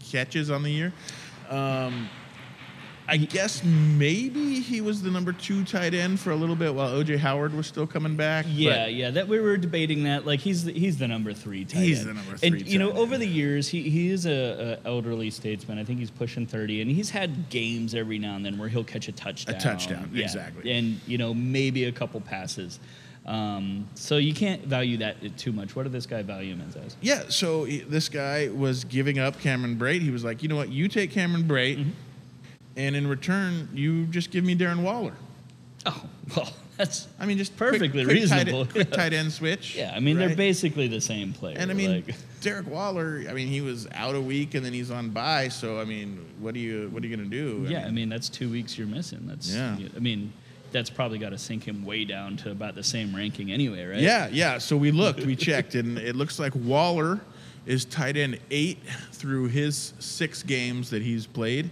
catches 0.00 0.50
on 0.50 0.62
the 0.62 0.70
year. 0.70 0.92
Um, 1.48 2.10
I 3.06 3.18
guess 3.18 3.62
maybe 3.64 4.60
he 4.60 4.80
was 4.80 5.02
the 5.02 5.10
number 5.10 5.32
two 5.32 5.62
tight 5.64 5.92
end 5.92 6.18
for 6.20 6.30
a 6.30 6.36
little 6.36 6.56
bit 6.56 6.74
while 6.74 6.90
OJ 6.92 7.18
Howard 7.18 7.54
was 7.54 7.66
still 7.66 7.86
coming 7.86 8.16
back. 8.16 8.46
Yeah, 8.48 8.86
yeah, 8.86 9.10
that 9.10 9.28
we 9.28 9.38
were 9.40 9.56
debating 9.56 10.04
that. 10.04 10.24
Like 10.26 10.40
he's 10.40 10.64
the, 10.64 10.72
he's 10.72 10.96
the 10.98 11.06
number 11.06 11.32
three. 11.34 11.64
Tight 11.64 11.80
He's 11.80 11.80
end. 11.80 11.88
He's 11.88 12.04
the 12.06 12.14
number 12.14 12.36
three. 12.38 12.48
And 12.60 12.66
you 12.66 12.78
know, 12.78 12.90
tight 12.92 12.98
over 12.98 13.18
the 13.18 13.26
years, 13.26 13.68
he, 13.68 13.88
he 13.90 14.08
is 14.10 14.24
a, 14.26 14.78
a 14.82 14.88
elderly 14.88 15.30
statesman. 15.30 15.78
I 15.78 15.84
think 15.84 15.98
he's 15.98 16.10
pushing 16.10 16.46
thirty, 16.46 16.80
and 16.80 16.90
he's 16.90 17.10
had 17.10 17.50
games 17.50 17.94
every 17.94 18.18
now 18.18 18.36
and 18.36 18.44
then 18.44 18.56
where 18.58 18.68
he'll 18.70 18.84
catch 18.84 19.08
a 19.08 19.12
touchdown. 19.12 19.54
A 19.56 19.60
touchdown, 19.60 20.10
Yeah. 20.12 20.24
exactly. 20.24 20.72
And 20.72 20.98
you 21.06 21.18
know, 21.18 21.34
maybe 21.34 21.84
a 21.84 21.92
couple 21.92 22.20
passes. 22.22 22.80
Um, 23.26 23.86
so 23.94 24.18
you 24.18 24.34
can't 24.34 24.64
value 24.64 24.98
that 24.98 25.38
too 25.38 25.50
much. 25.52 25.74
What 25.74 25.84
did 25.84 25.92
this 25.92 26.04
guy 26.06 26.22
value 26.22 26.52
him 26.54 26.62
as? 26.68 26.76
as? 26.76 26.96
Yeah, 27.00 27.22
so 27.28 27.64
he- 27.64 27.80
this 27.80 28.08
guy 28.10 28.48
was 28.48 28.84
giving 28.84 29.18
up 29.18 29.40
Cameron 29.40 29.76
Brate. 29.76 30.02
He 30.02 30.10
was 30.10 30.24
like, 30.24 30.42
you 30.42 30.48
know 30.50 30.56
what, 30.56 30.68
you 30.70 30.88
take 30.88 31.10
Cameron 31.10 31.44
Brate, 31.44 31.78
Mm-hmm. 31.78 31.90
And 32.76 32.96
in 32.96 33.06
return, 33.06 33.68
you 33.72 34.06
just 34.06 34.30
give 34.30 34.44
me 34.44 34.56
Darren 34.56 34.82
Waller. 34.82 35.14
Oh, 35.86 36.04
well, 36.36 36.52
that's 36.76 37.08
I 37.20 37.26
mean, 37.26 37.38
just 37.38 37.56
Perfectly 37.56 37.88
quick, 37.88 38.06
quick 38.06 38.16
reasonable. 38.16 38.64
Tight, 38.64 38.72
quick 38.72 38.90
tight 38.90 39.12
end 39.12 39.32
switch. 39.32 39.76
yeah. 39.78 39.92
I 39.94 40.00
mean, 40.00 40.18
they're 40.18 40.34
basically 40.34 40.88
the 40.88 41.00
same 41.00 41.32
player. 41.32 41.56
And 41.58 41.70
I 41.70 41.74
mean, 41.74 42.04
like, 42.06 42.16
Derek 42.40 42.66
Waller. 42.66 43.24
I 43.28 43.32
mean, 43.32 43.48
he 43.48 43.60
was 43.60 43.86
out 43.92 44.14
a 44.14 44.20
week, 44.20 44.54
and 44.54 44.64
then 44.64 44.72
he's 44.72 44.90
on 44.90 45.10
bye. 45.10 45.48
So 45.48 45.80
I 45.80 45.84
mean, 45.84 46.24
what 46.40 46.54
are 46.54 46.58
you 46.58 46.88
what 46.90 47.02
are 47.02 47.06
you 47.06 47.16
gonna 47.16 47.28
do? 47.28 47.66
yeah, 47.68 47.86
I 47.86 47.90
mean, 47.90 48.08
that's 48.08 48.28
two 48.28 48.50
weeks 48.50 48.76
you're 48.76 48.86
missing. 48.86 49.20
That's 49.26 49.54
Yeah. 49.54 49.76
I 49.94 50.00
mean, 50.00 50.32
that's 50.74 50.90
probably 50.90 51.18
got 51.18 51.30
to 51.30 51.38
sink 51.38 51.62
him 51.62 51.84
way 51.84 52.04
down 52.04 52.36
to 52.38 52.50
about 52.50 52.74
the 52.74 52.82
same 52.82 53.14
ranking 53.14 53.52
anyway, 53.52 53.84
right? 53.84 54.00
Yeah, 54.00 54.28
yeah. 54.32 54.58
So 54.58 54.76
we 54.76 54.90
looked, 54.90 55.20
we 55.20 55.36
checked, 55.36 55.76
and 55.76 55.96
it 55.98 56.16
looks 56.16 56.40
like 56.40 56.52
Waller 56.56 57.20
is 57.64 57.84
tight 57.84 58.16
end 58.16 58.40
eight 58.50 58.78
through 59.12 59.46
his 59.46 59.94
six 60.00 60.42
games 60.42 60.90
that 60.90 61.00
he's 61.00 61.26
played, 61.26 61.70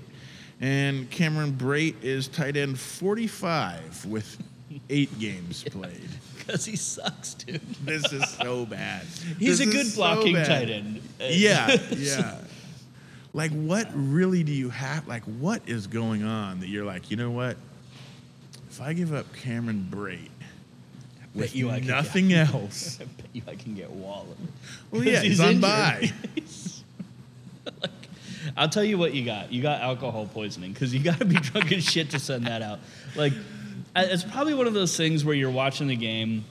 and 0.62 1.10
Cameron 1.10 1.52
Brate 1.52 2.02
is 2.02 2.28
tight 2.28 2.56
end 2.56 2.78
forty-five 2.80 4.06
with 4.06 4.42
eight 4.88 5.18
games 5.18 5.64
played. 5.64 6.08
because 6.38 6.64
he 6.64 6.76
sucks, 6.76 7.34
dude. 7.34 7.60
This 7.84 8.10
is 8.12 8.28
so 8.30 8.64
bad. 8.66 9.02
He's 9.38 9.58
This 9.58 9.68
a 9.68 9.70
good 9.70 9.86
so 9.86 9.96
blocking 9.96 10.34
bad. 10.34 10.46
tight 10.46 10.70
end. 10.70 11.02
Yeah, 11.20 11.76
yeah. 11.90 12.38
Like, 13.34 13.50
what 13.52 13.88
really 13.94 14.42
do 14.42 14.52
you 14.52 14.68
have? 14.70 15.06
Like, 15.06 15.22
what 15.24 15.62
is 15.66 15.86
going 15.86 16.22
on 16.24 16.60
that 16.60 16.68
you're 16.68 16.84
like, 16.84 17.10
you 17.10 17.16
know 17.16 17.30
what? 17.30 17.56
If 18.70 18.80
I 18.80 18.92
give 18.92 19.12
up 19.14 19.32
Cameron 19.36 19.86
Brate 19.90 20.28
with 21.34 21.54
you 21.56 21.70
nothing 21.82 22.32
else, 22.34 22.98
I 23.00 23.04
bet 23.04 23.26
you 23.32 23.42
I 23.46 23.54
can 23.54 23.74
get 23.74 23.90
Waller. 23.90 24.26
well, 24.90 25.02
yeah, 25.04 25.14
'Cause 25.16 25.22
he's, 25.22 25.40
on 25.40 25.48
injured. 25.54 26.12
I'll 28.56 28.68
tell 28.68 28.84
you 28.84 28.98
what 28.98 29.14
you 29.14 29.24
got. 29.24 29.52
You 29.52 29.62
got 29.62 29.80
alcohol 29.80 30.28
poisoning 30.32 30.72
because 30.72 30.92
you 30.92 31.00
got 31.00 31.18
to 31.18 31.24
be 31.24 31.34
drunk 31.40 31.72
as 31.72 31.84
shit 31.84 32.10
to 32.10 32.18
send 32.18 32.46
that 32.46 32.62
out. 32.62 32.80
Like, 33.16 33.32
it's 33.94 34.24
probably 34.24 34.54
one 34.54 34.66
of 34.66 34.74
those 34.74 34.96
things 34.96 35.24
where 35.24 35.34
you're 35.34 35.50
watching 35.50 35.88
the 35.88 35.96
game 35.96 36.44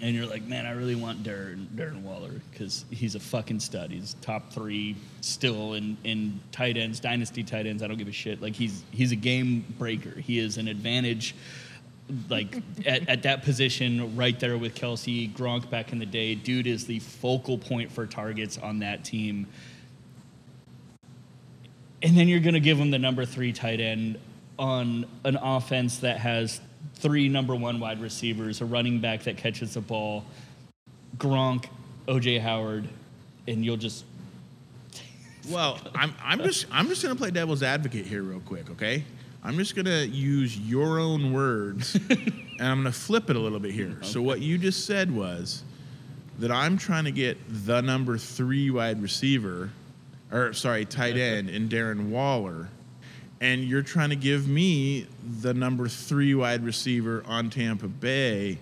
and 0.00 0.14
you're 0.14 0.26
like, 0.26 0.44
man, 0.44 0.66
I 0.66 0.72
really 0.72 0.94
want 0.94 1.22
Darren, 1.22 1.66
Darren 1.68 2.02
Waller 2.02 2.40
because 2.50 2.84
he's 2.90 3.14
a 3.14 3.20
fucking 3.20 3.60
stud. 3.60 3.90
He's 3.90 4.14
top 4.20 4.52
three 4.52 4.96
still 5.20 5.74
in, 5.74 5.96
in 6.04 6.40
tight 6.52 6.76
ends, 6.76 7.00
dynasty 7.00 7.42
tight 7.42 7.66
ends. 7.66 7.82
I 7.82 7.86
don't 7.86 7.96
give 7.96 8.08
a 8.08 8.12
shit. 8.12 8.42
Like 8.42 8.54
he's 8.54 8.82
he's 8.90 9.12
a 9.12 9.16
game 9.16 9.64
breaker. 9.78 10.10
He 10.10 10.38
is 10.38 10.58
an 10.58 10.68
advantage. 10.68 11.34
Like 12.28 12.56
at, 12.86 13.08
at 13.08 13.22
that 13.22 13.44
position, 13.44 14.16
right 14.16 14.38
there 14.38 14.58
with 14.58 14.74
Kelce 14.74 15.32
Gronk 15.32 15.70
back 15.70 15.92
in 15.92 15.98
the 15.98 16.06
day, 16.06 16.34
dude 16.34 16.66
is 16.66 16.86
the 16.86 16.98
focal 16.98 17.56
point 17.56 17.90
for 17.90 18.06
targets 18.06 18.58
on 18.58 18.80
that 18.80 19.04
team. 19.04 19.46
And 22.04 22.16
then 22.16 22.28
you're 22.28 22.40
going 22.40 22.54
to 22.54 22.60
give 22.60 22.78
him 22.78 22.90
the 22.90 22.98
number 22.98 23.24
three 23.24 23.52
tight 23.52 23.80
end 23.80 24.18
on 24.58 25.06
an 25.24 25.36
offense 25.36 25.98
that 25.98 26.18
has 26.18 26.60
three 26.96 27.28
number 27.28 27.56
one 27.56 27.80
wide 27.80 28.00
receivers, 28.00 28.60
a 28.60 28.66
running 28.66 29.00
back 29.00 29.22
that 29.24 29.38
catches 29.38 29.74
the 29.74 29.80
ball, 29.80 30.24
Gronk, 31.16 31.66
OJ 32.06 32.40
Howard, 32.40 32.86
and 33.48 33.64
you'll 33.64 33.78
just 33.78 34.04
Well, 35.48 35.78
I'm, 35.94 36.14
I'm 36.22 36.42
just 36.42 36.66
I'm 36.70 36.88
just 36.88 37.02
gonna 37.02 37.16
play 37.16 37.30
devil's 37.30 37.62
advocate 37.62 38.06
here 38.06 38.22
real 38.22 38.40
quick, 38.40 38.70
okay? 38.70 39.04
I'm 39.42 39.56
just 39.56 39.74
gonna 39.74 40.02
use 40.02 40.58
your 40.58 40.98
own 40.98 41.32
words, 41.32 41.94
and 42.10 42.60
I'm 42.60 42.78
gonna 42.78 42.92
flip 42.92 43.28
it 43.30 43.36
a 43.36 43.38
little 43.38 43.60
bit 43.60 43.72
here. 43.72 43.98
So 44.02 44.22
what 44.22 44.40
you 44.40 44.56
just 44.56 44.86
said 44.86 45.14
was 45.14 45.62
that 46.38 46.50
I'm 46.50 46.78
trying 46.78 47.04
to 47.04 47.12
get 47.12 47.38
the 47.66 47.80
number 47.80 48.16
three 48.16 48.70
wide 48.70 49.02
receiver, 49.02 49.70
or 50.32 50.52
sorry, 50.52 50.84
tight 50.84 51.16
end 51.16 51.48
in 51.50 51.68
Darren 51.68 52.08
Waller, 52.08 52.68
and 53.40 53.62
you're 53.64 53.82
trying 53.82 54.10
to 54.10 54.16
give 54.16 54.48
me 54.48 55.06
the 55.40 55.54
number 55.54 55.88
three 55.88 56.34
wide 56.34 56.64
receiver 56.64 57.22
on 57.26 57.50
Tampa 57.50 57.88
Bay. 57.88 58.58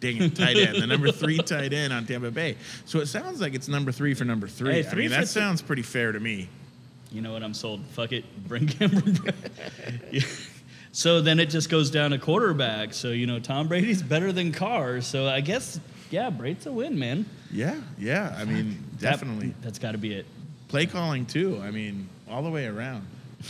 Dang 0.00 0.22
it, 0.22 0.36
tight 0.36 0.56
end, 0.56 0.80
the 0.80 0.86
number 0.86 1.10
three 1.10 1.38
tight 1.44 1.72
end 1.72 1.92
on 1.92 2.06
Tampa 2.06 2.30
Bay. 2.30 2.56
So 2.84 3.00
it 3.00 3.06
sounds 3.06 3.40
like 3.40 3.54
it's 3.54 3.66
number 3.68 3.90
three 3.90 4.14
for 4.14 4.24
number 4.24 4.46
three. 4.46 4.82
Hey, 4.82 4.88
I 4.88 4.94
mean, 4.94 5.10
that 5.10 5.26
sounds 5.28 5.60
pretty 5.60 5.82
fair 5.82 6.12
to 6.12 6.20
me. 6.20 6.48
you 7.10 7.20
know 7.20 7.32
what 7.32 7.42
I'm 7.42 7.54
sold. 7.54 7.80
Fuck 7.92 8.12
it, 8.12 8.24
bring 8.48 8.66
Cameron. 8.68 9.18
Yeah. 10.12 10.22
So 10.92 11.20
then 11.20 11.38
it 11.38 11.46
just 11.46 11.68
goes 11.68 11.90
down 11.90 12.12
to 12.12 12.18
quarterback. 12.18 12.94
So 12.94 13.08
you 13.08 13.26
know 13.26 13.38
Tom 13.40 13.66
Brady's 13.68 14.02
better 14.02 14.32
than 14.32 14.52
Carr. 14.52 15.00
So 15.00 15.26
I 15.28 15.40
guess 15.40 15.80
yeah, 16.10 16.30
Braid's 16.30 16.66
a 16.66 16.72
win, 16.72 16.98
man. 16.98 17.26
Yeah, 17.50 17.76
yeah. 17.98 18.34
I 18.38 18.44
mean, 18.44 18.78
That- 19.00 19.10
definitely. 19.12 19.54
that's 19.62 19.78
got 19.78 19.92
to 19.92 19.98
be 19.98 20.14
it. 20.14 20.26
Play 20.68 20.86
calling 20.86 21.26
too. 21.26 21.60
I 21.62 21.70
mean, 21.70 22.08
all 22.30 22.42
the 22.42 22.50
way 22.50 22.66
around. 22.66 23.06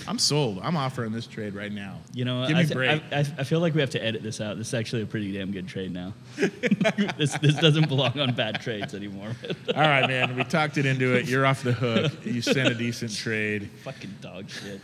I'm 0.06 0.18
sold. 0.18 0.60
I'm 0.62 0.76
offering 0.76 1.12
this 1.12 1.26
trade 1.26 1.54
right 1.54 1.72
now. 1.72 1.96
You 2.12 2.26
know, 2.26 2.46
Give 2.46 2.56
I, 2.56 2.60
me 2.60 2.66
th- 2.66 2.76
break. 2.76 3.02
I, 3.10 3.16
I, 3.16 3.20
I 3.20 3.44
feel 3.44 3.60
like 3.60 3.74
we 3.74 3.80
have 3.80 3.90
to 3.90 4.04
edit 4.04 4.22
this 4.22 4.40
out. 4.40 4.58
This 4.58 4.68
is 4.68 4.74
actually 4.74 5.02
a 5.02 5.06
pretty 5.06 5.32
damn 5.32 5.50
good 5.50 5.66
trade 5.66 5.92
now. 5.92 6.12
this, 6.36 7.36
this 7.38 7.54
doesn't 7.56 7.88
belong 7.88 8.18
on 8.20 8.34
bad 8.34 8.60
trades 8.60 8.94
anymore. 8.94 9.34
all 9.74 9.80
right, 9.80 10.06
man. 10.06 10.36
We 10.36 10.44
talked 10.44 10.76
it 10.76 10.84
into 10.84 11.14
it. 11.14 11.26
You're 11.26 11.46
off 11.46 11.62
the 11.62 11.72
hook. 11.72 12.12
You 12.24 12.42
sent 12.42 12.68
a 12.68 12.74
decent 12.74 13.14
trade. 13.16 13.70
Fucking 13.82 14.16
dog 14.20 14.50
shit. 14.50 14.80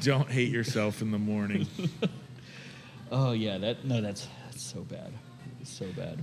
Don't 0.00 0.30
hate 0.30 0.50
yourself 0.50 1.02
in 1.02 1.10
the 1.10 1.18
morning. 1.18 1.66
Oh 3.10 3.32
yeah, 3.32 3.58
that 3.58 3.84
no, 3.84 4.00
that's 4.00 4.28
that's 4.44 4.62
so 4.62 4.80
bad. 4.82 5.12
It's 5.60 5.72
so 5.72 5.86
bad. 5.96 6.22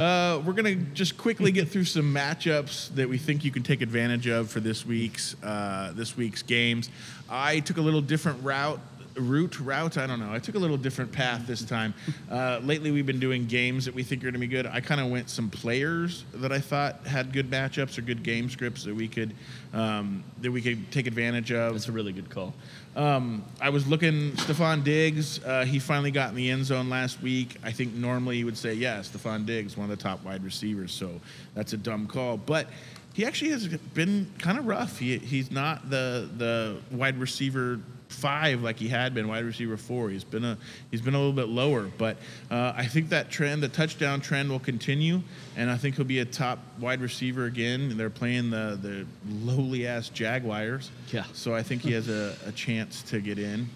Uh, 0.00 0.40
we're 0.46 0.54
gonna 0.54 0.74
just 0.74 1.18
quickly 1.18 1.52
get 1.52 1.68
through 1.68 1.84
some 1.84 2.14
matchups 2.14 2.88
that 2.94 3.06
we 3.06 3.18
think 3.18 3.44
you 3.44 3.50
can 3.50 3.62
take 3.62 3.82
advantage 3.82 4.26
of 4.26 4.50
for 4.50 4.58
this 4.58 4.86
week's 4.86 5.36
uh, 5.42 5.92
this 5.94 6.16
week's 6.16 6.42
games. 6.42 6.88
I 7.28 7.60
took 7.60 7.76
a 7.76 7.82
little 7.82 8.00
different 8.00 8.42
route. 8.42 8.80
Route 9.16 9.60
route, 9.60 9.98
I 9.98 10.06
don't 10.06 10.18
know. 10.18 10.32
I 10.32 10.38
took 10.38 10.54
a 10.54 10.58
little 10.58 10.78
different 10.78 11.12
path 11.12 11.46
this 11.46 11.62
time. 11.62 11.92
Uh, 12.30 12.60
lately, 12.62 12.92
we've 12.92 13.04
been 13.04 13.20
doing 13.20 13.46
games 13.46 13.84
that 13.84 13.94
we 13.94 14.02
think 14.02 14.22
are 14.22 14.30
going 14.30 14.34
to 14.34 14.40
be 14.40 14.46
good. 14.46 14.66
I 14.66 14.80
kind 14.80 15.00
of 15.02 15.10
went 15.10 15.28
some 15.28 15.50
players 15.50 16.24
that 16.32 16.52
I 16.52 16.60
thought 16.60 17.06
had 17.06 17.32
good 17.32 17.50
matchups 17.50 17.98
or 17.98 18.02
good 18.02 18.22
game 18.22 18.48
scripts 18.48 18.84
that 18.84 18.94
we 18.94 19.06
could 19.06 19.34
um, 19.74 20.24
that 20.40 20.50
we 20.50 20.62
could 20.62 20.90
take 20.92 21.08
advantage 21.08 21.52
of. 21.52 21.74
That's 21.74 21.88
a 21.88 21.92
really 21.92 22.12
good 22.12 22.30
call. 22.30 22.54
Um, 22.96 23.44
I 23.60 23.70
was 23.70 23.86
looking 23.86 24.32
Stefon 24.32 24.82
Diggs. 24.82 25.42
Uh, 25.44 25.64
he 25.64 25.78
finally 25.78 26.10
got 26.10 26.30
in 26.30 26.34
the 26.34 26.50
end 26.50 26.64
zone 26.64 26.90
last 26.90 27.22
week. 27.22 27.56
I 27.62 27.70
think 27.70 27.94
normally 27.94 28.38
you 28.38 28.44
would 28.46 28.58
say, 28.58 28.74
yeah, 28.74 28.98
Stefon 28.98 29.46
Diggs, 29.46 29.76
one 29.76 29.88
of 29.88 29.96
the 29.96 30.02
top 30.02 30.24
wide 30.24 30.42
receivers. 30.42 30.92
So 30.92 31.20
that's 31.54 31.72
a 31.72 31.76
dumb 31.76 32.08
call. 32.08 32.36
But 32.36 32.66
he 33.12 33.24
actually 33.24 33.52
has 33.52 33.68
been 33.68 34.26
kind 34.38 34.58
of 34.58 34.66
rough. 34.66 34.98
He, 34.98 35.18
he's 35.18 35.50
not 35.50 35.88
the 35.88 36.28
the 36.36 36.78
wide 36.90 37.18
receiver 37.18 37.80
five 38.10 38.62
like 38.62 38.78
he 38.78 38.88
had 38.88 39.14
been, 39.14 39.28
wide 39.28 39.44
receiver 39.44 39.76
four. 39.76 40.10
He's 40.10 40.24
been 40.24 40.44
a 40.44 40.58
he's 40.90 41.00
been 41.00 41.14
a 41.14 41.18
little 41.18 41.32
bit 41.32 41.48
lower. 41.48 41.90
But 41.96 42.16
uh, 42.50 42.72
I 42.76 42.86
think 42.86 43.08
that 43.10 43.30
trend, 43.30 43.62
the 43.62 43.68
touchdown 43.68 44.20
trend, 44.20 44.50
will 44.50 44.60
continue, 44.60 45.22
and 45.56 45.70
I 45.70 45.76
think 45.76 45.96
he'll 45.96 46.04
be 46.04 46.18
a 46.20 46.24
top 46.24 46.58
wide 46.78 47.00
receiver 47.00 47.46
again. 47.46 47.96
They're 47.96 48.10
playing 48.10 48.50
the 48.50 48.78
the 48.80 49.06
lowly 49.28 49.86
ass 49.86 50.08
Jaguars. 50.08 50.90
Yeah. 51.12 51.24
So 51.32 51.54
I 51.54 51.62
think 51.62 51.82
he 51.82 51.92
has 51.92 52.08
a, 52.08 52.36
a 52.46 52.52
chance 52.52 53.02
to 53.04 53.20
get 53.20 53.38
in. 53.38 53.68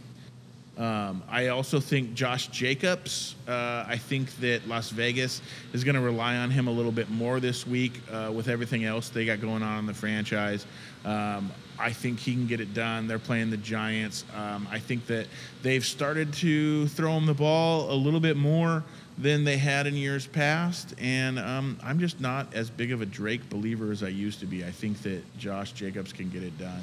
Um, 0.76 1.22
I 1.30 1.48
also 1.48 1.78
think 1.78 2.14
Josh 2.14 2.48
Jacobs. 2.48 3.36
Uh, 3.46 3.84
I 3.86 3.96
think 3.96 4.34
that 4.40 4.66
Las 4.66 4.90
Vegas 4.90 5.40
is 5.72 5.84
going 5.84 5.94
to 5.94 6.00
rely 6.00 6.36
on 6.36 6.50
him 6.50 6.66
a 6.66 6.70
little 6.72 6.90
bit 6.90 7.10
more 7.10 7.38
this 7.38 7.64
week 7.64 8.00
uh, 8.10 8.32
with 8.34 8.48
everything 8.48 8.84
else 8.84 9.08
they 9.08 9.24
got 9.24 9.40
going 9.40 9.62
on 9.62 9.78
in 9.78 9.86
the 9.86 9.94
franchise. 9.94 10.66
Um, 11.04 11.52
I 11.78 11.92
think 11.92 12.20
he 12.20 12.32
can 12.32 12.46
get 12.46 12.60
it 12.60 12.72
done. 12.72 13.08
They're 13.08 13.18
playing 13.18 13.50
the 13.50 13.56
Giants. 13.56 14.24
Um, 14.34 14.68
I 14.70 14.78
think 14.78 15.06
that 15.06 15.26
they've 15.62 15.84
started 15.84 16.32
to 16.34 16.86
throw 16.88 17.16
him 17.16 17.26
the 17.26 17.34
ball 17.34 17.90
a 17.90 17.94
little 17.94 18.20
bit 18.20 18.36
more 18.36 18.84
than 19.18 19.44
they 19.44 19.56
had 19.56 19.86
in 19.86 19.94
years 19.94 20.26
past, 20.26 20.94
and 20.98 21.38
um, 21.38 21.78
I'm 21.82 22.00
just 22.00 22.20
not 22.20 22.52
as 22.52 22.68
big 22.68 22.90
of 22.90 23.00
a 23.00 23.06
Drake 23.06 23.48
believer 23.48 23.92
as 23.92 24.02
I 24.02 24.08
used 24.08 24.40
to 24.40 24.46
be. 24.46 24.64
I 24.64 24.70
think 24.70 25.02
that 25.02 25.22
Josh 25.38 25.72
Jacobs 25.72 26.12
can 26.12 26.30
get 26.30 26.42
it 26.42 26.58
done. 26.58 26.80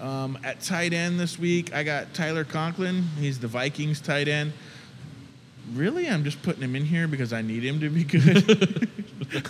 Um, 0.00 0.38
at 0.42 0.60
tight 0.60 0.92
end 0.92 1.18
this 1.18 1.38
week, 1.38 1.72
I 1.72 1.82
got 1.82 2.12
Tyler 2.12 2.44
Conklin. 2.44 3.04
He's 3.18 3.38
the 3.38 3.46
Vikings 3.46 4.00
tight 4.00 4.28
end. 4.28 4.52
Really, 5.74 6.08
I'm 6.08 6.24
just 6.24 6.42
putting 6.42 6.62
him 6.62 6.76
in 6.76 6.84
here 6.84 7.08
because 7.08 7.32
I 7.32 7.40
need 7.40 7.64
him 7.64 7.80
to 7.80 7.88
be 7.88 8.04
good. 8.04 8.88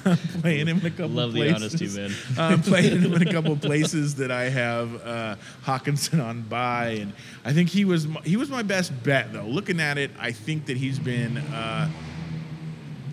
I'm 0.04 0.16
playing 0.40 0.68
him 0.68 0.78
in 0.78 0.86
a 0.86 0.90
couple 0.90 1.08
places. 1.08 1.16
Love 1.16 1.32
the 1.32 1.40
places. 1.40 1.92
honesty, 1.92 2.00
man. 2.00 2.52
I'm 2.52 2.62
playing 2.62 3.00
him 3.00 3.12
in 3.14 3.28
a 3.28 3.32
couple 3.32 3.56
places 3.56 4.14
that 4.16 4.30
I 4.30 4.44
have 4.44 5.06
uh, 5.06 5.36
Hockenson 5.64 6.24
on 6.24 6.42
bye, 6.42 6.98
and 7.00 7.12
I 7.44 7.52
think 7.52 7.70
he 7.70 7.84
was 7.84 8.06
my, 8.06 8.20
he 8.20 8.36
was 8.36 8.50
my 8.50 8.62
best 8.62 9.02
bet 9.02 9.32
though. 9.32 9.46
Looking 9.46 9.80
at 9.80 9.98
it, 9.98 10.10
I 10.18 10.32
think 10.32 10.66
that 10.66 10.76
he's 10.76 10.98
been 10.98 11.38
uh, 11.38 11.90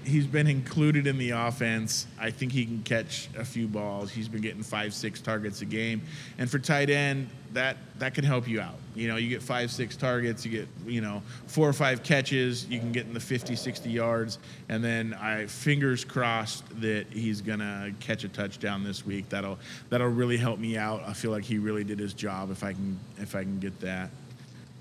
he's 0.10 0.28
been 0.28 0.48
included 0.48 1.08
in 1.08 1.18
the 1.18 1.32
offense. 1.32 2.08
I 2.20 2.32
think 2.32 2.52
he 2.52 2.66
can 2.66 2.84
catch 2.84 3.30
a 3.38 3.46
few 3.46 3.68
balls. 3.68 4.12
He's 4.12 4.28
been 4.28 4.42
getting 4.42 4.64
five, 4.64 4.94
six 4.94 5.22
targets 5.22 5.62
a 5.62 5.66
game. 5.66 6.02
And 6.38 6.50
for 6.50 6.60
tight 6.60 6.90
end, 6.90 7.30
that 7.54 7.78
that 7.98 8.14
can 8.14 8.24
help 8.24 8.48
you 8.48 8.62
out. 8.62 8.76
You 8.96 9.08
know, 9.08 9.16
you 9.16 9.30
get 9.30 9.42
five, 9.42 9.72
six 9.72 9.96
targets, 9.96 10.46
you 10.46 10.52
get, 10.52 10.68
you 10.86 11.02
know, 11.02 11.22
four 11.48 11.68
or 11.68 11.74
five 11.74 12.04
catches, 12.04 12.66
you 12.68 12.80
can 12.80 12.92
get 12.92 13.06
in 13.06 13.14
the 13.14 13.20
50, 13.20 13.56
60 13.56 13.90
yards. 13.90 14.40
And 14.68 14.84
then 14.84 15.14
I 15.14 15.46
fingers 15.48 16.04
crossed 16.04 16.64
that 16.82 17.08
he's 17.12 17.42
gonna 17.42 17.92
catch 18.00 18.24
a 18.24 18.30
touchdown 18.30 18.84
this 18.84 19.06
week. 19.06 19.30
That'll 19.30 19.58
that'll 19.90 20.08
really 20.08 20.38
help 20.38 20.60
me 20.60 20.78
out. 20.78 21.04
I 21.08 21.14
feel 21.14 21.32
like 21.32 21.44
he 21.44 21.58
really 21.58 21.84
did 21.84 22.00
his 22.00 22.14
job 22.14 22.52
if 22.52 22.64
I 22.64 22.74
can 22.74 23.00
if 23.18 23.36
I 23.36 23.44
can 23.44 23.60
get 23.60 23.80
that. 23.82 24.10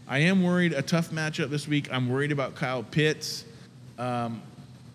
I 0.06 0.20
am 0.20 0.42
worried 0.42 0.72
a 0.72 0.82
tough 0.82 1.10
matchup 1.10 1.50
this 1.50 1.68
week. 1.68 1.92
I'm 1.92 2.08
worried 2.08 2.32
about 2.32 2.54
Kyle 2.54 2.82
Pitts. 2.82 3.44
Um, 3.98 4.42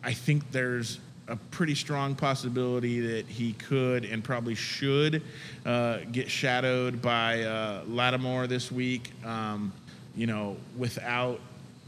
I 0.03 0.13
think 0.13 0.51
there's 0.51 0.99
a 1.27 1.37
pretty 1.51 1.75
strong 1.75 2.15
possibility 2.15 2.99
that 2.99 3.25
he 3.27 3.53
could 3.53 4.03
and 4.03 4.23
probably 4.23 4.55
should 4.55 5.23
uh, 5.65 5.99
get 6.11 6.29
shadowed 6.29 7.01
by 7.01 7.43
uh, 7.43 7.83
Lattimore 7.87 8.47
this 8.47 8.71
week. 8.71 9.11
Um, 9.25 9.71
you 10.15 10.27
know, 10.27 10.57
without 10.77 11.39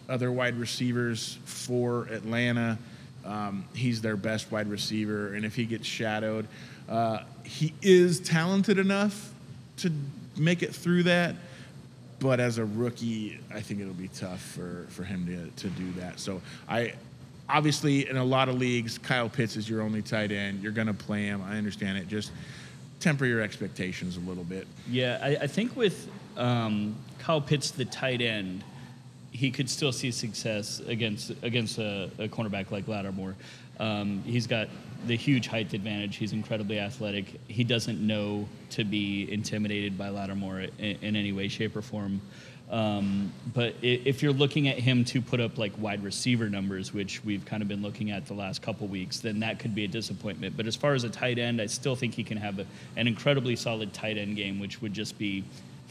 other 0.07 0.31
wide 0.31 0.55
receivers 0.55 1.37
for 1.43 2.05
Atlanta, 2.05 2.77
um, 3.25 3.65
he's 3.73 4.01
their 4.01 4.15
best 4.15 4.51
wide 4.51 4.67
receiver. 4.67 5.33
And 5.33 5.43
if 5.43 5.55
he 5.55 5.65
gets 5.65 5.85
shadowed, 5.85 6.47
uh, 6.87 7.19
he 7.43 7.73
is 7.81 8.19
talented 8.21 8.79
enough 8.79 9.31
to 9.77 9.91
make 10.37 10.63
it 10.63 10.73
through 10.73 11.03
that 11.03 11.35
but 12.19 12.39
as 12.39 12.57
a 12.57 12.65
rookie, 12.65 13.39
I 13.53 13.61
think 13.61 13.81
it'll 13.81 13.93
be 13.93 14.07
tough 14.07 14.41
for, 14.41 14.87
for 14.89 15.03
him 15.03 15.25
to, 15.27 15.63
to 15.63 15.69
do 15.75 15.91
that. 15.99 16.19
So 16.19 16.41
I 16.67 16.93
obviously 17.49 18.09
in 18.09 18.17
a 18.17 18.23
lot 18.23 18.49
of 18.49 18.55
leagues, 18.55 18.97
Kyle 18.97 19.29
Pitts 19.29 19.55
is 19.55 19.69
your 19.69 19.81
only 19.81 20.01
tight 20.01 20.31
end. 20.31 20.61
You're 20.63 20.71
gonna 20.71 20.93
play 20.93 21.25
him. 21.25 21.41
I 21.43 21.57
understand 21.57 21.97
it. 21.97 22.07
Just 22.07 22.31
temper 22.99 23.25
your 23.25 23.41
expectations 23.41 24.17
a 24.17 24.21
little 24.21 24.43
bit. 24.43 24.67
Yeah, 24.89 25.19
I, 25.21 25.35
I 25.41 25.47
think 25.47 25.75
with 25.75 26.07
um, 26.37 26.95
Kyle 27.19 27.41
Pitts, 27.41 27.71
the 27.71 27.85
tight 27.85 28.21
end, 28.21 28.63
he 29.31 29.51
could 29.51 29.69
still 29.69 29.91
see 29.91 30.11
success 30.11 30.79
against 30.87 31.31
against 31.41 31.77
a, 31.77 32.09
a 32.17 32.27
cornerback 32.27 32.71
like 32.71 32.87
Lattimore. 32.87 33.35
Um, 33.79 34.23
he's 34.25 34.47
got 34.47 34.69
the 35.07 35.15
huge 35.15 35.47
height 35.47 35.73
advantage. 35.73 36.15
He's 36.15 36.31
incredibly 36.31 36.79
athletic. 36.79 37.39
He 37.47 37.63
doesn't 37.63 37.99
know 37.99 38.47
to 38.71 38.83
be 38.83 39.31
intimidated 39.31 39.97
by 39.97 40.09
Lattimore 40.09 40.61
in, 40.79 40.97
in 41.01 41.15
any 41.15 41.31
way, 41.31 41.47
shape, 41.47 41.75
or 41.75 41.81
form. 41.81 42.21
Um, 42.71 43.31
but 43.53 43.75
if 43.81 44.23
you're 44.23 44.33
looking 44.33 44.67
at 44.67 44.79
him 44.79 45.05
to 45.05 45.21
put 45.21 45.39
up 45.39 45.57
like 45.57 45.71
wide 45.77 46.03
receiver 46.03 46.49
numbers, 46.49 46.93
which 46.93 47.23
we've 47.23 47.45
kind 47.45 47.61
of 47.61 47.67
been 47.67 47.83
looking 47.83 48.11
at 48.11 48.25
the 48.25 48.33
last 48.33 48.61
couple 48.61 48.87
weeks, 48.87 49.19
then 49.19 49.39
that 49.41 49.59
could 49.59 49.75
be 49.75 49.85
a 49.85 49.87
disappointment. 49.87 50.57
But 50.57 50.65
as 50.65 50.75
far 50.75 50.93
as 50.93 51.03
a 51.03 51.09
tight 51.09 51.37
end, 51.37 51.61
I 51.61 51.67
still 51.67 51.95
think 51.95 52.15
he 52.15 52.23
can 52.23 52.37
have 52.37 52.59
a, 52.59 52.65
an 52.95 53.07
incredibly 53.07 53.55
solid 53.55 53.93
tight 53.93 54.17
end 54.17 54.35
game, 54.35 54.59
which 54.59 54.81
would 54.81 54.93
just 54.93 55.17
be 55.17 55.43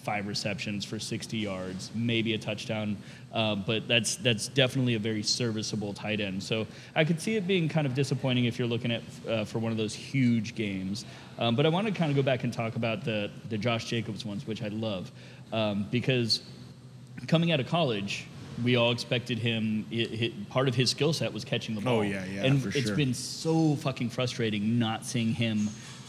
five 0.04 0.26
receptions 0.26 0.84
for 0.84 0.98
60 0.98 1.38
yards, 1.38 1.90
maybe 1.94 2.34
a 2.34 2.38
touchdown. 2.38 2.96
Uh, 3.32 3.54
but 3.54 3.88
that's 3.88 4.16
that's 4.16 4.48
definitely 4.48 4.94
a 4.94 4.98
very 4.98 5.22
serviceable 5.22 5.92
tight 5.92 6.20
end. 6.20 6.42
So 6.42 6.66
I 6.94 7.04
could 7.04 7.20
see 7.20 7.36
it 7.36 7.46
being 7.46 7.68
kind 7.68 7.86
of 7.86 7.94
disappointing 7.94 8.44
if 8.44 8.58
you're 8.58 8.68
looking 8.68 8.92
at 8.92 9.02
uh, 9.28 9.44
for 9.44 9.58
one 9.58 9.72
of 9.72 9.78
those 9.78 9.94
huge 9.94 10.54
games. 10.54 11.04
Um, 11.38 11.56
but 11.56 11.66
I 11.66 11.68
want 11.68 11.86
to 11.86 11.92
kind 11.92 12.10
of 12.10 12.16
go 12.16 12.22
back 12.22 12.44
and 12.44 12.52
talk 12.52 12.76
about 12.76 13.04
the 13.04 13.30
the 13.48 13.58
Josh 13.58 13.86
Jacobs 13.86 14.24
ones, 14.24 14.46
which 14.46 14.62
I 14.62 14.68
love, 14.68 15.10
um, 15.52 15.86
because 15.90 16.42
coming 17.26 17.52
out 17.52 17.60
of 17.60 17.66
college. 17.66 18.26
We 18.62 18.76
all 18.76 18.92
expected 18.92 19.38
him. 19.38 19.84
It, 19.90 20.22
it, 20.22 20.48
part 20.48 20.68
of 20.68 20.74
his 20.76 20.90
skill 20.90 21.12
set 21.12 21.32
was 21.32 21.44
catching 21.44 21.74
the 21.74 21.80
ball. 21.80 21.98
Oh, 21.98 22.02
yeah, 22.02 22.24
yeah, 22.24 22.44
And 22.44 22.62
for 22.62 22.68
it's 22.68 22.86
sure. 22.86 22.96
been 22.96 23.12
so 23.12 23.74
fucking 23.76 24.10
frustrating 24.10 24.78
not 24.78 25.04
seeing 25.04 25.34
him 25.34 25.68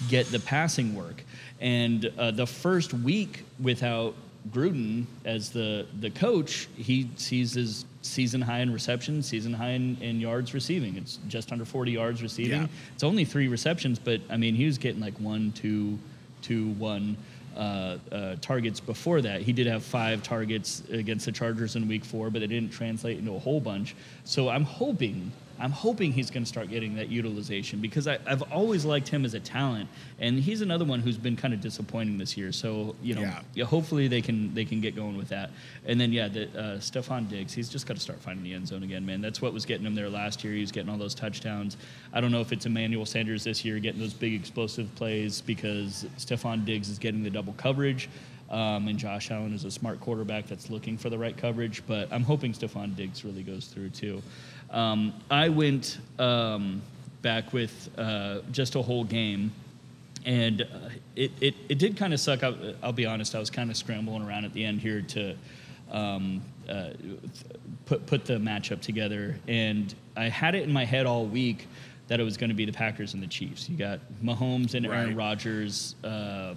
get 0.09 0.27
the 0.27 0.39
passing 0.39 0.93
work. 0.95 1.23
And 1.59 2.11
uh, 2.19 2.31
the 2.31 2.45
first 2.45 2.93
week 2.93 3.45
without 3.59 4.13
Gruden 4.51 5.05
as 5.23 5.49
the 5.49 5.87
the 5.99 6.11
coach, 6.11 6.67
he 6.75 7.09
sees 7.15 7.53
his 7.53 7.85
season 8.03 8.41
high 8.41 8.59
in 8.59 8.71
reception, 8.71 9.23
season 9.23 9.53
high 9.53 9.71
in, 9.71 9.97
in 10.01 10.19
yards 10.19 10.53
receiving. 10.53 10.95
It's 10.97 11.17
just 11.27 11.51
under 11.51 11.65
40 11.65 11.91
yards 11.91 12.21
receiving. 12.21 12.61
Yeah. 12.61 12.67
It's 12.93 13.03
only 13.03 13.25
three 13.25 13.47
receptions, 13.47 13.97
but 13.97 14.21
I 14.29 14.37
mean, 14.37 14.53
he 14.53 14.65
was 14.65 14.77
getting 14.77 15.01
like 15.01 15.15
one, 15.19 15.51
two, 15.53 15.97
two, 16.43 16.69
one. 16.73 17.17
Uh, 17.55 17.97
uh, 18.11 18.35
targets 18.41 18.81
before 18.81 19.21
that. 19.21 19.41
He 19.41 19.53
did 19.53 19.65
have 19.65 19.81
five 19.81 20.21
targets 20.21 20.83
against 20.91 21.25
the 21.25 21.31
Chargers 21.31 21.77
in 21.77 21.87
Week 21.87 22.03
Four, 22.03 22.29
but 22.29 22.41
it 22.41 22.47
didn't 22.47 22.73
translate 22.73 23.17
into 23.17 23.33
a 23.33 23.39
whole 23.39 23.61
bunch. 23.61 23.95
So 24.25 24.49
I'm 24.49 24.65
hoping, 24.65 25.31
I'm 25.59 25.71
hoping 25.71 26.11
he's 26.11 26.29
going 26.29 26.43
to 26.43 26.49
start 26.49 26.69
getting 26.69 26.95
that 26.95 27.09
utilization 27.09 27.79
because 27.79 28.07
I, 28.07 28.19
I've 28.27 28.41
always 28.51 28.85
liked 28.85 29.07
him 29.07 29.25
as 29.25 29.33
a 29.33 29.39
talent, 29.39 29.89
and 30.19 30.39
he's 30.39 30.61
another 30.61 30.85
one 30.85 30.99
who's 30.99 31.17
been 31.17 31.35
kind 31.35 31.53
of 31.53 31.61
disappointing 31.61 32.17
this 32.17 32.35
year. 32.35 32.51
So 32.51 32.95
you 33.01 33.15
know, 33.15 33.21
Yeah. 33.21 33.41
yeah, 33.53 33.65
hopefully 33.65 34.07
they 34.07 34.21
can 34.21 34.53
they 34.53 34.65
can 34.65 34.81
get 34.81 34.95
going 34.95 35.17
with 35.17 35.29
that. 35.29 35.51
And 35.85 35.99
then 35.99 36.11
yeah, 36.11 36.27
the 36.27 36.43
uh, 36.49 36.77
Stefon 36.79 37.29
Diggs, 37.29 37.53
he's 37.53 37.69
just 37.69 37.87
got 37.87 37.95
to 37.95 38.01
start 38.01 38.19
finding 38.19 38.43
the 38.43 38.53
end 38.53 38.67
zone 38.67 38.83
again, 38.83 39.05
man. 39.05 39.21
That's 39.21 39.41
what 39.41 39.53
was 39.53 39.65
getting 39.65 39.85
him 39.85 39.95
there 39.95 40.09
last 40.09 40.43
year. 40.43 40.53
He 40.53 40.61
was 40.61 40.71
getting 40.71 40.89
all 40.89 40.97
those 40.97 41.15
touchdowns. 41.15 41.77
I 42.13 42.21
don't 42.21 42.31
know 42.31 42.41
if 42.41 42.51
it's 42.51 42.65
Emmanuel 42.65 43.05
Sanders 43.05 43.43
this 43.43 43.63
year 43.65 43.79
getting 43.79 43.99
those 44.01 44.13
big 44.13 44.33
explosive 44.33 44.93
plays 44.95 45.41
because 45.41 46.05
Stefon 46.17 46.65
Diggs 46.65 46.89
is 46.89 46.99
getting 46.99 47.23
the 47.23 47.29
double 47.29 47.53
coverage. 47.53 48.09
Um, 48.47 48.87
and 48.87 48.99
Josh 48.99 49.31
Allen 49.31 49.53
is 49.55 49.65
a 49.65 49.71
smart 49.71 49.99
quarterback 49.99 50.45
that's 50.45 50.69
looking 50.69 50.99
for 50.99 51.09
the 51.09 51.17
right 51.17 51.35
coverage, 51.35 51.81
but 51.87 52.07
I'm 52.13 52.21
hoping 52.21 52.53
Stefon 52.53 52.95
Diggs 52.95 53.25
really 53.25 53.41
goes 53.41 53.65
through 53.65 53.89
too. 53.89 54.21
Um, 54.71 55.13
I 55.29 55.49
went 55.49 55.99
um, 56.19 56.81
back 57.21 57.53
with 57.53 57.89
uh, 57.97 58.39
just 58.51 58.75
a 58.75 58.81
whole 58.81 59.03
game 59.03 59.51
and 60.25 60.63
uh, 60.63 60.65
it, 61.15 61.31
it, 61.39 61.55
it 61.69 61.77
did 61.77 61.95
kind 61.95 62.13
of 62.13 62.19
suck. 62.19 62.43
I'll, 62.43 62.57
I'll 62.81 62.93
be 62.93 63.05
honest. 63.05 63.35
I 63.35 63.39
was 63.39 63.49
kind 63.49 63.69
of 63.69 63.77
scrambling 63.77 64.23
around 64.23 64.45
at 64.45 64.53
the 64.53 64.65
end 64.65 64.81
here 64.81 65.01
to 65.01 65.35
um, 65.91 66.41
uh, 66.67 66.89
put 67.85 68.05
put 68.07 68.25
the 68.25 68.33
matchup 68.33 68.81
together, 68.81 69.37
and 69.47 69.93
I 70.17 70.29
had 70.29 70.55
it 70.55 70.63
in 70.63 70.73
my 70.73 70.83
head 70.83 71.05
all 71.05 71.25
week 71.25 71.67
that 72.07 72.19
it 72.19 72.23
was 72.23 72.37
going 72.37 72.49
to 72.49 72.55
be 72.55 72.65
the 72.65 72.71
Packers 72.71 73.13
and 73.13 73.21
the 73.21 73.27
Chiefs. 73.27 73.69
You 73.69 73.77
got 73.77 73.99
Mahomes 74.23 74.73
and 74.73 74.85
Aaron 74.85 75.09
Right. 75.09 75.17
Rodgers 75.17 75.95
uh, 76.03 76.55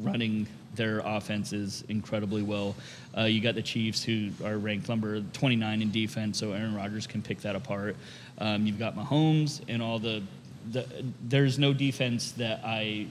running 0.00 0.46
their 0.74 1.00
offenses 1.00 1.84
incredibly 1.88 2.42
well. 2.42 2.74
Uh, 3.18 3.24
you 3.24 3.40
got 3.40 3.54
the 3.54 3.62
Chiefs, 3.62 4.02
who 4.02 4.30
are 4.44 4.58
ranked 4.58 4.88
number 4.88 5.20
29 5.20 5.82
in 5.82 5.90
defense, 5.90 6.38
so 6.38 6.52
Aaron 6.52 6.74
Rodgers 6.74 7.06
can 7.06 7.20
pick 7.20 7.40
that 7.40 7.56
apart. 7.56 7.96
Um, 8.38 8.66
you've 8.66 8.78
got 8.78 8.96
Mahomes 8.96 9.60
and 9.68 9.82
all 9.82 9.98
the, 9.98 10.22
the. 10.70 10.86
There's 11.22 11.58
no 11.58 11.72
defense 11.72 12.32
that 12.32 12.60
I 12.64 13.08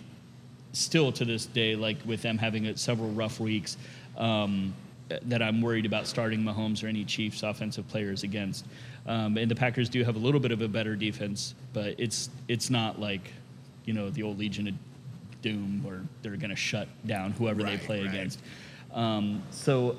still 0.72 1.12
to 1.12 1.26
this 1.26 1.46
day, 1.46 1.76
like 1.76 1.98
with 2.06 2.22
them 2.22 2.38
having 2.38 2.68
uh, 2.68 2.76
several 2.76 3.10
rough 3.10 3.40
weeks, 3.40 3.76
um, 4.18 4.74
that 5.24 5.42
I'm 5.42 5.62
worried 5.62 5.86
about 5.86 6.08
starting 6.08 6.42
Mahomes 6.42 6.84
or 6.84 6.88
any 6.88 7.04
Chiefs 7.04 7.44
offensive 7.44 7.88
players 7.88 8.24
against. 8.24 8.66
Um, 9.08 9.38
and 9.38 9.50
the 9.50 9.56
Packers 9.56 9.90
do 9.90 10.04
have 10.04 10.16
a 10.16 10.20
little 10.20 10.40
bit 10.40 10.52
of 10.52 10.62
a 10.62 10.68
better 10.68 10.96
defense, 10.96 11.54
but 11.74 11.96
it's 11.98 12.30
it's 12.48 12.70
not 12.70 13.00
like, 13.00 13.34
you 13.86 13.94
know, 13.94 14.10
the 14.10 14.24
old 14.24 14.38
Legion 14.38 14.68
of 14.68 14.74
Doom 15.42 15.84
where 15.84 16.02
they're 16.22 16.38
going 16.38 16.50
to 16.50 16.56
shut 16.56 16.88
down 17.06 17.32
whoever 17.32 17.64
they 17.64 17.78
play 17.78 18.02
right. 18.02 18.10
against. 18.10 18.40
Um, 18.98 19.44
so 19.52 19.96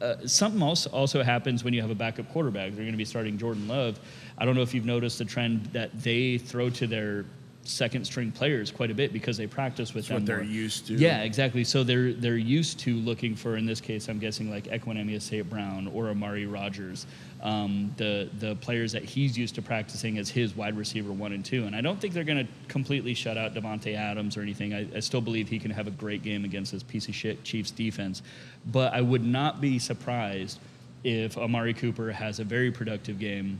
uh, 0.00 0.26
something 0.26 0.62
else 0.62 0.86
also 0.86 1.22
happens 1.22 1.62
when 1.62 1.74
you 1.74 1.82
have 1.82 1.90
a 1.90 1.94
backup 1.94 2.28
quarterback. 2.32 2.70
They're 2.70 2.84
going 2.84 2.92
to 2.92 2.96
be 2.96 3.04
starting 3.04 3.36
Jordan 3.36 3.68
Love. 3.68 4.00
I 4.38 4.46
don't 4.46 4.56
know 4.56 4.62
if 4.62 4.72
you've 4.72 4.86
noticed 4.86 5.18
the 5.18 5.26
trend 5.26 5.66
that 5.66 6.02
they 6.02 6.38
throw 6.38 6.70
to 6.70 6.86
their 6.86 7.26
second 7.64 8.04
string 8.04 8.32
players 8.32 8.70
quite 8.70 8.90
a 8.90 8.94
bit 8.94 9.12
because 9.12 9.36
they 9.36 9.46
practice 9.46 9.92
with 9.92 10.02
It's 10.02 10.08
them. 10.08 10.16
what 10.16 10.26
they're 10.26 10.36
more. 10.38 10.44
used 10.46 10.86
to. 10.86 10.94
Yeah, 10.94 11.22
exactly. 11.22 11.62
So 11.62 11.84
they're 11.84 12.12
they're 12.12 12.36
used 12.36 12.80
to 12.80 12.94
looking 12.96 13.34
for, 13.36 13.56
in 13.56 13.66
this 13.66 13.80
case, 13.80 14.08
I'm 14.08 14.18
guessing 14.18 14.50
like 14.50 14.64
Equanimeous 14.64 15.22
St. 15.22 15.48
Brown 15.48 15.86
or 15.88 16.08
Amari 16.08 16.46
Rodgers, 16.46 17.06
um, 17.42 17.92
the 17.98 18.28
the 18.38 18.56
players 18.56 18.92
that 18.92 19.04
he's 19.04 19.36
used 19.36 19.54
to 19.56 19.62
practicing 19.62 20.18
as 20.18 20.28
his 20.30 20.56
wide 20.56 20.76
receiver 20.76 21.12
one 21.12 21.32
and 21.32 21.44
two. 21.44 21.64
And 21.64 21.76
I 21.76 21.80
don't 21.82 22.00
think 22.00 22.14
they're 22.14 22.24
going 22.24 22.46
to 22.46 22.52
completely 22.68 23.14
shut 23.14 23.36
out 23.36 23.54
Davante 23.54 23.94
Adams 23.94 24.36
or 24.36 24.40
anything. 24.40 24.72
I, 24.74 24.86
I 24.96 25.00
still 25.00 25.20
believe 25.20 25.48
he 25.48 25.58
can 25.58 25.70
have 25.70 25.86
a 25.86 25.92
great 25.92 26.22
game 26.22 26.44
against 26.44 26.72
this 26.72 26.82
piece 26.82 27.08
of 27.08 27.14
shit 27.14 27.44
Chiefs 27.44 27.70
defense. 27.70 28.22
But 28.72 28.94
I 28.94 29.00
would 29.02 29.24
not 29.24 29.60
be 29.60 29.78
surprised 29.78 30.58
if 31.04 31.36
Amari 31.38 31.72
Cooper 31.74 32.10
has 32.10 32.40
a 32.40 32.44
very 32.44 32.70
productive 32.70 33.18
game 33.18 33.58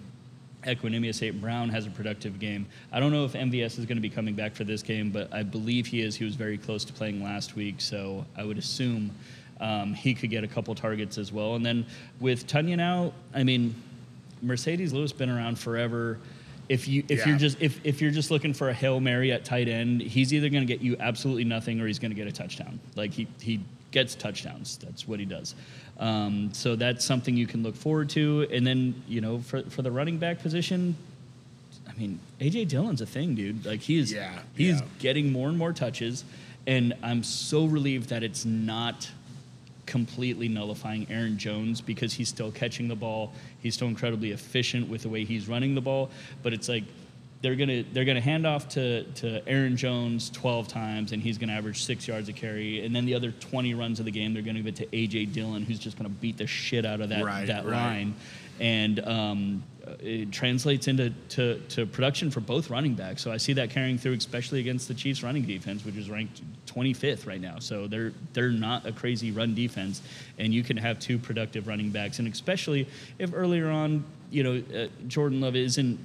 Equanimeous 0.64 1.16
St. 1.16 1.40
Brown 1.40 1.68
has 1.70 1.86
a 1.86 1.90
productive 1.90 2.38
game. 2.38 2.66
I 2.92 3.00
don't 3.00 3.12
know 3.12 3.24
if 3.24 3.32
MVS 3.32 3.78
is 3.78 3.86
going 3.86 3.96
to 3.96 4.02
be 4.02 4.10
coming 4.10 4.34
back 4.34 4.54
for 4.54 4.64
this 4.64 4.82
game, 4.82 5.10
but 5.10 5.32
I 5.32 5.42
believe 5.42 5.86
he 5.86 6.02
is. 6.02 6.14
He 6.16 6.24
was 6.24 6.34
very 6.34 6.58
close 6.58 6.84
to 6.86 6.92
playing 6.92 7.22
last 7.22 7.56
week, 7.56 7.76
so 7.80 8.26
I 8.36 8.44
would 8.44 8.58
assume 8.58 9.10
um, 9.60 9.94
he 9.94 10.14
could 10.14 10.30
get 10.30 10.44
a 10.44 10.48
couple 10.48 10.74
targets 10.74 11.18
as 11.18 11.32
well. 11.32 11.54
And 11.54 11.64
then 11.64 11.86
with 12.20 12.46
Tonyan 12.46 12.80
out, 12.80 13.12
I 13.34 13.42
mean, 13.42 13.74
Marcedes 14.44 14.92
Lewis 14.92 15.12
been 15.12 15.30
around 15.30 15.58
forever. 15.58 16.18
If 16.68 16.86
you 16.86 17.02
if 17.08 17.20
Yeah. 17.20 17.28
you're 17.30 17.38
just 17.38 17.60
if, 17.60 17.80
if 17.84 18.00
you're 18.00 18.12
just 18.12 18.30
looking 18.30 18.54
for 18.54 18.68
a 18.68 18.72
hail 18.74 19.00
mary 19.00 19.32
at 19.32 19.44
tight 19.44 19.68
end, 19.68 20.00
he's 20.00 20.32
either 20.32 20.48
going 20.48 20.66
to 20.66 20.72
get 20.72 20.82
you 20.82 20.96
absolutely 21.00 21.44
nothing 21.44 21.80
or 21.80 21.86
he's 21.86 21.98
going 21.98 22.12
to 22.12 22.14
get 22.14 22.28
a 22.28 22.32
touchdown. 22.32 22.78
Like 22.94 23.12
he 23.12 23.26
he 23.40 23.60
gets 23.90 24.14
touchdowns. 24.14 24.78
That's 24.78 25.08
what 25.08 25.18
he 25.18 25.26
does. 25.26 25.56
Um, 26.00 26.48
so 26.54 26.74
that's 26.76 27.04
something 27.04 27.36
you 27.36 27.46
can 27.46 27.62
look 27.62 27.76
forward 27.76 28.08
to. 28.10 28.48
And 28.50 28.66
then 28.66 29.02
you 29.06 29.20
know 29.20 29.38
for 29.40 29.62
for 29.64 29.82
the 29.82 29.92
running 29.92 30.18
back 30.18 30.40
position, 30.40 30.96
I 31.88 31.92
mean 31.98 32.18
AJ 32.40 32.68
Dillon's 32.68 33.00
a 33.02 33.06
thing, 33.06 33.34
dude. 33.34 33.64
Like 33.66 33.80
he 33.80 33.98
is 33.98 34.12
Yeah, 34.12 34.38
he's 34.56 34.80
yeah. 34.80 34.86
getting 34.98 35.30
more 35.30 35.48
and 35.48 35.58
more 35.58 35.72
touches, 35.72 36.24
and 36.66 36.94
I'm 37.02 37.22
so 37.22 37.66
relieved 37.66 38.08
that 38.08 38.22
it's 38.22 38.44
not 38.44 39.10
completely 39.86 40.48
nullifying 40.48 41.06
Aaron 41.10 41.36
Jones 41.36 41.80
because 41.80 42.12
he's 42.14 42.28
still 42.28 42.50
catching 42.52 42.88
the 42.88 42.94
ball. 42.94 43.32
He's 43.60 43.74
still 43.74 43.88
incredibly 43.88 44.30
efficient 44.30 44.88
with 44.88 45.02
the 45.02 45.08
way 45.08 45.24
he's 45.24 45.48
running 45.48 45.74
the 45.74 45.80
ball. 45.80 46.10
But 46.42 46.52
it's 46.54 46.68
like 46.68 46.84
they're 47.42 47.56
gonna 47.56 47.84
they're 47.92 48.04
gonna 48.04 48.20
hand 48.20 48.46
off 48.46 48.68
to, 48.70 49.04
to 49.04 49.46
Aaron 49.48 49.76
Jones 49.76 50.28
12 50.30 50.68
times 50.68 51.12
and 51.12 51.22
he's 51.22 51.38
gonna 51.38 51.52
average 51.54 51.84
six 51.84 52.06
yards 52.06 52.28
a 52.28 52.32
carry. 52.32 52.84
And 52.84 52.94
then 52.94 53.06
the 53.06 53.14
other 53.14 53.30
20 53.32 53.74
runs 53.74 53.98
of 53.98 54.04
the 54.04 54.10
game 54.10 54.34
they're 54.34 54.42
gonna 54.42 54.60
give 54.60 54.66
it 54.66 54.76
to 54.76 54.86
AJ 54.86 55.32
Dillon 55.32 55.62
who's 55.64 55.78
just 55.78 55.96
gonna 55.96 56.08
beat 56.10 56.36
the 56.36 56.46
shit 56.46 56.84
out 56.84 57.00
of 57.00 57.08
that 57.08 57.24
Right, 57.24 57.46
that 57.46 57.64
right. 57.64 57.72
line. 57.72 58.14
And 58.58 59.00
um, 59.08 59.62
it 60.00 60.30
translates 60.30 60.86
into 60.86 61.10
to, 61.30 61.58
to 61.70 61.86
production 61.86 62.30
for 62.30 62.40
both 62.40 62.68
running 62.68 62.94
backs. 62.94 63.22
So 63.22 63.32
I 63.32 63.38
see 63.38 63.54
that 63.54 63.70
carrying 63.70 63.96
through, 63.96 64.12
especially 64.12 64.60
against 64.60 64.86
the 64.86 64.92
Chiefs' 64.92 65.22
running 65.22 65.44
defense, 65.46 65.82
which 65.82 65.96
is 65.96 66.10
ranked 66.10 66.42
25th 66.66 67.26
right 67.26 67.40
now. 67.40 67.58
So 67.58 67.86
they're 67.86 68.12
they're 68.34 68.50
not 68.50 68.84
a 68.84 68.92
crazy 68.92 69.30
run 69.32 69.54
defense, 69.54 70.02
and 70.38 70.52
you 70.52 70.62
can 70.62 70.76
have 70.76 70.98
two 71.00 71.18
productive 71.18 71.66
running 71.68 71.88
backs, 71.88 72.18
and 72.18 72.28
especially 72.30 72.86
if 73.18 73.30
earlier 73.32 73.70
on, 73.70 74.04
you 74.30 74.42
know, 74.42 74.62
uh, 74.78 74.88
Jordan 75.08 75.40
Love 75.40 75.56
isn't 75.56 75.98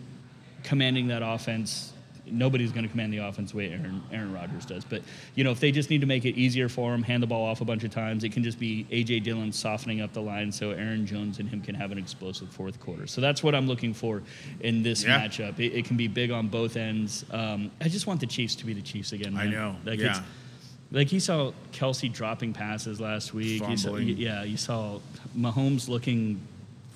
commanding 0.66 1.08
that 1.08 1.22
offense. 1.24 1.92
Nobody's 2.28 2.72
going 2.72 2.84
to 2.86 2.90
command 2.90 3.14
the 3.14 3.20
offense 3.20 3.52
the 3.52 3.58
way 3.58 3.70
Aaron, 3.70 4.02
Aaron 4.12 4.34
Rodgers 4.34 4.66
does. 4.66 4.84
But, 4.84 5.04
you 5.36 5.44
know, 5.44 5.52
if 5.52 5.60
they 5.60 5.72
just 5.72 5.92
need 5.92 6.02
to 6.02 6.08
make 6.08 6.26
it 6.26 6.36
easier 6.36 6.68
for 6.68 6.92
him, 6.92 7.04
hand 7.04 7.22
the 7.22 7.28
ball 7.28 7.46
off 7.46 7.62
a 7.62 7.66
bunch 7.66 7.84
of 7.84 7.92
times, 7.92 8.24
it 8.24 8.32
can 8.32 8.44
just 8.44 8.58
be 8.60 8.88
A.J. 8.90 9.20
Dillon 9.20 9.52
softening 9.52 10.02
up 10.02 10.12
the 10.12 10.24
line 10.24 10.52
so 10.52 10.72
Aaron 10.72 11.06
Jones 11.06 11.38
and 11.38 11.48
him 11.48 11.62
can 11.62 11.76
have 11.76 11.92
an 11.92 12.00
explosive 12.00 12.50
fourth 12.50 12.80
quarter. 12.80 13.06
So 13.06 13.22
that's 13.22 13.44
what 13.44 13.54
I'm 13.54 13.68
looking 13.68 13.94
for 13.94 14.24
in 14.62 14.82
this 14.82 15.04
Yeah. 15.04 15.20
matchup. 15.22 15.60
It, 15.60 15.74
it 15.78 15.86
can 15.86 15.98
be 15.98 16.08
big 16.08 16.32
on 16.32 16.48
both 16.48 16.78
ends. 16.78 17.26
Um, 17.30 17.70
I 17.80 17.90
just 17.90 18.08
want 18.08 18.20
the 18.22 18.28
Chiefs 18.28 18.56
to 18.56 18.66
be 18.66 18.74
the 18.74 18.82
Chiefs 18.82 19.12
again. 19.12 19.38
I 19.38 19.44
man. 19.44 19.52
know, 19.52 19.76
Like 19.86 20.00
yeah. 20.00 20.24
Like 20.92 21.12
you 21.12 21.20
saw 21.20 21.52
Kelce 21.74 22.12
dropping 22.12 22.54
passes 22.54 23.00
last 23.00 23.36
week. 23.36 23.62
You 23.70 23.78
saw, 23.78 23.98
yeah, 23.98 24.44
you 24.44 24.58
saw 24.58 25.00
Mahomes 25.38 25.90
looking 25.90 26.40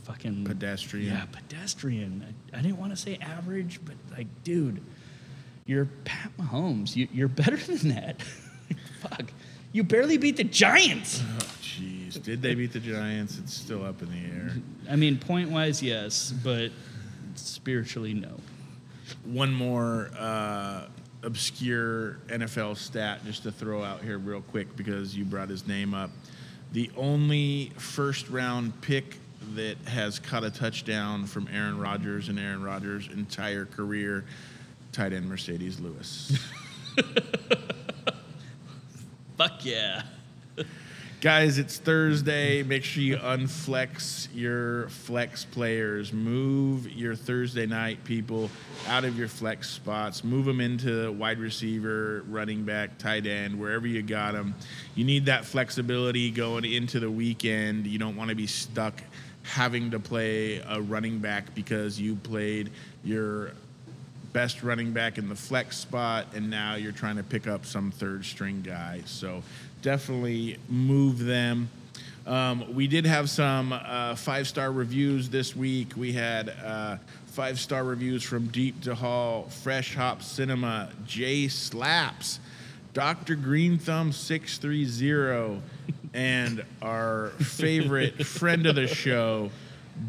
fucking 0.10 0.44
Pedestrian. 0.44 1.14
Yeah, 1.14 1.26
pedestrian. 1.26 2.36
I, 2.54 2.58
I 2.58 2.62
didn't 2.62 2.80
want 2.80 2.92
to 2.92 2.98
say 2.98 3.20
average, 3.22 3.80
but 3.86 3.96
like, 4.12 4.28
dude, 4.44 4.82
you're 5.66 5.86
Pat 6.04 6.32
Mahomes. 6.38 6.96
You, 6.96 7.08
you're 7.14 7.28
better 7.28 7.58
than 7.74 7.90
that. 7.90 8.22
Fuck, 9.02 9.32
you 9.72 9.84
barely 9.84 10.18
beat 10.18 10.38
the 10.38 10.44
Giants. 10.44 11.22
Oh, 11.24 11.38
jeez. 11.62 12.22
Did 12.22 12.42
they 12.42 12.56
beat 12.56 12.74
the 12.74 12.80
Giants? 12.80 13.38
It's 13.38 13.54
still 13.54 13.86
up 13.86 14.02
in 14.02 14.10
the 14.10 14.36
air. 14.36 14.52
I 14.90 14.96
mean, 14.96 15.20
point 15.20 15.52
wise, 15.52 15.84
yes, 15.84 16.34
but 16.44 16.72
spiritually, 17.36 18.16
no. 18.16 18.36
One 19.26 19.54
more 19.54 20.10
uh, 20.18 20.88
obscure 21.22 22.14
NFL 22.28 22.78
stat 22.78 23.24
just 23.26 23.44
to 23.44 23.52
throw 23.52 23.84
out 23.84 24.02
here 24.02 24.18
real 24.18 24.42
quick 24.42 24.76
because 24.76 25.16
you 25.16 25.24
brought 25.24 25.50
his 25.50 25.68
name 25.68 25.94
up. 25.94 26.10
The 26.72 26.90
only 26.98 27.72
first 27.78 28.30
round 28.30 28.82
pick 28.82 29.18
that 29.56 29.78
has 29.88 30.20
caught 30.20 30.44
a 30.44 30.52
touchdown 30.52 31.26
from 31.26 31.48
Aaron 31.52 31.80
Rodgers 31.80 32.30
in 32.30 32.38
Aaron 32.38 32.64
Rodgers' 32.64 33.10
entire 33.14 33.66
career, 33.66 34.26
tight 34.92 35.14
end 35.14 35.30
Marcedes 35.30 35.82
Lewis. 35.82 36.38
Fuck 39.38 39.66
yeah. 39.66 40.04
Guys, 41.22 41.58
it's 41.58 41.78
Thursday. 41.78 42.64
Make 42.64 42.86
sure 42.86 43.04
you 43.04 43.18
unflex 43.18 44.30
your 44.34 44.88
flex 44.88 45.44
players. 45.44 46.14
Move 46.14 46.90
your 46.90 47.14
Thursday 47.14 47.66
night 47.66 48.02
people 48.06 48.50
out 48.88 49.04
of 49.04 49.20
your 49.20 49.28
flex 49.28 49.70
spots. 49.70 50.24
Move 50.24 50.46
them 50.46 50.62
into 50.62 51.12
wide 51.12 51.40
receiver, 51.40 52.24
running 52.30 52.64
back, 52.64 52.98
tight 52.98 53.28
end, 53.28 53.60
wherever 53.60 53.86
you 53.86 54.02
got 54.02 54.32
them. 54.32 54.56
You 54.96 55.04
need 55.04 55.26
that 55.26 55.44
flexibility 55.44 56.32
going 56.32 56.64
into 56.64 57.02
the 57.02 57.12
weekend. 57.12 57.86
You 57.86 58.00
don't 58.00 58.16
want 58.16 58.30
to 58.30 58.36
be 58.36 58.48
stuck 58.48 59.02
having 59.44 59.92
to 59.92 60.00
play 60.00 60.62
a 60.68 60.82
running 60.82 61.20
back 61.20 61.54
because 61.56 62.00
you 62.00 62.16
played 62.16 62.72
your 63.04 63.52
best 64.34 64.62
running 64.64 64.92
back 64.92 65.18
in 65.18 65.28
the 65.28 65.36
flex 65.36 65.78
spot, 65.78 66.28
and 66.36 66.50
now 66.50 66.76
you're 66.76 66.92
trying 66.92 67.16
to 67.16 67.24
pick 67.24 67.48
up 67.48 67.66
some 67.66 67.92
third 67.92 68.24
string 68.24 68.62
guy. 68.62 69.02
So 69.06 69.44
definitely 69.82 70.58
move 70.68 71.20
them. 71.20 71.70
Um, 72.28 72.76
we 72.76 72.88
did 72.88 73.06
have 73.06 73.30
some 73.30 73.74
uh, 73.74 74.16
five 74.16 74.48
star 74.48 74.72
reviews 74.72 75.30
this 75.30 75.56
week. 75.56 75.94
We 75.96 76.14
had 76.14 76.50
uh, 76.64 76.98
five 77.28 77.60
star 77.60 77.84
reviews 77.84 78.24
from 78.24 78.48
Deep 78.48 78.82
to 78.82 78.94
Hall, 78.94 79.44
Fresh 79.64 79.96
Hop 79.96 80.22
Cinema, 80.22 80.90
Jay 81.08 81.48
Slaps, 81.48 82.40
Dr. 82.94 83.36
Green 83.36 83.78
Thumb 83.78 84.12
630, 84.12 85.62
and 86.14 86.64
our 86.82 87.30
favorite 87.40 88.26
friend 88.26 88.66
of 88.66 88.76
the 88.76 88.88
show, 88.88 89.52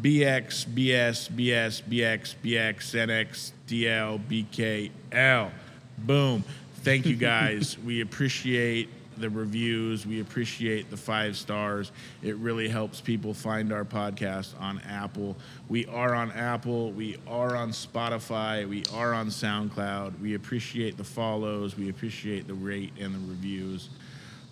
BX, 0.01 0.65
BS, 0.65 1.29
BS, 1.29 1.83
BX, 1.83 2.35
BX, 2.43 2.75
NX, 3.07 3.51
DL, 3.67 4.91
BKL. 5.11 5.51
Boom. 5.99 6.43
Thank 6.83 7.05
you 7.05 7.15
guys. 7.15 7.77
we 7.77 8.01
appreciate 8.01 8.89
the 9.21 9.29
reviews. 9.29 10.05
We 10.05 10.19
appreciate 10.19 10.89
the 10.89 10.97
five 10.97 11.37
stars. 11.37 11.91
It 12.21 12.35
really 12.37 12.67
helps 12.67 12.99
people 12.99 13.33
find 13.33 13.71
our 13.71 13.85
podcast 13.85 14.59
on 14.59 14.81
Apple. 14.89 15.37
We 15.69 15.85
are 15.85 16.13
on 16.13 16.31
Apple. 16.31 16.91
We 16.91 17.17
are 17.27 17.55
on 17.55 17.69
Spotify. 17.69 18.67
We 18.67 18.83
are 18.93 19.13
on 19.13 19.27
SoundCloud. 19.27 20.19
We 20.19 20.33
appreciate 20.33 20.97
the 20.97 21.03
follows. 21.03 21.77
We 21.77 21.89
appreciate 21.89 22.47
the 22.47 22.53
rate 22.53 22.93
and 22.99 23.15
the 23.15 23.19
reviews. 23.19 23.89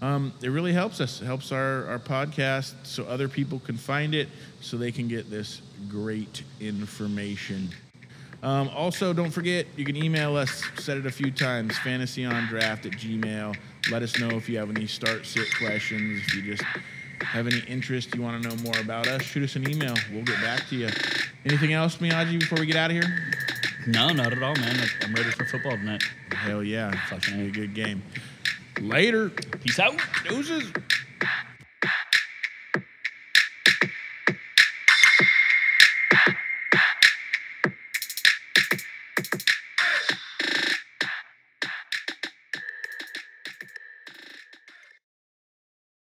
Um, 0.02 0.32
it 0.42 0.50
really 0.50 0.72
helps 0.72 1.02
us. 1.02 1.22
It 1.22 1.26
helps 1.26 1.52
our, 1.52 1.86
our 1.88 2.00
podcast 2.00 2.74
so 2.84 3.04
other 3.04 3.28
people 3.28 3.60
can 3.60 3.76
find 3.76 4.16
it 4.16 4.30
so 4.62 4.78
they 4.78 4.94
can 4.94 5.10
get 5.10 5.30
this 5.30 5.62
great 5.90 6.44
information. 6.62 7.70
Um, 8.42 8.70
also, 8.70 9.12
don't 9.12 9.32
forget, 9.32 9.66
you 9.76 9.84
can 9.84 9.98
email 9.98 10.38
us, 10.38 10.64
said 10.78 10.98
it 10.98 11.06
a 11.06 11.12
few 11.12 11.32
times, 11.32 11.74
fantasyondraught 11.74 12.62
at 12.62 12.84
gmail. 12.84 13.58
Let 13.92 14.04
us 14.04 14.20
know 14.20 14.30
if 14.32 14.48
you 14.50 14.58
have 14.60 14.70
any 14.70 14.88
start 14.88 15.26
sit 15.26 15.48
questions. 15.58 16.22
If 16.28 16.36
you 16.36 16.42
just 16.44 16.64
have 17.22 17.48
any 17.48 17.60
interest, 17.62 18.14
you 18.16 18.22
want 18.22 18.42
to 18.44 18.50
know 18.50 18.56
more 18.64 18.78
about 18.80 19.08
us, 19.08 19.22
shoot 19.24 19.44
us 19.44 19.56
an 19.56 19.70
email. 19.70 19.96
We'll 20.12 20.24
get 20.24 20.42
back 20.42 20.68
to 20.70 20.76
you. 20.76 20.90
Anything 21.46 21.74
else, 21.74 21.98
Miyagi, 21.98 22.40
before 22.40 22.60
we 22.60 22.66
get 22.66 22.76
out 22.76 22.92
of 22.92 22.98
here? 22.98 23.32
No, 23.88 24.10
not 24.10 24.34
at 24.34 24.44
all, 24.44 24.56
man. 24.56 24.78
I'm 25.02 25.14
ready 25.14 25.32
for 25.32 25.46
football 25.46 25.72
tonight. 25.72 26.04
Hell 26.32 26.64
yeah. 26.64 26.94
It's 27.12 27.28
going 27.28 27.40
to 27.40 27.52
be 27.52 27.62
a 27.64 27.66
good 27.66 27.74
game. 27.74 28.04
Later. 28.80 29.30
Peace 29.30 29.80
out. 29.80 30.00
Deuces. 30.28 30.72